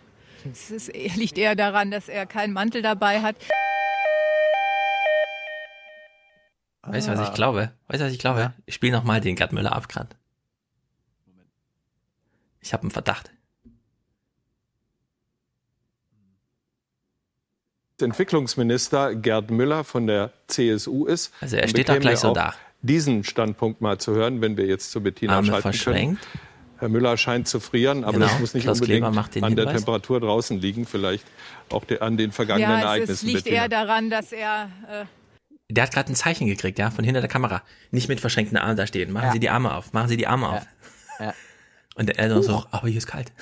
[0.50, 3.36] es ist, liegt eher daran, dass er keinen Mantel dabei hat.
[6.82, 7.24] Weißt du, was Ah.
[7.28, 7.72] ich glaube?
[7.88, 8.54] Weißt du, was ich glaube?
[8.64, 10.16] Ich spiele nochmal den Gerd Müller ab grad.
[12.60, 13.30] Ich habe einen Verdacht.
[18.02, 21.32] Entwicklungsminister Gerd Müller von der CSU ist.
[21.40, 22.54] Also er steht da gleich so da.
[22.82, 26.22] Diesen Standpunkt mal zu hören, wenn wir jetzt zu Bettina Arme schalten verschränkt.
[26.22, 26.40] können.
[26.78, 29.76] Herr Müller scheint zu frieren, aber Genau, das muss nicht Klaus unbedingt an der Hinweis.
[29.78, 31.26] Temperatur draußen liegen, vielleicht
[31.70, 33.12] auch der, an den vergangenen Ja, es, Ereignissen.
[33.14, 33.62] es liegt Bettina.
[33.62, 35.04] eher daran, dass er äh,
[35.70, 37.62] Der hat gerade ein Zeichen gekriegt, ja, von hinter der Kamera.
[37.90, 39.10] Nicht mit verschränkten Armen da stehen.
[39.12, 39.32] Machen Ja.
[39.32, 39.92] Sie die Arme auf.
[39.92, 40.66] Machen Sie die Arme auf.
[41.18, 41.34] Ja.
[41.96, 43.32] Und der Eltern so, aber hier ist kalt.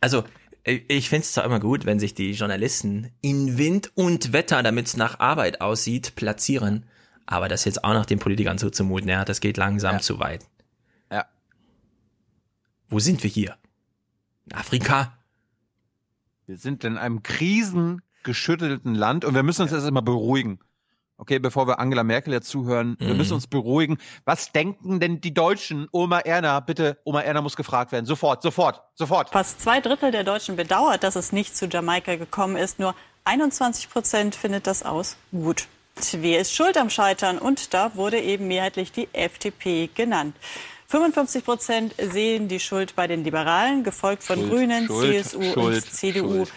[0.00, 0.22] also,
[0.64, 4.86] ich finde es zwar immer gut, wenn sich die Journalisten in Wind und Wetter, damit
[4.86, 6.84] es nach Arbeit aussieht, platzieren.
[7.26, 10.46] Aber das jetzt auch noch den Politikern zuzumuten, ja, das geht langsam zu weit.
[11.10, 11.26] Ja.
[12.88, 13.56] Wo sind wir hier?
[14.46, 15.16] In Afrika?
[16.46, 20.58] Wir sind in einem krisengeschüttelten Land und wir müssen uns erst mal beruhigen.
[21.20, 23.16] Okay, bevor wir Angela Merkel jetzt zuhören, wir Mhm.
[23.18, 23.98] müssen uns beruhigen.
[24.24, 25.86] Was denken denn die Deutschen?
[25.92, 28.06] Oma Erna, bitte, Oma Erna muss gefragt werden.
[28.06, 29.28] Sofort, sofort, sofort.
[29.28, 32.78] Fast zwei Drittel der Deutschen bedauert, dass es nicht zu Jamaika gekommen ist.
[32.78, 35.66] Nur 21 Prozent findet das aus gut.
[36.12, 37.38] Wer ist schuld am Scheitern?
[37.38, 40.34] Und da wurde eben mehrheitlich die FDP genannt.
[40.86, 45.56] 55 Prozent sehen die Schuld bei den Liberalen, gefolgt von Schuld, Grünen, Schuld, CSU Schuld,
[45.56, 46.28] und CDU.
[46.46, 46.52] Schuld,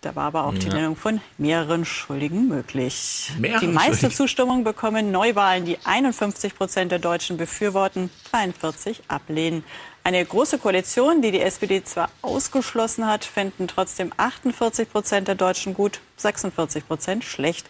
[0.00, 0.74] Da war aber auch die Ja.
[0.74, 3.30] Nennung von mehreren Schuldigen möglich.
[3.38, 4.08] Mehrere die meiste.
[4.10, 9.62] Zustimmung bekommen Neuwahlen, die 51 Prozent der Deutschen befürworten, 43 ablehnen.
[10.02, 15.74] Eine große Koalition, die die SPD zwar ausgeschlossen hat, fänden trotzdem 48 Prozent der Deutschen
[15.74, 17.66] gut, 46 Prozent schlecht.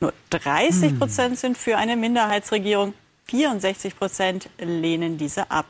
[0.00, 2.92] Nur 30 Prozent sind für eine Minderheitsregierung,
[3.26, 5.66] 64 Prozent lehnen diese ab.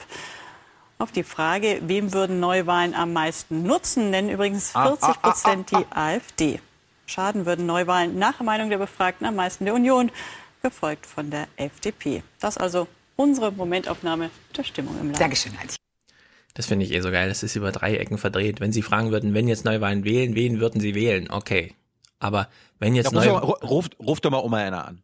[1.01, 5.87] Auf die Frage, wem würden Neuwahlen am meisten nutzen, nennen übrigens Ah, 40 Prozent die
[5.97, 6.61] AfD.
[7.07, 10.11] Schaden würden Neuwahlen nach Meinung der Befragten am meisten der Union,
[10.62, 12.23] gefolgt von der FDP.
[12.39, 15.20] Das also unsere Momentaufnahme der Stimmung im Land.
[15.20, 15.75] Dankeschön, Heidi.
[16.53, 17.31] Das finde ich eh so geil.
[17.31, 18.61] Das ist über drei Ecken verdreht.
[18.61, 21.31] Wenn Sie fragen würden, wenn jetzt Neuwahlen wählen, wen würden Sie wählen?
[21.31, 21.75] Okay.
[22.19, 22.49] Aber
[22.79, 25.03] wenn jetzt Ja, neue, ruf, doch mal- doch Oma Erna an.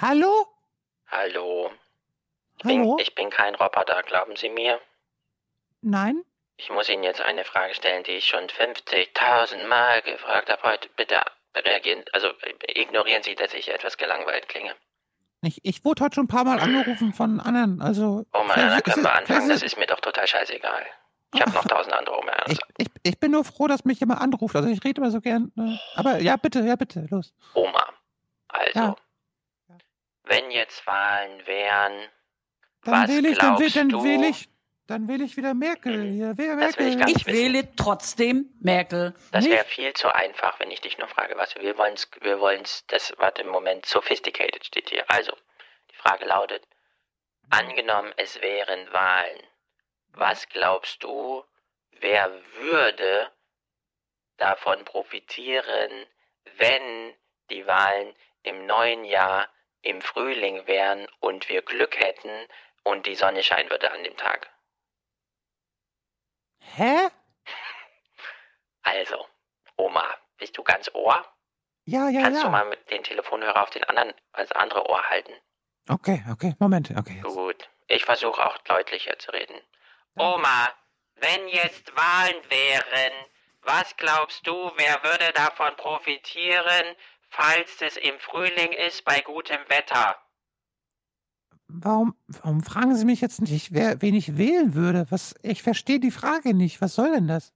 [0.00, 0.46] Hallo?
[1.10, 1.70] Hallo.
[2.58, 2.96] Ich bin, Hallo?
[3.00, 4.80] ich bin kein Roboter, glauben Sie mir.
[5.82, 6.22] Nein?
[6.58, 10.88] Ich muss Ihnen jetzt eine Frage stellen, die ich schon 50.000 Mal gefragt habe heute.
[10.96, 11.20] Bitte
[11.54, 12.28] reagieren, also
[12.74, 14.74] ignorieren Sie, dass ich etwas gelangweilt klinge.
[15.42, 17.80] Ich, ich wurde heute schon ein paar Mal angerufen von anderen.
[17.82, 18.24] Also.
[18.32, 19.48] Oma vielleicht Erna, ist können wir anfangen?
[19.50, 20.86] Das ist- mir doch total scheißegal.
[21.34, 22.52] Ich habe noch tausend andere Oma Ernas.
[22.52, 24.56] ich, ich, ich bin nur froh, dass mich jemand anruft.
[24.56, 25.52] Also ich rede immer so gern.
[25.56, 25.78] ne?
[25.94, 27.34] Aber ja, bitte, ja, bitte, los.
[27.52, 27.86] Oma,
[28.48, 28.96] also, Ja.
[30.26, 32.08] Wenn jetzt Wahlen wären,
[32.84, 34.04] Dann was wähle ich, dann, glaubst dann du?
[34.04, 34.48] wähle ich,
[34.86, 36.02] dann wähle ich wieder Merkel.
[36.02, 37.10] Hier, wer Das will Merkel?
[37.10, 39.14] ich Ich wähle trotzdem Merkel.
[39.32, 41.94] Das wäre viel zu einfach, wenn ich dich nur frage, was wir wollen.
[42.20, 45.04] Wir wollen das, warte, im Moment sophisticated steht hier.
[45.08, 45.32] Also,
[45.90, 46.66] die Frage lautet:
[47.50, 49.42] Angenommen, es wären Wahlen.
[50.12, 51.44] Was glaubst du,
[52.00, 53.30] wer würde
[54.38, 56.06] davon profitieren,
[56.58, 57.14] wenn
[57.50, 59.48] die Wahlen im neuen Jahr
[59.82, 62.48] im Frühling wären und wir Glück hätten
[62.82, 64.50] und die Sonne scheinen würde an dem Tag?
[66.60, 67.08] Hä?
[68.82, 69.26] Also,
[69.76, 70.04] Oma,
[70.38, 71.24] bist du ganz Ohr?
[71.84, 72.46] Ja, ja, Kannst ja.
[72.46, 75.32] du mal mit den Telefonhörer auf den anderen, also andere Ohr halten?
[75.88, 77.20] Okay, okay, Moment, okay.
[77.20, 77.68] Gut.
[77.86, 79.60] Ich versuche auch deutlicher zu reden.
[80.16, 80.68] Oma,
[81.14, 83.12] wenn jetzt Wahlen wären,
[83.62, 86.96] was glaubst du, wer würde davon profitieren,
[87.36, 90.16] falls es im Frühling ist bei gutem Wetter?
[91.68, 95.06] Warum, warum fragen Sie mich jetzt nicht, wer, wen ich wählen würde?
[95.10, 96.80] Was, ich verstehe die Frage nicht.
[96.80, 97.52] Was soll denn das?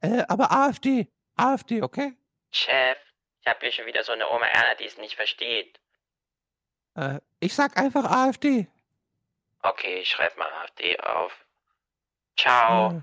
[0.00, 1.08] Äh, aber AfD.
[1.36, 2.14] AfD, okay?
[2.50, 2.98] Chef,
[3.40, 5.80] ich habe hier schon wieder so eine Oma Erna, die es nicht versteht.
[6.94, 8.68] Äh, ich sag einfach AfD.
[9.62, 11.32] Okay, ich schreibe mal AfD auf.
[12.36, 13.02] Ciao.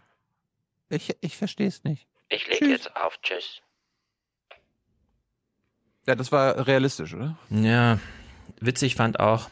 [0.90, 2.08] Äh, ich ich verstehe es nicht.
[2.30, 2.70] Ich leg tschüss.
[2.70, 3.18] jetzt auf.
[3.22, 3.62] Tschüss.
[6.10, 7.38] Ja, das war realistisch, oder?
[7.52, 8.00] Ja,
[8.60, 9.48] witzig fand auch,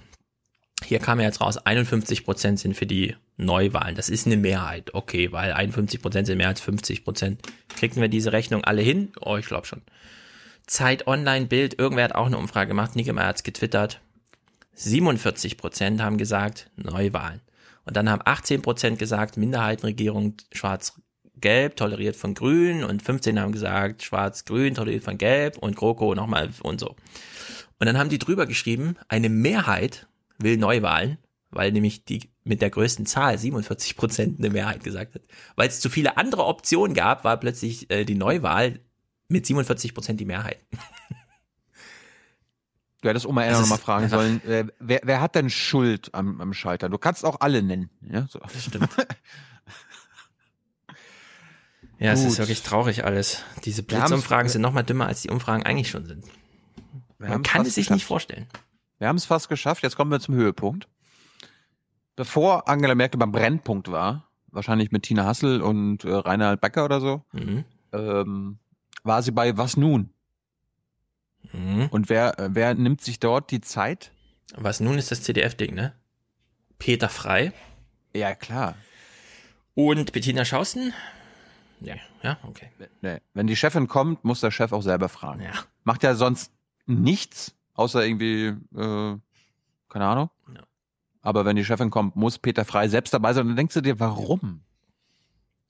[0.84, 3.94] hier kam ja jetzt raus, 51 Prozent sind für die Neuwahlen.
[3.94, 7.44] Das ist eine Mehrheit, okay, weil 51 Prozent sind mehr als 50 Prozent.
[7.76, 9.12] Kriegen wir diese Rechnung alle hin?
[9.22, 9.84] Oh, ich glaube schon.
[10.66, 14.02] Zeit Online Bild, irgendwer hat auch eine Umfrage gemacht, Niggemeier hat's getwittert.
[14.74, 17.42] 47 Prozent haben gesagt Neuwahlen.
[17.86, 20.38] Und dann haben 18 Prozent gesagt Minderheitenregierung
[21.38, 26.50] schwarz-gelb, toleriert von Grün und 15 haben gesagt schwarz-grün, toleriert von Gelb und GroKo nochmal
[26.64, 26.96] und so.
[27.80, 30.08] Und dann haben die drüber geschrieben, eine Mehrheit
[30.40, 31.18] will Neuwahlen,
[31.52, 35.22] weil nämlich die mit der größten Zahl 47 Prozent eine Mehrheit gesagt hat.
[35.56, 38.80] Weil es zu viele andere Optionen gab, war plötzlich äh, die Neuwahl
[39.28, 40.60] mit 47 Prozent die Mehrheit.
[43.02, 46.52] Du hättest Oma Erna nochmal fragen sollen, äh, wer, wer hat denn Schuld am, am
[46.54, 46.92] Scheitern?
[46.92, 47.92] Du kannst auch alle nennen.
[48.02, 48.40] Ja, so.
[48.40, 48.90] Das stimmt.
[52.00, 52.30] Ja, es Gut.
[52.32, 53.44] ist wirklich traurig alles.
[53.66, 56.26] Diese Blitzumfragen sind noch mal dümmer, als die Umfragen eigentlich schon sind.
[57.18, 57.96] Man kann es sich geschafft.
[57.96, 58.48] nicht vorstellen.
[59.00, 59.82] Wir haben es fast geschafft.
[59.84, 60.88] Jetzt kommen wir zum Höhepunkt.
[62.16, 67.00] Bevor Angela Merkel beim Brennpunkt war, wahrscheinlich mit Tina Hassel und äh, Reinhard Becker oder
[67.02, 67.64] so, Mhm.
[67.94, 68.60] ähm,
[69.04, 70.12] war sie bei Was nun?
[71.52, 71.88] Mhm.
[71.92, 74.12] Und wer, äh, wer nimmt sich dort die Zeit?
[74.56, 75.94] Was nun ist das CDF-Ding, ne?
[76.80, 77.54] Peter Frei
[78.16, 78.76] Ja, klar.
[79.76, 80.94] und Bettina Schausten.
[81.80, 82.70] Ja, ja, okay.
[83.02, 83.20] Nee.
[83.34, 85.42] Wenn die Chefin kommt, muss der Chef auch selber fragen.
[85.42, 85.52] Ja.
[85.84, 86.52] Macht ja sonst
[86.86, 89.16] nichts, außer irgendwie, äh,
[89.90, 90.30] keine Ahnung.
[90.54, 90.62] Ja.
[91.22, 93.44] Aber wenn die Chefin kommt, muss Peter Frei selbst dabei sein.
[93.44, 94.62] Und dann denkst du dir, warum?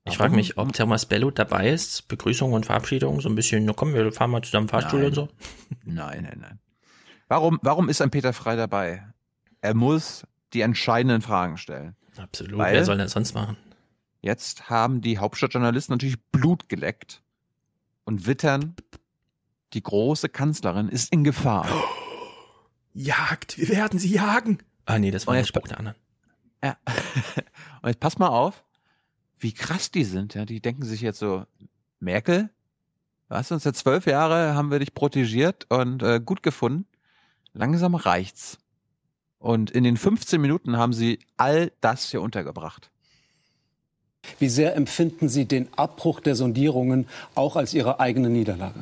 [0.06, 2.08] Ich frage mich, ob Thomas Bello dabei ist.
[2.08, 5.10] Begrüßung und Verabschiedung, so ein bisschen, na komm, wir fahren mal zusammen Fahrstuhl Nein.
[5.10, 5.30] und so.
[5.84, 6.60] Nein, nein, nein.
[7.28, 9.06] Warum, warum ist ein Peter Frei dabei?
[9.60, 11.98] Er muss die entscheidenden Fragen stellen.
[12.18, 12.58] Absolut.
[12.58, 13.58] Weil- Wer soll denn sonst machen?
[14.22, 17.22] Jetzt haben die Hauptstadtjournalisten natürlich Blut geleckt
[18.04, 18.76] und wittern,
[19.74, 21.68] die große Kanzlerin ist in Gefahr.
[22.94, 24.60] Jagd, wir werden sie jagen.
[24.86, 25.98] Ah, nee, das war der jetzt- Spruch der anderen.
[26.64, 26.78] Ja.
[27.82, 28.64] Und jetzt pass mal auf,
[29.38, 30.34] wie krass die sind.
[30.34, 31.46] Ja, die denken sich jetzt so,
[32.00, 32.50] Merkel,
[33.28, 36.88] was uns seit zwölf Jahre haben wir dich protegiert und äh, gut gefunden.
[37.54, 38.58] Langsam reicht's.
[39.38, 42.90] Und in den 15 Minuten haben sie all das hier untergebracht.
[44.40, 48.80] Wie sehr empfinden Sie den Abbruch der Sondierungen auch als Ihre eigene Niederlage?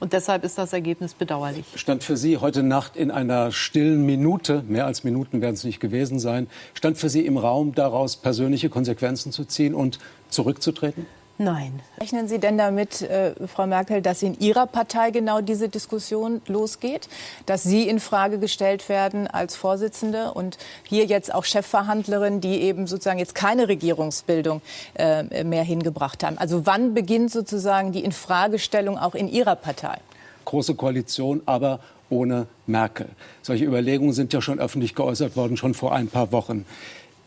[0.00, 1.64] Und deshalb ist das Ergebnis bedauerlich.
[1.76, 5.80] Stand für Sie heute Nacht in einer stillen Minute, mehr als Minuten werden es nicht
[5.80, 9.98] gewesen sein, stand für Sie im Raum, daraus persönliche Konsequenzen zu ziehen und
[10.28, 11.06] zurückzutreten?
[11.36, 11.80] Nein.
[11.98, 17.08] Rechnen Sie denn damit, äh, Frau Merkel, dass in Ihrer Partei genau diese Diskussion losgeht,
[17.46, 22.86] dass Sie in Frage gestellt werden als Vorsitzende und hier jetzt auch Chefverhandlerin, die eben
[22.86, 24.62] sozusagen jetzt keine Regierungsbildung
[24.94, 26.38] äh, mehr hingebracht haben?
[26.38, 29.98] Also wann beginnt sozusagen die Infragestellung auch in Ihrer Partei?
[30.44, 31.80] Große Koalition, aber
[32.10, 33.08] ohne Merkel.
[33.42, 36.64] Solche Überlegungen sind ja schon öffentlich geäußert worden, schon vor ein paar Wochen.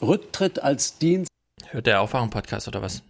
[0.01, 1.29] Rücktritt als Dienst.
[1.71, 3.01] Hört der Aufwachen-Podcast oder was?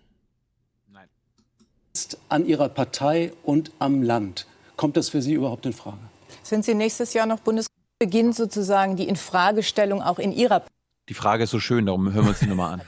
[2.29, 4.45] An Ihrer Partei und am Land.
[4.75, 5.97] Kommt das für Sie überhaupt in Frage?
[6.43, 7.75] Sind Sie nächstes Jahr noch Bundeskanzler?
[7.99, 10.73] Beginnt sozusagen die Infragestellung auch in Ihrer Partei?
[11.09, 12.81] Die Frage ist so schön, darum hören wir uns die nochmal an.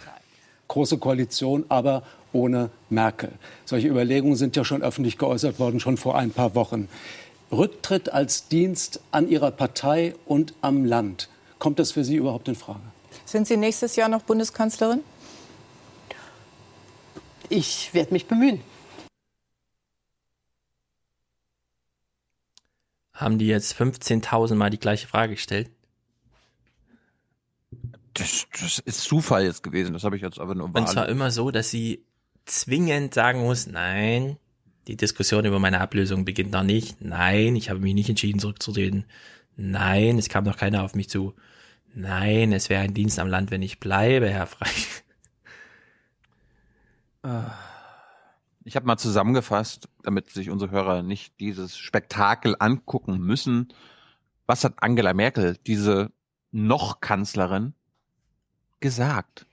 [0.68, 3.32] Große Koalition, aber ohne Merkel.
[3.66, 6.90] Solche Überlegungen sind ja schon öffentlich geäußert worden, schon vor ein paar Wochen.
[7.52, 11.30] Rücktritt als Dienst an Ihrer Partei und am Land.
[11.58, 12.82] Kommt das für Sie überhaupt in Frage?
[13.26, 15.00] Sind Sie nächstes Jahr noch Bundeskanzlerin?
[17.50, 18.62] Ich werde mich bemühen.
[23.20, 25.70] Haben die jetzt 15.000 Mal die gleiche Frage gestellt?
[28.14, 29.92] Das, das ist Zufall jetzt gewesen.
[29.92, 32.06] Das habe ich jetzt aber nur Und zwar immer so, dass sie
[32.46, 34.38] zwingend sagen muss, nein,
[34.88, 37.02] die Diskussion über meine Ablösung beginnt noch nicht.
[37.02, 39.04] Nein, ich habe mich nicht entschieden zurückzutreten.
[39.58, 41.34] Nein, es kam noch keiner auf mich zu.
[41.94, 44.72] Nein, es wäre ein Dienst am Land, wenn ich bleibe, Herr Frey.
[48.70, 53.70] Ich habe mal zusammengefasst, damit sich unsere Hörer nicht dieses Spektakel angucken müssen.
[54.46, 56.12] Was hat Angela Merkel, diese
[56.52, 57.74] noch Kanzlerin,
[58.80, 59.48] gesagt?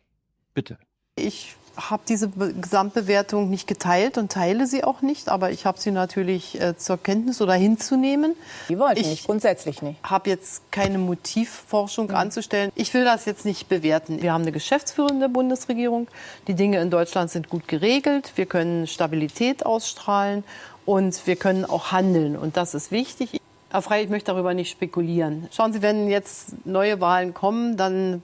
[0.53, 0.79] Bitte.
[1.15, 5.79] Ich habe diese Be Gesamtbewertung nicht geteilt und teile sie auch nicht, aber ich habe
[5.79, 8.35] sie natürlich äh, zur Kenntnis oder hinzunehmen.
[8.69, 10.03] Die wollte ich nicht, grundsätzlich nicht.
[10.03, 12.73] habe jetzt keine Motivforschung anzustellen.
[12.75, 14.23] Ich will das jetzt nicht bewerten.
[14.23, 16.09] Wir haben eine geschäftsführende Bundesregierung.
[16.49, 18.33] Die Dinge in Deutschland sind gut geregelt.
[18.37, 20.45] Wir können Stabilität ausstrahlen
[20.85, 22.37] und wir können auch handeln.
[22.37, 23.41] Und das ist wichtig.
[23.71, 25.49] Herr Frey, ich möchte darüber nicht spekulieren.
[25.53, 28.23] Schauen Sie, wenn jetzt neue Wahlen kommen, dann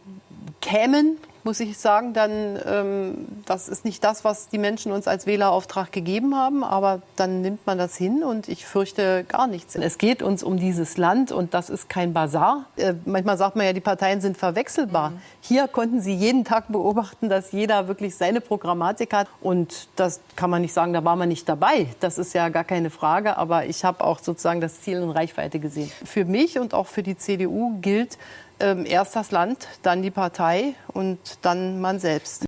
[0.61, 5.27] kämen muss ich sagen, dann ähm, das ist nicht das, was die Menschen uns als
[5.27, 9.75] Wählerauftrag gegeben haben, aber dann nimmt man das hin und ich fürchte gar nichts.
[9.75, 12.67] Es geht uns um dieses Land und das ist kein Bazar.
[12.77, 15.11] Äh, manchmal sagt man ja, die Parteien sind verwechselbar.
[15.11, 15.21] Mhm.
[15.41, 20.51] Hier konnten Sie jeden Tag beobachten, dass jeder wirklich seine Programmatik hat und das kann
[20.51, 21.87] man nicht sagen, da war man nicht dabei.
[22.01, 25.59] Das ist ja gar keine Frage, aber ich habe auch sozusagen das Ziel in Reichweite
[25.59, 25.91] gesehen.
[26.05, 28.19] Für mich und auch für die CDU gilt,
[28.63, 32.47] ähm, erst das Land, dann die Partei und dann man selbst.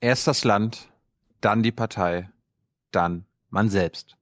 [0.00, 0.88] Erst das Land,
[1.42, 2.30] dann die Partei,
[2.90, 4.16] dann man selbst.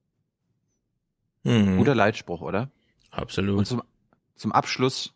[1.44, 1.76] Mhm.
[1.76, 2.68] Guter Leitspruch, oder?
[3.12, 3.58] Absolut.
[3.58, 3.82] Und zum,
[4.34, 5.14] zum Abschluss,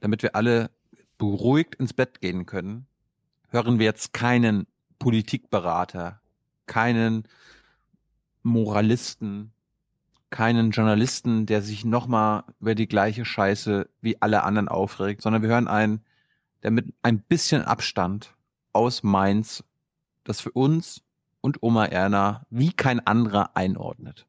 [0.00, 0.70] damit wir alle
[1.16, 2.86] beruhigt ins Bett gehen können,
[3.48, 4.66] hören wir jetzt keinen
[4.98, 6.20] Politikberater,
[6.66, 7.24] keinen
[8.42, 9.52] Moralisten,
[10.30, 15.48] keinen Journalisten, der sich nochmal über die gleiche Scheiße wie alle anderen aufregt, sondern wir
[15.48, 16.04] hören einen,
[16.62, 18.34] der mit ein bisschen Abstand
[18.72, 19.64] aus Mainz
[20.24, 21.02] das für uns
[21.40, 24.26] und Oma Erna wie kein anderer einordnet.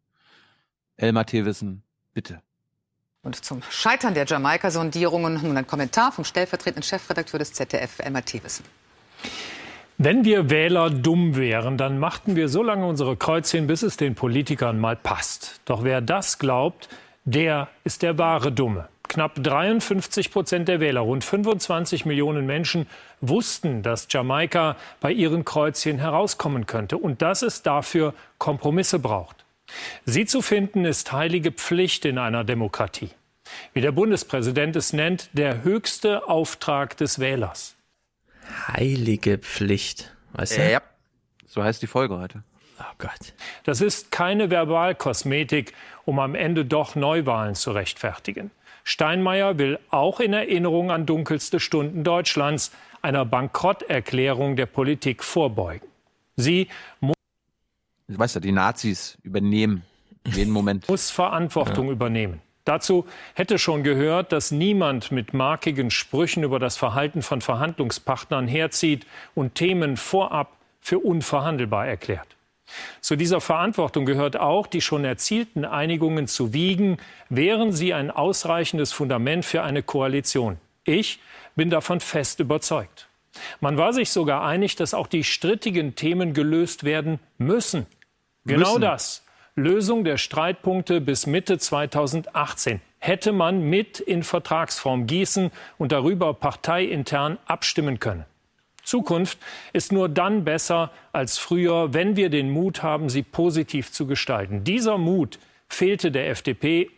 [0.97, 2.41] Elmar Thewissen, bitte.
[3.23, 8.65] Und zum Scheitern der Jamaika-Sondierungen nun ein Kommentar vom stellvertretenden Chefredakteur des ZDF, Elmar Thewissen.
[10.03, 14.15] Wenn wir Wähler dumm wären, dann machten wir so lange unsere Kreuzchen, bis es den
[14.15, 15.61] Politikern mal passt.
[15.65, 16.89] Doch wer das glaubt,
[17.23, 18.87] der ist der wahre Dumme.
[19.07, 22.87] Knapp 53 Prozent der Wähler, rund 25 Millionen Menschen,
[23.19, 29.45] wussten, dass Jamaika bei ihren Kreuzchen herauskommen könnte und dass es dafür Kompromisse braucht.
[30.05, 33.11] Sie zu finden ist heilige Pflicht in einer Demokratie.
[33.73, 37.75] Wie der Bundespräsident es nennt, der höchste Auftrag des Wählers.
[38.67, 40.13] Heilige Pflicht.
[40.33, 40.71] Weißt du?
[40.71, 40.81] Ja,
[41.45, 42.43] so heißt die Folge heute.
[42.79, 43.33] Oh Gott.
[43.63, 45.73] Das ist keine Verbalkosmetik,
[46.05, 48.49] um am Ende doch Neuwahlen zu rechtfertigen.
[48.83, 52.71] Steinmeier will auch in Erinnerung an dunkelste Stunden Deutschlands
[53.03, 55.87] einer Bankrotterklärung der Politik vorbeugen.
[56.35, 56.67] Sie
[56.99, 57.13] mu
[58.07, 59.83] Du weißt ja, die Nazis übernehmen
[60.25, 60.89] jeden Moment.
[60.89, 61.93] muss Verantwortung Ja.
[61.93, 62.41] übernehmen.
[62.65, 69.07] Dazu hätte schon gehört, dass niemand mit markigen Sprüchen über das Verhalten von Verhandlungspartnern herzieht
[69.33, 72.27] und Themen vorab für unverhandelbar erklärt.
[73.01, 76.97] Zu dieser Verantwortung gehört auch, die schon erzielten Einigungen zu wiegen,
[77.29, 80.57] wären sie ein ausreichendes Fundament für eine Koalition.
[80.83, 81.19] Ich
[81.55, 83.07] bin davon fest überzeugt.
[83.59, 87.85] Man war sich sogar einig, dass auch die strittigen Themen gelöst werden müssen.
[88.45, 88.81] Genau Müssen.
[88.81, 89.20] das.
[89.55, 97.37] Lösung der Streitpunkte bis Mitte 2018 hätte man mit in Vertragsform gießen und darüber parteiintern
[97.45, 98.25] abstimmen können.
[98.83, 99.39] Zukunft
[99.73, 104.63] ist nur dann besser als früher, wenn wir den Mut haben, sie positiv zu gestalten.
[104.63, 106.89] Dieser Mut fehlte der FDP.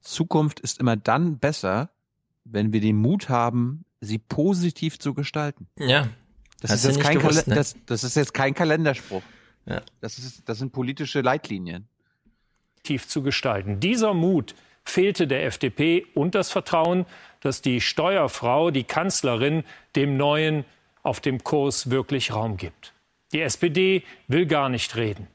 [0.00, 1.90] Zukunft ist immer dann besser,
[2.44, 5.66] wenn wir den Mut haben, sie positiv zu gestalten.
[5.78, 6.08] Ja.
[6.60, 7.54] Das, Hast ist jetzt, kein gewusst, ne?
[7.54, 9.22] das, das ist jetzt kein Kalenderspruch.
[9.66, 9.82] Ja.
[10.00, 11.86] Das, ist, das sind politische Leitlinien.
[12.82, 13.80] tief zu gestalten.
[13.80, 14.54] Dieser Mut
[14.84, 17.04] fehlte der FDP und das Vertrauen,
[17.40, 19.64] dass die Steuerfrau, die Kanzlerin,
[19.96, 20.64] dem Neuen
[21.02, 22.92] auf dem Kurs wirklich Raum gibt.
[23.32, 25.26] Die SPD will gar nicht reden.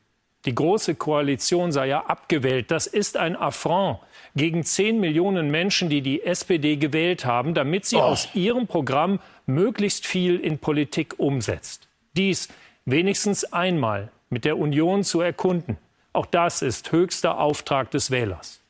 [0.45, 2.72] Die große Koalition sei ja abgewählt.
[2.72, 4.00] Das ist ein Affront
[4.35, 10.08] gegen 10 Millionen Menschen, die die SPD gewählt haben, damit sie aus ihrem Programm möglichst
[10.08, 11.88] viel in Politik umsetzt.
[12.18, 12.50] Dies
[12.85, 15.77] wenigstens einmal mit der Union zu erkunden.
[16.14, 18.61] Auch das ist höchster Auftrag des Wählers.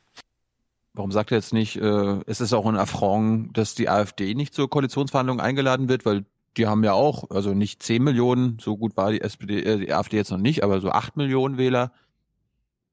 [0.92, 4.52] Warum sagt er jetzt nicht, äh, es ist auch ein Affront, dass die AfD nicht
[4.52, 6.26] zur Koalitionsverhandlung eingeladen wird, weil
[6.58, 9.92] die haben ja auch, also nicht 10 Millionen, so gut war die SPD, äh, die
[9.92, 11.92] AfD jetzt noch nicht, aber so 8 Millionen Wähler.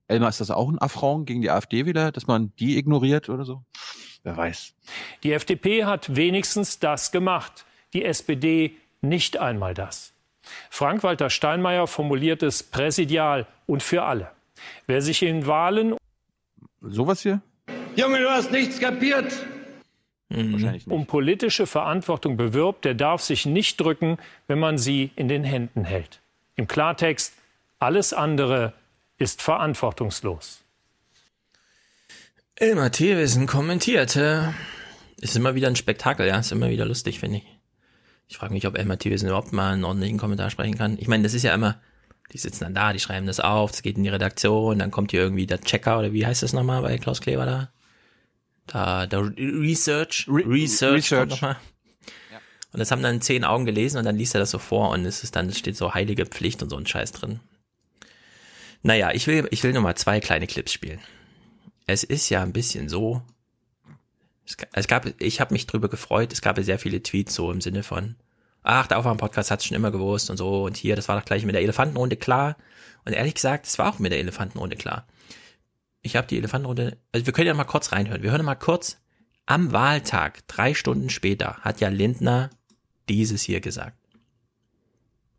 [0.07, 3.63] Elmar, ist das auch ein Affront gegen die AfD-Wähler, dass man die ignoriert oder so?
[4.23, 4.73] Wer weiß.
[5.23, 10.13] Die FDP hat wenigstens das gemacht, die SPD nicht einmal das.
[10.69, 14.31] Frank-Walter Steinmeier formuliert es präsidial und für alle.
[14.87, 15.95] Wer sich in Wahlen
[16.81, 17.41] Sowas hier?
[17.95, 19.33] Junge, du hast nichts kapiert.
[20.29, 20.87] Wahrscheinlich nicht.
[20.87, 25.85] um politische Verantwortung bewirbt, der darf sich nicht drücken, wenn man sie in den Händen
[25.85, 26.19] hält.
[26.55, 27.33] Im Klartext,
[27.79, 28.73] alles andere
[29.17, 30.61] ist verantwortungslos.
[32.55, 34.53] Elmar Thewissen kommentierte.
[35.19, 37.58] Ist immer wieder ein Spektakel, ja, ist immer wieder lustig, finde ich.
[38.29, 40.97] Ich frage mich, ob Elmar Thewissen überhaupt mal einen ordentlichen Kommentar sprechen kann.
[40.99, 41.81] Ich meine, das ist ja immer,
[42.31, 45.11] die sitzen dann da, die schreiben das auf, es geht in die Redaktion, dann kommt
[45.11, 47.69] hier irgendwie der Checker oder wie heißt das nochmal bei Klaus Kleber da?
[48.67, 51.09] Da, der Research, Research, Research.
[51.09, 51.57] kommt noch mal.
[52.71, 55.05] Und das haben dann zehn Augen gelesen und dann liest er das so vor und
[55.05, 57.39] es ist dann, es steht so heilige Pflicht und so ein Scheiß drin.
[58.83, 60.99] Naja, ich will, ich will nur mal zwei kleine Clips spielen.
[61.87, 63.23] Es ist ja ein bisschen so,
[64.49, 67.35] es, ga- es gab, ich habe mich drüber gefreut, es gab ja sehr viele Tweets
[67.35, 68.15] so im Sinne von,
[68.63, 71.45] ach, der Aufwärm-Podcast hat's schon immer gewusst und so und hier, das war doch gleich
[71.45, 72.57] mit der Elefantenrunde klar.
[73.05, 75.07] Und ehrlich gesagt, es war auch mit der Elefantenrunde klar.
[76.01, 78.23] Ich habe die Elefantenrunde, also wir können ja mal kurz reinhören.
[78.23, 78.97] Wir hören mal kurz,
[79.45, 82.49] am Wahltag, drei Stunden später, hat ja Lindner
[83.07, 83.97] dieses hier gesagt.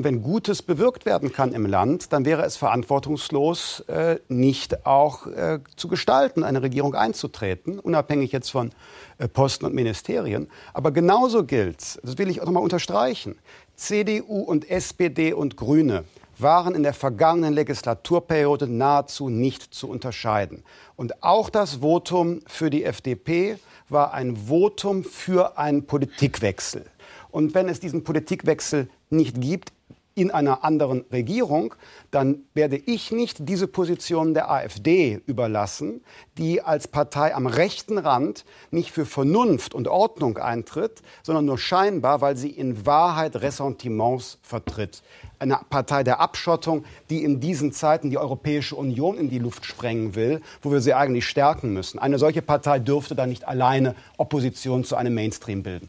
[0.03, 5.59] Wenn Gutes bewirkt werden kann im Land, dann wäre es verantwortungslos, äh, nicht auch äh,
[5.77, 8.71] zu gestalten, eine Regierung einzutreten, unabhängig jetzt von
[9.19, 10.49] äh, Posten und Ministerien.
[10.73, 13.37] Aber genauso gilt, das will ich auch nochmal unterstreichen,
[13.77, 16.05] CDU und SPD und Grüne
[16.39, 20.63] waren in der vergangenen Legislaturperiode nahezu nicht zu unterscheiden.
[20.97, 23.59] Und auch das Votum für die FDP
[23.91, 26.87] war ein Votum für einen Politikwechsel.
[27.31, 29.73] Und wenn es diesen Politikwechsel nicht gibt,
[30.21, 31.75] in einer anderen Regierung,
[32.11, 36.03] dann werde ich nicht diese Position der AfD überlassen,
[36.37, 42.21] die als Partei am rechten Rand nicht für Vernunft und Ordnung eintritt, sondern nur scheinbar,
[42.21, 45.03] weil sie in Wahrheit Ressentiments vertritt.
[45.39, 50.15] Eine Partei der Abschottung, die in diesen Zeiten die Europäische Union in die Luft sprengen
[50.15, 51.99] will, wo wir sie eigentlich stärken müssen.
[51.99, 55.89] Eine solche Partei dürfte dann nicht alleine Opposition zu einem Mainstream bilden.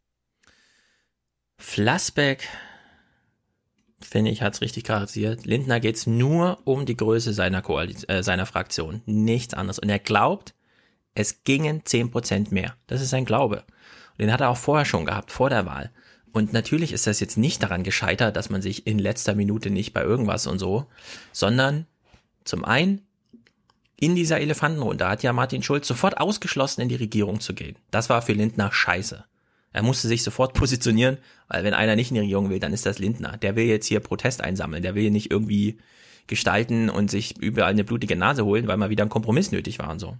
[1.60, 2.48] Flassbeck,
[4.06, 5.46] finde ich, hat's richtig charakterisiert.
[5.46, 9.80] Lindner geht's nur um die Größe seiner, Koalition, äh, seiner Fraktion, nichts anderes.
[9.80, 10.54] Und er glaubt,
[11.16, 12.76] es gingen 10% mehr.
[12.88, 13.64] Das ist sein Glaube.
[14.12, 15.92] Und den hat er auch vorher schon gehabt, vor der Wahl.
[16.32, 19.94] Und natürlich ist das jetzt nicht daran gescheitert, dass man sich in letzter Minute nicht
[19.94, 20.86] bei irgendwas und so,
[21.34, 21.86] sondern
[22.46, 23.02] zum einen
[24.00, 27.76] in dieser Elefantenrunde hat ja Martin Schulz sofort ausgeschlossen, in die Regierung zu gehen.
[27.92, 29.26] Das war für Lindner scheiße.
[29.74, 31.18] Er musste sich sofort positionieren,
[31.48, 33.38] weil wenn einer nicht in die Regierung will, dann ist das Lindner.
[33.38, 34.84] Der will jetzt hier Protest einsammeln.
[34.84, 35.80] Der will hier nicht irgendwie
[36.28, 39.90] gestalten und sich überall eine blutige Nase holen, weil mal wieder ein Kompromiss nötig war
[39.90, 40.18] und so.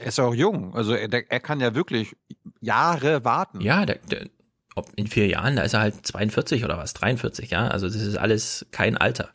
[0.00, 0.74] Er ist ja auch jung.
[0.74, 2.16] Also er, der- er kann ja wirklich
[2.60, 3.60] Jahre warten.
[3.60, 4.26] Ja, der, der,
[4.74, 7.68] ob in vier Jahren, da ist er halt 42 oder was, 43, ja.
[7.68, 9.30] Also das ist alles kein Alter.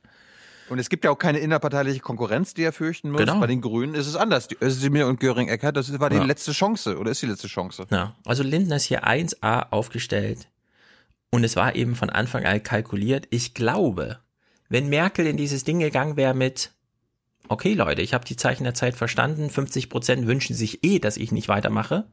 [0.70, 3.20] Und es gibt ja auch keine innerparteiliche Konkurrenz, die er fürchten muss.
[3.20, 3.40] Genau.
[3.40, 4.48] Bei den Grünen ist es anders.
[4.48, 6.24] Die Özdemir und Göring-Eckardt, das war die Ja.
[6.24, 7.88] letzte Chance oder ist die letzte Chance.
[7.90, 10.48] Ja, also Lindner ist hier 1A aufgestellt
[11.32, 13.28] und es war eben von Anfang an kalkuliert.
[13.32, 14.20] Ich glaube,
[14.70, 16.72] wenn Merkel in dieses Ding gegangen wäre mit,
[17.48, 21.18] okay Leute, ich habe die Zeichen der Zeit verstanden, 50 Prozent wünschen sich eh, dass
[21.18, 22.06] ich nicht weitermache,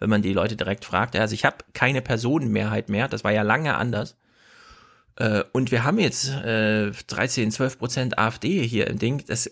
[0.00, 1.14] wenn man die Leute direkt fragt.
[1.14, 4.16] Also ich habe keine Personenmehrheit mehr, das war ja lange anders.
[5.20, 9.22] Äh, Und wir haben jetzt äh, 13, 12 Prozent AfD hier im Ding.
[9.26, 9.50] Das,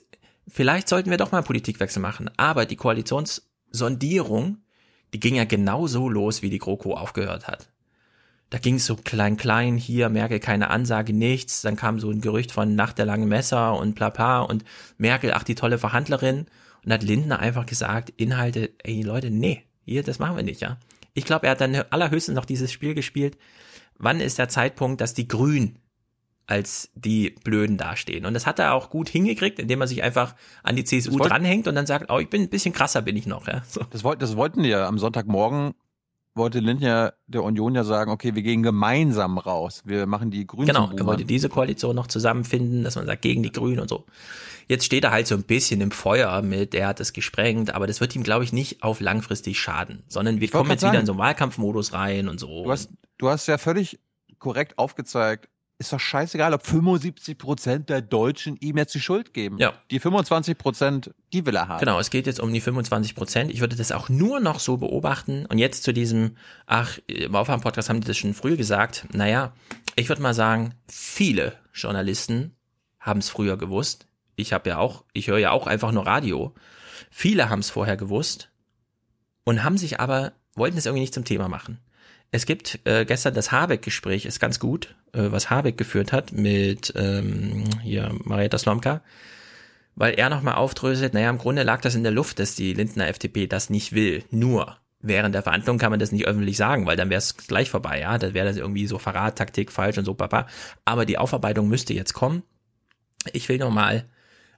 [0.48, 2.30] vielleicht sollten wir doch mal einen Politikwechsel machen.
[2.38, 4.62] Aber die Koalitionssondierung,
[5.12, 7.68] die ging ja genauso los, wie die GroKo aufgehört hat.
[8.48, 11.60] Da ging es so klein, klein, hier Merkel keine Ansage, nichts.
[11.60, 14.64] Dann kam so ein Gerücht von Nacht der langen Messer und bla und
[14.96, 16.46] Merkel, ach die tolle Verhandlerin.
[16.82, 20.78] Und hat Lindner einfach gesagt, Inhalte, ey Leute, nee, hier, das machen wir nicht, ja.
[21.12, 23.36] Ich glaube, er hat dann allerhöchstens noch dieses Spiel gespielt.
[23.98, 25.78] Wann ist der Zeitpunkt, dass die Grünen
[26.48, 28.24] als die Blöden dastehen.
[28.24, 31.68] Und das hat er auch gut hingekriegt, indem er sich einfach an die CSU dranhängt
[31.68, 33.46] und dann sagt, oh, ich bin ein bisschen krasser bin ich noch.
[33.46, 33.82] Ja, so.
[33.90, 35.74] das, wollt, das wollten die ja am Sonntagmorgen,
[36.38, 39.82] wollte Lindner der Union ja sagen, okay, wir gehen gemeinsam raus.
[39.84, 43.42] Wir machen die Grünen Genau, er wollte diese Koalition noch zusammenfinden, dass man sagt, gegen
[43.42, 44.06] die Grünen und so.
[44.68, 47.86] Jetzt steht er halt so ein bisschen im Feuer mit, er hat es gesprengt, aber
[47.86, 51.00] das wird ihm, glaube ich, nicht auf langfristig schaden, sondern wir kommen jetzt sagen, wieder
[51.00, 52.64] in so einen Wahlkampfmodus rein und so.
[52.64, 53.98] Du hast, du hast ja völlig
[54.38, 55.48] korrekt aufgezeigt,
[55.78, 59.58] ist doch scheißegal, ob 75 Prozent der Deutschen ihm jetzt die Schuld geben.
[59.58, 59.74] Ja.
[59.92, 61.78] Die 25 Prozent, die will er haben.
[61.78, 63.52] Genau, es geht jetzt um die 25 Prozent.
[63.52, 65.46] Ich würde das auch nur noch so beobachten.
[65.46, 69.06] Und jetzt zu diesem, ach, im Aufwärm-Podcast haben die das schon früh gesagt.
[69.12, 69.52] Naja,
[69.94, 72.56] ich würde mal sagen, viele Journalisten
[72.98, 74.08] haben es früher gewusst.
[74.34, 76.54] Ich habe ja auch, ich höre ja auch einfach nur Radio.
[77.10, 78.50] Viele haben es vorher gewusst
[79.44, 81.78] und haben sich aber, wollten es irgendwie nicht zum Thema machen.
[82.30, 86.92] Es gibt äh, gestern das Habeck-Gespräch, ist ganz gut, äh, was Habeck geführt hat mit
[86.96, 89.02] ähm, hier Marietta Slomka,
[89.94, 93.08] weil er nochmal aufdröselt, naja, im Grunde lag das in der Luft, dass die Lindner
[93.08, 94.24] FDP das nicht will.
[94.30, 97.70] Nur während der Verhandlung kann man das nicht öffentlich sagen, weil dann wäre es gleich
[97.70, 98.18] vorbei, ja.
[98.18, 100.46] Dann wäre das irgendwie so Verrattaktik falsch und so, papa.
[100.84, 102.42] Aber die Aufarbeitung müsste jetzt kommen.
[103.32, 104.04] Ich will nochmal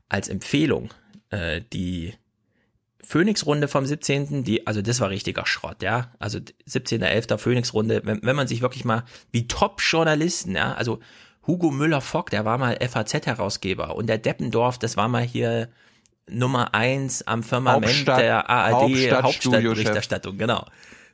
[0.09, 0.91] als Empfehlung
[1.31, 2.15] äh, die
[3.05, 6.13] Phoenix-Runde vom 17., die, also das war richtiger Schrott, ja.
[6.19, 7.39] Also 17.11.
[7.39, 11.01] Phoenix-Runde, wenn, wenn man sich wirklich mal, wie Top-Journalisten, ja, also
[11.47, 15.69] Hugo Müller-Fock, der war mal FAZ-Herausgeber und der Deppendorf, das war mal hier
[16.29, 20.65] Nummer eins am Firmament Hauptstadt, der ARD Hauptstadt Hauptstadtberichterstattung, genau.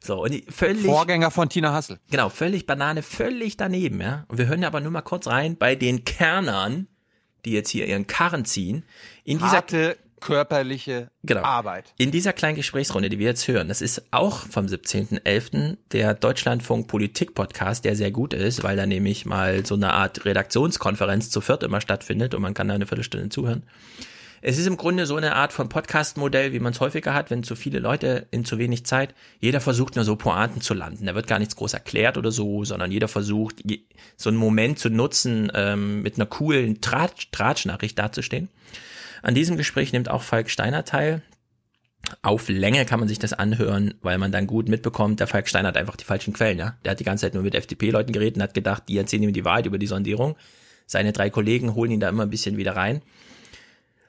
[0.01, 0.85] So, und die völlig.
[0.85, 1.99] Vorgänger von Tina Hassel.
[2.11, 4.25] Genau, völlig Banane, völlig daneben, ja.
[4.29, 6.87] Und wir hören aber nur mal kurz rein bei den Kernern,
[7.45, 8.85] die jetzt hier ihren Karren ziehen.
[9.25, 11.43] In dieser, Harte körperliche genau.
[11.43, 11.95] Arbeit.
[11.99, 15.77] In dieser kleinen Gesprächsrunde, die wir jetzt hören, das ist auch vom 17.11.
[15.93, 20.25] der Deutschlandfunk Politik Podcast, der sehr gut ist, weil da nämlich mal so eine Art
[20.25, 23.63] Redaktionskonferenz zu viert immer stattfindet und man kann da eine Viertelstunde zuhören.
[24.43, 27.45] Es ist im Grunde so eine Art von Podcast-Modell, wie man es häufiger hat, wenn
[27.45, 31.07] zu viele Leute in zu wenig Zeit, jeder versucht nur so Pointen zu landen.
[31.07, 33.63] Da wird gar nichts groß erklärt oder so, sondern jeder versucht,
[34.17, 38.49] so einen Moment zu nutzen, ähm, mit einer coolen Tratsch Tratschnachricht dazustehen.
[39.27, 41.21] An diesem Gespräch nimmt auch Falk Steiner teil.
[42.23, 45.67] Auf Länge kann man sich das anhören, weil man dann gut mitbekommt, der Falk Steiner
[45.67, 46.77] hat einfach die falschen Quellen, ja.
[46.85, 49.33] Der hat die ganze Zeit nur mit FDP-Leuten geredet und hat gedacht, die erzählen ihm
[49.33, 50.37] die Wahrheit über die Sondierung.
[50.87, 53.03] Seine drei Kollegen holen ihn da immer ein bisschen wieder rein.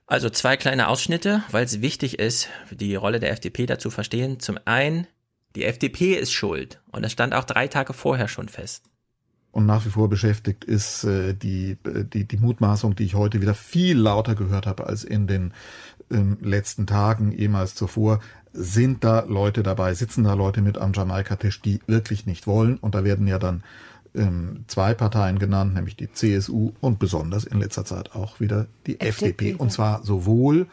[0.05, 4.39] Also zwei kleine Ausschnitte, weil es wichtig ist, die Rolle der FDP dazu verstehen.
[4.39, 5.07] Zum einen,
[5.55, 6.79] die FDP ist schuld.
[6.91, 8.83] Und das stand auch drei Tage vorher schon fest.
[9.57, 11.77] Und nach wie vor beschäftigt ist äh, die,
[12.13, 15.51] die, die Mutmaßung, die ich heute wieder viel lauter gehört habe als in den
[16.11, 18.19] ähm, letzten Tagen, ehemals zuvor.
[18.53, 22.77] Sind da Leute dabei, sitzen da Leute mit am Jamaika-Tisch, die wirklich nicht wollen?
[22.77, 23.63] Und da werden ja dann
[24.13, 28.99] ähm, zwei Parteien genannt, nämlich die CSU und besonders in letzter Zeit auch wieder die
[28.99, 29.29] FDP.
[29.29, 29.53] FDP.
[29.55, 30.67] Und zwar sowohl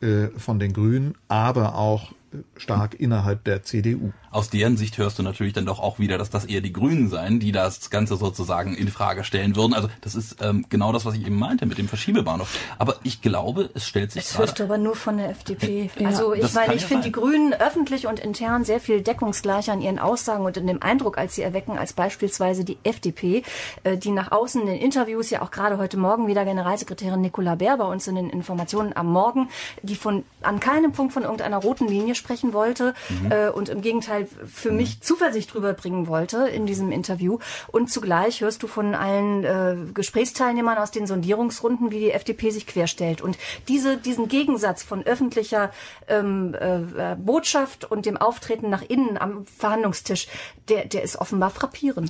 [0.00, 2.10] äh, von den Grünen, aber auch
[2.56, 4.12] stark innerhalb der CDU.
[4.34, 7.08] Aus deren Sicht hörst du natürlich dann doch auch wieder, dass das eher die Grünen
[7.08, 9.74] seien, die das Ganze sozusagen in Frage stellen würden.
[9.74, 12.48] Also das ist ähm, genau das, was ich eben meinte mit dem Verschiebebahnhof.
[12.76, 15.88] Aber ich glaube, es stellt sich Das hörst du aber nur von der FDP.
[16.00, 19.72] Ja, also ich meine, ich ja finde die Grünen öffentlich und intern sehr viel deckungsgleicher
[19.72, 23.44] in ihren Aussagen und in dem Eindruck, als sie erwecken, als beispielsweise die FDP,
[23.84, 27.54] äh, die nach außen in den Interviews ja auch gerade heute Morgen wieder Generalsekretärin Nicola
[27.54, 29.48] Bär bei uns in den Informationen am Morgen,
[29.82, 33.30] die von an keinem Punkt von irgendeiner roten Linie sprechen wollte mhm.
[33.30, 34.76] äh, und im Gegenteil für mhm.
[34.76, 37.38] mich Zuversicht rüberbringen wollte in diesem Interview.
[37.68, 42.66] Und zugleich hörst du von allen äh, Gesprächsteilnehmern aus den Sondierungsrunden, wie die FDP sich
[42.66, 43.22] querstellt.
[43.22, 43.38] Und
[43.68, 45.70] diese, diesen Gegensatz von öffentlicher
[46.08, 50.28] ähm, äh, Botschaft und dem Auftreten nach innen am Verhandlungstisch,
[50.68, 52.08] der, der ist offenbar frappierend.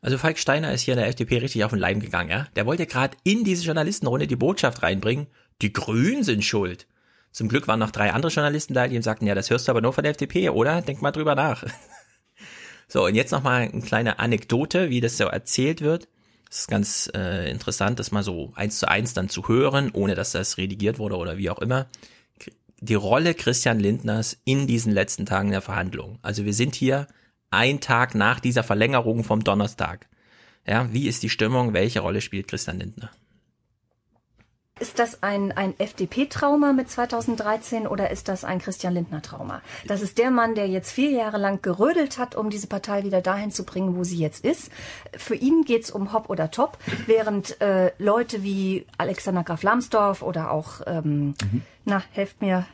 [0.00, 2.46] Also Falk Steiner ist hier in der FDP richtig auf den Leim gegangen, ja.
[2.54, 5.26] Der wollte gerade in diese Journalistenrunde die Botschaft reinbringen,
[5.60, 6.86] die Grünen sind schuld.
[7.32, 9.72] Zum Glück waren noch drei andere Journalisten da, die ihm sagten, ja, das hörst du
[9.72, 10.82] aber nur von der FDP, oder?
[10.82, 11.64] Denk mal drüber nach.
[12.88, 16.08] so, und jetzt nochmal eine kleine Anekdote, wie das so erzählt wird.
[16.50, 20.14] Es ist ganz äh, interessant, das mal so eins zu eins dann zu hören, ohne
[20.14, 21.86] dass das redigiert wurde oder wie auch immer.
[22.80, 26.18] Die Rolle Christian Lindners in diesen letzten Tagen der Verhandlungen.
[26.22, 27.06] Also wir sind hier
[27.50, 30.08] ein Tag nach dieser Verlängerung vom Donnerstag.
[30.66, 31.72] Ja, wie ist die Stimmung?
[31.72, 33.10] Welche Rolle spielt Christian Lindner?
[34.80, 39.60] Ist das ein, ein FDP-Trauma mit 2013 oder ist das ein Christian Lindner-Trauma?
[39.86, 43.20] Das ist der Mann, der jetzt vier Jahre lang gerödelt hat, um diese Partei wieder
[43.20, 44.70] dahin zu bringen, wo sie jetzt ist.
[45.16, 50.50] Für ihn geht's um Hop oder Top, während äh, Leute wie Alexander Graf Lambsdorff oder
[50.50, 51.62] auch, ähm, mhm.
[51.84, 52.66] na, helft mir,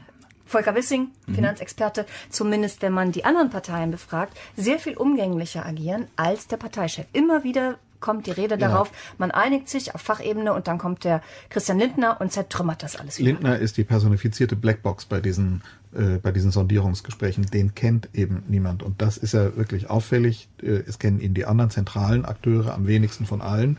[0.44, 1.34] Volker Wissing, mhm.
[1.34, 7.06] Finanzexperte, zumindest wenn man die anderen Parteien befragt, sehr viel umgänglicher agieren als der Parteichef.
[7.12, 8.68] Immer wieder kommt die Rede ja.
[8.68, 12.96] darauf, man einigt sich auf Fachebene und dann kommt der Christian Lindner und zertrümmert das
[12.96, 13.30] alles wieder.
[13.30, 15.62] Lindner ist die personifizierte Blackbox bei diesen,
[15.94, 17.46] äh, bei diesen Sondierungsgesprächen.
[17.46, 18.82] Den kennt eben niemand.
[18.82, 20.50] Und das ist ja wirklich auffällig.
[20.62, 23.78] Äh, es kennen ihn die anderen zentralen Akteure am wenigsten von allen.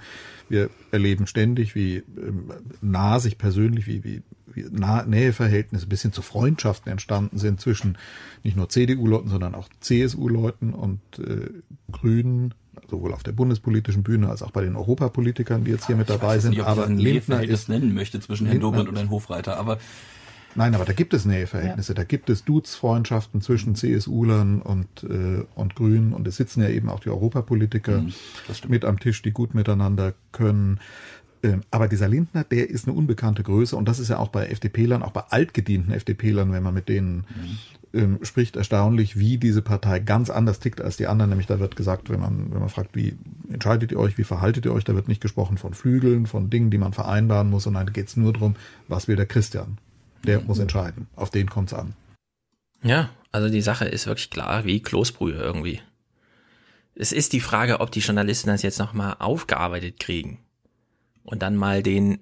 [0.49, 6.13] Wir erleben ständig, wie ähm, nah sich persönlich, wie, wie, wie nah Näheverhältnisse bis hin
[6.13, 7.99] zu Freundschaften entstanden sind zwischen
[8.41, 11.51] nicht nur CDU-Leuten, sondern auch CSU-Leuten und äh,
[11.91, 12.55] Grünen
[12.89, 16.39] sowohl auf der bundespolitischen Bühne als auch bei den Europapolitikern, die jetzt hier mit dabei
[16.39, 16.51] sind.
[16.51, 19.77] Nicht, aber Lindner ist nennen möchte zwischen Herrn Dobrindt und Herrn Hofreiter, aber
[20.57, 21.95] Nein, aber da gibt es Näheverhältnisse, ja.
[21.97, 26.87] da gibt es Dudes-Freundschaften zwischen CSU-Lern und, äh, und Grünen und es sitzen ja eben
[26.87, 28.13] auch die Europapolitiker mhm,
[28.69, 30.79] mit am Tisch, die gut miteinander können.
[31.43, 34.47] Ähm, aber dieser Lindner, der ist eine unbekannte Größe und das ist ja auch bei
[34.47, 37.57] FDP-Lern, auch bei altgedienten FDP-Lern, wenn man mit denen mhm
[37.95, 41.29] ähm, spricht erstaunlich, wie diese Partei ganz anders tickt als die anderen.
[41.29, 43.17] Nämlich da wird gesagt, wenn man, wenn man fragt, wie
[43.51, 46.69] entscheidet ihr euch, wie verhaltet ihr euch, da wird nicht gesprochen von Flügeln, von Dingen,
[46.69, 48.55] die man vereinbaren muss, sondern da geht es nur darum,
[48.87, 49.77] was will der Christian.
[50.25, 51.07] Der muss entscheiden.
[51.15, 51.93] Auf den kommt es an.
[52.83, 55.81] Ja, also die Sache ist wirklich klar wie Kloßbrühe irgendwie.
[56.95, 60.39] Es ist die Frage, ob die Journalisten das jetzt nochmal aufgearbeitet kriegen
[61.23, 62.19] und dann mal den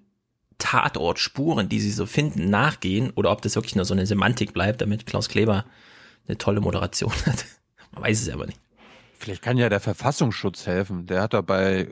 [0.58, 4.82] Tatortspuren, die sie so finden, nachgehen oder ob das wirklich nur so eine Semantik bleibt,
[4.82, 5.66] damit Klaus Kleber
[6.28, 7.46] eine tolle Moderation hat.
[7.92, 8.60] Man weiß es aber nicht.
[9.18, 11.06] Vielleicht kann ja der Verfassungsschutz helfen.
[11.06, 11.90] Der hat da bei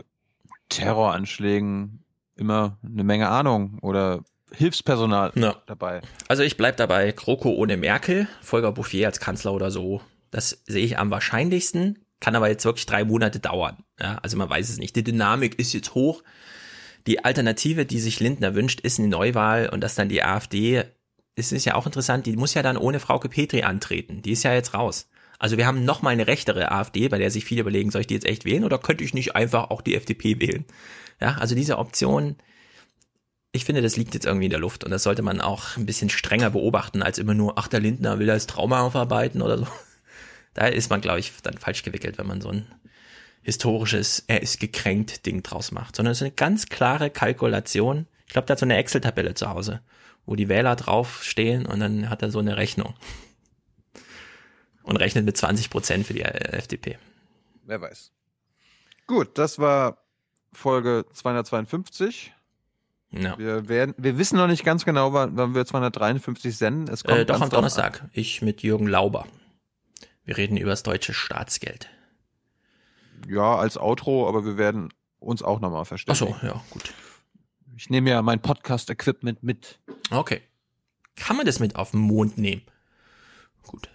[0.69, 2.03] Terroranschlägen
[2.35, 4.23] immer eine Menge Ahnung oder
[4.53, 5.55] Hilfspersonal ja.
[5.65, 6.01] dabei.
[6.27, 10.01] Also ich bleib dabei, GroKo ohne Merkel, Volker Bouffier als Kanzler oder so.
[10.29, 13.77] Das sehe ich am wahrscheinlichsten, kann aber jetzt wirklich drei Monate dauern.
[13.99, 14.95] Ja, also man weiß es nicht.
[14.95, 16.23] Die Dynamik ist jetzt hoch.
[17.07, 20.83] Die Alternative, die sich Lindner wünscht, ist eine Neuwahl und dass dann die AfD,
[21.35, 24.21] es ist ja auch interessant, die muss ja dann ohne Frauke Petri antreten.
[24.21, 25.09] Die ist ja jetzt raus.
[25.39, 28.07] Also wir haben noch mal eine rechtere AfD, bei der sich viele überlegen, soll ich
[28.07, 30.65] die jetzt echt wählen oder könnte ich nicht einfach auch die FDP wählen?
[31.19, 32.35] Ja, also diese Option,
[33.51, 35.87] ich finde, das liegt jetzt irgendwie in der Luft und das sollte man auch ein
[35.87, 39.67] bisschen strenger beobachten, als immer nur, ach, der Lindner will das Trauma aufarbeiten oder so.
[40.53, 42.67] Da ist man, glaube ich, dann falsch gewickelt, wenn man so ein
[43.41, 48.07] historisches, er ist gekränkt Ding draus macht, sondern es ist eine ganz klare Kalkulation.
[48.27, 49.81] Ich glaube, der hat so eine Excel-Tabelle zu Hause,
[50.25, 52.95] wo die Wähler draufstehen und dann hat er so eine Rechnung.
[54.83, 56.97] Und rechnet mit 20 Prozent für die FDP.
[57.65, 58.11] Wer weiß.
[59.05, 60.03] Gut, das war
[60.53, 62.33] Folge 252.
[63.11, 63.37] Ja.
[63.37, 66.87] Wir, werden, wir wissen noch nicht ganz genau, wann, wann wir 253 senden.
[66.91, 68.07] Es kommt äh, doch am Donnerstag.
[68.13, 69.27] Ich mit Jürgen Lauber.
[70.23, 71.89] Wir reden über das deutsche Staatsgeld
[73.27, 76.33] ja, als Outro, aber wir werden uns auch nochmal verständigen.
[76.35, 76.93] Ach so, ja, gut.
[77.77, 79.79] Ich nehme ja mein Podcast-Equipment mit.
[80.09, 80.41] Okay.
[81.15, 82.61] Kann man das mit auf den Mond nehmen?
[83.63, 83.89] Gut.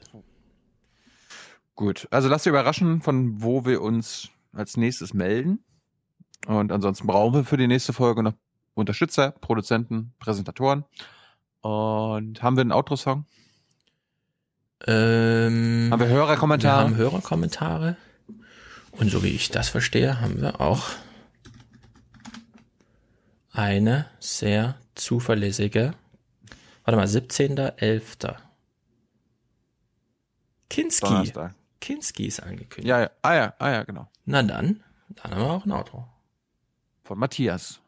[1.74, 2.08] Gut.
[2.10, 5.62] Also lasst ihr überraschen, von wo wir uns als nächstes melden.
[6.46, 8.34] Und ansonsten brauchen wir für die nächste Folge noch
[8.74, 10.84] Unterstützer, Produzenten, Präsentatoren.
[11.60, 13.26] Und haben wir einen Outro-Song?
[14.86, 16.82] Ähm, haben wir Hörerkommentare?
[16.82, 17.96] Wir haben Hörerkommentare.
[18.99, 20.89] Und so wie ich das verstehe, haben wir auch
[23.52, 25.94] eine sehr zuverlässige,
[26.84, 28.36] warte mal, 17.11.
[30.68, 31.07] Kinski.
[31.07, 31.55] Donnerstag.
[31.81, 32.89] Kinski ist angekündigt.
[32.89, 34.08] Ja, ja, ah ja, ah ja, genau.
[34.25, 34.83] Na dann,
[35.23, 36.07] dann haben wir auch ein Auto.
[37.05, 37.81] Von Matthias.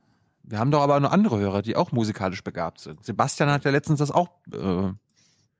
[0.42, 3.04] Wir haben doch aber noch andere Hörer, die auch musikalisch begabt sind.
[3.04, 4.92] Sebastian hat ja letztens das auch äh,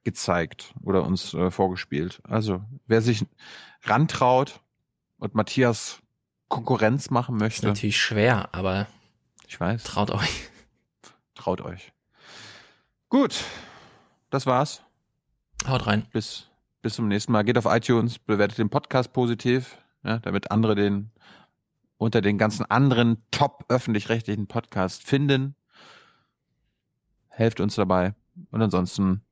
[0.05, 2.21] gezeigt oder uns äh, vorgespielt.
[2.25, 3.27] Also, wer sich
[3.83, 4.61] rantraut,
[5.19, 6.01] und Matthias
[6.49, 7.67] Konkurrenz machen möchte.
[7.67, 8.87] Ist natürlich schwer, aber
[9.47, 9.85] ich weiß.
[9.85, 10.51] Traut euch.
[11.35, 11.93] Traut euch.
[13.09, 13.45] Gut,
[14.31, 14.83] das war's.
[15.67, 16.07] Haut rein.
[16.13, 16.49] Bis,
[16.83, 17.45] bis zum nächsten Mal.
[17.45, 21.11] Geht auf iTunes, bewertet den Podcast positiv, ja, damit andere den
[21.97, 25.57] unter den ganzen anderen top öffentlich-rechtlichen Podcasts finden.
[27.29, 28.15] Helft uns dabei.
[28.51, 29.23] Und ansonsten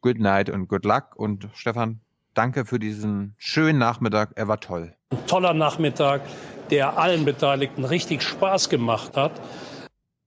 [0.00, 1.16] good night und good luck.
[1.16, 2.00] Und Stefan,
[2.34, 4.32] Danke für diesen schönen Nachmittag.
[4.34, 4.94] Er war toll.
[5.10, 6.22] Ein toller Nachmittag,
[6.70, 9.32] der allen Beteiligten richtig Spaß gemacht hat.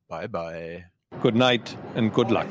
[0.07, 0.85] Bye bye.
[1.21, 2.47] Good night and good luck.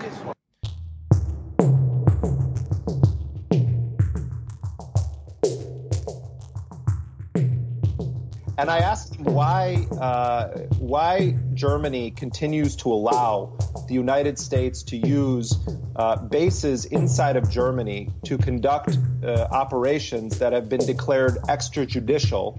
[8.59, 13.57] And I asked him why uh, why Germany continues to allow
[13.89, 15.55] the United States to use
[15.97, 22.59] uh, bases inside of Germany to conduct uh, operations that have been declared extrajudicial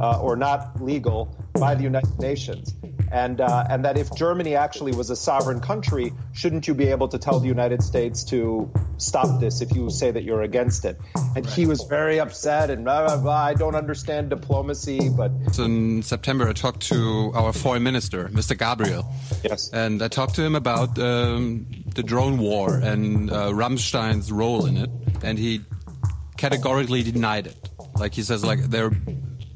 [0.00, 2.74] uh, or not legal by the United Nations.
[3.10, 7.08] And, uh, and that if Germany actually was a sovereign country, shouldn't you be able
[7.08, 10.98] to tell the United States to stop this if you say that you're against it?
[11.36, 13.44] And he was very upset and blah, blah, blah.
[13.44, 15.32] I don't understand diplomacy, but.
[15.58, 18.56] In September, I talked to our foreign minister, Mr.
[18.58, 19.10] Gabriel.
[19.42, 19.70] Yes.
[19.72, 24.76] And I talked to him about um, the drone war and uh, Rammstein's role in
[24.76, 24.90] it.
[25.22, 25.62] And he
[26.36, 27.68] categorically denied it.
[27.96, 28.92] Like he says, like they're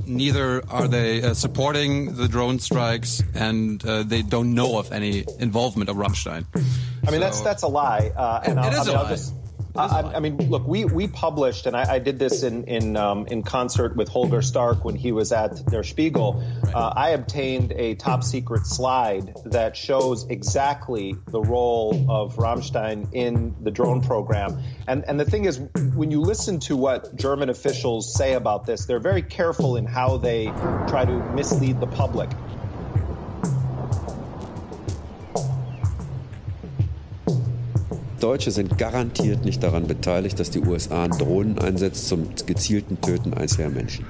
[0.07, 5.25] neither are they uh, supporting the drone strikes, and uh, they don't know of any
[5.39, 6.45] involvement of Rammstein.
[7.07, 8.13] I mean, that's that's a lie.
[8.17, 9.11] Uh, and It I'll, is I a mean, I'll lie.
[9.11, 9.35] just.
[9.75, 13.26] I, I mean, look, we, we published, and I, I did this in in um,
[13.26, 16.42] in concert with Holger Stark when he was at Der Spiegel.
[16.75, 23.55] Uh, I obtained a top secret slide that shows exactly the role of Rammstein in
[23.62, 24.62] the drone program.
[24.86, 25.59] And and the thing is,
[25.94, 30.18] when you listen to what German officials say about this, they're very careful in how
[30.18, 30.47] they
[30.86, 32.28] try to mislead the public.
[38.23, 43.70] Deutsche sind garantiert nicht daran beteiligt, dass die USA Drohnen einsetzt zum gezielten Töten einzelner
[43.70, 44.07] Menschen.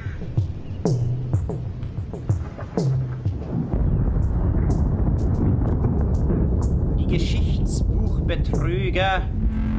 [6.98, 9.22] Die Geschichtsbuchbetrüger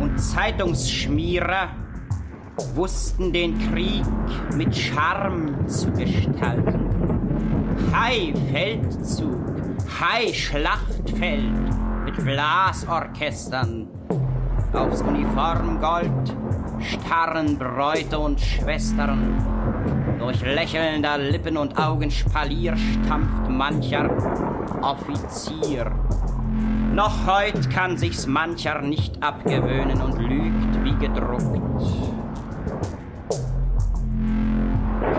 [0.01, 1.69] und Zeitungsschmierer
[2.73, 4.01] wussten den Krieg
[4.57, 6.89] mit Charme zu gestalten.
[7.93, 9.37] Hai-Feldzug,
[9.99, 11.53] Hai-Schlachtfeld
[12.05, 13.92] mit Blasorchestern.
[14.73, 16.35] Aufs Uniformgold
[16.79, 19.37] starren Bräute und Schwestern.
[20.17, 24.09] Durch lächelnder Lippen und Augenspalier stampft mancher
[24.81, 25.91] Offizier.
[26.91, 31.61] Noch heut kann sich's mancher nicht abgewöhnen und lügt wie gedruckt.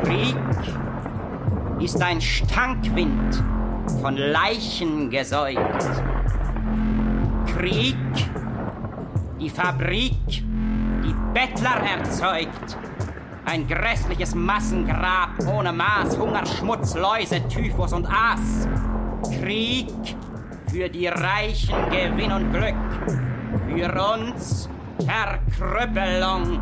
[0.03, 0.37] Krieg
[1.81, 3.43] ist ein Stankwind
[4.01, 5.61] von Leichen gesäugt.
[7.47, 7.97] Krieg,
[9.41, 12.77] die Fabrik, die Bettler erzeugt.
[13.45, 18.69] Ein grässliches Massengrab ohne Maß, Hunger, Schmutz, Läuse, Typhus und Aas.
[19.41, 19.89] Krieg
[20.71, 22.75] für die Reichen Gewinn und Glück,
[23.69, 24.69] für uns
[25.07, 26.61] Verkrüppelung.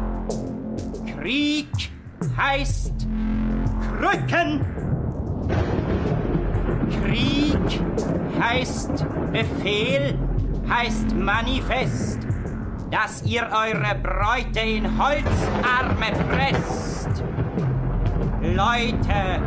[1.17, 1.69] Krieg
[2.37, 3.07] heißt
[3.99, 4.61] Krücken.
[7.05, 7.81] Krieg
[8.41, 10.19] heißt Befehl,
[10.69, 12.19] heißt Manifest,
[12.93, 17.25] dass ihr eure Bräute in Holzarme presst.
[18.43, 19.41] Leute,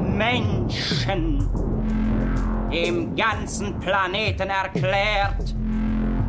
[0.00, 1.48] Menschen,
[2.72, 5.54] dem ganzen Planeten erklärt,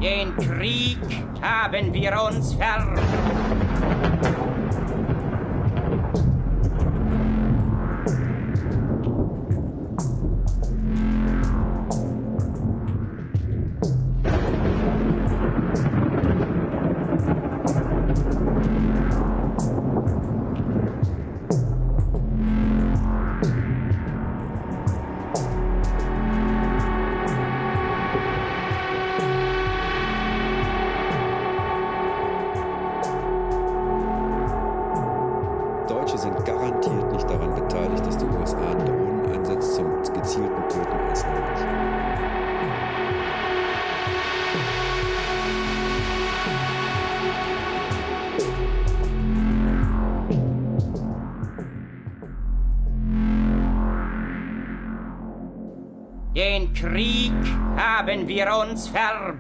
[0.04, 1.00] den Krieg
[1.42, 2.94] haben wir uns ver...
[58.36, 59.38] wir uns ver...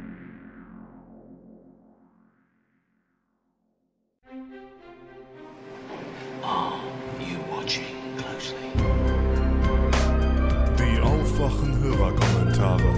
[10.78, 12.94] Die aufwachen Hörerkommentare.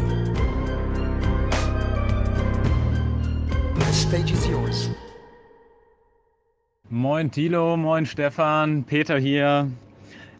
[3.75, 4.89] The stage is yours.
[6.89, 9.71] Moin Thilo, moin Stefan, Peter hier.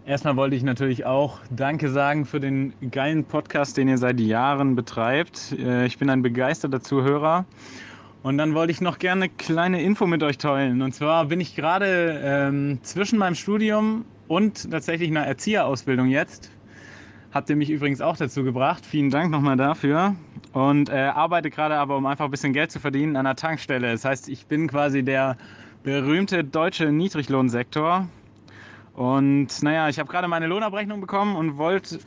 [0.05, 4.75] Erstmal wollte ich natürlich auch Danke sagen für den geilen Podcast, den ihr seit Jahren
[4.75, 5.55] betreibt.
[5.57, 7.45] Äh, Ich bin ein begeisterter Zuhörer.
[8.21, 10.83] Und dann wollte ich noch gerne eine kleine Info mit euch teilen.
[10.83, 16.51] Und zwar bin ich gerade ähm, zwischen meinem Studium und tatsächlich einer Erzieherausbildung jetzt.
[17.31, 18.85] Habt ihr mich übrigens auch dazu gebracht.
[18.85, 20.15] Vielen Dank nochmal dafür.
[20.53, 23.91] Und äh, arbeite gerade aber, um einfach ein bisschen Geld zu verdienen, an einer Tankstelle.
[23.91, 25.35] Das heißt, ich bin quasi der
[25.83, 28.07] berühmte deutsche Niedriglohnsektor.
[28.95, 31.99] Und naja, ich habe gerade meine Lohnabrechnung bekommen und wollte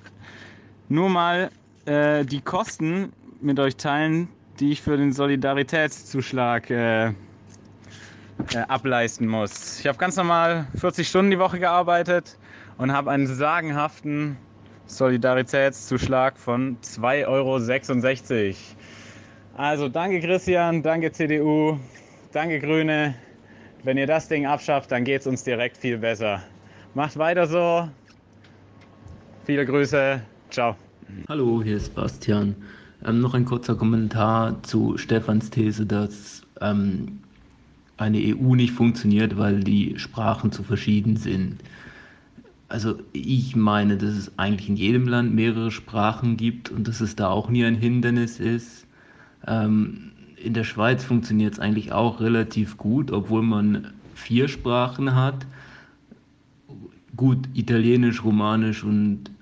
[0.89, 1.50] nur mal
[1.84, 7.12] äh, die Kosten mit euch teilen, die ich für den Solidaritätszuschlag äh, äh,
[8.68, 9.81] ableisten muss.
[9.81, 12.39] Ich habe ganz normal 40 Stunden die Woche gearbeitet
[12.78, 14.36] und habe einen sagenhaften
[14.86, 17.58] Solidaritätszuschlag von 2,66 Euro.
[19.57, 21.78] Also danke Christian, danke CDU,
[22.33, 23.15] danke Grüne.
[23.83, 26.42] Wenn ihr das Ding abschafft, dann geht es uns direkt viel besser.
[26.94, 27.89] Macht weiter so.
[29.44, 30.20] Viele Grüße.
[30.50, 30.76] Ciao.
[31.28, 32.55] Hallo, hier ist Bastian.
[33.05, 37.20] Ähm, noch ein kurzer Kommentar zu Stefans These, dass ähm,
[37.99, 41.58] eine EU nicht funktioniert, weil die Sprachen zu verschieden sind.
[42.68, 47.17] Also ich meine, dass es eigentlich in jedem Land mehrere Sprachen gibt und dass es
[47.17, 48.86] da auch nie ein Hindernis ist.
[49.47, 55.47] Ähm, in der Schweiz funktioniert es eigentlich auch relativ gut, obwohl man vier Sprachen hat.
[57.19, 59.33] Gut, Italienisch, Romanisch und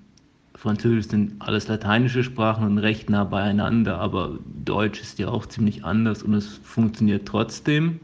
[0.54, 5.84] Französisch sind alles lateinische Sprachen und recht nah beieinander, aber Deutsch ist ja auch ziemlich
[5.84, 8.00] anders und es funktioniert trotzdem.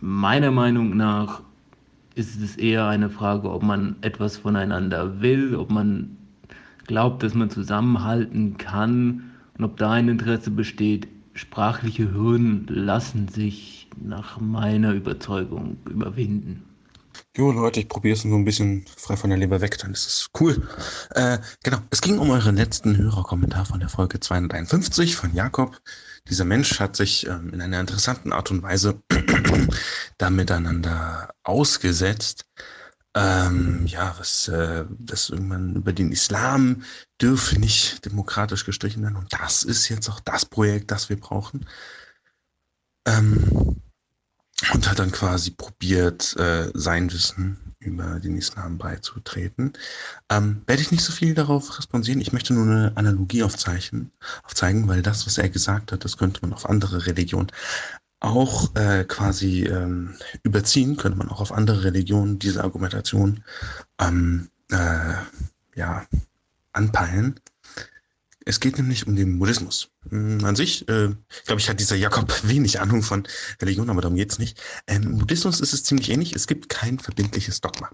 [0.00, 1.42] Meiner Meinung nach
[2.14, 6.16] ist es eher eine Frage, ob man etwas voneinander will, ob man
[6.86, 9.24] glaubt, dass man zusammenhalten kann
[9.58, 11.06] und ob da ein Interesse besteht.
[11.34, 16.62] Sprachliche Hürden lassen sich nach meiner Überzeugung überwinden.
[17.36, 20.06] Jo Leute, ich probiere es nur ein bisschen frei von der Leber weg, dann ist
[20.06, 20.66] es cool.
[21.10, 25.78] Äh, genau, es ging um euren letzten Hörerkommentar von der Folge 251 von Jakob.
[26.30, 29.02] Dieser Mensch hat sich ähm, in einer interessanten Art und Weise
[30.18, 32.46] da miteinander ausgesetzt.
[33.14, 36.84] Ähm, ja, was äh, das irgendwann über den Islam
[37.20, 39.16] dürfe nicht demokratisch gestrichen werden.
[39.16, 41.66] Und das ist jetzt auch das Projekt, das wir brauchen.
[43.06, 43.82] Ähm,
[44.72, 49.74] und hat dann quasi probiert, äh, sein Wissen über den Islam beizutreten.
[50.30, 52.20] Ähm, werde ich nicht so viel darauf respondieren.
[52.20, 54.10] Ich möchte nur eine Analogie aufzeichnen,
[54.42, 57.52] aufzeigen, weil das, was er gesagt hat, das könnte man auf andere Religionen
[58.20, 63.44] auch äh, quasi ähm, überziehen, könnte man auch auf andere Religionen diese Argumentation
[64.00, 65.14] ähm, äh,
[65.74, 66.06] ja,
[66.72, 67.38] anpeilen.
[68.48, 69.90] Es geht nämlich um den Buddhismus.
[70.08, 71.08] Hm, an sich, äh,
[71.46, 73.26] glaube ich, hat dieser Jakob wenig Ahnung von
[73.60, 74.62] Religion, aber darum geht's nicht.
[74.86, 76.32] Ähm, Buddhismus ist es ziemlich ähnlich.
[76.32, 77.90] Es gibt kein verbindliches Dogma.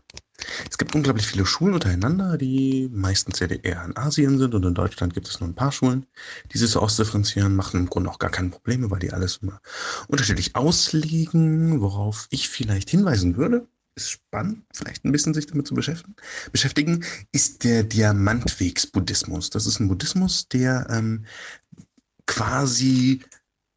[0.71, 5.15] Es gibt unglaublich viele Schulen untereinander, die meistens eher in Asien sind und in Deutschland
[5.15, 6.05] gibt es nur ein paar Schulen.
[6.53, 9.63] Diese so ausdifferenzieren machen im Grunde auch gar keine Probleme, weil die alles immer
[10.09, 15.75] unterschiedlich auslegen, worauf ich vielleicht hinweisen würde ist spannend, vielleicht ein bisschen sich damit zu
[15.75, 16.17] beschäftigen,
[16.51, 19.51] beschäftigen ist der Diamantwegs-Buddhismus.
[19.51, 21.27] Das ist ein Buddhismus, der ähm,
[22.27, 23.23] quasi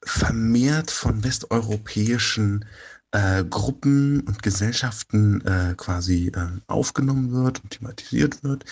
[0.03, 2.65] vermehrt von westeuropäischen
[3.11, 8.65] äh, Gruppen und Gesellschaften äh, quasi äh, aufgenommen wird und thematisiert wird.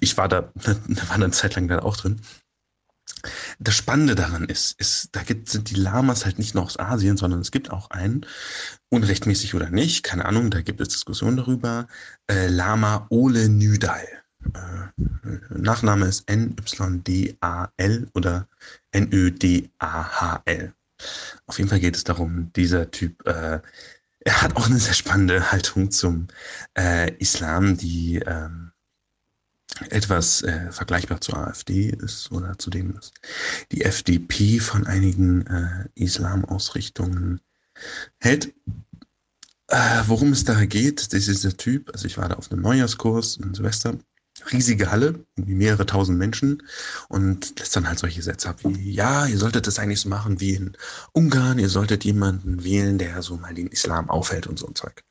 [0.00, 2.20] Ich war da, da war eine Zeit lang da auch drin.
[3.58, 7.16] Das Spannende daran ist, ist, da gibt, sind die Lamas halt nicht nur aus Asien,
[7.16, 8.24] sondern es gibt auch einen,
[8.90, 11.86] unrechtmäßig oder nicht, keine Ahnung, da gibt es Diskussionen darüber,
[12.30, 14.06] äh, Lama Ole Nydal.
[14.54, 14.88] Äh,
[15.50, 18.48] Nachname ist N-Y-D-A-L oder
[18.92, 20.72] N-Ö-D-A-H-L.
[21.46, 23.60] Auf jeden Fall geht es darum, dieser Typ, äh,
[24.20, 26.28] er hat auch eine sehr spannende Haltung zum
[26.76, 28.72] äh, Islam, die ähm,
[29.90, 33.14] etwas äh, vergleichbar zur AfD ist oder zu dem ist
[33.70, 37.40] die FDP von einigen äh, Islamausrichtungen
[38.18, 38.54] hält.
[39.68, 42.62] Äh, worum es da geht, das ist der Typ, also ich war da auf einem
[42.62, 43.98] Neujahrskurs in Silvester,
[44.50, 46.62] riesige Halle, mehrere tausend Menschen
[47.08, 50.40] und lässt dann halt solche Sätze ab wie, ja, ihr solltet das eigentlich so machen
[50.40, 50.76] wie in
[51.12, 55.02] Ungarn, ihr solltet jemanden wählen, der so mal den Islam aufhält und so ein Zeug.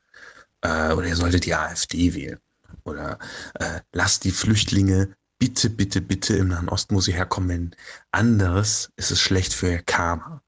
[0.62, 2.40] Äh, oder ihr solltet die AfD wählen.
[2.84, 3.20] Oder
[3.56, 7.76] äh, lasst die Flüchtlinge bitte, bitte, bitte im Nahen Osten, wo sie herkommen, wenn
[8.12, 10.42] anderes ist es schlecht für ihr Karma.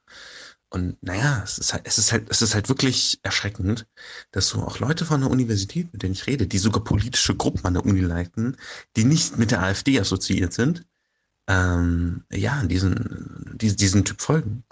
[0.72, 3.88] Und naja, es ist halt, es ist halt, es ist halt wirklich erschreckend,
[4.32, 7.66] dass so auch Leute von der Universität, mit denen ich rede, die sogar politische Gruppen
[7.66, 8.56] an der Uni leiten,
[8.96, 10.86] die nicht mit der AfD assoziiert sind,
[11.48, 14.64] ähm, ja, diesen, diesen, diesen Typ folgen.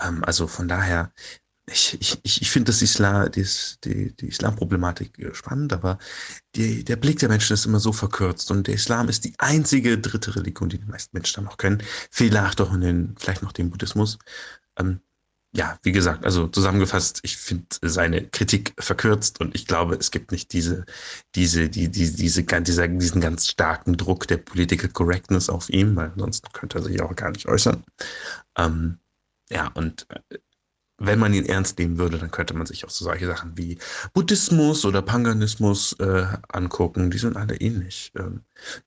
[0.00, 1.12] Ähm, also von daher,
[1.66, 5.98] ich, ich, ich finde das Islam, das, die, die Islamproblematik äh, spannend, aber
[6.56, 9.98] die, der Blick der Menschen ist immer so verkürzt und der Islam ist die einzige
[9.98, 11.82] dritte Religion, die die meisten Menschen dann noch können.
[12.10, 14.18] Vielleicht auch in den, vielleicht noch den Buddhismus.
[14.78, 15.00] Ähm,
[15.56, 20.32] ja, wie gesagt, also zusammengefasst, ich finde seine Kritik verkürzt und ich glaube, es gibt
[20.32, 20.84] nicht diese,
[21.36, 26.12] diese, die, die, diese, dieser, diesen ganz starken Druck der Political Correctness auf ihm, weil
[26.16, 27.84] sonst könnte er sich auch gar nicht äußern.
[28.58, 28.98] Ähm,
[29.48, 30.38] ja, und äh,
[30.98, 33.78] wenn man ihn ernst nehmen würde, dann könnte man sich auch so solche Sachen wie
[34.12, 37.12] Buddhismus oder Paganismus äh, angucken.
[37.12, 38.22] Die sind alle ähnlich äh,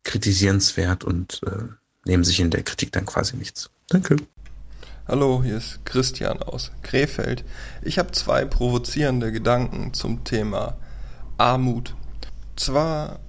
[0.04, 1.64] kritisierenswert und äh,
[2.06, 3.70] nehmen sich in der Kritik dann quasi nichts.
[3.88, 4.18] Danke.
[5.10, 7.46] Hallo, hier ist Christian aus Krefeld.
[7.82, 10.76] Ich habe zwei provozierende Gedanken zum Thema
[11.38, 11.96] Armut.
[12.58, 13.20] Zwar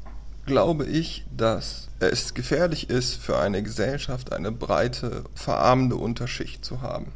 [0.45, 7.13] glaube ich, dass es gefährlich ist, für eine Gesellschaft eine breite, verarmende Unterschicht zu haben.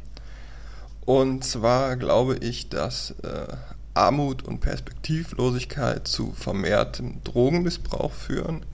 [1.01, 3.47] Und zwar glaube ich, dass äh,
[3.93, 8.65] Armut und Perspektivlosigkeit zu vermehrtem Drogenmissbrauch führen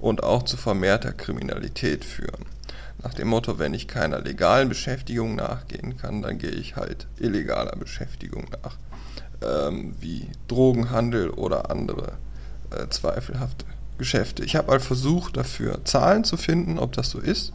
[0.00, 2.55] und auch zu vermehrter Kriminalität führen.
[3.02, 7.76] Nach dem Motto, wenn ich keiner legalen Beschäftigung nachgehen kann, dann gehe ich halt illegaler
[7.76, 8.76] Beschäftigung nach,
[9.42, 12.12] ähm, wie Drogenhandel oder andere
[12.70, 13.66] äh, zweifelhafte
[13.98, 14.44] Geschäfte.
[14.44, 17.52] Ich habe halt versucht, dafür Zahlen zu finden, ob das so ist.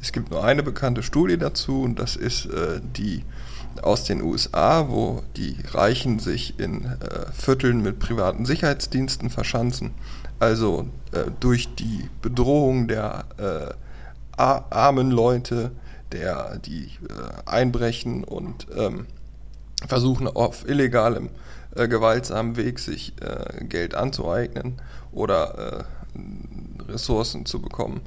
[0.00, 3.24] Es gibt nur eine bekannte Studie dazu und das ist äh, die
[3.82, 9.92] aus den USA, wo die Reichen sich in äh, Vierteln mit privaten Sicherheitsdiensten verschanzen.
[10.40, 13.74] Also äh, durch die Bedrohung der äh,
[14.38, 15.72] armen Leute,
[16.12, 19.06] der die äh, einbrechen und ähm,
[19.86, 21.30] versuchen auf illegalem,
[21.74, 24.80] äh, gewaltsamen Weg sich äh, Geld anzueignen
[25.12, 25.86] oder
[26.88, 28.00] Ressourcen zu bekommen.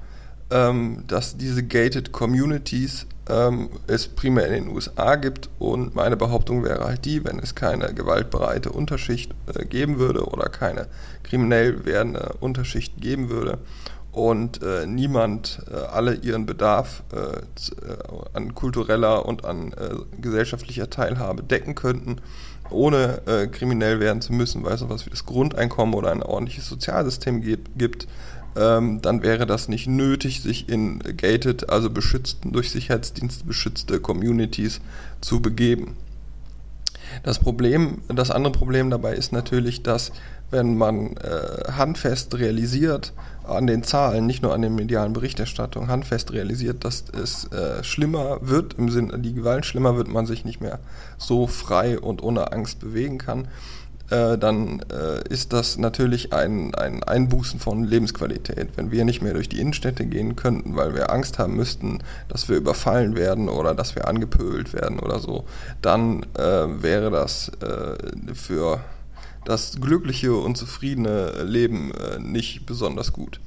[0.49, 6.65] Ähm, dass diese gated Communities ähm, es primär in den USA gibt und meine Behauptung
[6.65, 10.87] wäre halt die, wenn es keine gewaltbereite Unterschicht äh, geben würde oder keine
[11.23, 13.59] kriminell werdende Unterschicht geben würde
[14.11, 17.97] und äh, niemand äh, alle ihren Bedarf äh, äh
[18.33, 22.17] an kultureller und an äh, gesellschaftlicher Teilhabe decken könnten,
[22.69, 26.67] ohne äh, kriminell werden zu müssen, weil es sowas wie das Grundeinkommen oder ein ordentliches
[26.67, 27.41] Sozialsystem
[27.77, 28.07] gibt,
[28.57, 34.81] ähm, dann wäre das nicht nötig, sich in gated, also beschützten, durch Sicherheitsdienste beschützte Communities
[35.21, 35.95] zu begeben.
[37.23, 40.11] Das Problem, das andere Problem dabei ist natürlich, dass
[40.49, 41.15] wenn man
[41.69, 47.51] handfest realisiert an den Zahlen, nicht nur an den medialen Berichterstattungen, handfest realisiert, dass es
[47.51, 50.79] äh, schlimmer wird, im Sinne, die Gewalt schlimmer wird, man sich nicht mehr
[51.17, 53.47] so frei und ohne Angst bewegen kann,
[54.11, 58.69] äh, dann äh, ist das natürlich ein, ein Einbußen von Lebensqualität.
[58.75, 62.49] Wenn wir nicht mehr durch die Innenstädte gehen könnten, weil wir Angst haben müssten, dass
[62.49, 65.45] wir überfallen werden oder dass wir angepöbelt werden oder so,
[65.81, 66.41] dann äh,
[66.83, 68.81] wäre das äh, für
[69.45, 73.39] das glückliche und zufriedene Leben äh, nicht besonders gut.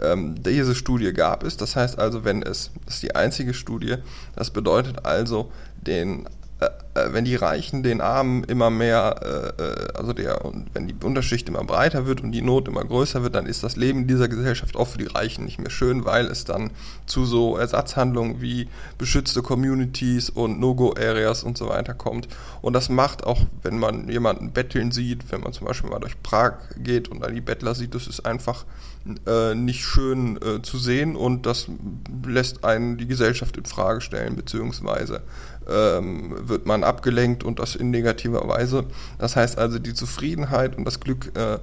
[0.00, 3.96] Ähm, diese Studie gab es, das heißt also, wenn es, das ist die einzige Studie,
[4.36, 6.28] das bedeutet also, den
[7.12, 11.64] wenn die Reichen den Armen immer mehr, äh, also der, und wenn die Unterschicht immer
[11.64, 14.88] breiter wird und die Not immer größer wird, dann ist das Leben dieser Gesellschaft auch
[14.88, 16.70] für die Reichen nicht mehr schön, weil es dann
[17.06, 22.28] zu so Ersatzhandlungen wie beschützte Communities und No-Go-Areas und so weiter kommt.
[22.60, 26.20] Und das macht auch, wenn man jemanden betteln sieht, wenn man zum Beispiel mal durch
[26.22, 28.64] Prag geht und dann die Bettler sieht, das ist einfach
[29.26, 31.68] äh, nicht schön äh, zu sehen und das
[32.26, 35.22] lässt einen die Gesellschaft in Frage stellen, beziehungsweise
[35.68, 38.84] ähm, wird man abgelenkt und das in negativer Weise.
[39.18, 41.58] Das heißt also, die Zufriedenheit und das Glück äh,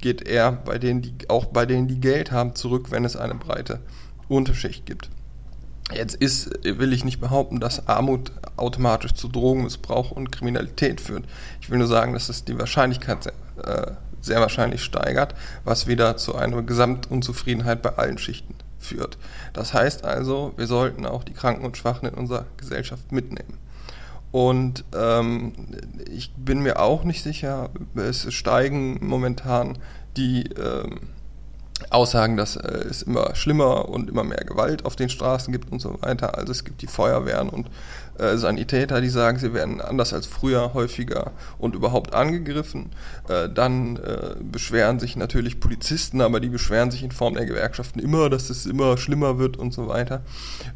[0.00, 3.34] geht eher bei denen, die auch bei denen, die Geld haben, zurück, wenn es eine
[3.34, 3.80] breite
[4.28, 5.10] Unterschicht gibt.
[5.92, 11.24] Jetzt ist, will ich nicht behaupten, dass Armut automatisch zu Drogenmissbrauch und Kriminalität führt.
[11.62, 13.26] Ich will nur sagen, dass es die Wahrscheinlichkeit
[13.62, 18.54] äh, sehr wahrscheinlich steigert, was wieder zu einer Gesamtunzufriedenheit bei allen Schichten
[18.88, 19.18] führt.
[19.52, 23.58] Das heißt also, wir sollten auch die Kranken und Schwachen in unserer Gesellschaft mitnehmen.
[24.30, 25.52] Und ähm,
[26.10, 29.78] ich bin mir auch nicht sicher, es steigen momentan
[30.16, 31.00] die ähm,
[31.90, 35.80] Aussagen, dass äh, es immer schlimmer und immer mehr Gewalt auf den Straßen gibt und
[35.80, 36.36] so weiter.
[36.36, 37.70] Also es gibt die Feuerwehren und
[38.18, 42.90] äh, Sanitäter, die sagen, sie werden anders als früher häufiger und überhaupt angegriffen.
[43.28, 48.00] Äh, dann äh, beschweren sich natürlich Polizisten, aber die beschweren sich in Form der Gewerkschaften
[48.00, 50.22] immer, dass es immer schlimmer wird und so weiter.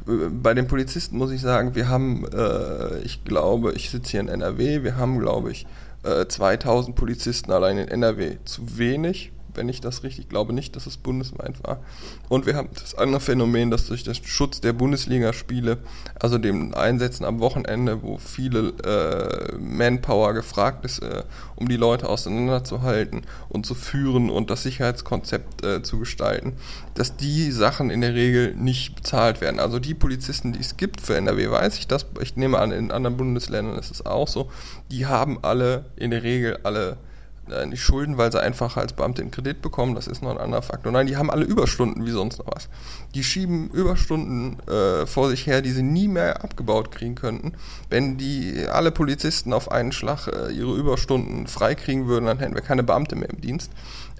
[0.06, 4.20] Äh, bei den Polizisten muss ich sagen, wir haben, äh, ich glaube, ich sitze hier
[4.20, 5.66] in NRW, wir haben, glaube ich,
[6.04, 10.96] 2000 Polizisten allein in NRW zu wenig wenn ich das richtig glaube, nicht, dass es
[10.96, 11.80] bundesweit war.
[12.28, 15.78] Und wir haben das andere Phänomen, dass durch den Schutz der Bundesligaspiele,
[16.18, 21.24] also dem Einsetzen am Wochenende, wo viele äh, Manpower gefragt ist, äh,
[21.56, 26.54] um die Leute auseinanderzuhalten und zu führen und das Sicherheitskonzept äh, zu gestalten,
[26.94, 29.60] dass die Sachen in der Regel nicht bezahlt werden.
[29.60, 32.90] Also die Polizisten, die es gibt für NRW, weiß ich das, ich nehme an, in
[32.90, 34.50] anderen Bundesländern ist es auch so,
[34.90, 36.96] die haben alle in der Regel alle
[37.66, 40.62] nicht schulden, weil sie einfach als Beamte den Kredit bekommen, das ist noch ein anderer
[40.62, 40.92] Faktor.
[40.92, 42.68] Nein, die haben alle Überstunden wie sonst noch was.
[43.14, 47.52] Die schieben Überstunden äh, vor sich her, die sie nie mehr abgebaut kriegen könnten.
[47.90, 52.62] Wenn die alle Polizisten auf einen Schlag äh, ihre Überstunden freikriegen würden, dann hätten wir
[52.62, 53.70] keine Beamte mehr im Dienst.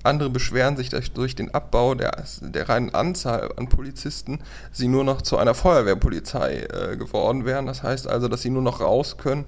[0.03, 4.41] Andere beschweren sich, dass durch den Abbau der, der reinen Anzahl an Polizisten
[4.73, 7.67] sie nur noch zu einer Feuerwehrpolizei äh, geworden wären.
[7.67, 9.45] Das heißt also, dass sie nur noch raus können,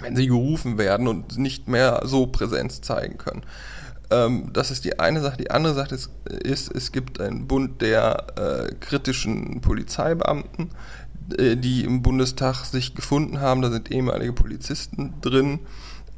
[0.00, 3.42] wenn sie gerufen werden und nicht mehr so Präsenz zeigen können.
[4.10, 5.36] Ähm, das ist die eine Sache.
[5.36, 10.70] Die andere Sache ist, ist es gibt einen Bund der äh, kritischen Polizeibeamten,
[11.36, 13.62] äh, die im Bundestag sich gefunden haben.
[13.62, 15.60] Da sind ehemalige Polizisten drin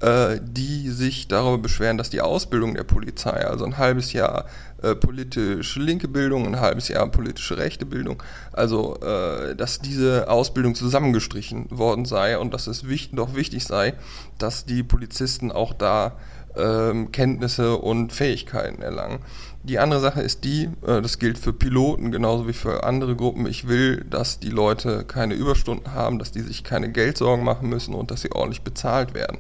[0.01, 4.47] äh, die sich darüber beschweren, dass die Ausbildung der Polizei, also ein halbes Jahr
[4.83, 10.77] äh, politische linke Bildung, ein halbes Jahr politische rechte Bildung, also äh, dass diese Ausbildung
[10.77, 13.95] zusammengestrichen worden sei und dass es wich doch wichtig sei,
[14.39, 16.17] dass die Polizisten auch da
[16.57, 19.19] ähm, Kenntnisse und Fähigkeiten erlangen.
[19.65, 23.47] Die andere Sache ist die, äh, das gilt für Piloten genauso wie für andere Gruppen.
[23.47, 27.95] Ich will, dass die Leute keine Überstunden haben, dass die sich keine Geldsorgen machen müssen
[27.95, 29.39] und dass sie ordentlich bezahlt werden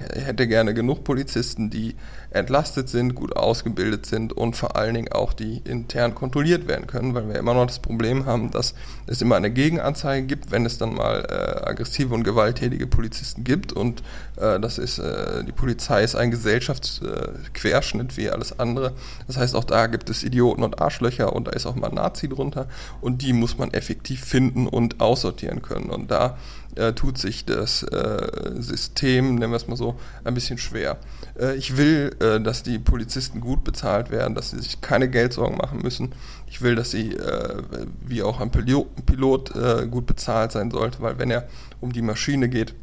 [0.00, 1.94] hätte gerne genug Polizisten, die
[2.30, 7.14] entlastet sind, gut ausgebildet sind und vor allen Dingen auch die intern kontrolliert werden können,
[7.14, 8.74] weil wir immer noch das Problem haben, dass
[9.06, 13.72] es immer eine Gegenanzeige gibt, wenn es dann mal äh, aggressive und gewalttätige Polizisten gibt
[13.72, 14.02] und
[14.36, 18.92] äh, das ist äh, die Polizei ist ein Gesellschaftsquerschnitt wie alles andere.
[19.26, 21.96] Das heißt auch da gibt es Idioten und Arschlöcher und da ist auch mal ein
[21.96, 22.68] Nazi drunter
[23.00, 26.36] und die muss man effektiv finden und aussortieren können und da
[26.76, 30.98] äh, tut sich das äh, System, nennen wir es mal so, ein bisschen schwer.
[31.38, 35.56] Äh, ich will, äh, dass die Polizisten gut bezahlt werden, dass sie sich keine Geldsorgen
[35.56, 36.12] machen müssen.
[36.46, 37.62] Ich will, dass sie, äh,
[38.06, 41.48] wie auch ein Pilot, äh, gut bezahlt sein sollte, weil wenn er
[41.80, 42.74] um die Maschine geht,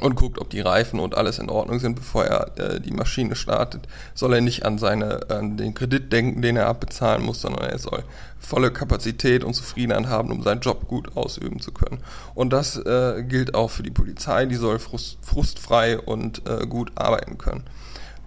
[0.00, 3.36] und guckt, ob die Reifen und alles in Ordnung sind, bevor er äh, die Maschine
[3.36, 7.68] startet, soll er nicht an seine an den Kredit denken, den er abbezahlen muss, sondern
[7.68, 8.04] er soll
[8.38, 11.98] volle Kapazität und Zufriedenheit haben, um seinen Job gut ausüben zu können.
[12.34, 16.92] Und das äh, gilt auch für die Polizei, die soll frust, frustfrei und äh, gut
[16.94, 17.64] arbeiten können.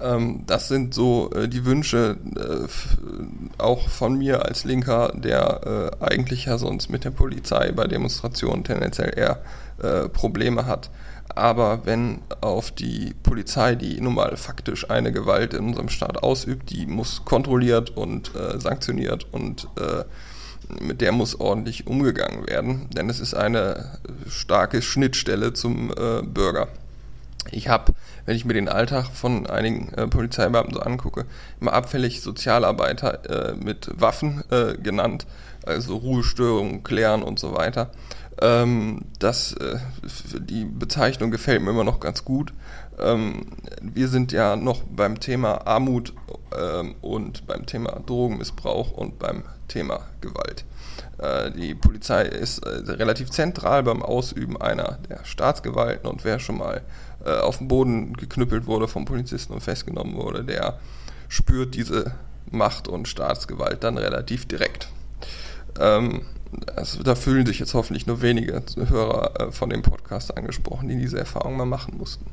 [0.02, 6.04] Ähm, das sind so äh, die Wünsche äh, auch von mir als Linker, der äh,
[6.06, 9.40] eigentlich ja sonst mit der Polizei bei Demonstrationen tendenziell eher
[10.14, 10.92] Probleme hat.
[11.36, 16.70] Aber wenn auf die Polizei, die nun mal faktisch eine Gewalt in unserem Staat ausübt,
[16.70, 20.04] die muss kontrolliert und äh, sanktioniert und äh,
[20.80, 26.68] mit der muss ordentlich umgegangen werden, denn es ist eine starke Schnittstelle zum äh, Bürger.
[27.50, 27.94] Ich habe,
[28.26, 31.26] wenn ich mir den Alltag von einigen äh, Polizeibeamten so angucke,
[31.60, 35.26] immer abfällig Sozialarbeiter äh, mit Waffen äh, genannt,
[35.66, 37.90] also Ruhestörungen klären und so weiter.
[38.42, 39.78] Ähm, das, äh,
[40.40, 42.54] die Bezeichnung gefällt mir immer noch ganz gut.
[43.00, 43.46] Ähm,
[43.82, 46.14] wir sind ja noch beim Thema Armut
[46.58, 50.66] ähm, und beim Thema Drogenmissbrauch und beim Thema Gewalt.
[51.20, 56.58] Äh, die Polizei ist äh, relativ zentral beim Ausüben einer der Staatsgewalten und wer schon
[56.58, 56.82] mal
[57.24, 60.80] äh, auf den Boden geknüppelt wurde vom Polizisten und festgenommen wurde, der
[61.28, 62.16] spürt diese
[62.50, 64.90] Macht und Staatsgewalt dann relativ direkt.
[65.80, 66.26] Ähm,
[66.76, 70.98] also da fühlen sich jetzt hoffentlich nur wenige Hörer äh, von dem Podcast angesprochen, die
[70.98, 72.26] diese Erfahrung mal machen mussten.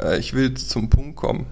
[0.00, 1.46] Äh, ich will zum Punkt kommen.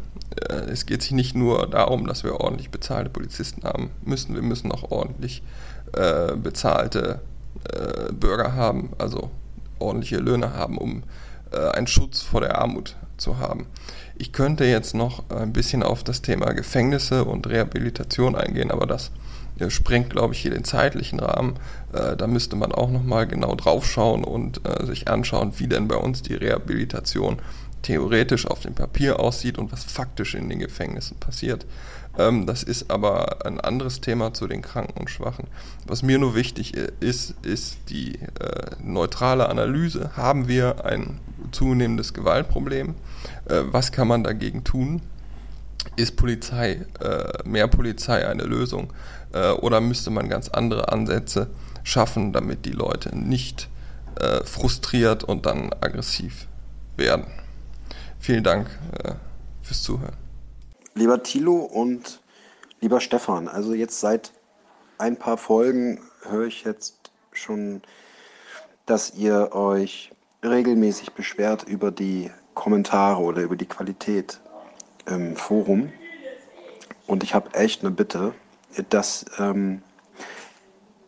[0.48, 4.42] Äh, es geht sich nicht nur darum, dass wir ordentlich bezahlte Polizisten haben müssen, wir
[4.42, 5.42] müssen auch ordentlich
[6.42, 7.20] bezahlte
[8.18, 9.30] Bürger haben, also
[9.78, 11.02] ordentliche Löhne haben, um
[11.50, 13.66] einen Schutz vor der Armut zu haben.
[14.16, 19.10] Ich könnte jetzt noch ein bisschen auf das Thema Gefängnisse und Rehabilitation eingehen, aber das
[19.70, 21.56] sprengt, glaube ich, hier den zeitlichen Rahmen.
[21.92, 25.88] Äh, da müsste man auch nochmal genau drauf schauen und äh, sich anschauen, wie denn
[25.88, 27.38] bei uns die Rehabilitation
[27.82, 31.66] theoretisch auf dem Papier aussieht und was faktisch in den Gefängnissen passiert.
[32.18, 35.46] Ähm, das ist aber ein anderes Thema zu den Kranken und Schwachen.
[35.86, 40.16] Was mir nur wichtig ist, ist die äh, neutrale Analyse.
[40.16, 42.94] Haben wir ein zunehmendes Gewaltproblem?
[43.48, 45.02] Äh, was kann man dagegen tun?
[45.96, 48.92] Ist Polizei, äh, mehr Polizei eine Lösung?
[49.32, 51.50] Äh, oder müsste man ganz andere Ansätze
[51.84, 53.68] schaffen, damit die Leute nicht
[54.20, 56.46] äh, frustriert und dann aggressiv
[56.96, 57.26] werden?
[58.18, 58.68] Vielen Dank
[59.02, 59.12] äh,
[59.62, 60.16] fürs Zuhören.
[60.94, 62.20] Lieber Thilo und
[62.80, 64.32] lieber Stefan, also jetzt seit
[64.98, 67.82] ein paar Folgen höre ich jetzt schon,
[68.86, 70.12] dass ihr euch
[70.44, 74.40] regelmäßig beschwert über die Kommentare oder über die Qualität
[75.06, 75.92] im Forum.
[77.06, 78.34] Und ich habe echt eine Bitte,
[78.90, 79.82] dass ähm,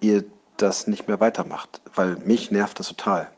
[0.00, 0.24] ihr
[0.56, 3.30] das nicht mehr weitermacht, weil mich nervt das total.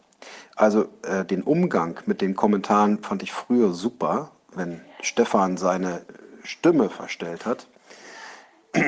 [0.54, 6.02] Also äh, den Umgang mit den Kommentaren fand ich früher super, wenn Stefan seine
[6.42, 7.66] Stimme verstellt hat.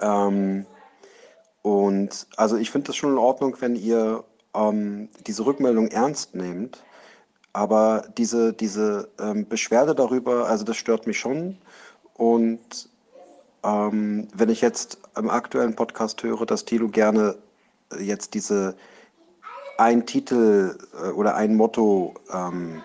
[0.00, 0.66] ähm,
[1.62, 4.24] und also ich finde das schon in Ordnung, wenn ihr
[4.54, 6.82] ähm, diese Rückmeldung ernst nehmt.
[7.52, 11.58] Aber diese, diese ähm, Beschwerde darüber, also das stört mich schon.
[12.14, 12.88] Und
[13.64, 17.36] ähm, wenn ich jetzt im aktuellen Podcast höre, dass Thilo gerne
[17.98, 18.76] jetzt diese
[19.78, 22.82] ein Titel äh, oder ein Motto ähm,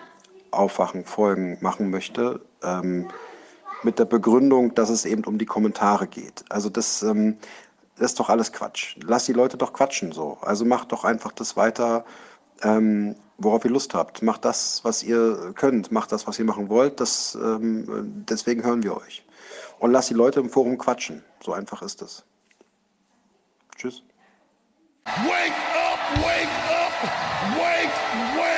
[0.50, 3.08] Aufwachen, Folgen machen möchte, ähm,
[3.82, 6.44] mit der Begründung, dass es eben um die Kommentare geht.
[6.48, 7.38] Also das, ähm,
[7.96, 8.96] das ist doch alles Quatsch.
[9.04, 10.38] Lass die Leute doch quatschen so.
[10.40, 12.04] Also macht doch einfach das weiter,
[12.62, 14.22] ähm, worauf ihr Lust habt.
[14.22, 15.92] Macht das, was ihr könnt.
[15.92, 17.00] Macht das, was ihr machen wollt.
[17.00, 19.24] Das, ähm, deswegen hören wir euch.
[19.80, 21.24] Und lasst die Leute im Forum quatschen.
[21.42, 22.22] So einfach ist es.
[23.76, 24.02] Tschüss.
[25.06, 26.92] Wake up, wake up,
[27.56, 27.96] wake,
[28.36, 28.49] wake,